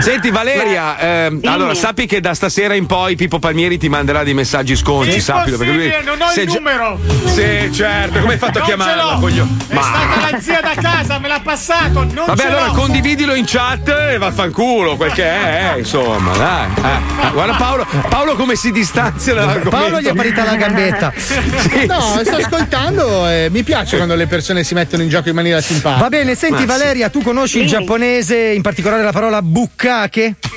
Senti 0.01 0.31
Valeria, 0.31 0.99
ehm, 0.99 1.41
allora 1.45 1.75
sappi 1.75 2.07
che 2.07 2.21
da 2.21 2.35
stasera 2.35 2.75
in 2.75 2.87
poi 2.87 3.17
Pippo 3.17 3.39
Palmieri 3.39 3.79
ti 3.79 3.89
manderà 3.89 4.23
dei 4.23 4.35
messaggi 4.35 4.77
sconci, 4.77 5.21
sappilo 5.21 5.57
perché 5.57 5.73
lui 5.73 5.93
non 6.05 6.21
ho 6.21 6.29
se 6.29 6.43
il 6.43 6.53
numero. 6.53 6.99
Sì, 7.27 7.71
certo, 7.73 8.21
come 8.21 8.33
hai 8.35 8.39
fatto 8.39 8.59
a 8.59 8.63
chiamarla? 8.63 9.13
l'ho. 9.15 9.19
coglio- 9.19 9.47
È 9.69 9.75
stata 9.75 10.31
la 10.31 10.41
zia 10.41 10.61
da 10.61 10.75
casa, 10.81 11.19
me 11.19 11.29
l'ha 11.29 11.41
passato. 11.43 12.05
Non 12.05 12.25
Vabbè, 12.27 12.41
ce 12.41 12.47
allora 12.47 12.67
l'ho. 12.67 12.73
condividilo 12.73 13.35
in 13.35 13.45
chat 13.47 13.89
e 13.89 14.19
vaffanculo, 14.19 14.97
quel 14.97 15.13
che 15.13 15.25
è, 15.25 15.73
eh, 15.75 15.79
insomma, 15.79 16.37
dai. 16.37 16.67
eh. 16.77 17.31
Guarda 17.33 17.55
Paolo, 17.55 17.87
Paolo 18.09 18.35
come 18.37 18.55
si 18.57 18.71
distanzia 18.73 19.35
dall'argomento. 19.35 19.71
Paolo 19.71 20.01
gli 20.01 20.07
è 20.07 20.15
parita 20.15 20.45
la 20.45 20.57
gambetta. 20.57 21.13
Sì, 21.25 21.87
No, 21.87 22.01
sì. 22.19 22.25
sto 22.25 22.37
ascoltando 22.37 23.27
e 23.29 23.49
mi 23.51 23.63
piace 23.63 23.97
quando 23.97 24.15
le 24.15 24.27
persone 24.27 24.64
si 24.65 24.75
mettono 24.75 25.03
in 25.03 25.09
gioco 25.09 25.29
in 25.29 25.35
maniera 25.35 25.61
simpatica. 25.61 26.03
Va 26.03 26.09
bene, 26.09 26.35
senti 26.35 26.65
Valeria, 26.65 27.11
tu 27.11 27.23
conosci 27.23 27.61
il 27.61 27.67
giapponese, 27.67 28.37
in 28.37 28.63
particolare 28.63 29.03
la 29.03 29.13
parola 29.13 29.43
bukkake? 29.43 30.37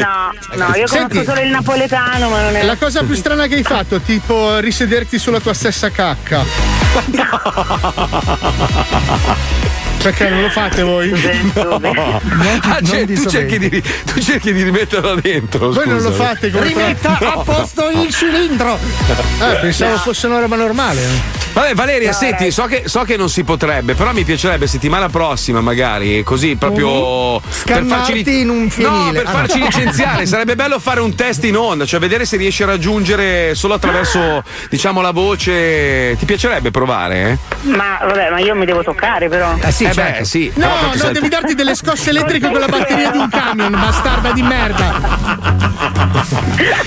No, 0.00 0.32
no, 0.56 0.76
io 0.76 0.86
Senti. 0.86 1.08
conosco 1.08 1.32
solo 1.32 1.40
il 1.40 1.50
napoletano, 1.50 2.28
ma 2.28 2.42
non 2.42 2.56
è. 2.56 2.64
La 2.64 2.76
cosa 2.76 3.02
più 3.02 3.14
strana 3.14 3.46
che 3.46 3.56
hai 3.56 3.62
fatto, 3.62 4.00
tipo 4.00 4.58
risederti 4.58 5.18
sulla 5.18 5.40
tua 5.40 5.54
stessa 5.54 5.90
cacca. 5.90 6.44
Perché 10.02 10.30
non 10.30 10.40
lo 10.40 10.48
fate 10.48 10.82
voi? 10.82 11.12
Ah, 11.12 12.80
cioè, 12.82 13.06
tu, 13.06 13.26
cerchi 13.26 13.58
di, 13.58 13.68
tu 13.80 14.20
cerchi 14.20 14.52
di 14.52 14.62
rimetterla 14.62 15.20
dentro. 15.20 15.72
Voi 15.72 15.86
non 15.86 15.96
lo 15.96 16.10
scusami. 16.10 16.26
fate 16.26 16.50
come 16.50 16.64
Rimetta 16.64 17.18
a 17.18 17.42
posto 17.44 17.90
il 17.90 18.14
cilindro! 18.14 18.76
Eh, 18.76 19.58
pensavo 19.60 19.98
fosse 19.98 20.26
una 20.26 20.40
roba 20.40 20.56
normale. 20.56 21.39
Vabbè, 21.52 21.74
Valeria, 21.74 22.12
senti, 22.12 22.50
so 22.52 22.64
che, 22.66 22.84
so 22.86 23.02
che 23.02 23.16
non 23.16 23.28
si 23.28 23.42
potrebbe, 23.42 23.94
però 23.94 24.12
mi 24.12 24.22
piacerebbe 24.24 24.66
settimana 24.68 25.08
prossima, 25.08 25.60
magari, 25.60 26.22
così 26.22 26.54
proprio. 26.56 27.40
per 27.40 27.84
farci 27.84 28.22
Scannarti 28.22 28.40
in 28.40 28.48
un 28.48 28.62
No, 28.64 28.68
fienile. 28.70 29.12
per 29.22 29.26
Ah, 29.26 29.30
farci 29.30 29.58
no. 29.58 29.64
licenziare. 29.66 30.26
Sarebbe 30.26 30.54
bello 30.54 30.78
fare 30.78 31.00
un 31.00 31.14
test 31.14 31.42
in 31.44 31.56
onda, 31.56 31.84
cioè 31.86 31.98
vedere 31.98 32.24
se 32.24 32.36
riesci 32.36 32.62
a 32.62 32.66
raggiungere 32.66 33.54
solo 33.56 33.74
attraverso, 33.74 34.42
diciamo, 34.68 35.00
la 35.00 35.10
voce. 35.10 36.16
Ti 36.18 36.24
piacerebbe 36.24 36.70
provare? 36.70 37.30
Eh? 37.30 37.38
Ma 37.68 37.98
vabbè, 38.00 38.30
ma 38.30 38.38
io 38.38 38.54
mi 38.54 38.64
devo 38.64 38.82
toccare 38.84 39.28
però. 39.28 39.54
Eh 39.60 39.72
sì, 39.72 39.84
Eh 39.84 39.88
beh, 39.88 39.94
certo. 39.94 40.24
sì, 40.24 40.52
No, 40.54 40.66
no, 40.68 40.92
sei- 40.94 41.12
devi 41.12 41.28
darti 41.28 41.54
delle 41.54 41.74
scosse 41.74 42.10
elettriche 42.10 42.48
con 42.48 42.60
la 42.60 42.68
batteria 42.68 43.10
di 43.10 43.18
un 43.18 43.28
camion, 43.28 43.72
bastarda 43.72 44.30
di 44.32 44.42
merda. 44.42 45.18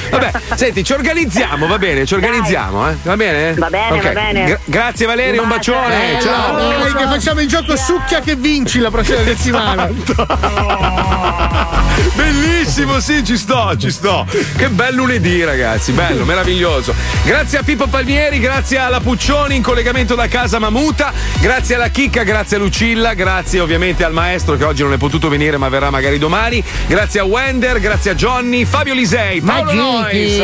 Vabbè, 0.10 0.31
senti, 0.56 0.84
ci 0.84 0.94
organizziamo, 0.94 1.68
va 1.68 1.77
bene, 1.77 2.06
ci 2.06 2.14
organizziamo, 2.14 2.90
eh? 2.90 2.95
Va 3.03 3.15
bene? 3.18 3.53
Va 3.56 3.69
bene, 3.69 3.98
Ok. 3.98 4.03
va 4.03 4.10
bene. 4.11 4.52
Gra- 4.53 4.59
grazie 4.65 5.05
Valeria, 5.07 5.41
un 5.41 5.47
bacione. 5.47 6.19
Ciao. 6.21 6.55
Dai, 6.55 6.93
che 6.93 7.05
facciamo 7.05 7.41
il 7.41 7.47
gioco 7.47 7.75
succhia 7.75 8.19
che 8.19 8.35
vinci 8.35 8.80
la 8.80 8.91
prossima 8.91 9.17
settimana. 9.25 9.89
Bellissimo, 12.15 12.99
sì, 12.99 13.23
ci 13.23 13.37
sto, 13.37 13.75
ci 13.77 13.91
sto. 13.91 14.25
Che 14.55 14.69
bel 14.69 14.93
lunedì, 14.95 15.43
ragazzi, 15.43 15.91
bello, 15.91 16.25
meraviglioso. 16.25 16.93
Grazie 17.23 17.59
a 17.59 17.63
Pippo 17.63 17.87
Palmieri, 17.87 18.39
grazie 18.39 18.77
alla 18.77 18.99
Puccioni 18.99 19.55
in 19.55 19.61
collegamento 19.61 20.15
da 20.15 20.27
casa 20.27 20.59
Mamuta, 20.59 21.11
grazie 21.39 21.75
alla 21.75 21.87
Chicca, 21.89 22.23
grazie 22.23 22.57
a 22.57 22.59
Lucilla, 22.59 23.13
grazie 23.13 23.59
ovviamente 23.59 24.03
al 24.03 24.13
maestro 24.13 24.55
che 24.57 24.63
oggi 24.63 24.83
non 24.83 24.93
è 24.93 24.97
potuto 24.97 25.29
venire 25.29 25.57
ma 25.57 25.69
verrà 25.69 25.89
magari 25.89 26.17
domani, 26.17 26.63
grazie 26.87 27.19
a 27.19 27.23
Wender, 27.23 27.79
grazie 27.79 28.11
a 28.11 28.15
Johnny, 28.15 28.65
Fabio 28.65 28.93
Lisei, 28.93 29.41
Paolo 29.41 29.73
Nois. 29.73 30.41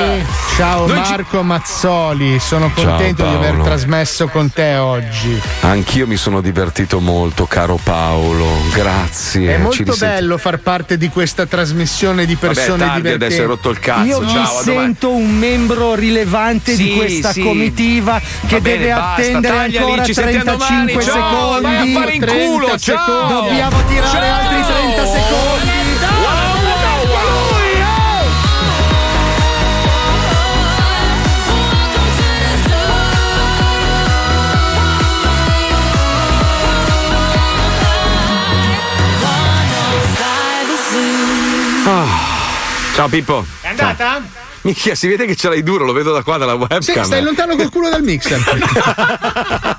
Ciao 0.55 0.87
Noi 0.87 1.03
ci- 1.05 1.11
Marco 1.11 1.41
Mazzoli, 1.43 2.39
sono 2.39 2.71
contento 2.73 3.27
di 3.27 3.33
aver 3.33 3.55
trasmesso 3.63 4.27
con 4.27 4.51
te 4.51 4.75
oggi. 4.75 5.39
Anch'io 5.61 6.05
mi 6.07 6.17
sono 6.17 6.41
divertito 6.41 6.99
molto, 6.99 7.45
caro 7.45 7.79
Paolo, 7.81 8.47
grazie. 8.73 9.53
È 9.53 9.55
Ci 9.55 9.83
molto 9.83 9.95
bello 9.97 10.37
far 10.37 10.57
parte 10.59 10.97
di 10.97 11.09
questa 11.09 11.38
trasmissione 11.45 12.25
di 12.25 12.35
persone 12.35 12.67
Vabbè, 12.69 12.79
tardi, 12.79 13.01
divertenti. 13.01 13.25
adesso 13.25 13.41
hai 13.41 13.47
rotto 13.47 13.69
il 13.69 13.79
cazzo. 13.79 14.05
Io 14.05 14.19
mi 14.21 14.27
ciao, 14.29 14.63
domani. 14.63 14.63
sento 14.63 15.09
un 15.11 15.37
membro 15.37 15.95
rilevante 15.95 16.75
di 16.75 16.83
Sì, 16.83 16.93
questa 16.95 17.31
sì. 17.31 17.41
comitiva 17.41 18.19
che 18.47 18.55
Va 18.55 18.61
bene, 18.61 18.77
deve 18.77 18.91
basta, 18.93 19.11
attendere 19.21 19.55
taglia 19.55 19.79
lì, 19.79 19.85
ancora 19.91 20.03
sentiamo 20.03 20.43
35 20.43 20.53
domani, 20.53 20.93
ciao, 21.03 21.13
secondi. 21.13 21.61
vai 21.61 21.75
a 21.95 21.99
fare 21.99 22.13
in 22.13 22.21
30 22.21 22.45
culo, 22.51 22.67
ciao. 22.67 22.77
secondi. 22.79 23.33
Dobbiamo 23.33 23.77
tirare 23.87 24.27
Ciao. 24.27 24.39
altri 24.39 24.73
30 24.73 25.05
secondi. 25.05 25.48
Ciao 42.99 43.07
Pippo. 43.07 43.45
È 43.61 43.67
andata? 43.69 44.21
Minchia, 44.63 44.93
si 44.93 45.07
vede 45.07 45.25
che 45.25 45.33
ce 45.37 45.47
l'hai 45.47 45.63
duro, 45.63 45.85
lo 45.85 45.93
vedo 45.93 46.11
da 46.11 46.21
qua 46.21 46.35
dalla 46.35 46.55
webcam. 46.55 46.81
Sì, 46.81 47.01
stai 47.01 47.23
lontano 47.23 47.55
col 47.55 47.69
culo 47.69 47.87
dal 47.87 48.03
mixer. 48.03 48.43